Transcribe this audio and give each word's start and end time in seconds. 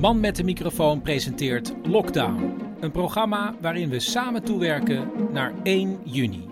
Man 0.00 0.20
met 0.20 0.36
de 0.36 0.44
microfoon 0.44 1.02
presenteert 1.02 1.72
Lockdown. 1.82 2.58
Een 2.80 2.90
programma 2.90 3.54
waarin 3.60 3.88
we 3.88 4.00
samen 4.00 4.44
toewerken 4.44 5.10
naar 5.32 5.52
1 5.62 5.98
juni. 6.04 6.48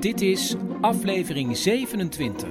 Dit 0.00 0.20
is 0.20 0.54
aflevering 0.80 1.56
27. 1.56 2.48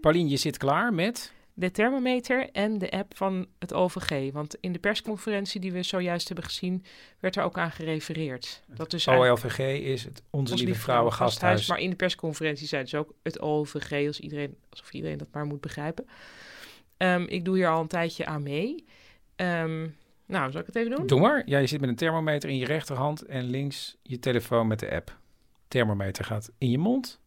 Paulien, 0.00 0.28
je 0.28 0.36
zit 0.36 0.56
klaar 0.56 0.94
met... 0.94 1.32
de 1.60 1.70
thermometer 1.70 2.50
en 2.50 2.78
de 2.78 2.90
app 2.90 3.16
van 3.16 3.46
het 3.58 3.72
OVG. 3.72 4.32
Want 4.32 4.56
in 4.60 4.72
de 4.72 4.78
persconferentie 4.78 5.60
die 5.60 5.72
we 5.72 5.82
zojuist 5.82 6.26
hebben 6.26 6.44
gezien, 6.44 6.84
werd 7.18 7.36
er 7.36 7.42
ook 7.42 7.58
aan 7.58 7.70
gerefereerd. 7.70 8.62
Dat 8.66 8.90
dus 8.90 9.08
OLVG 9.08 9.58
is 9.82 10.04
het 10.04 10.22
Onze 10.30 10.54
Lieve 10.54 10.80
Vrouwen 10.80 11.12
Gasthuis. 11.12 11.68
Maar 11.68 11.78
in 11.78 11.90
de 11.90 11.96
persconferentie 11.96 12.66
zeiden 12.66 12.90
ze 12.90 12.96
ook 12.96 13.14
het 13.22 13.40
OVG, 13.40 14.06
als 14.06 14.20
iedereen, 14.20 14.56
alsof 14.70 14.92
iedereen 14.92 15.18
dat 15.18 15.28
maar 15.32 15.44
moet 15.44 15.60
begrijpen. 15.60 16.06
Ehm, 16.96 17.22
ik 17.22 17.44
doe 17.44 17.56
hier 17.56 17.68
al 17.68 17.80
een 17.80 17.88
tijdje 17.88 18.26
aan 18.26 18.42
mee. 18.42 18.84
Ehm, 19.36 19.86
nou, 20.26 20.50
zal 20.50 20.60
ik 20.60 20.66
het 20.66 20.76
even 20.76 20.96
doen? 20.96 21.06
Doe 21.06 21.20
maar. 21.20 21.42
Ja, 21.46 21.58
je 21.58 21.66
zit 21.66 21.80
met 21.80 21.88
een 21.88 21.96
thermometer 21.96 22.48
in 22.48 22.56
je 22.56 22.66
rechterhand 22.66 23.22
en 23.22 23.44
links 23.44 23.96
je 24.02 24.18
telefoon 24.18 24.66
met 24.66 24.78
de 24.78 24.90
app. 24.90 25.18
Thermometer 25.68 26.24
gaat 26.24 26.50
in 26.58 26.70
je 26.70 26.78
mond. 26.78 27.19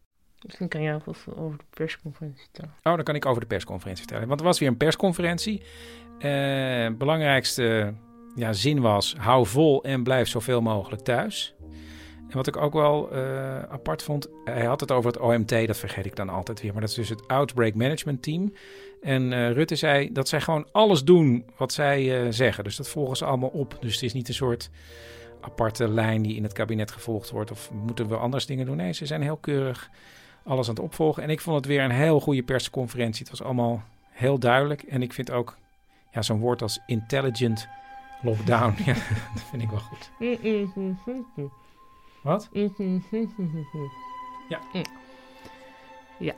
Misschien 0.44 0.68
kan 0.68 0.82
jij 0.82 0.94
over, 0.94 1.38
over 1.38 1.58
de 1.58 1.64
persconferentie 1.70 2.42
vertellen. 2.42 2.74
Oh, 2.82 2.94
dan 2.94 3.02
kan 3.02 3.14
ik 3.14 3.26
over 3.26 3.40
de 3.40 3.46
persconferentie 3.46 4.04
vertellen. 4.04 4.28
Want 4.28 4.40
er 4.40 4.46
was 4.46 4.58
weer 4.58 4.68
een 4.68 4.76
persconferentie. 4.76 5.62
Eh, 6.18 6.88
belangrijkste 6.98 7.94
ja, 8.34 8.52
zin 8.52 8.80
was: 8.80 9.14
hou 9.18 9.46
vol 9.46 9.82
en 9.84 10.02
blijf 10.02 10.28
zoveel 10.28 10.60
mogelijk 10.60 11.02
thuis. 11.02 11.54
En 12.28 12.36
wat 12.36 12.46
ik 12.46 12.56
ook 12.56 12.72
wel 12.72 13.10
eh, 13.10 13.62
apart 13.62 14.02
vond, 14.02 14.28
hij 14.44 14.64
had 14.64 14.80
het 14.80 14.90
over 14.90 15.10
het 15.12 15.20
OMT, 15.20 15.66
dat 15.66 15.76
vergeet 15.76 16.06
ik 16.06 16.16
dan 16.16 16.28
altijd 16.28 16.60
weer. 16.60 16.72
Maar 16.72 16.80
dat 16.80 16.90
is 16.90 16.96
dus 16.96 17.08
het 17.08 17.28
Outbreak 17.28 17.74
Management 17.74 18.22
Team. 18.22 18.52
En 19.02 19.32
eh, 19.32 19.52
Rutte 19.52 19.76
zei 19.76 20.12
dat 20.12 20.28
zij 20.28 20.40
gewoon 20.40 20.68
alles 20.72 21.04
doen 21.04 21.44
wat 21.56 21.72
zij 21.72 22.32
zeggen. 22.32 22.64
Dus 22.64 22.76
dat 22.76 22.88
volgen 22.88 23.16
ze 23.16 23.24
allemaal 23.24 23.48
op. 23.48 23.76
Dus 23.80 23.94
het 23.94 24.02
is 24.02 24.12
niet 24.12 24.28
een 24.28 24.34
soort 24.34 24.70
aparte 25.40 25.88
lijn 25.88 26.22
die 26.22 26.36
in 26.36 26.42
het 26.42 26.52
kabinet 26.52 26.90
gevolgd 26.90 27.30
wordt. 27.30 27.50
Of 27.50 27.70
moeten 27.72 28.08
we 28.08 28.16
anders 28.16 28.46
dingen 28.46 28.66
doen? 28.66 28.76
Nee, 28.76 28.92
ze 28.92 29.06
zijn 29.06 29.22
heel 29.22 29.36
keurig 29.36 29.90
alles 30.44 30.68
aan 30.68 30.74
het 30.74 30.84
opvolgen. 30.84 31.22
En 31.22 31.30
ik 31.30 31.40
vond 31.40 31.56
het 31.56 31.66
weer 31.66 31.82
een 31.82 31.90
heel 31.90 32.20
goede 32.20 32.42
persconferentie. 32.42 33.20
Het 33.20 33.30
was 33.30 33.42
allemaal 33.42 33.82
heel 34.10 34.38
duidelijk. 34.38 34.82
En 34.82 35.02
ik 35.02 35.12
vind 35.12 35.30
ook 35.30 35.56
ja, 36.12 36.22
zo'n 36.22 36.38
woord 36.38 36.62
als 36.62 36.80
intelligent 36.86 37.68
lockdown. 38.22 38.74
ja, 38.86 38.94
dat 39.34 39.42
vind 39.50 39.62
ik 39.62 39.70
wel 39.70 39.78
goed. 39.78 40.10
Wat? 42.22 42.48
Ja. 44.48 44.60
Ja. 46.18 46.34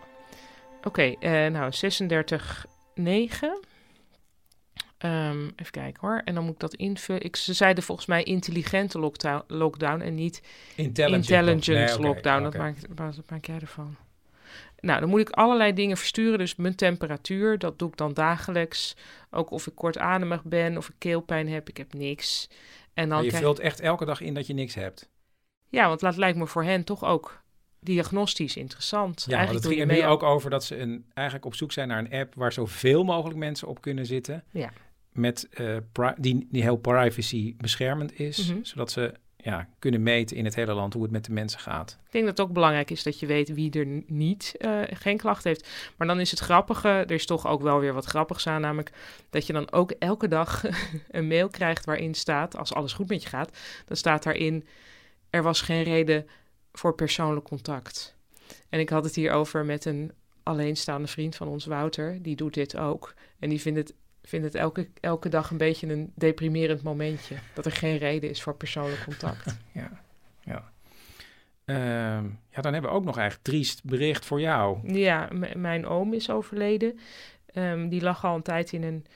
Oké, 0.84 1.02
eh, 1.02 1.46
nou 1.46 1.72
36, 1.72 2.66
9. 2.94 3.60
Ehm, 4.98 5.44
even 5.56 5.70
kijken 5.70 6.08
hoor. 6.08 6.22
En 6.24 6.34
dan 6.34 6.44
moet 6.44 6.52
ik 6.52 6.60
dat 6.60 6.74
invullen. 6.74 7.22
Ik, 7.22 7.36
ze 7.36 7.52
zeiden 7.52 7.84
volgens 7.84 8.06
mij 8.06 8.22
intelligente 8.22 8.98
lockdown, 8.98 9.42
lockdown 9.46 10.00
en 10.00 10.14
niet 10.14 10.42
Intelligent, 10.76 11.28
intelligent 11.30 11.66
Nee, 11.88 11.94
oké, 11.98 12.06
lockdown. 12.06 12.42
Dat 12.42 12.56
maakt, 12.56 12.86
wat 12.94 13.16
wat 13.16 13.30
maak 13.30 13.44
jij 13.44 13.58
ervan? 13.60 13.96
Nou, 14.80 15.00
dan 15.00 15.08
moet 15.08 15.20
ik 15.20 15.30
allerlei 15.30 15.72
dingen 15.72 15.96
versturen. 15.96 16.38
Dus 16.38 16.56
mijn 16.56 16.74
temperatuur, 16.74 17.58
dat 17.58 17.78
doe 17.78 17.88
ik 17.88 17.96
dan 17.96 18.14
dagelijks. 18.14 18.96
Ook 19.30 19.50
of 19.50 19.66
ik 19.66 19.74
kortademig 19.74 20.44
ben, 20.44 20.76
of 20.76 20.88
ik 20.88 20.94
keelpijn 20.98 21.48
heb. 21.48 21.68
Ik 21.68 21.76
heb 21.76 21.94
niks. 21.94 22.48
En 22.94 23.08
dan 23.08 23.08
Maar 23.08 23.22
je 23.22 23.28
krijg- 23.28 23.44
vult 23.44 23.58
echt 23.58 23.80
elke 23.80 24.04
dag 24.04 24.20
in 24.20 24.34
dat 24.34 24.46
je 24.46 24.54
niks 24.54 24.74
hebt. 24.74 25.08
Ja, 25.68 25.88
want 25.88 26.00
dat 26.00 26.16
lijkt 26.16 26.38
me 26.38 26.46
voor 26.46 26.64
hen 26.64 26.84
toch 26.84 27.04
ook 27.04 27.42
diagnostisch 27.80 28.56
interessant. 28.56 29.20
Ja, 29.20 29.24
want 29.24 29.32
Eigenlijk 29.32 29.64
het 29.64 29.74
ging 29.74 29.90
er 29.90 29.96
nu 29.96 30.12
ook 30.12 30.22
over 30.22 30.50
dat 30.50 30.64
ze 30.64 30.78
een, 30.78 31.04
eigenlijk 31.14 31.46
op 31.46 31.54
zoek 31.54 31.72
zijn 31.72 31.88
naar 31.88 31.98
een 31.98 32.12
app 32.12 32.34
waar 32.34 32.52
zoveel 32.52 33.04
mogelijk 33.04 33.38
mensen 33.38 33.68
op 33.68 33.80
kunnen 33.80 34.06
zitten. 34.06 34.44
Ja. 34.50 34.70
Met, 35.16 35.48
eh, 35.50 35.76
die, 36.16 36.48
die 36.50 36.62
heel 36.62 36.76
privacy 36.76 37.54
beschermend 37.56 38.18
is. 38.18 38.52
Mhm. 38.52 38.58
Zodat 38.62 38.90
ze 38.90 39.14
ja, 39.46 39.68
kunnen 39.78 40.02
meten 40.02 40.36
in 40.36 40.44
het 40.44 40.54
hele 40.54 40.72
land 40.72 40.92
hoe 40.92 41.02
het 41.02 41.10
met 41.10 41.24
de 41.24 41.32
mensen 41.32 41.60
gaat. 41.60 41.98
Ik 42.04 42.12
denk 42.12 42.24
dat 42.24 42.38
het 42.38 42.46
ook 42.46 42.52
belangrijk 42.52 42.90
is 42.90 43.02
dat 43.02 43.20
je 43.20 43.26
weet 43.26 43.54
wie 43.54 43.70
er 43.70 44.02
niet 44.06 44.54
eh, 44.58 44.80
geen 44.84 45.16
klacht 45.16 45.44
heeft. 45.44 45.68
Maar 45.96 46.06
dan 46.06 46.20
is 46.20 46.30
het 46.30 46.40
grappige, 46.40 46.88
er 46.88 47.10
is 47.10 47.26
toch 47.26 47.46
ook 47.46 47.62
wel 47.62 47.80
weer 47.80 47.92
wat 47.92 48.04
grappigs 48.04 48.46
aan, 48.46 48.60
namelijk 48.60 48.92
dat 49.30 49.46
je 49.46 49.52
dan 49.52 49.72
ook 49.72 49.90
elke 49.90 50.28
dag 50.28 50.64
een 51.10 51.26
mail 51.26 51.48
krijgt 51.48 51.84
waarin 51.84 52.14
staat, 52.14 52.56
als 52.56 52.74
alles 52.74 52.92
goed 52.92 53.08
met 53.08 53.22
je 53.22 53.28
gaat, 53.28 53.58
dan 53.84 53.96
staat 53.96 54.22
daarin, 54.22 54.66
er 55.30 55.42
was 55.42 55.60
geen 55.60 55.82
reden 55.82 56.26
voor 56.72 56.94
persoonlijk 56.94 57.46
contact. 57.46 58.16
En 58.68 58.80
ik 58.80 58.88
had 58.88 59.04
het 59.04 59.14
hier 59.14 59.32
over 59.32 59.64
met 59.64 59.84
een 59.84 60.12
alleenstaande 60.42 61.08
vriend 61.08 61.36
van 61.36 61.48
ons, 61.48 61.66
Wouter, 61.66 62.22
die 62.22 62.36
doet 62.36 62.54
dit 62.54 62.76
ook. 62.76 63.14
En 63.38 63.48
die 63.48 63.60
vindt 63.60 63.78
het, 63.78 63.94
vindt 64.26 64.44
het 64.44 64.54
elke, 64.54 64.88
elke 65.00 65.28
dag 65.28 65.50
een 65.50 65.56
beetje 65.56 65.86
een 65.86 66.12
deprimerend 66.14 66.82
momentje, 66.82 67.34
dat 67.54 67.66
er 67.66 67.72
geen 67.72 67.98
reden 67.98 68.30
is 68.30 68.42
voor 68.42 68.54
persoonlijk 68.54 69.04
contact. 69.04 69.56
Ja, 69.72 69.90
ja. 70.40 70.72
Ehm, 71.64 72.24
ja, 72.50 72.60
dan 72.60 72.72
hebben 72.72 72.90
we 72.90 72.96
ook 72.96 73.04
nog 73.04 73.16
eigenlijk 73.16 73.48
triest 73.48 73.84
bericht 73.84 74.24
voor 74.24 74.40
jou. 74.40 74.92
Ja, 74.92 75.28
mijn 75.54 75.86
oom 75.86 76.12
is 76.12 76.30
overleden. 76.30 76.98
Ehm, 77.46 77.88
die 77.88 78.02
lag 78.02 78.24
al 78.24 78.34
een 78.34 78.42
tijd 78.42 78.72
in 78.72 78.82
een, 78.82 79.06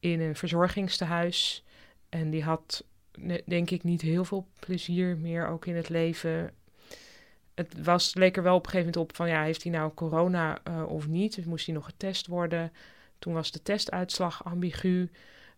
in 0.00 0.20
een 0.20 0.36
verzorgingstehuis. 0.36 1.64
En 2.08 2.30
die 2.30 2.42
had, 2.42 2.84
denk 3.44 3.70
ik, 3.70 3.82
niet 3.82 4.00
heel 4.00 4.24
veel 4.24 4.46
plezier 4.58 5.16
meer 5.16 5.46
ook 5.46 5.66
in 5.66 5.76
het 5.76 5.88
leven. 5.88 6.50
Het 7.54 7.84
was, 7.84 8.14
leek 8.14 8.36
er 8.36 8.42
wel 8.42 8.56
op 8.56 8.64
een 8.64 8.70
gegeven 8.70 8.92
moment 8.92 9.10
op 9.10 9.16
van, 9.16 9.28
ja, 9.28 9.42
heeft 9.42 9.62
hij 9.62 9.72
nou 9.72 9.94
corona 9.94 10.58
eh, 10.64 10.84
of 10.88 11.08
niet? 11.08 11.34
Dus 11.34 11.44
moest 11.44 11.66
hij 11.66 11.74
nog 11.74 11.84
getest 11.84 12.26
worden? 12.26 12.72
Toen 13.22 13.32
was 13.32 13.50
de 13.50 13.62
testuitslag 13.62 14.44
ambigu. 14.44 15.10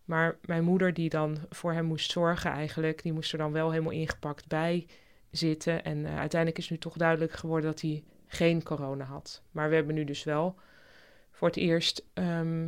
Maar 0.04 0.36
mijn 0.44 0.64
moeder, 0.64 0.94
die 0.94 1.08
dan 1.08 1.38
voor 1.50 1.72
hem 1.72 1.84
moest 1.84 2.10
zorgen 2.10 2.50
eigenlijk, 2.50 3.02
die 3.02 3.12
moest 3.12 3.32
er 3.32 3.38
dan 3.38 3.52
wel 3.52 3.70
helemaal 3.70 3.92
ingepakt 3.92 4.48
bij 4.48 4.86
zitten. 5.30 5.84
En 5.84 6.06
eh, 6.06 6.18
uiteindelijk 6.18 6.58
is 6.58 6.70
nu 6.70 6.78
toch 6.78 6.96
duidelijk 6.96 7.32
geworden 7.32 7.70
dat 7.70 7.80
hij 7.80 8.02
geen 8.26 8.62
corona 8.62 9.04
had. 9.04 9.42
Maar 9.50 9.68
we 9.68 9.74
hebben 9.74 9.94
nu 9.94 10.04
dus 10.04 10.24
wel 10.24 10.54
voor 11.30 11.48
het 11.48 11.56
eerst, 11.56 12.04
ehm, 12.12 12.66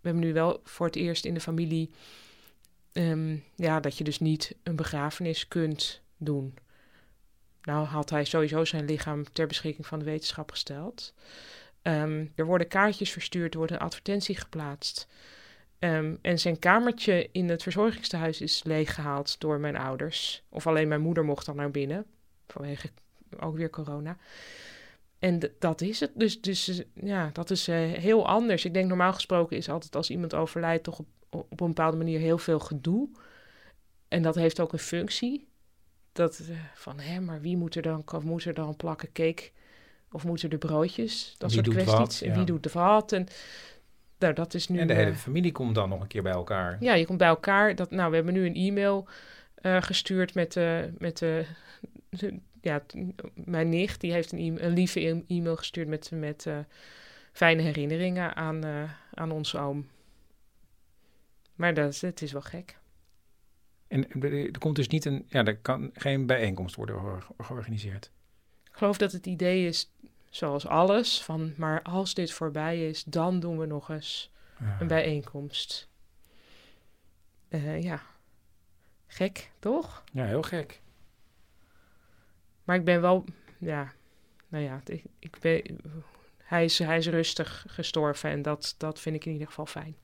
we 0.00 0.08
hebben 0.08 0.22
nu 0.22 0.32
wel 0.32 0.60
voor 0.64 0.86
het 0.86 0.96
eerst 0.96 1.24
in 1.24 1.34
de 1.34 1.40
familie, 1.40 1.90
ehm, 2.92 3.36
ja, 3.54 3.80
dat 3.80 3.98
je 3.98 4.04
dus 4.04 4.18
niet 4.18 4.54
een 4.62 4.76
begrafenis 4.76 5.48
kunt 5.48 6.02
doen. 6.16 6.54
Nou 7.62 7.86
had 7.86 8.10
hij 8.10 8.24
sowieso 8.24 8.64
zijn 8.64 8.84
lichaam 8.84 9.32
ter 9.32 9.46
beschikking 9.46 9.86
van 9.86 9.98
de 9.98 10.04
wetenschap 10.04 10.50
gesteld. 10.50 11.14
Ehm, 11.88 12.26
er 12.34 12.46
worden 12.46 12.68
kaartjes 12.68 13.10
verstuurd, 13.10 13.52
er 13.52 13.58
wordt 13.58 13.72
een 13.72 13.78
advertentie 13.78 14.36
geplaatst. 14.36 15.08
Ehm, 15.78 16.16
en 16.22 16.38
zijn 16.38 16.58
kamertje 16.58 17.28
in 17.32 17.48
het 17.48 17.62
verzorgingstehuis 17.62 18.40
is 18.40 18.62
leeggehaald 18.64 19.40
door 19.40 19.60
mijn 19.60 19.76
ouders. 19.76 20.42
Of 20.48 20.66
alleen 20.66 20.88
mijn 20.88 21.00
moeder 21.00 21.24
mocht 21.24 21.46
dan 21.46 21.56
naar 21.56 21.70
binnen, 21.70 22.06
vanwege 22.46 22.90
ook 23.40 23.56
weer 23.56 23.70
corona. 23.70 24.16
En 25.18 25.40
dat 25.58 25.80
is 25.80 26.00
het. 26.00 26.10
Dus, 26.14 26.40
dus 26.40 26.82
ja, 26.94 27.30
dat 27.32 27.50
is 27.50 27.68
eh, 27.68 27.76
heel 27.92 28.26
anders. 28.26 28.64
Ik 28.64 28.74
denk 28.74 28.88
normaal 28.88 29.12
gesproken 29.12 29.56
is 29.56 29.68
altijd 29.68 29.96
als 29.96 30.10
iemand 30.10 30.34
overlijdt 30.34 30.84
toch 30.84 30.98
op, 30.98 31.06
op 31.30 31.60
een 31.60 31.66
bepaalde 31.66 31.96
manier 31.96 32.18
heel 32.18 32.38
veel 32.38 32.58
gedoe. 32.58 33.08
En 34.08 34.22
dat 34.22 34.34
heeft 34.34 34.60
ook 34.60 34.72
een 34.72 34.78
functie. 34.78 35.48
Dat 36.12 36.38
eh, 36.38 36.56
van, 36.74 37.00
hè, 37.00 37.20
maar 37.20 37.40
wie 37.40 37.56
moet 37.56 37.74
er 37.74 37.82
dan, 37.82 38.04
moet 38.22 38.44
er 38.44 38.54
dan 38.54 38.76
plakken 38.76 39.12
cake? 39.12 39.50
Of 40.12 40.24
moeten 40.24 40.50
er 40.50 40.58
broodjes? 40.58 41.34
Dat 41.38 41.52
Wie 41.52 41.64
soort 41.64 41.76
kwesties. 41.76 42.22
En 42.22 42.28
ja. 42.28 42.34
wie 42.36 42.44
doet 42.44 42.62
de 42.62 42.70
wat? 42.72 43.12
En 43.12 43.26
nou, 44.18 44.34
dat 44.34 44.54
is 44.54 44.68
nu... 44.68 44.78
En 44.78 44.86
de 44.86 44.94
hele 44.94 45.10
eh, 45.10 45.16
familie 45.16 45.52
komt 45.52 45.74
dan 45.74 45.88
nog 45.88 46.00
een 46.00 46.06
keer 46.06 46.22
bij 46.22 46.32
elkaar. 46.32 46.76
ja, 46.80 46.94
je 46.94 47.06
komt 47.06 47.18
bij 47.18 47.28
elkaar. 47.28 47.74
Dat, 47.74 47.90
nou, 47.90 48.10
we 48.10 48.16
hebben 48.16 48.34
nu 48.34 48.46
een 48.46 48.54
e-mail 48.54 49.08
eh, 49.54 49.82
gestuurd 49.82 50.34
met, 50.34 50.56
eh, 50.56 50.78
met 50.98 51.18
de, 51.18 51.46
de- 52.08 52.38
ja, 52.60 52.82
mijn 53.34 53.68
nicht. 53.68 54.00
Die 54.00 54.12
heeft 54.12 54.32
een, 54.32 54.38
e- 54.38 54.62
een 54.64 54.72
lieve 54.72 55.00
e- 55.00 55.22
e-mail 55.26 55.56
gestuurd 55.56 55.88
met, 55.88 56.10
met 56.14 56.46
fijne 57.32 57.62
herinneringen 57.62 58.36
aan, 58.36 58.64
aan 59.14 59.30
ons 59.30 59.56
oom. 59.56 59.86
Maar 61.54 61.74
dat 61.74 61.92
is, 61.92 62.00
het 62.00 62.22
is 62.22 62.32
wel 62.32 62.42
gek. 62.42 62.78
En 63.88 64.22
er 64.22 64.58
komt 64.58 64.76
dus 64.76 64.88
niet 64.88 65.04
een, 65.04 65.24
ja, 65.28 65.44
er 65.44 65.56
kan 65.56 65.90
geen 65.92 66.26
bijeenkomst 66.26 66.74
worden 66.76 66.98
geor- 66.98 67.26
georganiseerd. 67.38 68.10
Geloof 68.78 68.98
dat 68.98 69.12
het 69.12 69.26
idee 69.26 69.66
is 69.66 69.90
zoals 70.30 70.66
alles, 70.66 71.22
van 71.22 71.52
maar 71.56 71.82
als 71.82 72.14
dit 72.14 72.32
voorbij 72.32 72.88
is, 72.88 73.04
dan 73.04 73.40
doen 73.40 73.58
we 73.58 73.66
nog 73.66 73.90
eens 73.90 74.30
een 74.80 74.86
bijeenkomst. 74.86 75.88
Eh, 77.48 77.82
ja, 77.82 78.02
gek, 79.06 79.50
toch? 79.58 80.04
Ja, 80.12 80.24
heel 80.24 80.42
gek. 80.42 80.80
Maar 82.64 82.76
ik 82.76 82.84
ben 82.84 83.00
wel, 83.00 83.24
ja, 83.58 83.92
nou 84.48 84.64
ja, 84.64 84.80
ik, 84.84 85.04
ik 85.18 85.36
ben, 85.40 85.80
hij, 86.36 86.64
is, 86.64 86.78
hij 86.78 86.98
is 86.98 87.06
rustig 87.08 87.64
gestorven 87.68 88.30
en 88.30 88.42
dat, 88.42 88.74
dat 88.78 89.00
vind 89.00 89.16
ik 89.16 89.24
in 89.24 89.32
ieder 89.32 89.46
geval 89.46 89.66
fijn. 89.66 89.96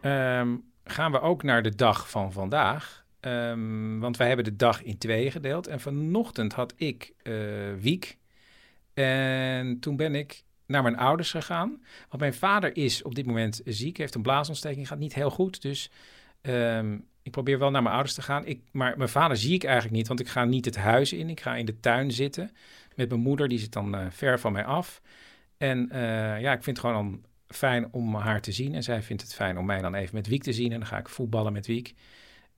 Ehm, 0.00 0.56
gaan 0.84 1.12
we 1.12 1.20
ook 1.20 1.42
naar 1.42 1.62
de 1.62 1.74
dag 1.74 2.10
van 2.10 2.32
vandaag. 2.32 3.05
Ehm, 3.26 3.98
want 3.98 4.16
wij 4.16 4.26
hebben 4.26 4.44
de 4.44 4.56
dag 4.56 4.82
in 4.82 4.98
tweeën 4.98 5.30
gedeeld. 5.30 5.66
En 5.66 5.80
vanochtend 5.80 6.52
had 6.52 6.72
ik 6.76 7.12
eh, 7.22 7.32
Wiek. 7.78 8.18
En 8.94 9.78
toen 9.78 9.96
ben 9.96 10.14
ik 10.14 10.42
naar 10.66 10.82
mijn 10.82 10.96
ouders 10.96 11.30
gegaan. 11.30 11.82
Want 12.08 12.20
mijn 12.20 12.34
vader 12.34 12.76
is 12.76 13.02
op 13.02 13.14
dit 13.14 13.26
moment 13.26 13.60
ziek. 13.64 13.96
Heeft 13.96 14.14
een 14.14 14.22
blaasontsteking. 14.22 14.88
Gaat 14.88 14.98
niet 14.98 15.14
heel 15.14 15.30
goed. 15.30 15.62
Dus 15.62 15.90
ehm, 16.40 16.98
ik 17.22 17.30
probeer 17.30 17.58
wel 17.58 17.70
naar 17.70 17.82
mijn 17.82 17.94
ouders 17.94 18.14
te 18.14 18.22
gaan. 18.22 18.46
Ik, 18.46 18.60
maar 18.70 18.96
mijn 18.96 19.08
vader 19.08 19.36
zie 19.36 19.54
ik 19.54 19.64
eigenlijk 19.64 19.94
niet. 19.96 20.08
Want 20.08 20.20
ik 20.20 20.28
ga 20.28 20.44
niet 20.44 20.64
het 20.64 20.76
huis 20.76 21.12
in. 21.12 21.30
Ik 21.30 21.40
ga 21.40 21.56
in 21.56 21.66
de 21.66 21.80
tuin 21.80 22.12
zitten. 22.12 22.50
Met 22.94 23.08
mijn 23.08 23.20
moeder. 23.20 23.48
Die 23.48 23.58
zit 23.58 23.72
dan 23.72 23.94
eh, 23.94 24.06
ver 24.10 24.40
van 24.40 24.52
mij 24.52 24.64
af. 24.64 25.02
En 25.56 25.90
eh, 25.90 26.40
ja, 26.40 26.52
ik 26.52 26.62
vind 26.62 26.76
het 26.76 26.86
gewoon 26.86 27.24
fijn 27.48 27.92
om 27.92 28.14
haar 28.14 28.40
te 28.40 28.52
zien. 28.52 28.74
En 28.74 28.82
zij 28.82 29.02
vindt 29.02 29.22
het 29.22 29.34
fijn 29.34 29.58
om 29.58 29.66
mij 29.66 29.80
dan 29.80 29.94
even 29.94 30.14
met 30.14 30.26
Wiek 30.26 30.42
te 30.42 30.52
zien. 30.52 30.72
En 30.72 30.78
dan 30.78 30.88
ga 30.88 30.98
ik 30.98 31.08
voetballen 31.08 31.52
met 31.52 31.66
Wiek. 31.66 31.94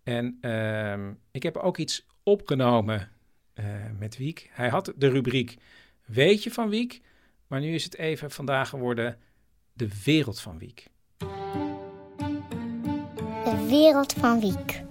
En 0.08 0.38
ehm, 0.40 1.12
ik 1.30 1.42
heb 1.42 1.56
ook 1.56 1.78
iets 1.78 2.06
opgenomen 2.22 3.08
eh, 3.54 3.64
met 3.98 4.16
Wiek. 4.16 4.50
Hij 4.52 4.68
had 4.68 4.92
de 4.96 5.08
rubriek 5.08 5.56
Weet 6.04 6.42
je 6.42 6.50
van 6.50 6.68
Wiek? 6.68 7.00
Maar 7.46 7.60
nu 7.60 7.74
is 7.74 7.84
het 7.84 7.96
even 7.96 8.30
vandaag 8.30 8.68
geworden 8.68 9.18
De 9.72 9.88
Wereld 10.04 10.40
van 10.40 10.58
Wiek. 10.58 10.86
De 13.44 13.66
wereld 13.68 14.12
van 14.12 14.40
Wiek. 14.40 14.82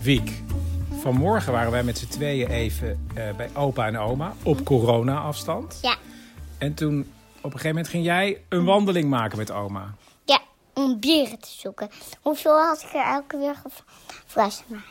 Wiek. 0.00 0.42
Vanmorgen 1.00 1.52
waren 1.52 1.70
wij 1.70 1.84
met 1.84 1.98
z'n 1.98 2.08
tweeën 2.08 2.48
even 2.48 3.06
eh, 3.14 3.36
bij 3.36 3.50
opa 3.54 3.86
en 3.86 3.98
oma 3.98 4.34
op 4.42 4.64
corona-afstand. 4.64 5.78
Ja. 5.82 5.96
En 6.58 6.74
toen 6.74 7.06
een 7.52 7.58
gegeven 7.60 7.68
moment 7.68 7.88
ging 7.88 8.04
jij 8.04 8.44
een 8.48 8.64
wandeling 8.64 9.08
maken 9.10 9.38
met 9.38 9.50
oma. 9.50 9.94
Ja, 10.24 10.40
om 10.74 11.00
beren 11.00 11.38
te 11.38 11.48
zoeken. 11.50 11.90
Hoeveel 12.22 12.58
had 12.66 12.82
ik 12.82 12.92
er 12.94 13.04
elke 13.04 13.38
weer 13.38 13.54
gevraagd? 13.54 14.64
Maar... 14.66 14.84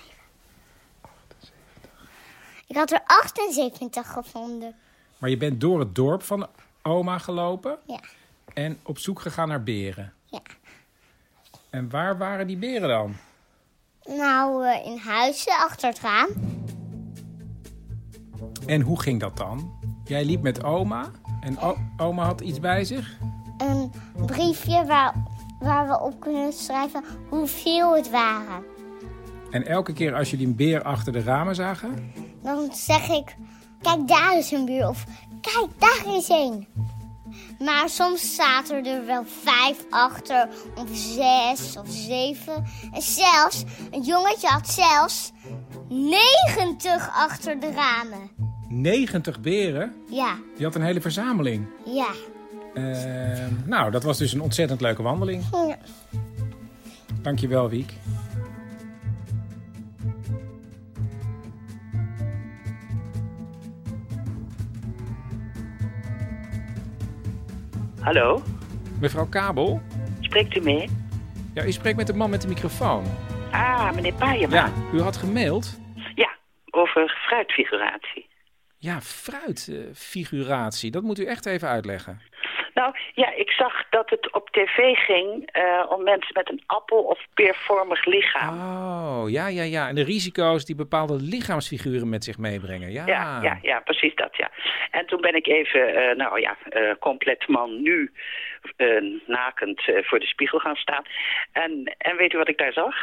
Ik 2.67 2.75
had 2.75 2.91
er 2.91 3.01
78 3.05 4.11
gevonden. 4.11 4.75
Maar 5.17 5.29
je 5.29 5.37
bent 5.37 5.61
door 5.61 5.79
het 5.79 5.95
dorp 5.95 6.23
van 6.23 6.47
oma 6.81 7.17
gelopen 7.17 7.77
Ja. 7.87 7.99
en 8.53 8.79
op 8.83 8.97
zoek 8.99 9.19
gegaan 9.21 9.47
naar 9.47 9.63
beren. 9.63 10.13
Ja. 10.25 10.39
En 11.69 11.89
waar 11.89 12.17
waren 12.17 12.47
die 12.47 12.57
beren 12.57 12.89
dan? 12.89 13.15
Nou, 14.17 14.65
eh, 14.65 14.85
in 14.85 14.97
huizen 14.97 15.53
achter 15.57 15.89
het 15.89 15.99
raam. 15.99 16.29
En 18.65 18.81
hoe 18.81 19.01
ging 19.01 19.19
dat 19.19 19.37
dan? 19.37 19.79
Jij 20.05 20.25
liep 20.25 20.41
met 20.41 20.63
oma 20.63 21.11
en 21.45 21.57
oma 21.97 22.25
had 22.25 22.41
iets 22.41 22.59
bij 22.59 22.83
zich? 22.83 23.17
Een 23.57 23.91
briefje 24.25 24.85
waar, 24.85 25.13
waar 25.59 25.87
we 25.87 25.99
op 26.01 26.19
kunnen 26.19 26.53
schrijven 26.53 27.03
hoeveel 27.29 27.95
het 27.95 28.09
waren. 28.09 28.63
En 29.51 29.65
elke 29.65 29.93
keer 29.93 30.15
als 30.15 30.29
jullie 30.29 30.47
een 30.47 30.55
beer 30.55 30.83
achter 30.83 31.13
de 31.13 31.23
ramen 31.23 31.55
zagen, 31.55 32.13
Dan 32.41 32.69
zeg 32.73 33.09
ik, 33.09 33.35
kijk 33.81 34.07
daar 34.07 34.37
is 34.37 34.51
een 34.51 34.65
buur. 34.65 34.87
Of 34.87 35.05
kijk 35.41 35.67
daar 35.79 36.15
is 36.15 36.29
een. 36.29 36.67
Maar 37.59 37.89
soms 37.89 38.35
zaten 38.35 38.85
er 38.85 39.05
wel 39.05 39.23
vijf 39.43 39.85
achter, 39.89 40.49
of 40.75 40.87
zes 40.91 41.77
of 41.77 41.87
zeven. 41.87 42.65
En 42.91 43.01
zelfs, 43.01 43.63
een 43.91 44.01
jongetje 44.01 44.47
had 44.47 44.69
zelfs 44.69 45.31
90 45.89 47.09
achter 47.15 47.59
de 47.59 47.71
ramen. 47.71 48.34
90 48.69 49.39
beren. 49.41 49.93
Ja, 50.09 50.37
Die 50.55 50.65
had 50.65 50.75
een 50.75 50.81
hele 50.81 51.01
verzameling. 51.01 51.65
ja. 51.85 52.07
Ehm, 52.73 53.53
nou, 53.65 53.91
dat 53.91 54.03
was 54.03 54.17
dus 54.17 54.33
een 54.33 54.41
ontzettend 54.41 54.81
leuke 54.81 55.01
wandeling. 55.01 55.43
Ja. 55.51 55.77
Dankjewel, 57.21 57.69
Wiek. 57.69 57.93
Hallo, 68.01 68.41
Mevrouw 68.99 69.25
Kabel? 69.25 69.81
spreekt 70.19 70.55
u 70.55 70.59
mee? 70.61 70.89
Ja, 71.53 71.65
u 71.65 71.71
spreekt 71.71 71.97
met 71.97 72.07
de 72.07 72.13
man 72.13 72.29
met 72.29 72.41
de 72.41 72.47
microfoon. 72.47 73.03
Ah, 73.51 73.91
meneer 73.93 74.13
Paaijema. 74.13 74.55
Ja, 74.55 74.69
u 74.93 75.01
had 75.01 75.17
gemaild. 75.17 75.79
Ja, 76.15 76.29
over 76.71 77.09
fruitfiguratie. 77.27 78.27
Ja, 78.85 79.01
fruitfiguratie. 79.01 80.91
dat 80.91 81.03
moet 81.03 81.19
u 81.19 81.25
echt 81.25 81.45
even 81.45 81.67
uitleggen. 81.67 82.21
Nou, 82.73 82.95
ja, 83.13 83.33
ik 83.35 83.51
zag 83.51 83.89
dat 83.89 84.09
het 84.09 84.33
op 84.33 84.49
tv 84.49 84.95
ging 84.95 85.49
eh, 85.51 85.85
om 85.89 86.03
mensen 86.03 86.31
met 86.33 86.49
een 86.51 86.63
appel- 86.65 87.03
of 87.03 87.19
peervormig 87.33 88.05
lichaam. 88.05 88.59
Oh, 88.59 89.29
ja, 89.29 89.47
ja, 89.47 89.63
ja. 89.63 89.87
En 89.87 89.95
de 89.95 90.03
risico's 90.03 90.65
die 90.65 90.75
bepaalde 90.75 91.15
lichaamsfiguren 91.15 92.09
met 92.09 92.23
zich 92.23 92.37
meebrengen. 92.37 92.91
Ja, 92.91 93.05
Ja, 93.05 93.41
ja, 93.41 93.59
ja, 93.61 93.79
precies 93.79 94.15
dat, 94.15 94.37
ja. 94.37 94.51
En 94.91 95.05
toen 95.05 95.21
ben 95.21 95.35
ik 95.35 95.47
even, 95.47 95.95
eh, 95.95 96.15
nou 96.15 96.39
ja, 96.41 96.57
eh, 96.69 96.95
compleet 96.99 97.47
man 97.47 97.81
nu, 97.81 98.11
nakend 99.27 99.81
voor 100.01 100.19
de 100.19 100.25
spiegel 100.27 100.59
gaan 100.59 100.75
staan. 100.75 101.03
En, 101.51 101.95
en 101.97 102.17
weet 102.17 102.33
u 102.33 102.37
wat 102.37 102.49
ik 102.49 102.57
daar 102.57 102.73
zag? 102.73 102.95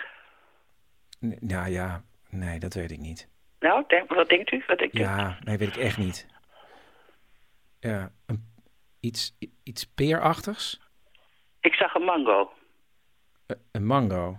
N- 1.27 1.39
Ja, 1.47 1.67
ja. 1.67 2.03
Nee, 2.31 2.59
dat 2.59 2.75
weet 2.75 2.91
ik 2.91 2.99
niet. 2.99 3.29
Nou, 3.63 3.85
denk, 3.87 4.15
wat 4.15 4.29
denkt 4.29 4.53
u? 4.53 4.63
Wat 4.67 4.79
denkt 4.79 4.95
u? 4.95 4.99
Ja, 5.01 5.39
nee, 5.45 5.57
weet 5.59 5.69
ik 5.69 5.83
echt 5.83 5.99
niet. 5.99 6.27
Ja, 7.81 8.11
een, 8.27 8.53
iets, 9.01 9.37
iets 9.65 9.85
peerachtigs? 9.95 10.81
Ik 11.61 11.75
zag 11.75 11.95
een 11.95 12.03
mango. 12.05 12.53
Eh, 13.47 13.57
Een 13.73 13.87
mango. 13.87 14.39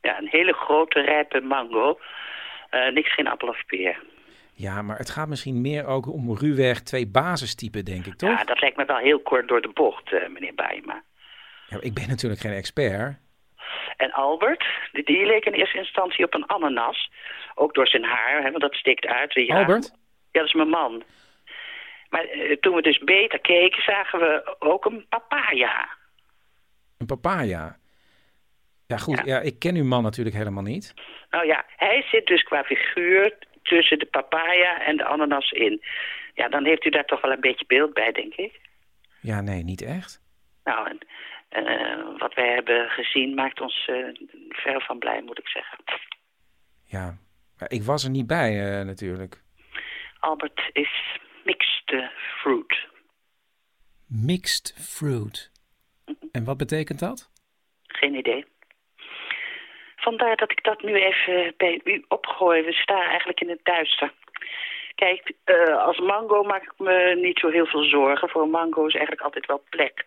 Ja, 0.00 0.18
een 0.18 0.28
hele 0.28 0.52
grote, 0.52 1.00
rijpe 1.00 1.40
mango. 1.40 1.98
Eh, 2.70 2.92
niks, 2.92 3.14
geen 3.14 3.26
appel 3.28 3.48
of 3.48 3.66
peer. 3.66 4.02
Ja, 4.52 4.82
maar 4.82 4.96
het 4.98 5.10
gaat 5.10 5.28
misschien 5.28 5.60
meer 5.60 5.86
ook 5.86 6.06
om 6.12 6.36
ruwweg 6.36 6.80
twee 6.80 7.06
basistypen, 7.06 7.84
denk 7.84 8.06
ik, 8.06 8.14
toch? 8.14 8.30
Ja, 8.30 8.44
dat 8.44 8.60
lijkt 8.60 8.76
me 8.76 8.84
wel 8.84 8.96
heel 8.96 9.20
kort 9.20 9.48
door 9.48 9.60
de 9.60 9.70
bocht, 9.74 10.12
eh, 10.12 10.28
meneer 10.28 10.54
Baima. 10.54 11.02
Ja, 11.66 11.80
ik 11.80 11.94
ben 11.94 12.08
natuurlijk 12.08 12.40
geen 12.40 12.52
expert. 12.52 13.18
En 14.00 14.12
Albert, 14.12 14.64
die, 14.92 15.26
leek 15.26 15.44
in 15.44 15.52
eerste 15.52 15.78
instantie 15.78 16.24
op 16.24 16.34
een 16.34 16.48
ananas. 16.48 17.10
Ook 17.54 17.74
door 17.74 17.88
zijn 17.88 18.04
haar, 18.04 18.42
hè, 18.42 18.50
want 18.50 18.60
dat 18.62 18.74
steekt 18.74 19.06
uit. 19.06 19.32
Ja, 19.32 19.58
Albert? 19.58 19.90
Ja, 20.30 20.40
dat 20.40 20.46
is 20.46 20.54
mijn 20.54 20.68
man. 20.68 21.02
Maar 22.08 22.24
eh, 22.24 22.56
toen 22.56 22.74
we 22.74 22.82
dus 22.82 22.98
beter 22.98 23.40
keken, 23.40 23.82
zagen 23.82 24.18
we 24.18 24.56
ook 24.58 24.84
een 24.84 25.06
papaya. 25.08 25.88
Een 26.98 27.06
papaya. 27.06 27.76
Ja, 28.86 28.96
goed. 28.96 29.16
Ja. 29.16 29.24
Ja. 29.24 29.40
ik 29.40 29.58
ken 29.58 29.76
uw 29.76 29.84
man 29.84 30.02
natuurlijk 30.02 30.36
helemaal 30.36 30.62
niet. 30.62 30.94
Nou 31.30 31.46
ja, 31.46 31.64
hij 31.76 32.02
zit 32.10 32.26
dus 32.26 32.42
qua 32.42 32.64
figuur 32.64 33.38
tussen 33.62 33.98
de 33.98 34.06
papaya 34.06 34.82
en 34.82 34.96
de 34.96 35.04
ananas 35.04 35.50
in. 35.50 35.82
Ja, 36.34 36.48
dan 36.48 36.64
heeft 36.64 36.84
u 36.84 36.90
daar 36.90 37.04
toch 37.04 37.20
wel 37.20 37.32
een 37.32 37.40
beetje 37.40 37.66
beeld 37.66 37.94
bij, 37.94 38.12
denk 38.12 38.34
ik. 38.34 38.60
Ja, 39.20 39.40
nee, 39.40 39.62
niet 39.62 39.82
echt. 39.82 40.20
Nou, 40.64 40.88
en 40.88 40.98
wat 42.18 42.34
wij 42.34 42.54
hebben 42.54 42.90
gezien 42.90 43.34
maakt 43.34 43.60
ons 43.60 43.88
eh 43.88 44.04
ver 44.48 44.82
van 44.82 44.98
blij, 44.98 45.22
moet 45.22 45.38
ik 45.38 45.48
zeggen. 45.48 45.78
Ja, 46.84 47.18
maar 47.58 47.70
ik 47.70 47.82
was 47.82 48.04
er 48.04 48.10
niet 48.10 48.26
bij 48.26 48.78
eh, 48.78 48.86
natuurlijk. 48.86 49.42
Albert 50.20 50.70
is 50.72 51.18
mixed 51.44 51.90
eh, 51.90 52.06
fruit. 52.38 52.86
Mixed 54.08 54.74
fruit. 54.78 55.50
En 56.32 56.44
wat 56.44 56.56
betekent 56.56 56.98
dat? 56.98 57.30
Geen 57.86 58.14
idee. 58.14 58.44
Vandaar 59.96 60.36
dat 60.36 60.50
ik 60.50 60.64
dat 60.64 60.82
nu 60.82 60.94
even 60.94 61.54
bij 61.56 61.80
u 61.84 62.04
opgooi. 62.08 62.62
We 62.62 62.72
staan 62.72 63.08
eigenlijk 63.08 63.40
in 63.40 63.48
het 63.48 63.64
duister. 63.64 64.12
Kijk, 64.94 65.32
eh, 65.44 65.76
als 65.86 65.98
mango 65.98 66.42
maak 66.42 66.62
ik 66.62 66.78
me 66.78 67.18
niet 67.22 67.38
zo 67.38 67.48
heel 67.48 67.66
veel 67.66 67.84
zorgen. 67.84 68.28
Voor 68.28 68.42
een 68.42 68.50
mango 68.50 68.86
is 68.86 68.94
eigenlijk 68.94 69.24
altijd 69.24 69.46
wel 69.46 69.62
plek. 69.68 70.06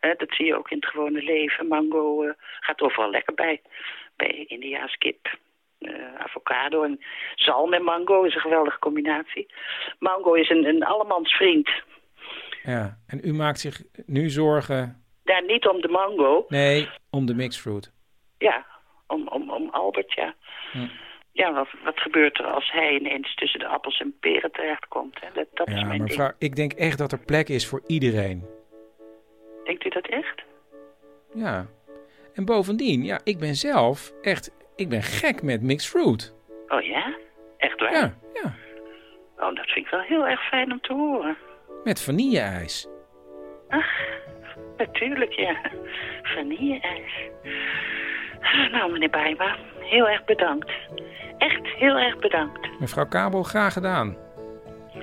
Hè, 0.00 0.14
dat 0.16 0.30
zie 0.34 0.46
je 0.46 0.56
ook 0.56 0.70
in 0.70 0.76
het 0.76 0.86
gewone 0.86 1.22
leven. 1.22 1.66
Mango 1.68 2.22
eh, 2.22 2.30
gaat 2.60 2.80
overal 2.80 3.10
lekker 3.10 3.34
bij. 3.34 3.60
Bij 4.16 4.44
Indiaas 4.46 4.96
kip. 4.96 5.38
eh, 5.78 6.14
avocado 6.18 6.82
en 6.82 7.00
zalm 7.34 7.72
en 7.74 7.82
mango 7.82 8.22
is 8.22 8.34
een 8.34 8.40
geweldige 8.40 8.78
combinatie. 8.78 9.46
Mango 9.98 10.32
is 10.32 10.48
een, 10.50 10.64
een 10.64 10.84
allemans 10.84 11.32
vriend. 11.32 11.70
Ja, 12.62 12.98
en 13.06 13.20
u 13.24 13.32
maakt 13.32 13.60
zich 13.60 13.82
nu 14.06 14.28
zorgen... 14.30 15.02
Daar 15.24 15.44
niet 15.46 15.66
om 15.68 15.80
de 15.80 15.88
mango. 15.88 16.44
Nee, 16.48 16.88
om 17.10 17.26
de 17.26 17.34
mixed 17.34 17.62
fruit. 17.62 17.92
Ja, 18.38 18.66
om, 19.06 19.28
om, 19.28 19.50
om 19.50 19.68
Albert, 19.70 20.12
ja. 20.12 20.34
Hm. 20.72 20.86
Ja, 21.32 21.52
wat, 21.52 21.68
wat 21.84 22.00
gebeurt 22.00 22.38
er 22.38 22.44
als 22.46 22.70
hij 22.72 22.98
ineens 22.98 23.34
tussen 23.34 23.60
de 23.60 23.66
appels 23.66 24.00
en 24.00 24.16
peren 24.20 24.52
terechtkomt? 24.52 25.20
Hè? 25.20 25.28
Dat, 25.34 25.46
dat 25.54 25.68
is 25.68 25.74
Ja, 25.74 25.84
mijn 25.86 25.98
maar 25.98 26.08
ding. 26.16 26.34
ik 26.38 26.56
denk 26.56 26.72
echt 26.72 26.98
dat 26.98 27.12
er 27.12 27.24
plek 27.24 27.48
is 27.48 27.66
voor 27.66 27.82
iedereen. 27.86 28.46
Denkt 29.68 29.84
u 29.84 29.88
dat 29.88 30.06
echt? 30.06 30.42
Ja. 31.34 31.66
En 32.34 32.44
bovendien, 32.44 33.04
ja, 33.04 33.20
ik 33.24 33.38
ben 33.38 33.54
zelf 33.54 34.12
echt, 34.22 34.50
ik 34.76 34.88
ben 34.88 35.02
gek 35.02 35.42
met 35.42 35.62
mixed 35.62 35.90
fruit. 35.90 36.34
Oh 36.68 36.82
ja? 36.82 37.14
Echt 37.56 37.80
waar? 37.80 37.92
Ja, 37.92 38.14
ja. 38.34 38.54
Oh, 39.36 39.54
dat 39.54 39.66
vind 39.66 39.86
ik 39.86 39.90
wel 39.90 40.00
heel 40.00 40.26
erg 40.26 40.48
fijn 40.48 40.72
om 40.72 40.80
te 40.80 40.92
horen. 40.92 41.36
Met 41.84 42.02
vanille-ijs. 42.02 42.88
Ach, 43.68 43.90
natuurlijk, 44.76 45.32
ja. 45.32 45.56
Vanille-ijs. 46.22 47.30
Nou, 48.72 48.92
meneer 48.92 49.10
Bijma, 49.10 49.56
heel 49.80 50.08
erg 50.08 50.24
bedankt. 50.24 50.70
Echt 51.38 51.66
heel 51.66 51.96
erg 51.96 52.18
bedankt. 52.18 52.80
Mevrouw 52.80 53.06
Kabel, 53.06 53.42
graag 53.42 53.72
gedaan. 53.72 54.16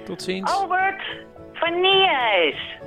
Tot 0.06 0.22
ziens. 0.22 0.54
Albert, 0.54 1.04
vanille-ijs. 1.54 2.78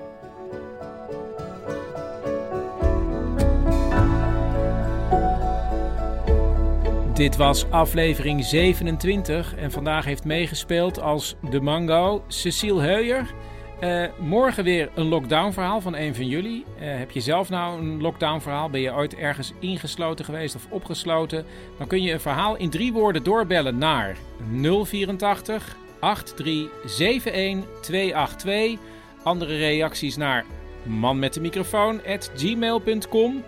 Dit 7.19 7.37
was 7.37 7.71
aflevering 7.71 8.45
27 8.45 9.55
en 9.57 9.71
vandaag 9.71 10.05
heeft 10.05 10.25
meegespeeld 10.25 11.01
als 11.01 11.37
de 11.51 11.61
mango 11.61 12.25
Cecile 12.29 12.81
Heuyer. 12.81 13.35
Eh, 13.81 14.05
morgen 14.19 14.65
weer 14.65 14.91
een 14.95 15.09
lockdown 15.09 15.53
verhaal 15.53 15.81
van 15.81 15.97
een 15.97 16.15
van 16.15 16.27
jullie. 16.27 16.65
Eh, 16.79 16.99
heb 16.99 17.11
je 17.11 17.21
zelf 17.21 17.49
nou 17.49 17.81
een 17.81 18.01
lockdown 18.01 18.41
verhaal? 18.41 18.71
Ben 18.71 18.81
je 18.81 18.95
ooit 18.95 19.15
ergens 19.15 19.53
ingesloten 19.59 20.25
geweest 20.25 20.55
of 20.55 20.67
opgesloten? 20.71 21.45
Dan 21.79 21.87
kun 21.87 22.03
je 22.03 22.13
een 22.13 22.21
verhaal 22.21 22.57
in 22.57 22.71
drie 22.71 22.93
woorden 22.93 23.23
doorbellen 23.23 23.79
naar 23.79 24.17
084 24.61 25.77
8371 26.01 27.81
282. 27.81 28.79
Andere 29.23 29.57
reacties 29.57 30.17
naar 30.17 30.45
man 30.83 31.19
met 31.19 31.35
de 31.35 31.41
microfoon 31.41 32.01
at 32.07 32.31
gmail.com. 32.37 33.45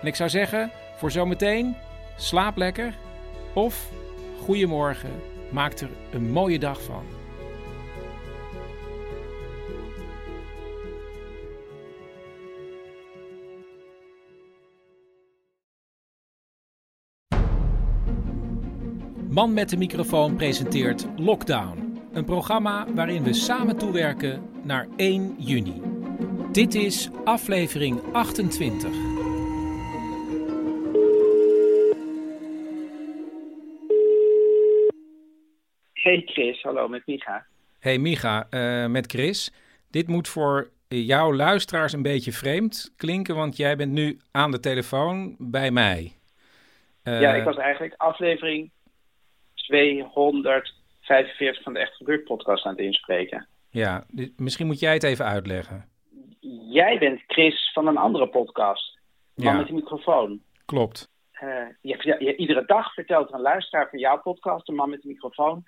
En 0.00 0.06
ik 0.06 0.14
zou 0.14 0.30
zeggen, 0.30 0.70
voor 0.96 1.10
zometeen, 1.10 1.76
slaap 2.20 2.56
lekker. 2.56 2.94
Of, 3.54 3.90
goedemorgen, 4.40 5.10
maak 5.52 5.72
er 5.72 5.90
een 6.12 6.30
mooie 6.30 6.58
dag 6.58 6.82
van. 6.82 7.02
Man 19.30 19.52
met 19.52 19.70
de 19.70 19.76
microfoon 19.76 20.36
presenteert 20.36 21.06
Lockdown. 21.16 21.98
Een 22.12 22.24
programma 22.24 22.86
waarin 22.94 23.22
we 23.22 23.32
samen 23.32 23.76
toewerken 23.76 24.42
naar 24.62 24.88
1 24.96 25.34
juni. 25.38 25.82
Dit 26.52 26.74
is 26.74 27.08
aflevering 27.24 28.00
28. 28.12 29.09
Hey 36.10 36.22
Chris, 36.26 36.62
hallo 36.62 36.88
met 36.88 37.06
Micha. 37.06 37.46
Hey 37.78 37.98
Micha, 37.98 38.46
eh, 38.50 38.86
met 38.86 39.06
Chris. 39.12 39.52
Dit 39.90 40.08
moet 40.08 40.28
voor 40.28 40.70
jouw 40.88 41.34
luisteraars 41.34 41.92
een 41.92 42.02
beetje 42.02 42.32
vreemd 42.32 42.92
klinken, 42.96 43.34
want 43.34 43.56
jij 43.56 43.76
bent 43.76 43.92
nu 43.92 44.18
aan 44.30 44.50
de 44.50 44.60
telefoon 44.60 45.34
bij 45.38 45.70
mij. 45.70 46.12
Eh, 47.02 47.20
ja, 47.20 47.34
ik 47.34 47.44
was 47.44 47.56
eigenlijk 47.56 47.94
aflevering 47.96 48.70
245 49.54 51.62
van 51.62 51.72
de 51.72 51.78
Echt 51.78 51.94
Gebeurd 51.96 52.24
podcast 52.24 52.64
aan 52.64 52.72
het 52.72 52.80
inspreken. 52.84 53.46
Ja, 53.68 54.04
dus 54.08 54.28
misschien 54.36 54.66
moet 54.66 54.80
jij 54.80 54.92
het 54.92 55.02
even 55.02 55.24
uitleggen. 55.24 55.88
Jij 56.70 56.98
bent 56.98 57.20
Chris 57.26 57.70
van 57.72 57.86
een 57.86 57.96
andere 57.96 58.28
podcast, 58.28 58.98
Man 59.34 59.46
Ja. 59.52 59.58
met 59.58 59.66
de 59.66 59.72
microfoon. 59.74 60.42
Klopt. 60.64 61.10
Eh, 61.32 61.48
je, 61.80 61.96
je- 62.00 62.16
je- 62.24 62.36
iedere 62.36 62.64
dag 62.66 62.94
vertelt 62.94 63.28
er 63.28 63.34
een 63.34 63.40
luisteraar 63.40 63.88
van 63.90 63.98
jouw 63.98 64.20
podcast, 64.20 64.66
de 64.66 64.72
Man 64.72 64.90
met 64.90 65.02
de 65.02 65.08
microfoon, 65.08 65.64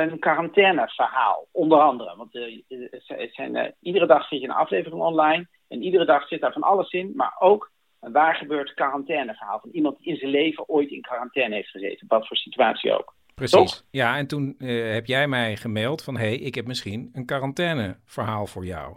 een 0.00 0.18
quarantaineverhaal. 0.18 1.46
Onder 1.52 1.78
andere. 1.78 2.16
Want 2.16 2.34
eh, 2.34 3.30
zijn- 3.32 3.56
eh, 3.56 3.72
iedere 3.80 4.06
dag 4.06 4.28
zit 4.28 4.40
je 4.40 4.46
een 4.46 4.54
aflevering 4.54 5.02
online. 5.02 5.46
En 5.68 5.82
iedere 5.82 6.04
dag 6.04 6.28
zit 6.28 6.40
daar 6.40 6.52
van 6.52 6.62
alles 6.62 6.92
in. 6.92 7.12
Maar 7.14 7.36
ook 7.38 7.70
een 8.00 8.12
waar 8.12 8.34
gebeurd 8.34 8.74
quarantaineverhaal. 8.74 9.60
Van 9.60 9.70
iemand 9.70 9.98
die 9.98 10.06
in 10.06 10.16
zijn 10.16 10.30
leven 10.30 10.68
ooit 10.68 10.90
in 10.90 11.00
quarantaine 11.00 11.54
heeft 11.54 11.70
gezeten. 11.70 12.06
Wat 12.08 12.26
voor 12.26 12.36
situatie 12.36 12.92
ook. 12.92 13.14
Precies. 13.34 13.70
Toch? 13.70 13.82
Ja, 13.90 14.16
en 14.16 14.26
toen 14.26 14.54
eh, 14.58 14.92
heb 14.92 15.06
jij 15.06 15.28
mij 15.28 15.56
gemaild 15.56 16.04
van... 16.04 16.16
hé, 16.16 16.26
hey, 16.26 16.36
ik 16.36 16.54
heb 16.54 16.66
misschien 16.66 17.10
een 17.12 17.26
quarantaineverhaal 17.26 18.46
voor 18.46 18.64
jou. 18.64 18.96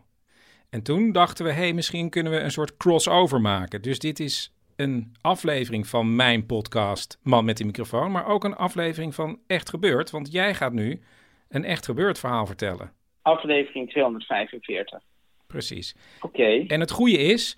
En 0.70 0.84
toen 0.84 1.12
dachten 1.12 1.46
we, 1.46 1.52
hé, 1.52 1.62
hey, 1.62 1.74
misschien 1.74 2.10
kunnen 2.10 2.32
we 2.32 2.40
een 2.40 2.52
soort 2.52 2.78
crossover 2.78 3.42
maken. 3.42 3.82
Dus 3.82 4.00
dit 4.00 4.20
is 4.20 4.54
een 4.80 5.12
aflevering 5.22 5.88
van 5.88 6.16
mijn 6.16 6.46
podcast 6.46 7.20
Man 7.24 7.46
met 7.46 7.58
de 7.58 7.66
microfoon... 7.66 8.12
maar 8.12 8.28
ook 8.28 8.44
een 8.44 8.56
aflevering 8.56 9.16
van 9.16 9.40
Echt 9.48 9.70
Gebeurd. 9.70 10.10
Want 10.10 10.32
jij 10.32 10.54
gaat 10.54 10.74
nu 10.74 11.02
een 11.50 11.64
Echt 11.64 11.86
Gebeurd 11.86 12.20
verhaal 12.20 12.46
vertellen. 12.46 12.92
Aflevering 13.22 13.90
245. 13.90 15.00
Precies. 15.48 15.96
Oké. 16.22 16.64
En 16.68 16.80
het 16.80 16.92
goede 16.92 17.18
is, 17.18 17.58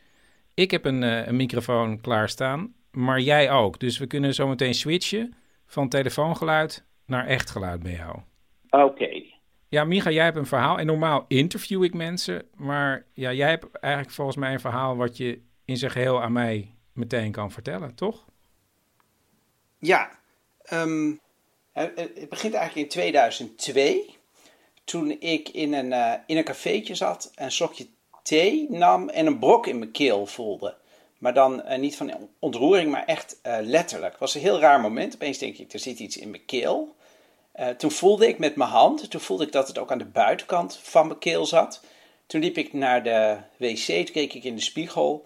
ik 0.54 0.72
heb 0.72 0.86
een, 0.86 1.04
eh, 1.04 1.28
een 1.28 1.36
microfoon 1.36 2.02
klaarstaan, 2.02 2.74
maar 2.92 3.20
jij 3.20 3.52
ook. 3.52 3.80
Dus 3.80 3.98
we 3.98 4.08
kunnen 4.08 4.34
zo 4.34 4.48
meteen 4.48 4.74
switchen 4.74 5.34
van 5.66 5.90
telefoongeluid 5.90 6.86
naar 7.06 7.28
echt 7.28 7.50
geluid 7.50 7.84
bij 7.84 7.94
jou. 7.94 8.20
Oké. 8.70 9.24
Ja, 9.70 9.84
Micha, 9.84 10.10
jij 10.10 10.24
hebt 10.24 10.38
een 10.38 10.46
verhaal. 10.46 10.80
En 10.80 10.86
normaal 10.86 11.26
interview 11.28 11.84
ik 11.84 11.94
mensen. 11.94 12.46
Maar 12.56 13.06
ja, 13.14 13.34
jij 13.34 13.50
hebt 13.50 13.80
eigenlijk 13.80 14.14
volgens 14.14 14.38
mij 14.38 14.54
een 14.54 14.60
verhaal 14.60 14.96
wat 14.96 15.18
je 15.18 15.42
in 15.66 15.78
zijn 15.78 15.92
geheel 15.92 16.22
aan 16.22 16.32
mij 16.32 16.76
meteen 16.94 17.32
kan 17.32 17.52
vertellen, 17.52 17.96
toch? 17.96 18.26
Ja, 19.78 20.20
ehm, 20.64 21.14
het, 21.72 22.30
begint 22.30 22.54
eigenlijk 22.54 22.76
in 22.76 22.88
2002. 22.88 24.20
Toen 24.84 25.20
ik 25.20 25.50
in 25.50 25.74
een, 25.74 25.94
eh, 25.94 26.14
in 26.26 26.38
een 26.38 26.44
cafeetje 26.44 26.96
zat, 26.96 27.32
een 27.36 27.52
slokje 27.52 27.88
thee 28.24 28.68
nam 28.70 29.10
en 29.10 29.26
een 29.26 29.40
brok 29.40 29.68
in 29.68 29.80
mijn 29.80 29.92
keel 29.92 30.26
voelde. 30.26 30.76
Maar 31.18 31.34
dan 31.34 31.64
eh, 31.64 31.80
niet 31.80 31.96
van 31.96 32.30
ontroering, 32.40 32.92
maar 32.92 33.06
echt 33.06 33.40
eh, 33.42 33.58
letterlijk. 33.62 34.12
Het 34.12 34.20
was 34.20 34.36
een 34.36 34.42
heel 34.42 34.60
raar 34.60 34.82
moment. 34.82 35.14
Opeens 35.14 35.38
denk 35.38 35.58
ik, 35.58 35.74
er 35.74 35.80
zit 35.80 36.00
iets 36.00 36.18
in 36.18 36.30
mijn 36.30 36.46
keel. 36.46 36.96
Toen 37.78 37.92
voelde 37.92 38.28
ik 38.28 38.40
met 38.40 38.56
mijn 38.56 38.70
hand, 38.70 39.10
toen 39.10 39.22
voelde 39.22 39.46
ik 39.46 39.52
dat 39.52 39.68
het 39.68 39.78
ook 39.78 39.92
aan 39.92 39.98
de 39.98 40.06
buitenkant 40.06 40.80
van 40.82 41.08
mijn 41.08 41.20
keel 41.20 41.46
zat. 41.46 41.84
Toen 42.26 42.42
liep 42.42 42.58
ik 42.58 42.74
naar 42.74 43.04
de 43.04 43.38
wc, 43.58 43.86
toen 43.86 44.14
keek 44.14 44.34
ik 44.34 44.44
in 44.44 44.56
de 44.56 44.62
spiegel. 44.62 45.26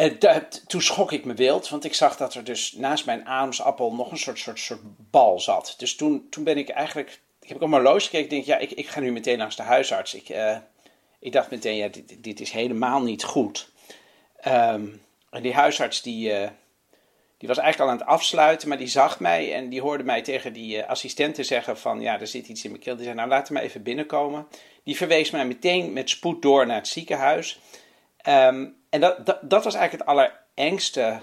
En 0.00 0.18
da- 0.18 0.48
toen 0.66 0.82
schrok 0.82 1.12
ik 1.12 1.24
me 1.24 1.34
wild, 1.34 1.68
want 1.68 1.84
ik 1.84 1.94
zag 1.94 2.16
dat 2.16 2.34
er 2.34 2.44
dus 2.44 2.72
naast 2.72 3.06
mijn 3.06 3.26
ademsappel 3.26 3.94
nog 3.94 4.10
een 4.10 4.18
soort, 4.18 4.38
soort, 4.38 4.58
soort 4.58 4.80
bal 5.10 5.40
zat. 5.40 5.74
Dus 5.78 5.96
toen, 5.96 6.26
toen 6.30 6.44
ben 6.44 6.58
ik 6.58 6.68
eigenlijk, 6.68 7.20
ik 7.40 7.48
heb 7.48 7.62
op 7.62 7.68
mijn 7.68 7.86
gekeken, 7.86 8.18
ik 8.18 8.30
denk, 8.30 8.44
ja, 8.44 8.58
ik, 8.58 8.70
ik 8.70 8.88
ga 8.88 9.00
nu 9.00 9.12
meteen 9.12 9.38
langs 9.38 9.56
de 9.56 9.62
huisarts. 9.62 10.14
Ik, 10.14 10.28
eh, 10.28 10.56
ik 11.18 11.32
dacht 11.32 11.50
meteen, 11.50 11.76
ja, 11.76 11.88
dit, 11.88 12.24
dit 12.24 12.40
is 12.40 12.50
helemaal 12.50 13.02
niet 13.02 13.24
goed. 13.24 13.70
Ehm, 14.40 14.86
en 15.30 15.42
die 15.42 15.54
huisarts, 15.54 16.02
die, 16.02 16.32
eh, 16.32 16.50
die 17.38 17.48
was 17.48 17.58
eigenlijk 17.58 17.90
al 17.90 17.96
aan 17.96 18.00
het 18.00 18.16
afsluiten, 18.18 18.68
maar 18.68 18.78
die 18.78 18.86
zag 18.86 19.20
mij 19.20 19.54
en 19.54 19.68
die 19.68 19.80
hoorde 19.80 20.04
mij 20.04 20.22
tegen 20.22 20.52
die 20.52 20.82
eh, 20.82 20.88
assistenten 20.88 21.44
zeggen 21.44 21.78
van, 21.78 22.00
ja, 22.00 22.20
er 22.20 22.26
zit 22.26 22.48
iets 22.48 22.64
in 22.64 22.70
mijn 22.70 22.82
keel. 22.82 22.94
Die 22.94 23.04
zei, 23.04 23.16
nou, 23.16 23.28
laat 23.28 23.48
hem 23.48 23.56
even 23.56 23.82
binnenkomen. 23.82 24.46
Die 24.84 24.96
verwees 24.96 25.30
mij 25.30 25.46
meteen 25.46 25.92
met 25.92 26.10
spoed 26.10 26.42
door 26.42 26.66
naar 26.66 26.76
het 26.76 26.88
ziekenhuis. 26.88 27.60
Ehm, 28.16 28.66
en 28.90 29.00
dat, 29.00 29.26
dat, 29.40 29.64
was 29.64 29.74
eigenlijk 29.74 29.92
het 29.92 30.06
allerengste 30.06 31.20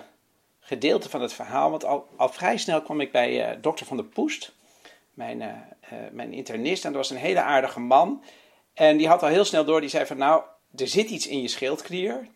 gedeelte 0.60 1.10
van 1.10 1.22
het 1.22 1.34
verhaal. 1.34 1.70
Want 1.70 1.86
al, 1.86 2.08
vrij 2.18 2.58
snel 2.58 2.82
kwam 2.82 3.02
ik 3.02 3.12
bij 3.12 3.46
eh, 3.46 3.58
dokter 3.62 3.86
Van 3.86 3.98
der 3.98 4.06
Poest, 4.06 4.54
mijn, 5.14 5.42
eh, 5.42 5.50
eh, 5.80 6.12
mijn 6.12 6.34
internist. 6.34 6.86
En 6.86 6.92
dat 6.92 7.02
was 7.02 7.10
een 7.10 7.24
hele 7.24 7.42
aardige 7.42 7.80
man. 7.80 8.24
En 8.74 8.98
die 8.98 9.08
had 9.08 9.24
al 9.24 9.30
heel 9.30 9.46
snel 9.46 9.66
door, 9.66 9.82
die 9.82 9.90
zei 9.90 10.06
van 10.06 10.18
nou, 10.18 10.44
er 10.76 10.88
zit 10.88 11.10
iets 11.10 11.28
in 11.28 11.42
je 11.42 11.48
schildklier. 11.48 12.28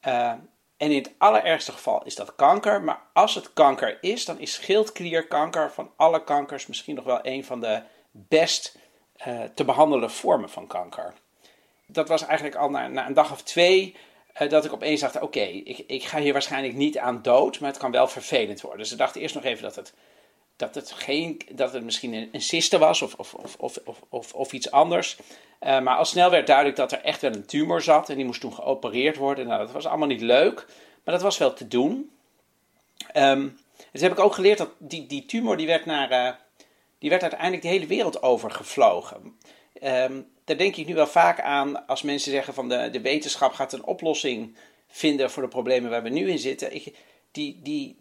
En 0.00 0.90
in 0.90 0.94
het 0.94 1.12
allerergste 1.18 1.72
geval 1.72 2.04
is 2.04 2.14
dat 2.14 2.34
kanker. 2.34 2.82
Maar 2.82 3.00
als 3.12 3.34
het 3.34 3.52
kanker 3.52 3.98
is, 4.00 4.24
dan 4.24 4.38
is 4.38 4.52
schildklierkanker 4.52 5.72
van 5.72 5.90
alle 5.96 6.24
kankers 6.24 6.66
misschien 6.66 6.94
nog 6.94 7.04
wel 7.04 7.18
een 7.22 7.44
van 7.44 7.60
de 7.60 7.82
best 8.10 8.78
te 9.54 9.64
behandelen 9.64 10.10
vormen 10.10 10.50
van 10.50 10.66
kanker. 10.66 11.14
Dat 11.86 12.08
was 12.08 12.22
eigenlijk 12.22 12.56
al 12.56 12.70
na, 12.70 12.88
na 12.88 13.06
een 13.06 13.14
dag 13.14 13.32
of 13.32 13.42
twee 13.42 13.96
dat 14.46 14.64
ik 14.64 14.72
opeens 14.72 15.00
dacht: 15.00 15.20
oké, 15.20 15.40
ik, 15.40 15.78
ik 15.86 16.04
ga 16.04 16.20
hier 16.20 16.32
waarschijnlijk 16.32 16.74
niet 16.74 16.98
aan 16.98 17.22
dood, 17.22 17.60
maar 17.60 17.70
het 17.70 17.78
kan 17.78 17.90
wel 17.90 18.08
vervelend 18.08 18.60
worden. 18.60 18.80
Dus 18.80 18.92
ik 18.92 18.98
dacht 18.98 19.16
eerst 19.16 19.34
nog 19.34 19.44
even 19.44 19.62
dat 19.62 19.76
het, 19.76 19.92
dat 20.56 20.74
het, 20.74 20.92
geen, 20.92 21.40
dat 21.52 21.72
het 21.72 21.84
misschien 21.84 22.28
een, 22.32 22.40
cyste 22.40 22.78
was 22.78 23.02
of, 23.02 23.14
of, 23.14 23.34
of, 23.58 23.78
of, 24.08 24.32
of, 24.32 24.52
iets 24.52 24.70
anders. 24.70 25.18
Eh, 25.58 25.80
maar 25.80 25.96
al 25.96 26.04
snel 26.04 26.30
werd 26.30 26.46
duidelijk 26.46 26.76
dat 26.76 26.92
er 26.92 27.02
echt 27.02 27.20
wel 27.20 27.34
een 27.34 27.46
tumor 27.46 27.82
zat 27.82 28.08
en 28.08 28.16
die 28.16 28.24
moest 28.24 28.40
toen 28.40 28.54
geopereerd 28.54 29.16
worden. 29.16 29.46
Nou, 29.46 29.58
dat 29.58 29.72
was 29.72 29.86
allemaal 29.86 30.08
niet 30.08 30.20
leuk, 30.20 30.66
maar 31.04 31.14
dat 31.14 31.22
was 31.22 31.38
wel 31.38 31.52
te 31.52 31.68
doen. 31.68 32.10
Ehm, 33.12 33.48
dus 33.92 34.00
heb 34.00 34.12
ik 34.12 34.18
ook 34.18 34.34
geleerd 34.34 34.58
dat 34.58 34.70
die, 34.78 35.06
die 35.06 35.26
tumor 35.26 35.56
die 35.56 35.66
werd, 35.66 35.86
naar, 35.86 36.10
eh, 36.10 36.32
die 36.98 37.10
werd 37.10 37.22
uiteindelijk 37.22 37.62
de 37.62 37.68
hele 37.68 37.86
wereld 37.86 38.22
over 38.22 38.50
gevlogen. 38.50 39.37
Ehm, 39.80 40.20
daar 40.44 40.56
denk 40.56 40.76
ik 40.76 40.86
nu 40.86 40.94
wel 40.94 41.06
vaak 41.06 41.40
aan 41.40 41.86
als 41.86 42.02
mensen 42.02 42.32
zeggen 42.32 42.54
van 42.54 42.68
de, 42.68 42.90
de 42.90 43.00
wetenschap 43.00 43.52
gaat 43.52 43.72
een 43.72 43.84
oplossing 43.84 44.56
vinden 44.88 45.30
voor 45.30 45.42
de 45.42 45.48
problemen 45.48 45.90
waar 45.90 46.02
we 46.02 46.08
nu 46.08 46.30
in 46.30 46.38
zitten. 46.38 46.74
Ik, 46.74 46.94
die, 47.32 47.60
die, 47.62 47.96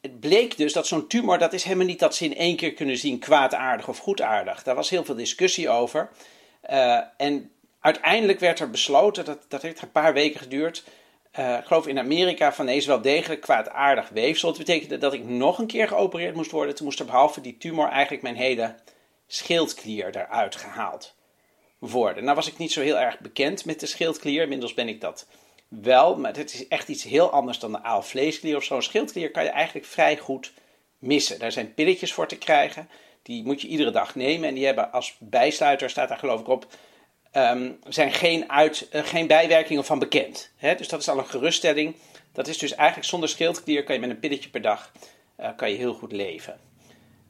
het 0.00 0.20
bleek 0.20 0.56
dus 0.56 0.72
dat 0.72 0.86
zo'n 0.86 1.06
tumor, 1.06 1.38
dat 1.38 1.52
is 1.52 1.64
helemaal 1.64 1.86
niet 1.86 1.98
dat 1.98 2.14
ze 2.14 2.24
in 2.24 2.36
één 2.36 2.56
keer 2.56 2.72
kunnen 2.72 2.98
zien 2.98 3.18
kwaadaardig 3.18 3.88
of 3.88 3.98
goedaardig. 3.98 4.62
Daar 4.62 4.74
was 4.74 4.90
heel 4.90 5.04
veel 5.04 5.14
discussie 5.14 5.68
over. 5.68 6.10
Uh, 6.70 7.00
en 7.16 7.50
uiteindelijk 7.80 8.40
werd 8.40 8.60
er 8.60 8.70
besloten, 8.70 9.24
dat, 9.24 9.44
dat 9.48 9.62
heeft 9.62 9.82
een 9.82 9.92
paar 9.92 10.12
weken 10.12 10.40
geduurd, 10.40 10.84
uh, 11.38 11.56
ik 11.58 11.64
geloof 11.64 11.86
in 11.86 11.98
Amerika, 11.98 12.52
van 12.52 12.68
is 12.68 12.86
wel 12.86 13.00
degelijk 13.00 13.40
kwaadaardig 13.40 14.08
weefsel. 14.08 14.48
Dat 14.48 14.58
betekende 14.58 14.98
dat 14.98 15.12
ik 15.12 15.24
nog 15.24 15.58
een 15.58 15.66
keer 15.66 15.88
geopereerd 15.88 16.34
moest 16.34 16.50
worden. 16.50 16.74
Toen 16.74 16.84
moest 16.84 16.98
er 16.98 17.06
behalve 17.06 17.40
die 17.40 17.56
tumor 17.56 17.88
eigenlijk 17.88 18.22
mijn 18.22 18.36
hele 18.36 18.74
schildklier 19.26 20.16
eruit 20.16 20.56
gehaald 20.56 21.14
worden. 21.78 22.24
Nou 22.24 22.36
was 22.36 22.48
ik 22.48 22.58
niet 22.58 22.72
zo 22.72 22.80
heel 22.80 22.98
erg 22.98 23.18
bekend 23.18 23.64
met 23.64 23.80
de 23.80 23.86
schildklier. 23.86 24.42
Inmiddels 24.42 24.74
ben 24.74 24.88
ik 24.88 25.00
dat 25.00 25.26
wel, 25.68 26.16
maar 26.16 26.36
het 26.36 26.54
is 26.54 26.68
echt 26.68 26.88
iets 26.88 27.02
heel 27.02 27.30
anders 27.30 27.58
dan 27.58 27.72
de 27.72 27.82
aalvleesklier 27.82 28.56
of 28.56 28.64
zo. 28.64 28.76
Een 28.76 28.82
schildklier 28.82 29.30
kan 29.30 29.44
je 29.44 29.50
eigenlijk 29.50 29.86
vrij 29.86 30.16
goed 30.16 30.52
missen. 30.98 31.38
Daar 31.38 31.52
zijn 31.52 31.74
pilletjes 31.74 32.12
voor 32.12 32.28
te 32.28 32.38
krijgen. 32.38 32.88
Die 33.22 33.44
moet 33.44 33.60
je 33.60 33.68
iedere 33.68 33.90
dag 33.90 34.14
nemen. 34.14 34.48
En 34.48 34.54
die 34.54 34.64
hebben 34.64 34.92
als 34.92 35.16
bijsluiter, 35.18 35.90
staat 35.90 36.08
daar 36.08 36.18
geloof 36.18 36.40
ik 36.40 36.48
op, 36.48 36.66
um, 37.32 37.78
zijn 37.88 38.12
geen, 38.12 38.50
uit, 38.50 38.88
uh, 38.92 39.04
geen 39.04 39.26
bijwerkingen 39.26 39.84
van 39.84 39.98
bekend. 39.98 40.50
Dus 40.76 40.88
dat 40.88 41.00
is 41.00 41.08
al 41.08 41.18
een 41.18 41.26
geruststelling. 41.26 41.96
Dat 42.32 42.48
is 42.48 42.58
dus 42.58 42.74
eigenlijk 42.74 43.08
zonder 43.08 43.28
schildklier 43.28 43.84
kan 43.84 43.94
je 43.94 44.00
met 44.00 44.10
een 44.10 44.18
pilletje 44.18 44.50
per 44.50 44.62
dag 44.62 44.92
uh, 45.40 45.48
kan 45.56 45.70
je 45.70 45.76
heel 45.76 45.94
goed 45.94 46.12
leven. 46.12 46.65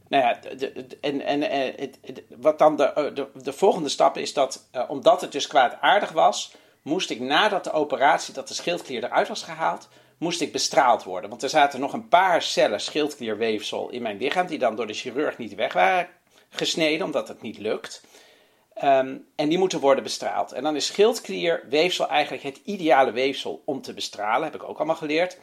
Nou 0.08 0.24
ja, 0.24 0.54
de, 0.56 0.86
en, 1.00 1.20
en 1.20 1.42
uh, 1.42 1.88
het, 2.02 2.22
wat 2.36 2.58
dan 2.58 2.76
de, 2.76 3.10
de, 3.14 3.28
de, 3.42 3.52
volgende 3.52 3.88
stap 3.88 4.16
is 4.16 4.32
dat, 4.32 4.68
omdat 4.88 5.20
het 5.20 5.32
dus 5.32 5.46
kwaadaardig 5.46 6.12
was, 6.12 6.54
moest 6.82 7.10
ik 7.10 7.20
nadat 7.20 7.64
de 7.64 7.72
operatie, 7.72 8.34
dat 8.34 8.48
de 8.48 8.54
schildklier 8.54 9.04
eruit 9.04 9.28
was 9.28 9.42
gehaald, 9.42 9.88
moest 10.18 10.40
ik 10.40 10.52
bestraald 10.52 11.04
worden. 11.04 11.30
Want 11.30 11.42
er 11.42 11.48
zaten 11.48 11.80
nog 11.80 11.92
een 11.92 12.08
paar 12.08 12.42
cellen 12.42 12.80
schildklierweefsel 12.80 13.90
in 13.90 14.02
mijn 14.02 14.18
lichaam, 14.18 14.46
die 14.46 14.58
dan 14.58 14.76
door 14.76 14.86
de 14.86 14.92
chirurg 14.92 15.38
niet 15.38 15.54
weg 15.54 15.72
waren 15.72 16.08
gesneden, 16.48 17.06
omdat 17.06 17.28
het 17.28 17.42
niet 17.42 17.58
lukt. 17.58 18.04
Um, 18.82 19.26
en 19.36 19.48
die 19.48 19.58
moeten 19.58 19.80
worden 19.80 20.04
bestraald. 20.04 20.52
En 20.52 20.62
dan 20.62 20.76
is 20.76 20.86
schildklierweefsel 20.86 22.08
eigenlijk 22.08 22.42
het 22.42 22.60
ideale 22.64 23.12
weefsel 23.12 23.62
om 23.64 23.82
te 23.82 23.94
bestralen, 23.94 24.44
heb 24.44 24.54
ik 24.54 24.68
ook 24.68 24.76
allemaal 24.76 24.96
geleerd. 24.96 25.38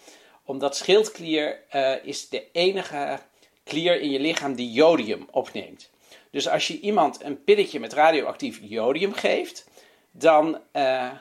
Omdat 0.45 0.75
schildklier 0.75 1.59
is 2.03 2.29
de 2.29 2.51
enige 2.51 3.19
klier 3.63 4.01
in 4.01 4.11
je 4.11 4.19
lichaam 4.19 4.55
die 4.55 4.71
jodium 4.71 5.27
opneemt. 5.31 5.91
Dus 6.31 6.49
als 6.49 6.67
je 6.67 6.79
iemand 6.79 7.23
een 7.23 7.43
pilletje 7.43 7.79
met 7.79 7.93
radioactief 7.93 8.59
jodium 8.61 9.13
geeft, 9.13 9.69
dan, 10.11 10.59
uh, 10.73 11.11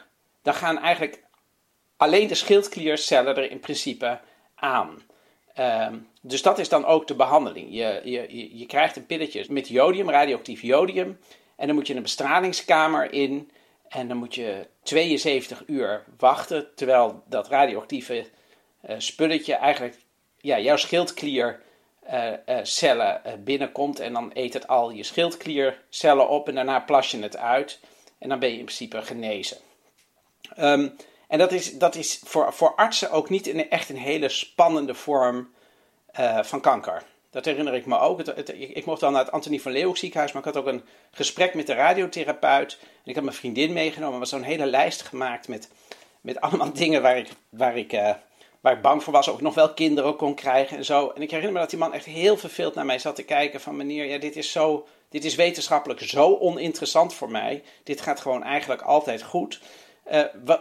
dan 0.42 0.54
gaan 0.54 0.78
eigenlijk 0.78 1.22
alleen 1.96 2.26
de 2.26 2.34
schildkliercellen 2.34 3.36
er 3.36 3.50
in 3.50 3.60
principe 3.60 4.20
aan. 4.54 5.02
Um, 5.58 6.08
dus 6.20 6.42
dat 6.42 6.58
is 6.58 6.68
dan 6.68 6.84
ook 6.84 7.06
de 7.06 7.14
behandeling. 7.14 7.66
Je, 7.70 8.00
je, 8.04 8.58
je 8.58 8.66
krijgt 8.66 8.96
een 8.96 9.06
pilletje 9.06 9.44
met 9.48 9.68
jodium, 9.68 10.10
radioactief 10.10 10.62
jodium. 10.62 11.18
En 11.56 11.66
dan 11.66 11.76
moet 11.76 11.86
je 11.86 11.94
een 11.94 12.02
bestralingskamer 12.02 13.12
in. 13.12 13.50
En 13.88 14.08
dan 14.08 14.16
moet 14.16 14.34
je 14.34 14.66
72 14.82 15.62
uur 15.66 16.04
wachten. 16.18 16.74
Terwijl 16.74 17.22
dat 17.26 17.48
radioactieve 17.48 18.26
uh, 18.88 18.94
spulletje 18.98 19.54
eigenlijk 19.54 19.96
ja, 20.36 20.58
jouw 20.58 20.76
schildkliercellen 20.76 21.60
uh, 22.10 22.32
uh, 22.82 23.32
binnenkomt. 23.38 24.00
En 24.00 24.12
dan 24.12 24.30
eet 24.34 24.54
het 24.54 24.68
al 24.68 24.90
je 24.90 25.02
schildkliercellen 25.02 26.28
op. 26.28 26.48
En 26.48 26.54
daarna 26.54 26.80
plas 26.80 27.10
je 27.10 27.22
het 27.22 27.36
uit. 27.36 27.80
En 28.18 28.28
dan 28.28 28.38
ben 28.38 28.48
je 28.48 28.58
in 28.58 28.64
principe 28.64 29.02
genezen. 29.02 29.56
Um, 30.58 30.96
en 31.28 31.38
dat 31.38 31.52
is, 31.52 31.78
dat 31.78 31.94
is 31.94 32.20
voor, 32.24 32.52
voor 32.52 32.74
artsen 32.74 33.10
ook 33.10 33.28
niet 33.28 33.68
echt 33.68 33.88
een 33.88 33.96
hele 33.96 34.28
spannende 34.28 34.94
vorm 34.94 35.48
van 36.42 36.60
kanker. 36.60 37.02
Dat 37.32 37.44
herinner 37.44 37.74
ik 37.74 37.86
me 37.86 37.98
ook. 37.98 38.20
Ik, 38.20 38.48
ik, 38.48 38.84
mocht 38.84 39.00
dan 39.00 39.12
naar 39.12 39.24
het 39.24 39.32
Antonie 39.32 39.62
van 39.62 39.70
Leeuwenhoek 39.70 39.98
ziekenhuis, 39.98 40.32
maar 40.32 40.46
ik 40.46 40.54
had 40.54 40.56
ook 40.56 40.66
een 40.66 40.84
gesprek 41.10 41.54
met 41.54 41.66
de 41.66 41.74
radiotherapeut. 41.74 42.78
En 42.80 43.10
ik 43.10 43.14
had 43.14 43.24
mijn 43.24 43.36
vriendin 43.36 43.72
meegenomen. 43.72 44.14
Er 44.14 44.20
was 44.20 44.28
zo'n 44.28 44.42
hele 44.42 44.66
lijst 44.66 45.02
gemaakt 45.02 45.48
met, 45.48 45.68
met 46.20 46.40
allemaal 46.40 46.72
dingen 46.82 47.02
waar 47.02 47.16
ik, 47.16 47.28
waar, 47.48 47.76
ik, 47.76 47.92
waar 48.62 48.72
ik 48.72 48.82
bang 48.82 49.02
voor 49.02 49.12
was. 49.12 49.28
Ook 49.28 49.40
nog 49.40 49.54
wel 49.54 49.74
kinderen 49.74 50.16
kon 50.16 50.34
krijgen 50.34 50.76
en 50.76 50.84
zo. 50.84 51.08
En 51.14 51.22
ik 51.22 51.30
herinner 51.30 51.54
me 51.54 51.60
dat 51.60 51.70
die 51.70 51.78
man 51.78 51.94
echt 51.94 52.04
heel 52.04 52.36
verveeld 52.36 52.74
naar 52.74 52.86
mij 52.86 52.98
zat 52.98 53.16
te 53.16 53.22
kijken. 53.22 53.60
Van 53.60 53.76
meneer, 53.76 54.04
ja, 54.04 54.18
dit 54.18 54.36
is 54.36 54.52
zo... 54.52 54.86
Dit 55.08 55.24
is 55.24 55.34
wetenschappelijk 55.34 56.00
zo 56.00 56.38
oninteressant 56.38 57.14
voor 57.14 57.30
mij. 57.30 57.62
Dit 57.84 58.00
gaat 58.00 58.20
gewoon 58.20 58.42
eigenlijk 58.42 58.82
altijd 58.82 59.22
goed. 59.22 59.60
Uh, 60.12 60.22
wat, 60.44 60.60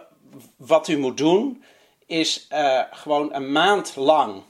wat 0.56 0.88
u 0.88 0.98
moet 0.98 1.18
doen, 1.18 1.64
is 2.06 2.48
uh, 2.54 2.82
gewoon 2.92 3.34
een 3.34 3.52
maand 3.52 3.96
lang 3.96 4.42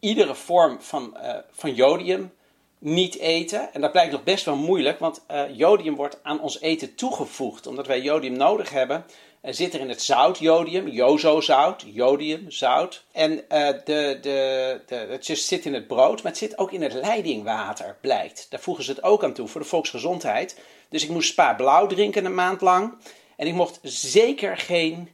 iedere 0.00 0.34
vorm 0.34 0.80
van, 0.80 1.16
uh, 1.22 1.34
van 1.50 1.74
jodium 1.74 2.32
niet 2.78 3.18
eten. 3.18 3.72
En 3.74 3.80
dat 3.80 3.92
blijkt 3.92 4.12
nog 4.12 4.22
best 4.22 4.44
wel 4.44 4.56
moeilijk, 4.56 4.98
want 4.98 5.24
jodium 5.52 5.96
wordt 5.96 6.18
aan 6.22 6.40
ons 6.40 6.60
eten 6.60 6.94
toegevoegd. 6.94 7.66
Omdat 7.66 7.86
wij 7.86 8.00
jodium 8.00 8.36
nodig 8.36 8.70
hebben, 8.70 9.04
uh, 9.42 9.52
zit 9.52 9.74
er 9.74 9.80
in 9.80 9.88
het 9.88 10.02
zout 10.02 10.38
jodium, 10.38 10.88
jozozout, 10.88 11.84
jodium, 11.86 12.50
zout. 12.50 13.04
En 13.12 13.44
de, 13.84 13.84
de, 13.84 14.80
de, 14.86 14.94
het 14.94 15.26
zit 15.26 15.64
in 15.64 15.74
het 15.74 15.86
brood, 15.86 16.22
maar 16.22 16.32
het 16.32 16.40
zit 16.40 16.58
ook 16.58 16.72
in 16.72 16.82
het 16.82 16.92
leidingwater, 16.92 17.96
blijkt. 18.00 18.46
Daar 18.50 18.60
voegen 18.60 18.84
ze 18.84 18.90
het 18.90 19.02
ook 19.02 19.24
aan 19.24 19.32
toe 19.32 19.48
voor 19.48 19.60
de 19.60 19.66
volksgezondheid. 19.66 20.56
Dus 20.88 21.02
ik 21.02 21.10
moest 21.10 21.30
spa 21.30 21.54
blauw 21.54 21.86
drinken 21.86 22.24
een 22.24 22.34
maand 22.34 22.60
lang. 22.60 22.94
En 23.36 23.46
ik 23.46 23.54
mocht 23.54 23.78
zeker 23.82 24.56
geen, 24.56 25.10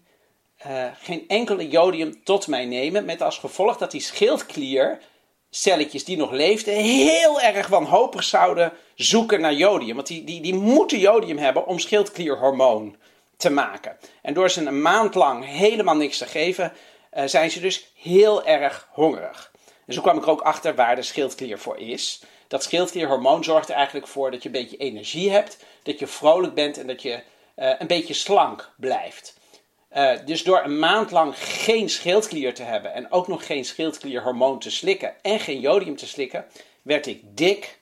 uh, 0.67 0.87
geen 1.03 1.25
enkele 1.29 1.69
jodium 1.69 2.25
tot 2.25 2.47
mij 2.47 2.65
nemen. 2.65 3.05
Met 3.05 3.23
als 3.23 3.39
gevolg 3.39 3.77
dat 3.77 3.91
die 3.91 4.01
schildkliercelletjes 4.01 6.05
die 6.05 6.17
nog 6.17 6.31
leefden 6.31 6.75
heel 6.75 7.41
erg 7.41 7.67
wanhopig 7.67 8.25
zouden 8.25 8.73
zoeken 8.95 9.41
naar 9.41 9.55
jodium. 9.55 9.95
Want 9.95 10.07
die, 10.07 10.25
die, 10.25 10.41
die 10.41 10.55
moeten 10.55 10.99
jodium 10.99 11.39
hebben 11.39 11.67
om 11.67 11.79
schildklierhormoon 11.79 12.97
te 13.45 13.51
maken. 13.51 13.97
En 14.23 14.35
door 14.35 14.51
ze 14.51 14.67
een 14.67 14.83
maand 14.83 15.15
lang 15.15 15.45
helemaal 15.45 15.97
niks 15.97 16.19
te 16.19 16.27
geven, 16.27 16.73
uh, 17.13 17.25
zijn 17.25 17.51
ze 17.51 17.61
dus 17.61 17.93
heel 17.95 18.45
erg 18.45 18.89
hongerig. 18.93 19.53
En 19.87 19.95
zo 19.95 20.01
kwam 20.01 20.17
ik 20.17 20.27
ook 20.27 20.41
achter 20.41 20.75
waar 20.75 20.97
de 20.97 21.03
schildklier 21.03 21.59
voor 21.59 21.79
is. 21.79 22.23
Dat 22.49 22.63
schildklierhormoon 22.63 23.45
zorgt 23.45 23.69
er 23.69 23.75
eigenlijk 23.75 24.07
voor 24.07 24.31
dat 24.31 24.43
je 24.43 24.49
een 24.49 24.55
beetje 24.55 24.77
energie 24.77 25.31
hebt, 25.31 25.65
dat 25.83 25.99
je 25.99 26.07
vrolijk 26.07 26.55
bent 26.55 26.79
en 26.79 26.87
dat 26.87 27.03
je 27.03 27.23
uh, 27.57 27.73
een 27.79 27.87
beetje 27.87 28.15
slank 28.15 28.73
blijft. 28.77 29.39
Uh, 29.97 30.13
dus 30.25 30.43
door 30.43 30.65
een 30.65 30.79
maand 30.79 31.11
lang 31.11 31.35
geen 31.37 31.91
schildklier 31.91 32.55
te 32.55 32.63
hebben 32.63 32.95
en 32.95 33.13
ook 33.13 33.29
nog 33.29 33.47
geen 33.47 33.65
schildklierhormoon 33.65 34.59
te 34.59 34.71
slikken 34.71 35.23
en 35.23 35.41
geen 35.41 35.61
jodium 35.61 35.97
te 35.97 36.07
slikken, 36.07 36.47
werd 36.83 37.07
ik 37.07 37.21
dik 37.25 37.79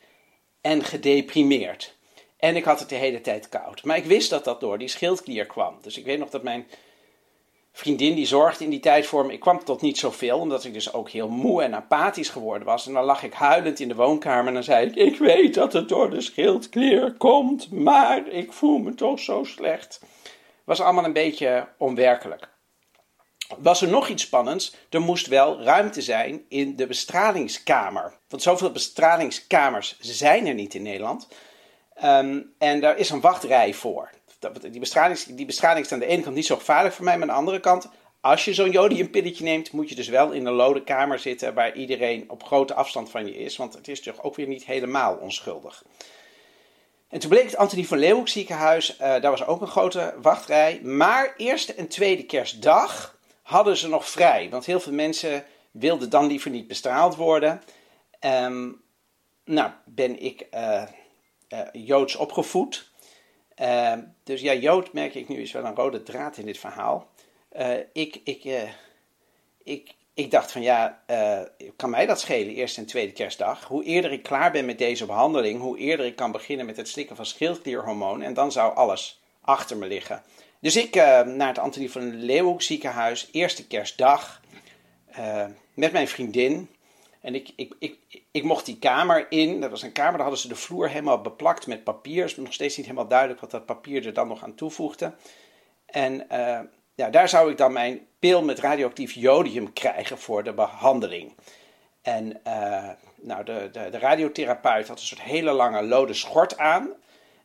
en 0.61 0.85
gedeprimeerd. 0.85 1.95
En 2.43 2.57
ik 2.57 2.65
had 2.65 2.81
het 2.81 2.89
de 2.89 2.95
hele 2.95 3.21
tijd 3.21 3.49
koud. 3.49 3.85
Maar 3.85 3.97
ik 3.97 4.05
wist 4.05 4.31
dat 4.31 4.45
dat 4.45 4.61
door 4.61 4.79
die 4.79 4.89
schildklier 4.89 5.47
kwam. 5.47 5.79
Dus 5.83 5.99
ik 5.99 6.05
weet 6.05 6.19
nog 6.19 6.31
dat 6.31 6.43
mijn 6.43 6.67
vriendin 7.73 8.15
die 8.15 8.27
zorgde 8.27 8.65
in 8.65 8.71
die 8.71 8.81
tijd 8.81 9.07
voor 9.07 9.27
me. 9.27 9.33
Ik 9.33 9.41
kwam 9.41 9.65
tot 9.65 9.81
niet 9.81 9.99
zoveel, 9.99 10.39
omdat 10.39 10.65
ik 10.65 10.73
dus 10.73 10.93
ook 10.93 11.11
heel 11.11 11.29
moe 11.29 11.63
en 11.63 11.75
apathisch 11.75 12.29
geworden 12.29 12.67
was. 12.67 12.87
En 12.87 12.93
dan 12.93 13.05
lag 13.05 13.23
ik 13.23 13.33
huilend 13.33 13.81
in 13.81 13.89
de 13.89 13.95
woonkamer 13.95 14.47
en 14.47 14.55
dan 14.55 14.63
zei 14.63 14.87
ik: 14.87 14.95
Ik 14.95 15.19
weet 15.19 15.55
dat 15.55 15.73
het 15.73 15.89
door 15.89 16.11
de 16.11 16.21
schildklier 16.21 17.13
komt, 17.13 17.71
maar 17.71 18.29
ik 18.29 18.53
voel 18.53 18.79
me 18.79 18.95
toch 18.95 19.19
zo 19.19 19.45
slecht. 19.45 20.01
Was 20.65 20.81
allemaal 20.81 21.05
een 21.05 21.13
beetje 21.13 21.69
onwerkelijk. 21.79 22.49
Was 23.59 23.83
er 23.83 23.89
nog 23.89 24.09
iets 24.09 24.23
spannends? 24.23 24.75
Er 24.91 25.01
moest 25.01 25.27
wel 25.27 25.63
ruimte 25.63 26.03
zijn 26.03 26.45
in 26.49 26.77
de 26.77 26.87
bestralingskamer. 26.87 28.19
Want 28.29 28.43
zoveel 28.43 28.71
bestralingskamers 28.71 29.99
zijn 30.01 30.47
er 30.47 30.55
niet 30.55 30.75
in 30.75 30.83
Nederland. 30.83 31.29
Um, 32.05 32.55
en 32.59 32.81
daar 32.81 32.99
is 32.99 33.11
een 33.11 33.21
wachtrij 33.21 33.75
voor 33.75 34.11
die 34.51 34.81
bestraling, 34.81 35.19
die 35.19 35.47
bestraling 35.47 35.85
is 35.85 35.93
aan 35.93 35.99
de 35.99 36.07
ene 36.07 36.23
kant 36.23 36.35
niet 36.35 36.47
zo 36.47 36.57
gevaarlijk 36.57 36.95
voor 36.95 37.05
mij, 37.05 37.15
maar 37.15 37.23
aan 37.23 37.35
de 37.35 37.41
andere 37.41 37.61
kant, 37.61 37.89
als 38.21 38.45
je 38.45 38.55
zo'n 38.55 38.71
jodiumpilletje 38.71 39.45
neemt, 39.45 39.73
moet 39.73 39.89
je 39.89 39.95
dus 39.95 40.09
wel 40.09 40.31
in 40.31 40.47
een 40.47 40.53
lode 40.53 40.85
kamer 40.85 41.19
zitten 41.19 41.55
waar 41.55 41.75
iedereen 41.75 42.31
op 42.31 42.43
grote 42.43 42.75
afstand 42.75 43.11
van 43.11 43.27
je 43.27 43.37
is, 43.37 43.57
want 43.57 43.75
het 43.75 43.89
is 43.89 44.01
toch 44.01 44.23
ook 44.23 44.37
weer 44.37 44.47
niet 44.47 44.65
helemaal 44.65 45.15
onschuldig. 45.15 45.85
En 47.09 47.19
toen 47.19 47.31
bleek 47.31 47.45
het 47.45 47.57
Antonie 47.57 47.89
van 47.89 47.99
Leeuwenhoek 47.99 48.29
ziekenhuis, 48.29 48.93
uh, 48.93 48.99
daar 48.99 49.31
was 49.31 49.47
ook 49.47 49.61
een 49.61 49.67
grote 49.67 50.15
wachtrij, 50.23 50.81
maar 50.83 51.35
eerste 51.37 51.75
en 51.75 51.89
tweede 51.89 52.23
kerstdag 52.23 53.19
hadden 53.43 53.77
ze 53.77 53.89
nog 53.89 54.09
vrij, 54.09 54.49
want 54.51 54.67
heel 54.67 54.81
veel 54.81 54.93
mensen 54.93 55.45
wilden 55.71 56.11
dan 56.11 56.27
liever 56.27 56.51
niet 56.51 56.67
bestraald 56.67 57.17
worden. 57.17 57.63
Um, 58.21 58.83
nou, 59.45 59.71
ben 59.85 60.23
ik 60.23 60.47
uh, 60.55 60.83
joods 61.73 62.17
opgevoed. 62.17 62.91
Uh, 63.61 63.93
dus 64.25 64.41
ja, 64.41 64.55
Jood 64.55 64.93
merk 64.93 65.15
ik 65.15 65.29
nu 65.29 65.41
is 65.43 65.53
wel 65.53 65.65
een 65.65 65.75
rode 65.75 66.03
draad 66.03 66.37
in 66.37 66.47
dit 66.47 66.59
verhaal. 66.59 67.11
Uh, 67.57 67.75
ik, 67.93 68.21
ik, 68.25 68.45
uh, 68.45 68.63
ik, 69.63 69.95
ik 70.15 70.31
dacht 70.31 70.53
van 70.53 70.63
ja, 70.63 71.03
kan 71.77 71.91
mij 71.91 72.07
dat 72.07 72.21
schelen, 72.21 72.55
eerste 72.55 72.81
en 72.81 72.87
tweede 72.87 73.13
kerstdag? 73.13 73.65
Hoe 73.65 73.85
eerder 73.85 74.13
ik 74.13 74.23
klaar 74.23 74.53
ben 74.53 74.65
met 74.65 74.79
deze 74.79 75.07
behandeling, 75.07 75.61
hoe 75.61 75.79
eerder 75.79 76.07
ik 76.07 76.17
kan 76.17 76.33
beginnen 76.33 76.67
met 76.67 76.77
het 76.77 76.89
slikken 76.89 77.17
van 77.17 77.27
schildklierhormoon. 77.27 78.23
En 78.23 78.35
dan 78.35 78.53
zou 78.53 78.75
alles 78.75 79.23
achter 79.41 79.77
me 79.77 79.87
liggen. 79.87 80.23
Dus 80.61 80.77
ik 80.77 80.95
naar 81.25 81.49
het 81.49 81.59
Antonie 81.59 81.91
van 81.91 82.15
Leeuwenhoek 82.15 82.63
ziekenhuis, 82.63 83.29
eerste 83.33 83.67
kerstdag, 83.67 84.41
met 85.75 85.93
mijn 85.93 86.09
vriendin. 86.09 86.69
En 87.23 87.35
ik, 87.35 87.53
ik, 87.57 87.75
ik, 87.79 87.99
ik 88.31 88.43
mocht 88.43 88.67
die 88.67 88.79
kamer 88.79 89.27
in. 89.29 89.61
Dat 89.61 89.71
was 89.71 89.83
een 89.83 89.93
kamer, 89.93 90.13
daar 90.13 90.21
hadden 90.21 90.41
ze 90.41 90.49
de 90.49 90.57
vloer 90.57 90.89
helemaal 90.89 91.21
beplakt 91.21 91.67
met 91.67 91.85
papier. 91.85 92.23
Het 92.23 92.31
is 92.31 92.37
nog 92.37 92.53
steeds 92.53 92.77
niet 92.77 92.87
helemaal 92.87 93.09
duidelijk 93.09 93.41
wat 93.41 93.51
dat 93.51 93.67
papier 93.67 94.07
er 94.07 94.13
dan 94.13 94.29
nog 94.29 94.43
aan 94.43 94.55
toevoegde. 94.55 95.13
En 95.87 96.27
uh, 96.33 96.61
ja, 96.95 97.11
daar 97.11 97.29
zou 97.29 97.51
ik 97.51 97.57
dan 97.57 97.73
mijn 97.73 98.07
pil 98.19 98.43
met 98.43 98.59
radioactief 98.59 99.13
jodium 99.13 99.73
krijgen 99.73 100.19
voor 100.19 100.45
de 100.45 100.53
behandeling. 100.53 101.35
En 102.03 102.41
uh, 102.47 102.89
nou, 103.21 103.45
de, 103.45 103.69
de, 103.73 103.89
de, 103.91 103.99
radiotherapeut 103.99 104.89
had 104.89 104.99
een 104.99 105.07
soort 105.07 105.23
hele 105.23 105.53
lange 105.53 105.83
lode 105.83 106.15
schort 106.15 106.59
aan. 106.59 106.91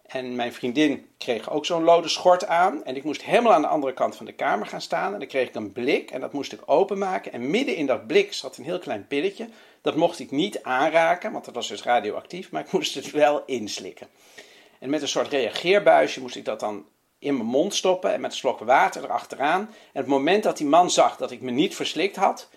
En 0.06 0.36
mijn 0.36 0.54
vriendin 0.54 1.08
kreeg 1.18 1.50
ook 1.52 1.66
zo'n 1.66 1.84
lode 1.84 2.08
schort 2.08 2.46
aan. 2.46 2.86
En 2.86 2.96
ik 2.96 3.04
moest 3.04 3.24
helemaal 3.24 3.54
aan 3.54 3.62
de 3.62 3.68
andere 3.68 3.94
kant 3.94 4.16
van 4.16 4.26
de 4.26 4.34
kamer 4.34 4.66
gaan 4.66 4.82
staan. 4.82 5.14
En 5.14 5.20
dan 5.20 5.28
kreeg 5.28 5.48
ik 5.48 5.56
een 5.56 5.72
blik 5.72 6.12
en 6.12 6.22
dat 6.22 6.34
moest 6.34 6.54
ik 6.54 6.62
openmaken. 6.66 7.32
En 7.32 7.50
midden 7.50 7.76
in 7.76 7.86
dat 7.86 8.08
blik 8.08 8.34
zat 8.34 8.58
een 8.58 8.64
heel 8.64 8.80
klein 8.80 9.08
pilletje. 9.08 9.50
Dat 9.88 9.96
mocht 9.96 10.20
ik 10.20 10.32
niet 10.32 10.64
aanraken, 10.64 11.32
want 11.32 11.46
dat 11.46 11.56
was 11.56 11.68
dus 11.68 11.84
radioactief. 11.84 12.52
Maar 12.52 12.62
ik 12.62 12.72
moest 12.72 12.96
het 12.96 13.12
wel 13.12 13.44
inslikken. 13.46 14.08
En 14.80 14.90
met 14.90 15.02
een 15.02 15.08
soort 15.08 15.28
reageerbuisje 15.28 16.22
moest 16.22 16.36
ik 16.36 16.46
dat 16.46 16.60
dan 16.60 16.86
in 17.20 17.34
mijn 17.34 17.50
mond 17.50 17.76
stoppen 17.76 18.14
en 18.14 18.22
met 18.22 18.32
een 18.32 18.38
slok 18.38 18.60
water 18.60 19.04
erachteraan. 19.04 19.62
En 19.62 20.02
het 20.02 20.06
moment 20.06 20.44
dat 20.44 20.58
die 20.58 20.68
man 20.68 20.92
zag 20.92 21.18
dat 21.18 21.32
ik 21.32 21.42
me 21.42 21.52
niet 21.52 21.76
verslikt 21.76 22.16
had, 22.16 22.50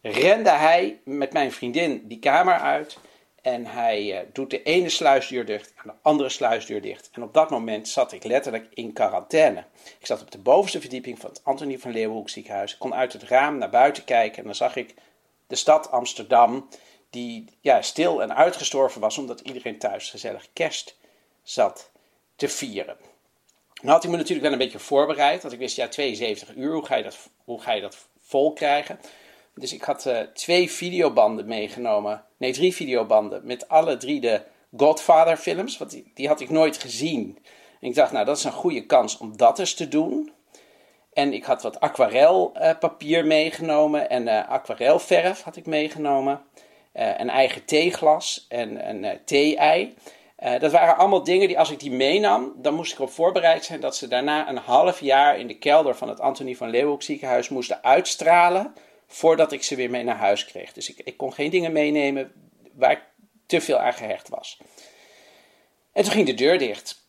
rende 0.00 0.50
hij 0.50 1.00
met 1.04 1.32
mijn 1.32 1.52
vriendin 1.52 2.02
die 2.08 2.18
kamer 2.18 2.58
uit. 2.58 2.98
En 3.42 3.66
hij 3.66 4.12
uh, 4.12 4.18
doet 4.32 4.50
de 4.50 4.62
ene 4.62 4.88
sluisdeur 4.88 5.44
dicht 5.44 5.72
en 5.76 5.82
de 5.84 5.94
andere 6.02 6.28
sluisdeur 6.28 6.80
dicht. 6.80 7.10
En 7.12 7.22
op 7.22 7.34
dat 7.34 7.50
moment 7.50 7.88
zat 7.88 8.12
ik 8.12 8.24
letterlijk 8.24 8.66
in 8.74 8.92
quarantaine. 8.92 9.64
Ik 9.98 10.06
zat 10.06 10.22
op 10.22 10.30
de 10.30 10.38
bovenste 10.38 10.80
verdieping 10.80 11.18
van 11.18 11.30
het 11.30 11.40
Antonie 11.44 11.78
van 11.78 11.90
Leeuwenhoek 11.90 12.30
ziekenhuis. 12.30 12.72
Ik 12.72 12.78
kon 12.78 12.94
uit 12.94 13.12
het 13.12 13.22
raam 13.22 13.58
naar 13.58 13.70
buiten 13.70 14.04
kijken 14.04 14.38
en 14.38 14.44
dan 14.44 14.54
zag 14.54 14.76
ik 14.76 14.94
de 15.46 15.56
stad 15.56 15.90
Amsterdam, 15.90 16.68
die 17.10 17.44
ja, 17.60 17.82
stil 17.82 18.22
en 18.22 18.34
uitgestorven 18.34 19.00
was 19.00 19.18
omdat 19.18 19.40
iedereen 19.40 19.78
thuis 19.78 20.10
gezellig 20.10 20.48
kerst 20.52 20.96
zat 21.42 21.90
te 22.36 22.48
vieren. 22.48 22.96
Nou 23.80 23.94
had 23.94 24.04
ik 24.04 24.10
me 24.10 24.16
natuurlijk 24.16 24.42
wel 24.42 24.52
een 24.52 24.64
beetje 24.64 24.78
voorbereid, 24.78 25.42
want 25.42 25.54
ik 25.54 25.60
wist, 25.60 25.76
ja, 25.76 25.88
72 25.88 26.54
uur, 26.54 26.72
hoe 26.72 26.86
ga 26.86 26.96
je 26.96 27.02
dat, 27.02 27.18
hoe 27.44 27.60
ga 27.60 27.72
je 27.72 27.80
dat 27.80 28.08
vol 28.20 28.52
krijgen? 28.52 29.00
Dus 29.54 29.72
ik 29.72 29.82
had 29.82 30.06
uh, 30.06 30.20
twee 30.20 30.70
videobanden 30.70 31.46
meegenomen, 31.46 32.24
nee, 32.36 32.52
drie 32.52 32.74
videobanden, 32.74 33.46
met 33.46 33.68
alle 33.68 33.96
drie 33.96 34.20
de 34.20 34.42
Godfather 34.76 35.36
films, 35.36 35.78
want 35.78 35.90
die, 35.90 36.10
die 36.14 36.28
had 36.28 36.40
ik 36.40 36.50
nooit 36.50 36.76
gezien. 36.76 37.38
En 37.80 37.88
ik 37.88 37.94
dacht, 37.94 38.12
nou, 38.12 38.24
dat 38.24 38.36
is 38.36 38.44
een 38.44 38.52
goede 38.52 38.86
kans 38.86 39.18
om 39.18 39.36
dat 39.36 39.58
eens 39.58 39.74
te 39.74 39.88
doen. 39.88 40.32
En 41.16 41.32
ik 41.32 41.44
had 41.44 41.62
wat 41.62 41.80
aquarelpapier 41.80 43.20
uh, 43.20 43.26
meegenomen 43.26 44.10
en 44.10 44.22
uh, 44.22 44.48
aquarelverf 44.48 45.42
had 45.42 45.56
ik 45.56 45.66
meegenomen. 45.66 46.40
Uh, 46.94 47.18
een 47.18 47.30
eigen 47.30 47.64
theeglas 47.64 48.46
en 48.48 48.88
een 48.88 49.20
thee-ei. 49.24 49.94
Dat 50.58 50.72
waren 50.72 50.96
allemaal 50.96 51.24
dingen 51.24 51.48
die 51.48 51.58
als 51.58 51.70
ik 51.70 51.80
die 51.80 51.90
meenam, 51.90 52.52
dan 52.56 52.74
moest 52.74 52.92
ik 52.92 52.98
erop 52.98 53.10
voorbereid 53.10 53.64
zijn 53.64 53.80
dat 53.80 53.96
ze 53.96 54.08
daarna 54.08 54.48
een 54.48 54.56
half 54.56 55.00
jaar 55.00 55.38
in 55.38 55.46
de 55.46 55.58
kelder 55.58 55.96
van 55.96 56.08
het 56.08 56.20
Antonie 56.20 56.56
van 56.56 56.70
Leeuwenhoek 56.70 57.02
ziekenhuis 57.02 57.48
moesten 57.48 57.84
uitstralen 57.84 58.74
voordat 59.06 59.52
ik 59.52 59.62
ze 59.62 59.76
weer 59.76 59.90
mee 59.90 60.04
naar 60.04 60.16
huis 60.16 60.44
kreeg. 60.44 60.72
Dus 60.72 60.90
ik, 60.90 61.00
ik 61.04 61.16
kon 61.16 61.32
geen 61.32 61.50
dingen 61.50 61.72
meenemen 61.72 62.32
waar 62.72 62.90
ik 62.90 63.02
te 63.46 63.60
veel 63.60 63.78
aan 63.78 63.92
gehecht 63.92 64.28
was. 64.28 64.58
En 65.92 66.02
toen 66.02 66.12
ging 66.12 66.26
de 66.26 66.34
deur 66.34 66.58
dicht. 66.58 67.05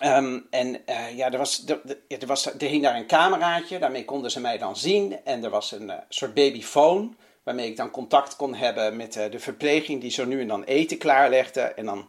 Um, 0.00 0.46
en 0.50 0.82
uh, 0.86 1.16
ja, 1.16 1.32
er, 1.32 1.38
was, 1.38 1.64
er, 1.66 1.80
er, 2.08 2.26
was, 2.26 2.46
er 2.46 2.68
hing 2.68 2.82
daar 2.82 2.96
een 2.96 3.06
cameraatje, 3.06 3.78
daarmee 3.78 4.04
konden 4.04 4.30
ze 4.30 4.40
mij 4.40 4.58
dan 4.58 4.76
zien. 4.76 5.24
En 5.24 5.44
er 5.44 5.50
was 5.50 5.72
een 5.72 5.88
uh, 5.88 5.94
soort 6.08 6.34
babyfoon, 6.34 7.16
waarmee 7.42 7.68
ik 7.68 7.76
dan 7.76 7.90
contact 7.90 8.36
kon 8.36 8.54
hebben 8.54 8.96
met 8.96 9.16
uh, 9.16 9.30
de 9.30 9.38
verpleging 9.38 10.00
die 10.00 10.10
zo 10.10 10.24
nu 10.24 10.40
en 10.40 10.48
dan 10.48 10.64
eten 10.64 10.98
klaarlegde. 10.98 11.60
En 11.60 11.84
dan 11.84 12.08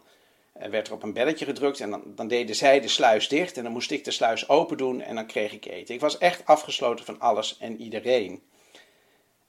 werd 0.52 0.86
er 0.86 0.92
op 0.92 1.02
een 1.02 1.12
belletje 1.12 1.44
gedrukt 1.44 1.80
en 1.80 1.90
dan, 1.90 2.02
dan, 2.06 2.28
deden 2.28 2.56
zij 2.56 2.80
de 2.80 2.88
sluis 2.88 3.28
dicht 3.28 3.56
en 3.56 3.62
dan 3.62 3.72
moest 3.72 3.90
ik 3.90 4.04
de 4.04 4.10
sluis 4.10 4.48
open 4.48 4.76
doen 4.76 5.00
en 5.00 5.14
dan 5.14 5.26
kreeg 5.26 5.52
ik 5.52 5.66
eten. 5.66 5.94
Ik 5.94 6.00
was 6.00 6.18
echt 6.18 6.46
afgesloten 6.46 7.04
van 7.04 7.20
alles 7.20 7.58
en 7.58 7.80
iedereen. 7.80 8.42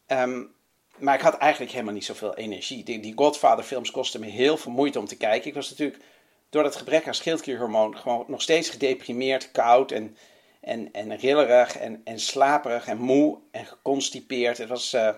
Um, 0.07 0.55
maar 0.97 1.15
ik 1.15 1.21
had 1.21 1.37
eigenlijk 1.37 1.71
helemaal 1.71 1.93
niet 1.93 2.05
zoveel 2.05 2.35
energie. 2.35 2.83
Die, 2.83 2.99
die 2.99 3.13
Godfather 3.15 3.63
films 3.63 3.91
kostten 3.91 4.19
me 4.19 4.25
heel 4.25 4.57
veel 4.57 4.71
moeite 4.71 4.99
om 4.99 5.05
te 5.05 5.17
kijken. 5.17 5.47
Ik 5.47 5.53
was 5.53 5.69
natuurlijk 5.69 6.03
door 6.49 6.63
dat 6.63 6.75
gebrek 6.75 7.07
aan 7.07 7.13
schildklierhormoon 7.13 7.97
gewoon 7.97 8.25
nog 8.27 8.41
steeds 8.41 8.69
gedeprimeerd, 8.69 9.51
koud 9.51 9.91
en, 9.91 10.17
en, 10.61 10.93
en 10.93 11.17
rillerig 11.17 11.77
en, 11.77 12.01
en 12.03 12.19
slaperig 12.19 12.87
en 12.87 12.97
moe 12.97 13.37
en 13.51 13.65
geconstipeerd. 13.65 14.57
Het 14.57 14.69
was, 14.69 14.93
uh, 14.93 15.09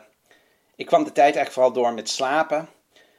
ik 0.75 0.85
kwam 0.85 1.03
de 1.03 1.11
tijd 1.11 1.35
eigenlijk 1.35 1.53
vooral 1.53 1.71
door 1.71 1.93
met 1.93 2.09
slapen. 2.09 2.69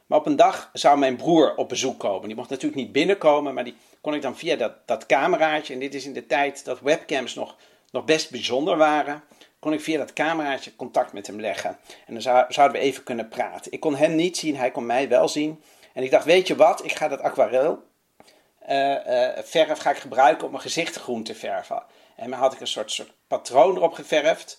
Maar 0.06 0.18
op 0.18 0.26
een 0.26 0.36
dag 0.36 0.70
zou 0.72 0.98
mijn 0.98 1.16
broer 1.16 1.56
op 1.56 1.68
bezoek 1.68 1.98
komen. 1.98 2.26
Die 2.26 2.36
mocht 2.36 2.50
natuurlijk 2.50 2.80
niet 2.80 2.92
binnenkomen, 2.92 3.54
maar 3.54 3.64
die 3.64 3.76
kon 4.00 4.14
ik 4.14 4.22
dan 4.22 4.36
via 4.36 4.56
dat, 4.56 4.72
dat 4.86 5.06
cameraatje. 5.06 5.74
En 5.74 5.80
dit 5.80 5.94
is 5.94 6.04
in 6.04 6.12
de 6.12 6.26
tijd 6.26 6.64
dat 6.64 6.80
webcams 6.80 7.34
nog, 7.34 7.56
nog 7.90 8.04
best 8.04 8.30
bijzonder 8.30 8.76
waren. 8.76 9.22
Kon 9.58 9.72
ik 9.72 9.80
via 9.80 9.98
dat 9.98 10.12
cameraatje 10.12 10.76
contact 10.76 11.12
met 11.12 11.26
hem 11.26 11.40
leggen. 11.40 11.78
En 12.06 12.12
dan 12.12 12.22
zou, 12.22 12.44
zouden 12.48 12.80
we 12.80 12.86
even 12.86 13.02
kunnen 13.02 13.28
praten. 13.28 13.72
Ik 13.72 13.80
kon 13.80 13.94
hem 13.94 14.14
niet 14.14 14.36
zien, 14.36 14.56
hij 14.56 14.70
kon 14.70 14.86
mij 14.86 15.08
wel 15.08 15.28
zien. 15.28 15.62
En 15.92 16.02
ik 16.02 16.10
dacht, 16.10 16.24
weet 16.24 16.46
je 16.46 16.56
wat, 16.56 16.84
ik 16.84 16.92
ga 16.92 17.08
dat 17.08 17.20
aquarel 17.20 17.82
verf 19.44 19.78
ga 19.78 19.90
ik 19.90 19.96
gebruiken 19.96 20.44
om 20.44 20.50
mijn 20.50 20.62
gezicht 20.62 20.96
groen 20.96 21.22
te 21.22 21.34
verven. 21.34 21.82
En 22.16 22.30
dan 22.30 22.38
had 22.38 22.52
ik 22.52 22.60
een 22.60 22.66
soort, 22.66 22.92
soort 22.92 23.12
patroon 23.26 23.76
erop 23.76 23.92
geverfd. 23.92 24.58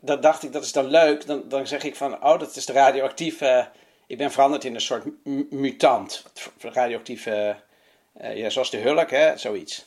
Dat 0.00 0.22
dacht 0.22 0.42
ik, 0.42 0.52
dat 0.52 0.64
is 0.64 0.72
dan 0.72 0.86
leuk. 0.86 1.26
Dan, 1.26 1.48
dan 1.48 1.66
zeg 1.66 1.82
ik 1.82 1.96
van, 1.96 2.24
oh, 2.24 2.38
dat 2.38 2.56
is 2.56 2.66
de 2.66 2.72
radioactieve 2.72 3.68
ik 4.10 4.18
ben 4.18 4.30
veranderd 4.30 4.64
in 4.64 4.74
een 4.74 4.80
soort 4.80 5.04
mutant. 5.50 6.24
Radioactieve, 6.60 7.56
uh, 8.20 8.36
ja, 8.36 8.50
zoals 8.50 8.70
de 8.70 8.78
hulk, 8.78 9.10
hè, 9.10 9.36
zoiets. 9.36 9.84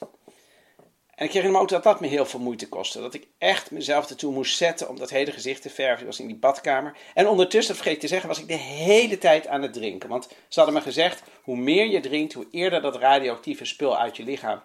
En 1.16 1.26
ik 1.26 1.32
kreeg 1.32 1.44
hem 1.44 1.58
ook 1.58 1.70
dat 1.70 1.84
dat 1.84 2.00
me 2.00 2.08
heel 2.08 2.26
veel 2.26 2.40
moeite 2.40 2.70
kostte. 2.70 3.00
Dat 3.00 3.14
ik 3.14 3.28
echt 3.38 3.72
mezelf 3.72 4.10
ertoe 4.10 4.34
moest 4.34 4.58
zetten 4.58 4.90
om 4.90 4.98
dat 4.98 5.10
hele 5.10 5.32
gezicht 5.32 5.62
te 5.62 5.70
verven. 5.70 6.00
Ik 6.00 6.06
was 6.06 6.20
in 6.20 6.28
die 6.28 6.36
badkamer. 6.36 6.98
En 7.14 7.28
ondertussen, 7.28 7.76
vergeet 7.76 7.94
ik 7.94 8.00
te 8.00 8.08
zeggen, 8.08 8.28
was 8.28 8.40
ik 8.40 8.48
de 8.48 8.54
hele 8.54 9.18
tijd 9.18 9.48
aan 9.48 9.62
het 9.62 9.74
drinken. 9.74 10.10
Want 10.10 10.28
ze 10.48 10.60
hadden 10.60 10.74
me 10.74 10.82
gezegd, 10.82 11.22
hoe 11.44 11.58
meer 11.58 11.86
je 11.86 12.00
drinkt, 12.00 12.34
hoe 12.34 12.48
eerder 12.52 12.82
dat 12.82 12.96
radioactieve 12.96 13.66
spul 13.66 13.98
uit 13.98 14.18
je 14.18 14.24
lichaam 14.24 14.62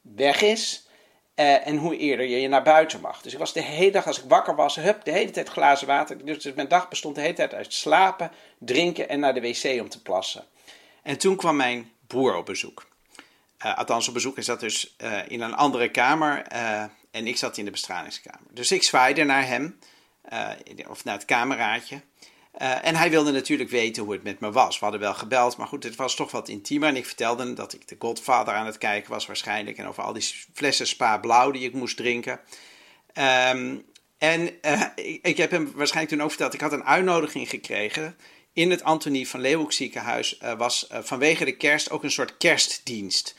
weg 0.00 0.42
is. 0.42 0.86
Uh, 1.36 1.66
en 1.66 1.76
hoe 1.76 1.96
eerder 1.96 2.26
je 2.26 2.40
je 2.40 2.48
naar 2.48 2.62
buiten 2.62 3.00
mag. 3.00 3.22
Dus 3.22 3.32
ik 3.32 3.38
was 3.38 3.52
de 3.52 3.62
hele 3.62 3.90
dag, 3.90 4.06
als 4.06 4.18
ik 4.18 4.28
wakker 4.28 4.54
was, 4.54 4.76
hup, 4.76 5.04
de 5.04 5.10
hele 5.10 5.30
tijd 5.30 5.48
glazen 5.48 5.86
water. 5.86 6.24
Dus 6.24 6.52
mijn 6.54 6.68
dag 6.68 6.88
bestond 6.88 7.14
de 7.14 7.20
hele 7.20 7.32
tijd 7.32 7.54
uit 7.54 7.72
slapen, 7.72 8.30
drinken 8.58 9.08
en 9.08 9.20
naar 9.20 9.34
de 9.34 9.40
wc 9.40 9.80
om 9.80 9.88
te 9.88 10.02
plassen. 10.02 10.44
En 11.02 11.18
toen 11.18 11.36
kwam 11.36 11.56
mijn 11.56 11.92
broer 12.06 12.36
op 12.36 12.46
bezoek. 12.46 12.86
Uh, 13.66 13.76
althans, 13.78 14.08
op 14.08 14.14
bezoek. 14.14 14.34
Hij 14.34 14.44
zat 14.44 14.60
dus 14.60 14.96
uh, 15.02 15.18
in 15.28 15.40
een 15.40 15.54
andere 15.54 15.90
kamer 15.90 16.42
en 17.10 17.26
ik 17.26 17.36
zat 17.36 17.56
in 17.56 17.64
de 17.64 17.70
bestralingskamer. 17.70 18.40
Dus 18.50 18.72
ik 18.72 18.82
zwaaide 18.82 19.24
naar 19.24 19.46
hem, 19.46 19.78
of 20.88 21.04
naar 21.04 21.14
het 21.14 21.24
kameraadje. 21.24 22.00
Uh, 22.62 22.84
en 22.84 22.96
hij 22.96 23.10
wilde 23.10 23.32
natuurlijk 23.32 23.70
weten 23.70 24.02
hoe 24.02 24.12
het 24.12 24.22
met 24.22 24.40
me 24.40 24.50
was. 24.50 24.78
We 24.78 24.84
hadden 24.84 25.00
wel 25.00 25.14
gebeld, 25.14 25.56
maar 25.56 25.66
goed, 25.66 25.84
het 25.84 25.96
was 25.96 26.14
toch 26.14 26.30
wat 26.30 26.48
intiemer. 26.48 26.88
En 26.88 26.96
ik 26.96 27.06
vertelde 27.06 27.42
hem 27.42 27.54
dat 27.54 27.72
ik 27.72 27.88
de 27.88 27.96
Godfather 27.98 28.54
aan 28.54 28.66
het 28.66 28.78
kijken 28.78 29.10
was 29.10 29.26
waarschijnlijk. 29.26 29.78
En 29.78 29.86
over 29.86 30.02
al 30.02 30.12
die 30.12 30.46
flessen 30.54 30.86
Spa 30.86 31.18
Blauw 31.18 31.50
die 31.50 31.62
ik 31.62 31.72
moest 31.72 31.96
drinken. 31.96 32.40
Um, 33.52 33.84
en 34.18 34.46
ik, 34.94 35.18
ik, 35.22 35.36
heb 35.36 35.50
hem 35.50 35.72
waarschijnlijk 35.74 36.14
toen 36.14 36.24
ook 36.24 36.30
verteld, 36.30 36.54
ik 36.54 36.60
had 36.60 36.72
een 36.72 36.84
uitnodiging 36.84 37.48
gekregen. 37.48 38.16
In 38.52 38.70
het 38.70 38.82
Antonie 38.82 39.28
van 39.28 39.40
Leeuwenhoek 39.40 39.72
ziekenhuis 39.72 40.38
was 40.56 40.86
vanwege 40.90 41.44
de 41.44 41.56
kerst 41.56 41.90
ook 41.90 42.02
een 42.02 42.10
soort 42.10 42.36
kerstdienst. 42.36 43.34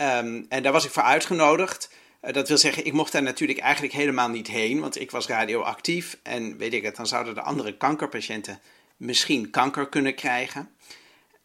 Um, 0.00 0.46
en 0.48 0.62
daar 0.62 0.72
was 0.72 0.84
ik 0.84 0.90
voor 0.90 1.02
uitgenodigd. 1.02 1.90
Uh, 2.22 2.32
dat 2.32 2.48
wil 2.48 2.58
zeggen, 2.58 2.86
ik 2.86 2.92
mocht 2.92 3.12
daar 3.12 3.22
natuurlijk 3.22 3.58
eigenlijk 3.58 3.94
helemaal 3.94 4.28
niet 4.28 4.48
heen, 4.48 4.80
want 4.80 5.00
ik 5.00 5.10
was 5.10 5.26
radioactief. 5.26 6.18
En 6.22 6.56
weet 6.56 6.72
ik 6.72 6.82
het, 6.82 6.96
dan 6.96 7.06
zouden 7.06 7.34
de 7.34 7.42
andere 7.42 7.76
kankerpatiënten 7.76 8.60
misschien 8.96 9.50
kanker 9.50 9.88
kunnen 9.88 10.14
krijgen. 10.14 10.70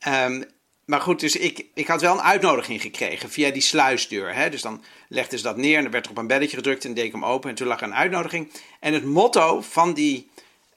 Um, 0.07 0.45
maar 0.87 1.01
goed, 1.01 1.19
dus 1.19 1.35
ik, 1.35 1.65
ik 1.73 1.87
had 1.87 2.01
wel 2.01 2.13
een 2.13 2.21
uitnodiging 2.21 2.81
gekregen 2.81 3.29
via 3.29 3.49
die 3.49 3.61
sluisdeur. 3.61 4.33
Hè? 4.33 4.49
Dus 4.49 4.61
dan 4.61 4.83
legden 5.09 5.37
ze 5.37 5.43
dat 5.43 5.57
neer 5.57 5.77
en 5.77 5.83
dan 5.83 5.91
werd 5.91 6.05
er 6.05 6.11
op 6.11 6.17
een 6.17 6.27
belletje 6.27 6.57
gedrukt 6.57 6.85
en 6.85 6.93
deed 6.93 7.05
ik 7.05 7.11
hem 7.11 7.25
open. 7.25 7.49
En 7.49 7.55
toen 7.55 7.67
lag 7.67 7.81
er 7.81 7.87
een 7.87 7.95
uitnodiging. 7.95 8.51
En 8.79 8.93
het 8.93 9.05
motto 9.05 9.61
van 9.61 9.93
die 9.93 10.29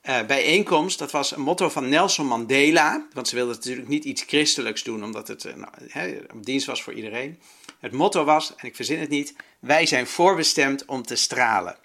uh, 0.02 0.22
bijeenkomst, 0.26 0.98
dat 0.98 1.10
was 1.10 1.36
een 1.36 1.40
motto 1.40 1.68
van 1.68 1.88
Nelson 1.88 2.26
Mandela. 2.26 3.06
Want 3.12 3.28
ze 3.28 3.34
wilden 3.34 3.54
natuurlijk 3.54 3.88
niet 3.88 4.04
iets 4.04 4.22
christelijks 4.22 4.82
doen, 4.82 5.04
omdat 5.04 5.28
het 5.28 5.44
nou, 5.44 5.72
hè, 5.88 6.18
dienst 6.34 6.66
was 6.66 6.82
voor 6.82 6.92
iedereen. 6.92 7.38
Het 7.80 7.92
motto 7.92 8.24
was, 8.24 8.54
en 8.56 8.66
ik 8.66 8.76
verzin 8.76 9.00
het 9.00 9.08
niet, 9.08 9.34
wij 9.58 9.86
zijn 9.86 10.06
voorbestemd 10.06 10.84
om 10.84 11.02
te 11.02 11.16
stralen. 11.16 11.76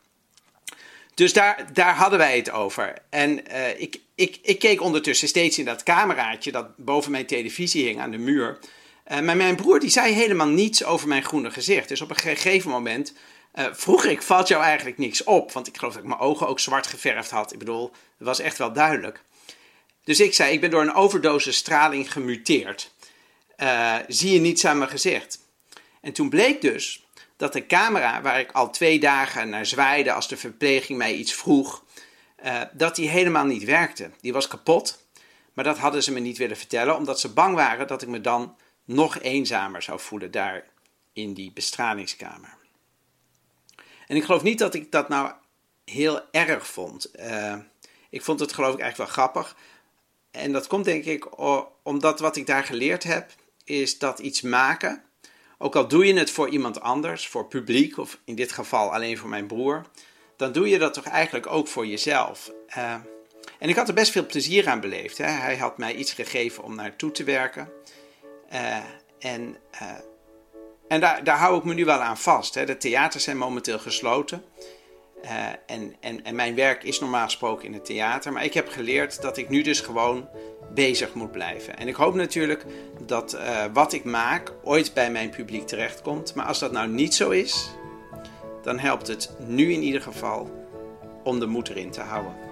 Dus 1.13 1.33
daar, 1.33 1.73
daar 1.73 1.95
hadden 1.95 2.19
wij 2.19 2.37
het 2.37 2.51
over. 2.51 2.93
En 3.09 3.51
uh, 3.51 3.79
ik, 3.81 3.99
ik, 4.15 4.39
ik 4.41 4.59
keek 4.59 4.81
ondertussen 4.81 5.27
steeds 5.27 5.57
in 5.57 5.65
dat 5.65 5.83
cameraatje 5.83 6.51
dat 6.51 6.77
boven 6.77 7.11
mijn 7.11 7.25
televisie 7.25 7.85
hing 7.85 7.99
aan 7.99 8.11
de 8.11 8.17
muur. 8.17 8.59
Uh, 9.11 9.19
maar 9.19 9.37
mijn 9.37 9.55
broer 9.55 9.79
die 9.79 9.89
zei 9.89 10.13
helemaal 10.13 10.47
niets 10.47 10.83
over 10.83 11.07
mijn 11.07 11.23
groene 11.23 11.51
gezicht. 11.51 11.87
Dus 11.87 12.01
op 12.01 12.09
een 12.09 12.15
gegeven 12.15 12.69
moment 12.69 13.13
uh, 13.55 13.65
vroeg 13.71 14.05
ik, 14.05 14.21
valt 14.21 14.47
jou 14.47 14.63
eigenlijk 14.63 14.97
niks 14.97 15.23
op? 15.23 15.51
Want 15.51 15.67
ik 15.67 15.77
geloof 15.77 15.93
dat 15.93 16.03
ik 16.03 16.09
mijn 16.09 16.21
ogen 16.21 16.47
ook 16.47 16.59
zwart 16.59 16.87
geverfd 16.87 17.29
had. 17.29 17.53
Ik 17.53 17.59
bedoel, 17.59 17.91
het 18.17 18.27
was 18.27 18.39
echt 18.39 18.57
wel 18.57 18.73
duidelijk. 18.73 19.21
Dus 20.03 20.19
ik 20.19 20.33
zei, 20.33 20.53
ik 20.53 20.61
ben 20.61 20.69
door 20.69 20.81
een 20.81 20.93
overdosis 20.93 21.57
straling 21.57 22.11
gemuteerd. 22.11 22.91
zie 24.07 24.33
je 24.33 24.39
niets 24.39 24.65
aan 24.65 24.77
mijn 24.77 24.89
gezicht? 24.89 25.39
En 26.05 26.13
toen 26.13 26.29
bleek 26.29 26.61
dus 26.61 27.05
dat 27.35 27.53
de 27.53 27.65
camera, 27.65 28.21
waar 28.21 28.39
ik 28.39 28.51
al 28.51 28.69
twee 28.69 28.99
dagen 28.99 29.49
naar 29.49 29.65
zwaaide 29.65 30.13
als 30.13 30.27
de 30.27 30.37
verpleging 30.37 30.97
mij 30.97 31.13
iets 31.13 31.33
vroeg, 31.33 31.83
uh, 32.45 32.61
dat 32.73 32.95
die 32.95 33.09
helemaal 33.09 33.45
niet 33.45 33.63
werkte. 33.63 34.11
Die 34.21 34.33
was 34.33 34.47
kapot, 34.47 35.05
maar 35.53 35.63
dat 35.63 35.77
hadden 35.77 36.03
ze 36.03 36.11
me 36.11 36.19
niet 36.19 36.37
willen 36.37 36.57
vertellen, 36.57 36.95
omdat 36.95 37.19
ze 37.19 37.33
bang 37.33 37.55
waren 37.55 37.87
dat 37.87 38.01
ik 38.01 38.07
me 38.07 38.21
dan 38.21 38.55
nog 38.83 39.19
eenzamer 39.19 39.81
zou 39.81 39.99
voelen 39.99 40.31
daar 40.31 40.63
in 41.13 41.33
die 41.33 41.51
bestralingskamer. 41.51 42.57
En 44.07 44.15
ik 44.15 44.23
geloof 44.23 44.43
niet 44.43 44.59
dat 44.59 44.73
ik 44.73 44.91
dat 44.91 45.09
nou 45.09 45.31
heel 45.85 46.21
erg 46.31 46.67
vond. 46.67 47.11
Uh, 47.19 47.55
ik 48.09 48.23
vond 48.23 48.39
het 48.39 48.53
geloof 48.53 48.73
ik 48.73 48.79
eigenlijk 48.79 49.11
wel 49.11 49.23
grappig. 49.23 49.55
En 50.31 50.51
dat 50.51 50.67
komt 50.67 50.85
denk 50.85 51.05
ik 51.05 51.39
omdat 51.83 52.19
wat 52.19 52.35
ik 52.35 52.45
daar 52.45 52.63
geleerd 52.63 53.03
heb, 53.03 53.31
is 53.63 53.97
dat 53.97 54.19
iets 54.19 54.41
maken 54.41 55.04
ook 55.57 55.75
al 55.75 55.87
doe 55.87 56.05
je 56.05 56.13
het 56.13 56.31
voor 56.31 56.49
iemand 56.49 56.81
anders, 56.81 57.27
voor 57.27 57.45
publiek 57.45 57.97
of 57.97 58.19
in 58.25 58.35
dit 58.35 58.51
geval 58.51 58.93
alleen 58.93 59.17
voor 59.17 59.29
mijn 59.29 59.47
broer, 59.47 59.81
dan 60.37 60.51
doe 60.51 60.69
je 60.69 60.77
dat 60.77 60.93
toch 60.93 61.05
eigenlijk 61.05 61.47
ook 61.47 61.67
voor 61.67 61.87
jezelf. 61.87 62.51
Uh, 62.77 62.93
en 63.59 63.69
ik 63.69 63.75
had 63.75 63.87
er 63.87 63.93
best 63.93 64.11
veel 64.11 64.25
plezier 64.25 64.67
aan 64.67 64.79
beleefd. 64.79 65.17
Hè. 65.17 65.25
Hij 65.25 65.57
had 65.57 65.77
mij 65.77 65.95
iets 65.95 66.13
gegeven 66.13 66.63
om 66.63 66.75
naartoe 66.75 67.11
te 67.11 67.23
werken. 67.23 67.69
Uh, 68.53 68.77
en 69.19 69.57
uh, 69.81 69.91
en 70.87 70.99
daar, 70.99 71.23
daar 71.23 71.37
hou 71.37 71.57
ik 71.57 71.63
me 71.63 71.73
nu 71.73 71.85
wel 71.85 71.99
aan 71.99 72.17
vast. 72.17 72.53
Hè. 72.53 72.65
De 72.65 72.77
theaters 72.77 73.23
zijn 73.23 73.37
momenteel 73.37 73.79
gesloten. 73.79 74.43
En, 75.65 75.95
en, 75.99 76.23
en 76.23 76.35
mijn 76.35 76.55
werk 76.55 76.83
is 76.83 76.99
normaal 76.99 77.23
gesproken 77.23 77.65
in 77.65 77.73
het 77.73 77.85
theater. 77.85 78.31
Maar 78.31 78.43
ik 78.43 78.53
heb 78.53 78.67
geleerd 78.67 79.21
dat 79.21 79.37
ik 79.37 79.49
nu 79.49 79.61
dus 79.61 79.79
gewoon 79.79 80.27
bezig 80.73 81.13
moet 81.13 81.31
blijven. 81.31 81.77
En 81.77 81.87
ik 81.87 81.95
hoop 81.95 82.13
natuurlijk 82.13 82.65
dat 83.05 83.33
uh, 83.33 83.63
wat 83.73 83.93
ik 83.93 84.03
maak 84.03 84.53
ooit 84.63 84.93
bij 84.93 85.11
mijn 85.11 85.29
publiek 85.29 85.67
terechtkomt. 85.67 86.35
Maar 86.35 86.45
als 86.45 86.59
dat 86.59 86.71
nou 86.71 86.87
niet 86.87 87.13
zo 87.13 87.29
is, 87.29 87.69
dan 88.63 88.79
helpt 88.79 89.07
het 89.07 89.31
nu 89.47 89.73
in 89.73 89.81
ieder 89.81 90.01
geval 90.01 90.51
om 91.23 91.39
de 91.39 91.45
moed 91.45 91.69
erin 91.69 91.91
te 91.91 92.01
houden. 92.01 92.44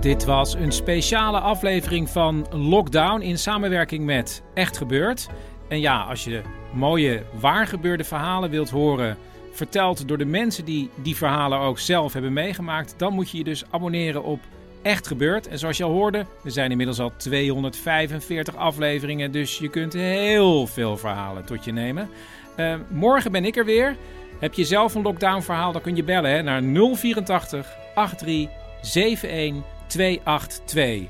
Dit 0.00 0.24
was 0.24 0.54
een 0.54 0.72
speciale 0.72 1.40
aflevering 1.40 2.10
van 2.10 2.46
Lockdown 2.50 3.20
in 3.20 3.38
samenwerking 3.38 4.04
met 4.04 4.42
Echt 4.54 4.76
Gebeurd. 4.76 5.28
En 5.68 5.80
ja, 5.80 6.02
als 6.02 6.24
je 6.24 6.42
mooie 6.72 7.22
waargebeurde 7.40 8.04
verhalen 8.04 8.50
wilt 8.50 8.70
horen 8.70 9.16
verteld 9.52 10.08
door 10.08 10.18
de 10.18 10.24
mensen 10.24 10.64
die 10.64 10.90
die 11.02 11.16
verhalen 11.16 11.58
ook 11.58 11.78
zelf 11.78 12.12
hebben 12.12 12.32
meegemaakt, 12.32 12.94
dan 12.96 13.12
moet 13.12 13.30
je 13.30 13.38
je 13.38 13.44
dus 13.44 13.64
abonneren 13.70 14.22
op 14.22 14.40
Echt 14.82 15.06
Gebeurd. 15.06 15.48
En 15.48 15.58
zoals 15.58 15.76
je 15.76 15.84
al 15.84 15.92
hoorde, 15.92 16.26
er 16.44 16.50
zijn 16.50 16.70
inmiddels 16.70 17.00
al 17.00 17.12
245 17.16 18.56
afleveringen, 18.56 19.32
dus 19.32 19.58
je 19.58 19.68
kunt 19.68 19.92
heel 19.92 20.66
veel 20.66 20.96
verhalen 20.96 21.44
tot 21.44 21.64
je 21.64 21.72
nemen. 21.72 22.08
Uh, 22.56 22.74
morgen 22.88 23.32
ben 23.32 23.44
ik 23.44 23.56
er 23.56 23.64
weer. 23.64 23.96
Heb 24.38 24.54
je 24.54 24.64
zelf 24.64 24.94
een 24.94 25.02
lockdown 25.02 25.40
verhaal, 25.40 25.72
dan 25.72 25.82
kun 25.82 25.96
je 25.96 26.04
bellen 26.04 26.44
naar 26.44 26.62
084 26.62 27.66
83 27.94 28.50
71 28.82 29.79
282. 29.90 31.08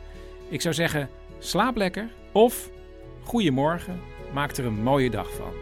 Ik 0.48 0.60
zou 0.60 0.74
zeggen, 0.74 1.08
slaap 1.38 1.76
lekker 1.76 2.08
of 2.32 2.70
goedemorgen, 3.22 4.00
maak 4.32 4.56
er 4.56 4.64
een 4.64 4.82
mooie 4.82 5.10
dag 5.10 5.28
van. 5.34 5.52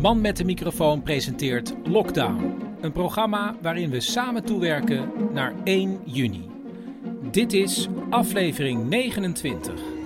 Man 0.00 0.20
met 0.20 0.36
de 0.36 0.44
microfoon 0.44 1.02
presenteert 1.02 1.74
Lockdown, 1.84 2.54
een 2.80 2.92
programma 2.92 3.56
waarin 3.60 3.90
we 3.90 4.00
samen 4.00 4.44
toewerken 4.44 5.12
naar 5.32 5.54
1 5.64 6.00
juni. 6.04 6.48
Dit 7.30 7.52
is 7.52 7.88
aflevering 8.10 8.88
29. 8.88 9.97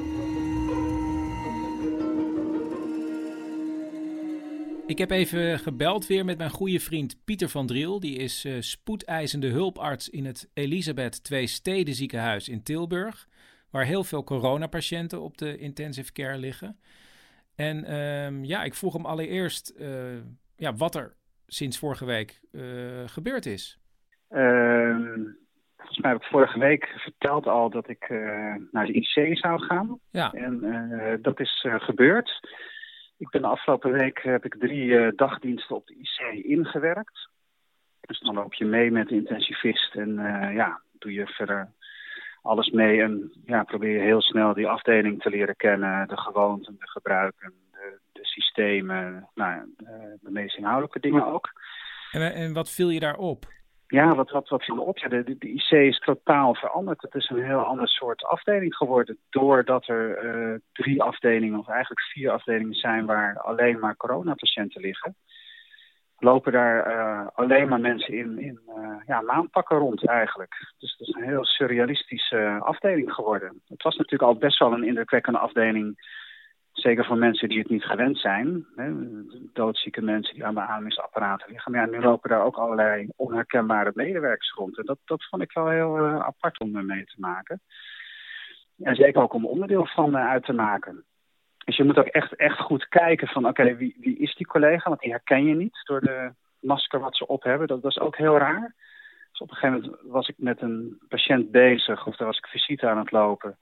Ik 4.92 4.98
heb 4.98 5.10
even 5.10 5.58
gebeld 5.58 6.06
weer 6.06 6.24
met 6.24 6.38
mijn 6.38 6.50
goede 6.50 6.80
vriend 6.80 7.24
Pieter 7.24 7.48
van 7.48 7.66
Driel. 7.66 8.00
Die 8.00 8.18
is 8.18 8.44
uh, 8.44 8.60
spoedeisende 8.60 9.48
hulparts 9.48 10.08
in 10.08 10.24
het 10.24 10.50
Elisabeth 10.54 11.30
II 11.30 11.46
Steden 11.46 11.94
ziekenhuis 11.94 12.48
in 12.48 12.62
Tilburg. 12.62 13.28
Waar 13.70 13.84
heel 13.84 14.04
veel 14.04 14.24
coronapatiënten 14.24 15.20
op 15.20 15.38
de 15.38 15.56
intensive 15.56 16.12
care 16.12 16.38
liggen. 16.38 16.78
En 17.56 17.94
um, 17.94 18.44
ja, 18.44 18.62
ik 18.62 18.74
vroeg 18.74 18.92
hem 18.92 19.06
allereerst 19.06 19.74
uh, 19.78 19.88
ja, 20.56 20.74
wat 20.74 20.94
er 20.94 21.14
sinds 21.46 21.78
vorige 21.78 22.04
week 22.04 22.40
uh, 22.52 22.62
gebeurd 23.06 23.46
is. 23.46 23.78
Uh, 24.30 24.96
volgens 25.76 25.98
mij 25.98 26.10
heb 26.10 26.20
ik 26.20 26.28
vorige 26.28 26.58
week 26.58 26.84
verteld 26.96 27.46
al 27.46 27.70
dat 27.70 27.88
ik 27.88 28.08
naar 28.70 28.86
de 28.86 28.92
IC 28.92 29.38
zou 29.38 29.62
gaan. 29.62 29.98
Ja. 30.10 30.32
En 30.32 31.18
dat 31.22 31.40
is 31.40 31.66
gebeurd. 31.78 32.40
Ik 33.22 33.30
ben 33.30 33.42
de 33.42 33.48
afgelopen 33.48 33.92
week 33.92 34.22
heb 34.22 34.44
ik 34.44 34.56
drie 34.58 35.14
dagdiensten 35.14 35.76
op 35.76 35.86
de 35.86 35.94
IC 35.94 36.44
ingewerkt. 36.44 37.28
Dus 38.00 38.20
dan 38.20 38.34
loop 38.34 38.54
je 38.54 38.64
mee 38.64 38.90
met 38.90 39.08
de 39.08 39.14
intensivist 39.14 39.94
en 39.94 40.14
ja, 40.54 40.80
doe 40.92 41.12
je 41.12 41.26
verder 41.26 41.72
alles 42.42 42.70
mee 42.70 43.02
en 43.02 43.32
ja, 43.44 43.62
probeer 43.62 43.92
je 43.92 44.00
heel 44.00 44.22
snel 44.22 44.54
die 44.54 44.68
afdeling 44.68 45.22
te 45.22 45.30
leren 45.30 45.56
kennen, 45.56 46.08
de 46.08 46.16
gewoonten, 46.16 46.76
de 46.78 46.88
gebruiken, 46.88 47.52
de, 47.70 47.98
de 48.12 48.26
systemen, 48.26 49.28
nou, 49.34 49.74
de, 49.76 50.18
de 50.20 50.30
meest 50.30 50.56
inhoudelijke 50.56 51.00
dingen 51.00 51.26
ook. 51.26 51.50
En, 52.10 52.34
en 52.34 52.52
wat 52.52 52.70
viel 52.70 52.90
je 52.90 53.00
daarop? 53.00 53.46
Ja, 53.92 54.14
wat, 54.14 54.30
wat, 54.30 54.48
wat 54.48 54.64
viel 54.64 54.78
op? 54.78 54.98
De, 54.98 55.36
de, 55.38 55.48
IC 55.48 55.70
is 55.70 55.98
totaal 55.98 56.54
veranderd. 56.54 57.02
Het 57.02 57.14
is 57.14 57.28
een 57.28 57.44
heel 57.44 57.64
ander 57.64 57.88
soort 57.88 58.24
afdeling 58.24 58.74
geworden. 58.74 59.18
Doordat 59.30 59.88
er 59.88 60.24
uh, 60.24 60.58
drie 60.72 61.02
afdelingen, 61.02 61.58
of 61.58 61.68
eigenlijk 61.68 62.00
vier 62.00 62.30
afdelingen 62.30 62.74
zijn 62.74 63.06
waar 63.06 63.38
alleen 63.40 63.78
maar 63.78 63.96
coronapatiënten 63.96 64.80
liggen 64.80 65.16
lopen 66.22 66.52
daar 66.52 66.86
uh, 66.86 67.26
alleen 67.34 67.68
maar 67.68 67.80
mensen 67.80 68.14
in, 68.14 68.38
in 68.38 68.60
uh, 68.68 68.96
ja, 69.06 69.20
maandpakken 69.20 69.78
rond 69.78 70.06
eigenlijk. 70.06 70.72
Dus 70.78 70.96
het 70.98 71.08
is 71.08 71.14
een 71.14 71.28
heel 71.28 71.44
surrealistische 71.44 72.58
afdeling 72.60 73.12
geworden. 73.12 73.62
Het 73.68 73.82
was 73.82 73.96
natuurlijk 73.96 74.30
al 74.30 74.36
best 74.36 74.58
wel 74.58 74.72
een 74.72 74.84
indrukwekkende 74.84 75.38
afdeling, 75.38 75.96
zeker 76.72 77.04
voor 77.04 77.18
mensen 77.18 77.48
die 77.48 77.58
het 77.58 77.68
niet 77.68 77.84
gewend 77.84 78.18
zijn. 78.18 78.66
Hè, 78.76 78.92
doodzieke 79.52 80.02
mensen 80.02 80.34
die 80.34 80.44
aan 80.44 80.54
beademingsapparaten 80.54 81.50
liggen. 81.50 81.72
Maar 81.72 81.80
ja, 81.80 81.90
nu 81.90 82.00
lopen 82.00 82.30
daar 82.30 82.44
ook 82.44 82.56
allerlei 82.56 83.08
onherkenbare 83.16 83.90
medewerkers 83.94 84.52
rond. 84.52 84.78
En 84.78 84.84
dat, 84.84 84.98
dat 85.04 85.24
vond 85.24 85.42
ik 85.42 85.52
wel 85.52 85.68
heel 85.68 85.98
apart 86.22 86.60
om 86.60 86.86
mee 86.86 87.04
te 87.04 87.16
maken. 87.18 87.60
En 88.78 88.94
zeker 88.94 89.22
ook 89.22 89.32
om 89.32 89.46
onderdeel 89.46 89.86
van 89.86 90.16
uit 90.16 90.44
te 90.44 90.52
maken. 90.52 91.04
Dus 91.64 91.76
je 91.76 91.84
moet 91.84 91.98
ook 91.98 92.06
echt, 92.06 92.36
echt 92.36 92.58
goed 92.58 92.88
kijken 92.88 93.28
van 93.28 93.46
oké, 93.46 93.76
wie, 93.76 93.96
wie 94.00 94.18
is 94.18 94.34
die 94.34 94.46
collega? 94.46 94.88
Want 94.88 95.00
die 95.00 95.10
herken 95.10 95.44
je 95.44 95.54
niet 95.54 95.80
door 95.84 96.00
de 96.00 96.32
masker 96.60 97.00
wat 97.00 97.16
ze 97.16 97.26
op 97.26 97.42
hebben. 97.42 97.66
Dat, 97.66 97.80
was 97.80 97.98
ook 97.98 98.16
heel 98.16 98.38
raar. 98.38 98.74
Dus 99.30 99.40
op 99.40 99.50
een 99.50 99.56
gegeven 99.56 99.80
moment 99.80 100.00
was 100.02 100.28
ik 100.28 100.34
met 100.38 100.60
een 100.60 101.00
patiënt 101.08 101.50
bezig 101.50 102.06
of 102.06 102.16
daar 102.16 102.26
was 102.26 102.38
ik 102.38 102.46
visite 102.46 102.88
aan 102.88 102.98
het 102.98 103.10
lopen. 103.10 103.58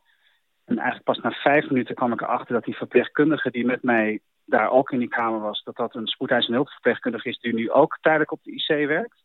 En 0.71 0.79
eigenlijk 0.79 1.05
pas 1.05 1.19
na 1.19 1.31
vijf 1.31 1.71
minuten 1.71 1.95
kwam 1.95 2.13
ik 2.13 2.21
erachter 2.21 2.55
dat 2.55 2.65
die 2.65 2.77
verpleegkundige 2.77 3.51
die 3.51 3.67
met 3.67 3.83
mij 3.83 4.21
daar 4.45 4.71
ook 4.71 4.91
in 4.91 4.99
die 4.99 5.09
kamer 5.09 5.41
was, 5.41 5.63
dat 5.63 5.77
dat 5.77 5.95
een 5.95 6.07
spoedeisende 6.07 6.57
hulpverpleegkundige 6.57 7.29
is 7.29 7.39
die 7.39 7.55
nu 7.55 7.71
ook 7.71 7.99
tijdelijk 8.01 8.33
op 8.33 8.43
de 8.43 8.53
IC 8.53 8.87
werkt. 8.87 9.23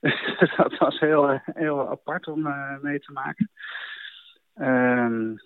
Dat 0.56 0.78
was 0.78 0.98
heel, 0.98 1.40
heel 1.44 1.88
apart 1.88 2.28
om 2.28 2.46
uh, 2.46 2.78
mee 2.78 3.00
te 3.00 3.12
maken. 3.12 3.50
Um, 4.54 5.36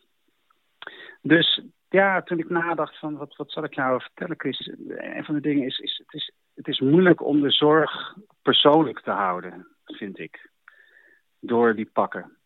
dus 1.21 1.63
ja, 1.89 2.23
toen 2.23 2.39
ik 2.39 2.51
nadacht 2.51 2.99
van 2.99 3.17
wat, 3.17 3.37
wat 3.37 3.51
zal 3.51 3.65
ik 3.65 3.75
jou 3.75 4.01
vertellen, 4.01 4.41
Chris. 4.41 4.73
Een 4.89 5.25
van 5.25 5.35
de 5.35 5.41
dingen 5.41 5.67
is, 5.67 5.79
is, 5.79 6.03
het 6.05 6.15
is, 6.15 6.33
het 6.55 6.69
is 6.69 6.81
moeilijk 6.81 7.25
om 7.25 7.41
de 7.41 7.51
zorg 7.51 8.17
persoonlijk 8.43 9.01
te 9.01 9.11
houden, 9.11 9.67
vind 9.85 10.19
ik. 10.19 10.51
Door 11.41 11.75
die 11.75 11.91
pakken. 11.93 12.37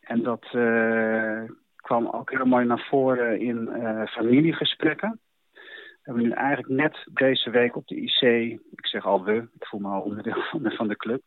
En 0.00 0.22
dat 0.22 0.46
uh, 0.52 1.42
kwam 1.88 2.06
ook 2.06 2.30
heel 2.30 2.44
mooi 2.44 2.64
naar 2.64 2.86
voren 2.88 3.40
in 3.40 3.68
uh, 3.72 4.06
familiegesprekken. 4.06 5.20
We 5.52 6.00
hebben 6.02 6.22
nu 6.22 6.30
eigenlijk 6.30 6.68
net 6.68 6.96
deze 7.12 7.50
week 7.50 7.76
op 7.76 7.86
de 7.86 7.96
IC, 7.96 8.20
ik 8.70 8.86
zeg 8.86 9.06
al 9.06 9.24
we, 9.24 9.36
ik 9.36 9.66
voel 9.66 9.80
me 9.80 9.88
al 9.88 10.00
onderdeel 10.00 10.42
van 10.50 10.62
de, 10.62 10.70
van 10.70 10.88
de 10.88 10.96
club. 10.96 11.22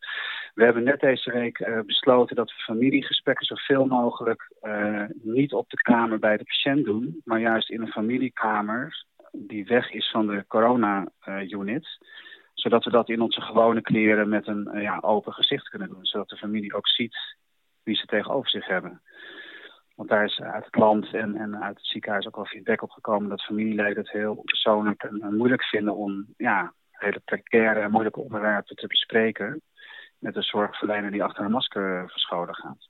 We 0.54 0.64
hebben 0.64 0.84
net 0.84 1.00
deze 1.00 1.32
week 1.32 1.60
uh, 1.60 1.80
besloten 1.86 2.36
dat 2.36 2.48
we 2.48 2.64
familiegesprekken 2.64 3.46
zoveel 3.46 3.86
mogelijk 3.86 4.52
uh, 4.62 5.04
niet 5.22 5.54
op 5.54 5.70
de 5.70 5.82
kamer 5.82 6.20
bij 6.20 6.38
de 6.38 6.44
patiënt 6.44 6.86
doen, 6.86 7.22
maar 7.24 7.40
juist 7.40 7.70
in 7.70 7.82
een 7.82 7.92
familiekamer 7.92 9.06
die 9.32 9.66
weg 9.66 9.92
is 9.92 10.10
van 10.12 10.28
de 10.28 10.46
corona-unit. 10.48 11.88
zodat 12.54 12.84
we 12.84 12.90
dat 12.90 13.10
in 13.10 13.22
onze 13.22 13.42
gewone 13.42 13.82
kleren 13.82 14.30
met 14.30 14.48
een 14.48 14.70
ja, 14.74 14.98
open 15.02 15.34
gezicht 15.34 15.70
kunnen 15.70 15.90
doen. 15.90 16.06
Zodat 16.06 16.30
de 16.30 16.38
familie 16.38 16.74
ook 16.74 16.88
ziet 16.88 17.18
wie 17.84 17.96
ze 17.96 18.06
tegenover 18.06 18.50
zich 18.50 18.68
hebben. 18.68 19.02
Want 20.02 20.14
daar 20.14 20.26
is 20.26 20.40
uit 20.40 20.66
het 20.66 20.76
land 20.76 21.14
en, 21.14 21.36
en 21.36 21.64
uit 21.64 21.78
het 21.78 21.86
ziekenhuis 21.86 22.28
ook 22.28 22.36
wel 22.36 22.46
feedback 22.46 22.82
op 22.82 22.90
gekomen 22.90 23.30
dat 23.30 23.44
familieleden 23.44 23.98
het 23.98 24.12
heel 24.12 24.36
persoonlijk 24.36 25.04
en, 25.04 25.22
en 25.22 25.38
moeilijk 25.38 25.64
vinden 25.64 25.96
om 25.96 26.26
ja, 26.38 26.74
hele 26.92 27.22
precaire 27.26 27.80
en 27.80 27.92
moeilijke 27.92 28.20
onderwerpen 28.20 28.76
te 28.76 28.88
bespreken. 28.88 29.62
Met 30.20 30.36
een 30.36 30.44
zorgverlener 30.44 31.12
die 31.12 31.24
achter 31.24 31.46
een 31.46 31.52
masker 31.52 32.10
verscholen 32.10 32.56
gaat. 32.56 32.90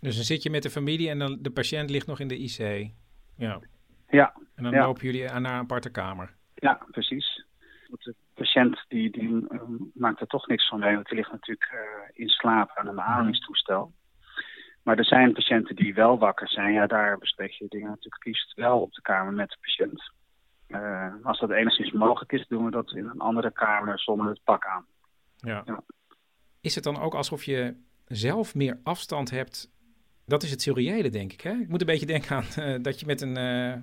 Dus 0.00 0.14
dan 0.14 0.24
zit 0.24 0.42
je 0.42 0.50
met 0.50 0.62
de 0.62 0.70
familie 0.70 1.10
en 1.10 1.18
dan 1.18 1.38
de 1.40 1.50
patiënt 1.50 1.90
ligt 1.90 2.06
nog 2.06 2.20
in 2.20 2.28
de 2.28 2.38
IC. 2.38 2.90
Ja. 3.36 3.60
Ja. 4.08 4.34
En 4.54 4.62
dan 4.62 4.72
ja. 4.72 4.86
lopen 4.86 5.02
jullie 5.02 5.24
naar 5.24 5.36
een 5.36 5.46
aparte 5.46 5.90
kamer. 5.90 6.34
Ja, 6.54 6.86
precies. 6.90 7.44
Want 7.88 8.04
de 8.04 8.14
patiënt 8.34 8.84
die, 8.88 9.10
die 9.10 9.28
uh, 9.28 9.60
maakt 9.94 10.20
er 10.20 10.26
toch 10.26 10.46
niks 10.46 10.68
van 10.68 10.78
mee, 10.78 10.94
want 10.94 11.06
die 11.06 11.16
ligt 11.16 11.32
natuurlijk 11.32 11.72
uh, 11.72 11.80
in 12.12 12.28
slaap 12.28 12.70
aan 12.74 12.88
een 12.88 12.94
beademingstoestel. 12.94 13.92
Maar 14.84 14.98
er 14.98 15.04
zijn 15.04 15.32
patiënten 15.32 15.76
die 15.76 15.94
wel 15.94 16.18
wakker 16.18 16.48
zijn. 16.48 16.72
Ja, 16.72 16.86
daar 16.86 17.18
bespreek 17.18 17.50
je 17.50 17.66
dingen 17.68 17.88
natuurlijk 17.88 18.24
liefst 18.24 18.54
wel 18.54 18.80
op 18.80 18.92
de 18.92 19.02
kamer 19.02 19.32
met 19.32 19.48
de 19.50 19.56
patiënt. 19.60 20.12
Uh, 20.68 21.14
als 21.22 21.40
dat 21.40 21.50
enigszins 21.50 21.92
mogelijk 21.92 22.32
is, 22.32 22.46
doen 22.48 22.64
we 22.64 22.70
dat 22.70 22.92
in 22.92 23.06
een 23.06 23.20
andere 23.20 23.52
kamer 23.52 24.00
zonder 24.00 24.28
het 24.28 24.40
pak 24.44 24.66
aan. 24.66 24.86
Ja. 25.36 25.62
ja. 25.66 25.82
Is 26.60 26.74
het 26.74 26.84
dan 26.84 27.00
ook 27.00 27.14
alsof 27.14 27.44
je 27.44 27.76
zelf 28.06 28.54
meer 28.54 28.80
afstand 28.82 29.30
hebt? 29.30 29.70
Dat 30.26 30.42
is 30.42 30.50
het 30.50 30.62
seriële, 30.62 31.10
denk 31.10 31.32
ik. 31.32 31.40
Hè? 31.40 31.52
Ik 31.52 31.68
moet 31.68 31.80
een 31.80 31.86
beetje 31.86 32.06
denken 32.06 32.36
aan 32.36 32.44
uh, 32.58 32.82
dat 32.82 33.00
je 33.00 33.06
met 33.06 33.20
een... 33.20 33.38
Uh, 33.38 33.74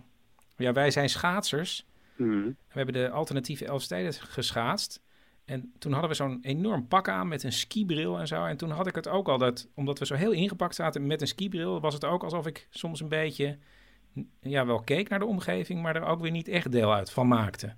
ja, 0.57 0.73
wij 0.73 0.91
zijn 0.91 1.09
schaatsers. 1.09 1.85
Mm. 2.15 2.43
We 2.43 2.55
hebben 2.67 2.93
de 2.93 3.09
alternatieve 3.09 3.65
Elfsteden 3.65 4.13
geschaatst. 4.13 5.01
En 5.45 5.73
toen 5.79 5.91
hadden 5.91 6.09
we 6.09 6.15
zo'n 6.15 6.39
enorm 6.41 6.87
pak 6.87 7.09
aan 7.09 7.27
met 7.27 7.43
een 7.43 7.51
skibril 7.51 8.19
en 8.19 8.27
zo. 8.27 8.45
En 8.45 8.57
toen 8.57 8.69
had 8.69 8.87
ik 8.87 8.95
het 8.95 9.07
ook 9.07 9.27
al 9.27 9.37
dat, 9.37 9.71
omdat 9.75 9.99
we 9.99 10.05
zo 10.05 10.15
heel 10.15 10.31
ingepakt 10.31 10.75
zaten 10.75 11.07
met 11.07 11.21
een 11.21 11.27
skibril, 11.27 11.81
was 11.81 11.93
het 11.93 12.05
ook 12.05 12.23
alsof 12.23 12.47
ik 12.47 12.67
soms 12.69 13.01
een 13.01 13.09
beetje, 13.09 13.57
ja, 14.41 14.65
wel 14.65 14.83
keek 14.83 15.09
naar 15.09 15.19
de 15.19 15.25
omgeving, 15.25 15.81
maar 15.81 15.95
er 15.95 16.05
ook 16.05 16.21
weer 16.21 16.31
niet 16.31 16.47
echt 16.47 16.71
deel 16.71 16.93
uit 16.93 17.11
van 17.11 17.27
maakte. 17.27 17.75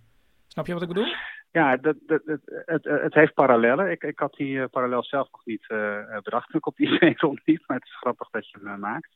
Snap 0.48 0.66
je 0.68 0.74
wat 0.74 0.82
ik 0.82 0.88
bedoel? 0.88 1.14
Ja, 1.52 1.78
dat, 1.78 1.96
dat, 2.08 2.22
het, 2.26 2.84
het, 2.84 3.14
heeft 3.14 3.34
parallellen. 3.34 3.92
Ik, 3.92 4.04
ik 4.04 4.20
had 4.20 4.34
die 4.34 4.56
uh, 4.56 4.66
parallel 4.72 5.04
zelf 5.04 5.32
nog 5.32 5.46
niet 5.46 5.66
uh, 5.70 6.18
bedacht 6.24 6.50
toen 6.50 6.60
ik 6.60 6.68
op 6.68 6.76
die 6.76 6.88
idee 6.96 7.14
rondliep, 7.18 7.64
maar 7.68 7.78
het 7.78 7.86
is 7.86 7.98
grappig 7.98 8.30
dat 8.30 8.50
je 8.50 8.60
hem 8.64 8.80
maakt. 8.80 9.10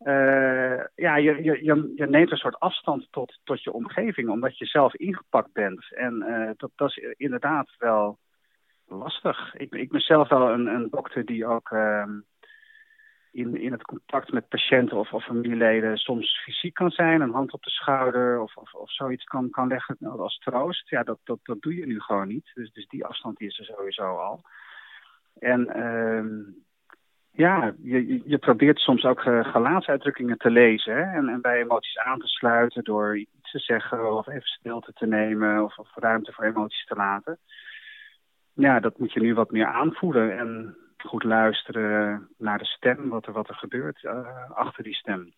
Uh, 0.00 0.84
ja, 0.94 1.16
je, 1.16 1.42
je, 1.42 1.64
je, 1.94 2.06
neemt 2.06 2.30
een 2.30 2.36
soort 2.36 2.58
afstand 2.58 3.06
tot, 3.10 3.40
tot 3.44 3.62
je 3.62 3.72
omgeving, 3.72 4.28
omdat 4.28 4.58
je 4.58 4.66
zelf 4.66 4.94
ingepakt 4.94 5.52
bent. 5.52 5.94
En 5.94 6.24
uh, 6.28 6.50
dat, 6.56 6.70
dat 6.74 6.88
is 6.88 7.14
inderdaad 7.16 7.74
wel 7.78 8.18
lastig. 8.86 9.54
Ik, 9.54 9.74
ik 9.74 9.90
ben 9.90 10.00
zelf 10.00 10.28
wel 10.28 10.50
een, 10.50 10.66
een 10.66 10.88
dokter 10.90 11.24
die 11.24 11.46
ook 11.46 11.70
uh, 11.70 12.04
in, 13.32 13.56
in 13.56 13.72
het 13.72 13.82
contact 13.82 14.32
met 14.32 14.48
patiënten 14.48 14.96
of, 14.96 15.12
of 15.12 15.24
familieleden 15.24 15.96
soms 15.96 16.42
fysiek 16.44 16.74
kan 16.74 16.90
zijn, 16.90 17.20
een 17.20 17.32
hand 17.32 17.52
op 17.52 17.62
de 17.62 17.70
schouder 17.70 18.40
of, 18.40 18.56
of, 18.56 18.74
of 18.74 18.92
zoiets 18.92 19.24
kan, 19.24 19.50
kan 19.50 19.68
leggen 19.68 19.96
als 20.00 20.38
troost. 20.38 20.88
Ja, 20.88 21.02
dat, 21.02 21.18
dat, 21.24 21.38
dat 21.42 21.60
doe 21.60 21.74
je 21.74 21.86
nu 21.86 22.00
gewoon 22.00 22.28
niet. 22.28 22.50
Dus, 22.54 22.72
dus 22.72 22.86
die 22.86 23.04
afstand 23.04 23.40
is 23.40 23.58
er 23.58 23.64
sowieso 23.64 24.16
al. 24.16 24.40
En 25.38 25.66
ja, 27.38 27.74
je, 27.82 28.22
je 28.24 28.38
probeert 28.38 28.78
soms 28.78 29.04
ook 29.04 29.24
uh, 29.24 29.44
gelaatsuitdrukkingen 29.44 30.38
te 30.38 30.50
lezen 30.50 30.96
hè? 30.96 31.16
En, 31.16 31.28
en 31.28 31.40
bij 31.40 31.60
emoties 31.60 31.98
aan 31.98 32.18
te 32.18 32.26
sluiten 32.26 32.84
door 32.84 33.16
iets 33.16 33.50
te 33.50 33.58
zeggen 33.58 34.16
of 34.16 34.26
even 34.26 34.48
stilte 34.48 34.92
te 34.92 35.06
nemen 35.06 35.64
of, 35.64 35.78
of 35.78 35.88
ruimte 35.94 36.32
voor 36.32 36.44
emoties 36.44 36.84
te 36.84 36.94
laten. 36.94 37.38
Ja, 38.52 38.80
dat 38.80 38.98
moet 38.98 39.12
je 39.12 39.20
nu 39.20 39.34
wat 39.34 39.50
meer 39.50 39.66
aanvoelen 39.66 40.38
en 40.38 40.76
goed 40.96 41.24
luisteren 41.24 42.28
naar 42.38 42.58
de 42.58 42.64
stem, 42.64 43.08
wat 43.08 43.26
er, 43.26 43.32
wat 43.32 43.48
er 43.48 43.54
gebeurt 43.54 44.02
uh, 44.02 44.50
achter 44.50 44.84
die 44.84 44.94
stem. 44.94 45.32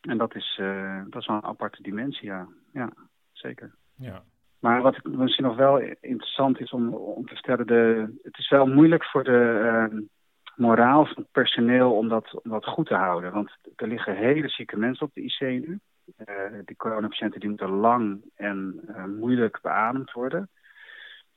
En 0.00 0.18
dat 0.18 0.34
is, 0.34 0.58
uh, 0.60 1.02
dat 1.08 1.20
is 1.20 1.26
wel 1.26 1.36
een 1.36 1.44
aparte 1.44 1.82
dimensie, 1.82 2.28
ja. 2.28 2.46
ja 2.72 2.92
zeker. 3.32 3.74
Ja. 3.96 4.22
Maar 4.60 4.82
wat 4.82 5.04
misschien 5.04 5.44
nog 5.44 5.56
wel 5.56 5.78
interessant 6.00 6.60
is 6.60 6.70
om, 6.70 6.94
om 6.94 7.26
te 7.26 7.34
vertellen, 7.34 7.66
de, 7.66 8.14
het 8.22 8.38
is 8.38 8.48
wel 8.48 8.66
moeilijk 8.66 9.04
voor 9.04 9.24
de 9.24 10.08
moraal 10.56 11.06
van 11.06 11.16
het 11.16 11.32
personeel 11.32 11.96
om 11.96 12.08
dat, 12.08 12.40
goed 12.44 12.86
te 12.86 12.94
houden. 12.94 13.32
Want 13.32 13.56
er 13.76 13.88
liggen 13.88 14.16
hele 14.16 14.48
zieke 14.48 14.76
mensen 14.76 15.06
op 15.06 15.14
de 15.14 15.22
IC 15.22 15.40
nu. 15.40 15.80
Uh, 16.26 16.58
die 16.64 16.76
coronapatiënten 16.76 17.40
die 17.40 17.48
moeten 17.48 17.70
lang 17.70 18.24
en 18.34 18.80
uh, 18.88 19.04
moeilijk 19.04 19.58
beademd 19.62 20.12
worden. 20.12 20.50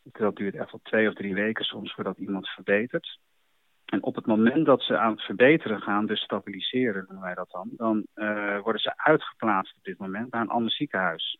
Dat 0.03 0.35
duurt 0.35 0.55
echt 0.55 0.71
wel 0.71 0.79
twee 0.83 1.07
of 1.07 1.13
drie 1.13 1.33
weken 1.33 1.65
soms 1.65 1.93
voordat 1.93 2.17
iemand 2.17 2.47
verbetert. 2.47 3.19
En 3.85 4.03
op 4.03 4.15
het 4.15 4.25
moment 4.25 4.65
dat 4.65 4.81
ze 4.81 4.97
aan 4.97 5.11
het 5.11 5.21
verbeteren 5.21 5.81
gaan, 5.81 6.05
dus 6.05 6.21
stabiliseren 6.21 7.05
noemen 7.07 7.23
wij 7.23 7.33
dat 7.33 7.49
dan, 7.51 7.69
dan 7.71 8.05
uh, 8.15 8.59
worden 8.59 8.81
ze 8.81 8.97
uitgeplaatst 8.97 9.75
op 9.77 9.83
dit 9.83 9.97
moment 9.97 10.31
naar 10.31 10.41
een 10.41 10.49
ander 10.49 10.71
ziekenhuis. 10.71 11.37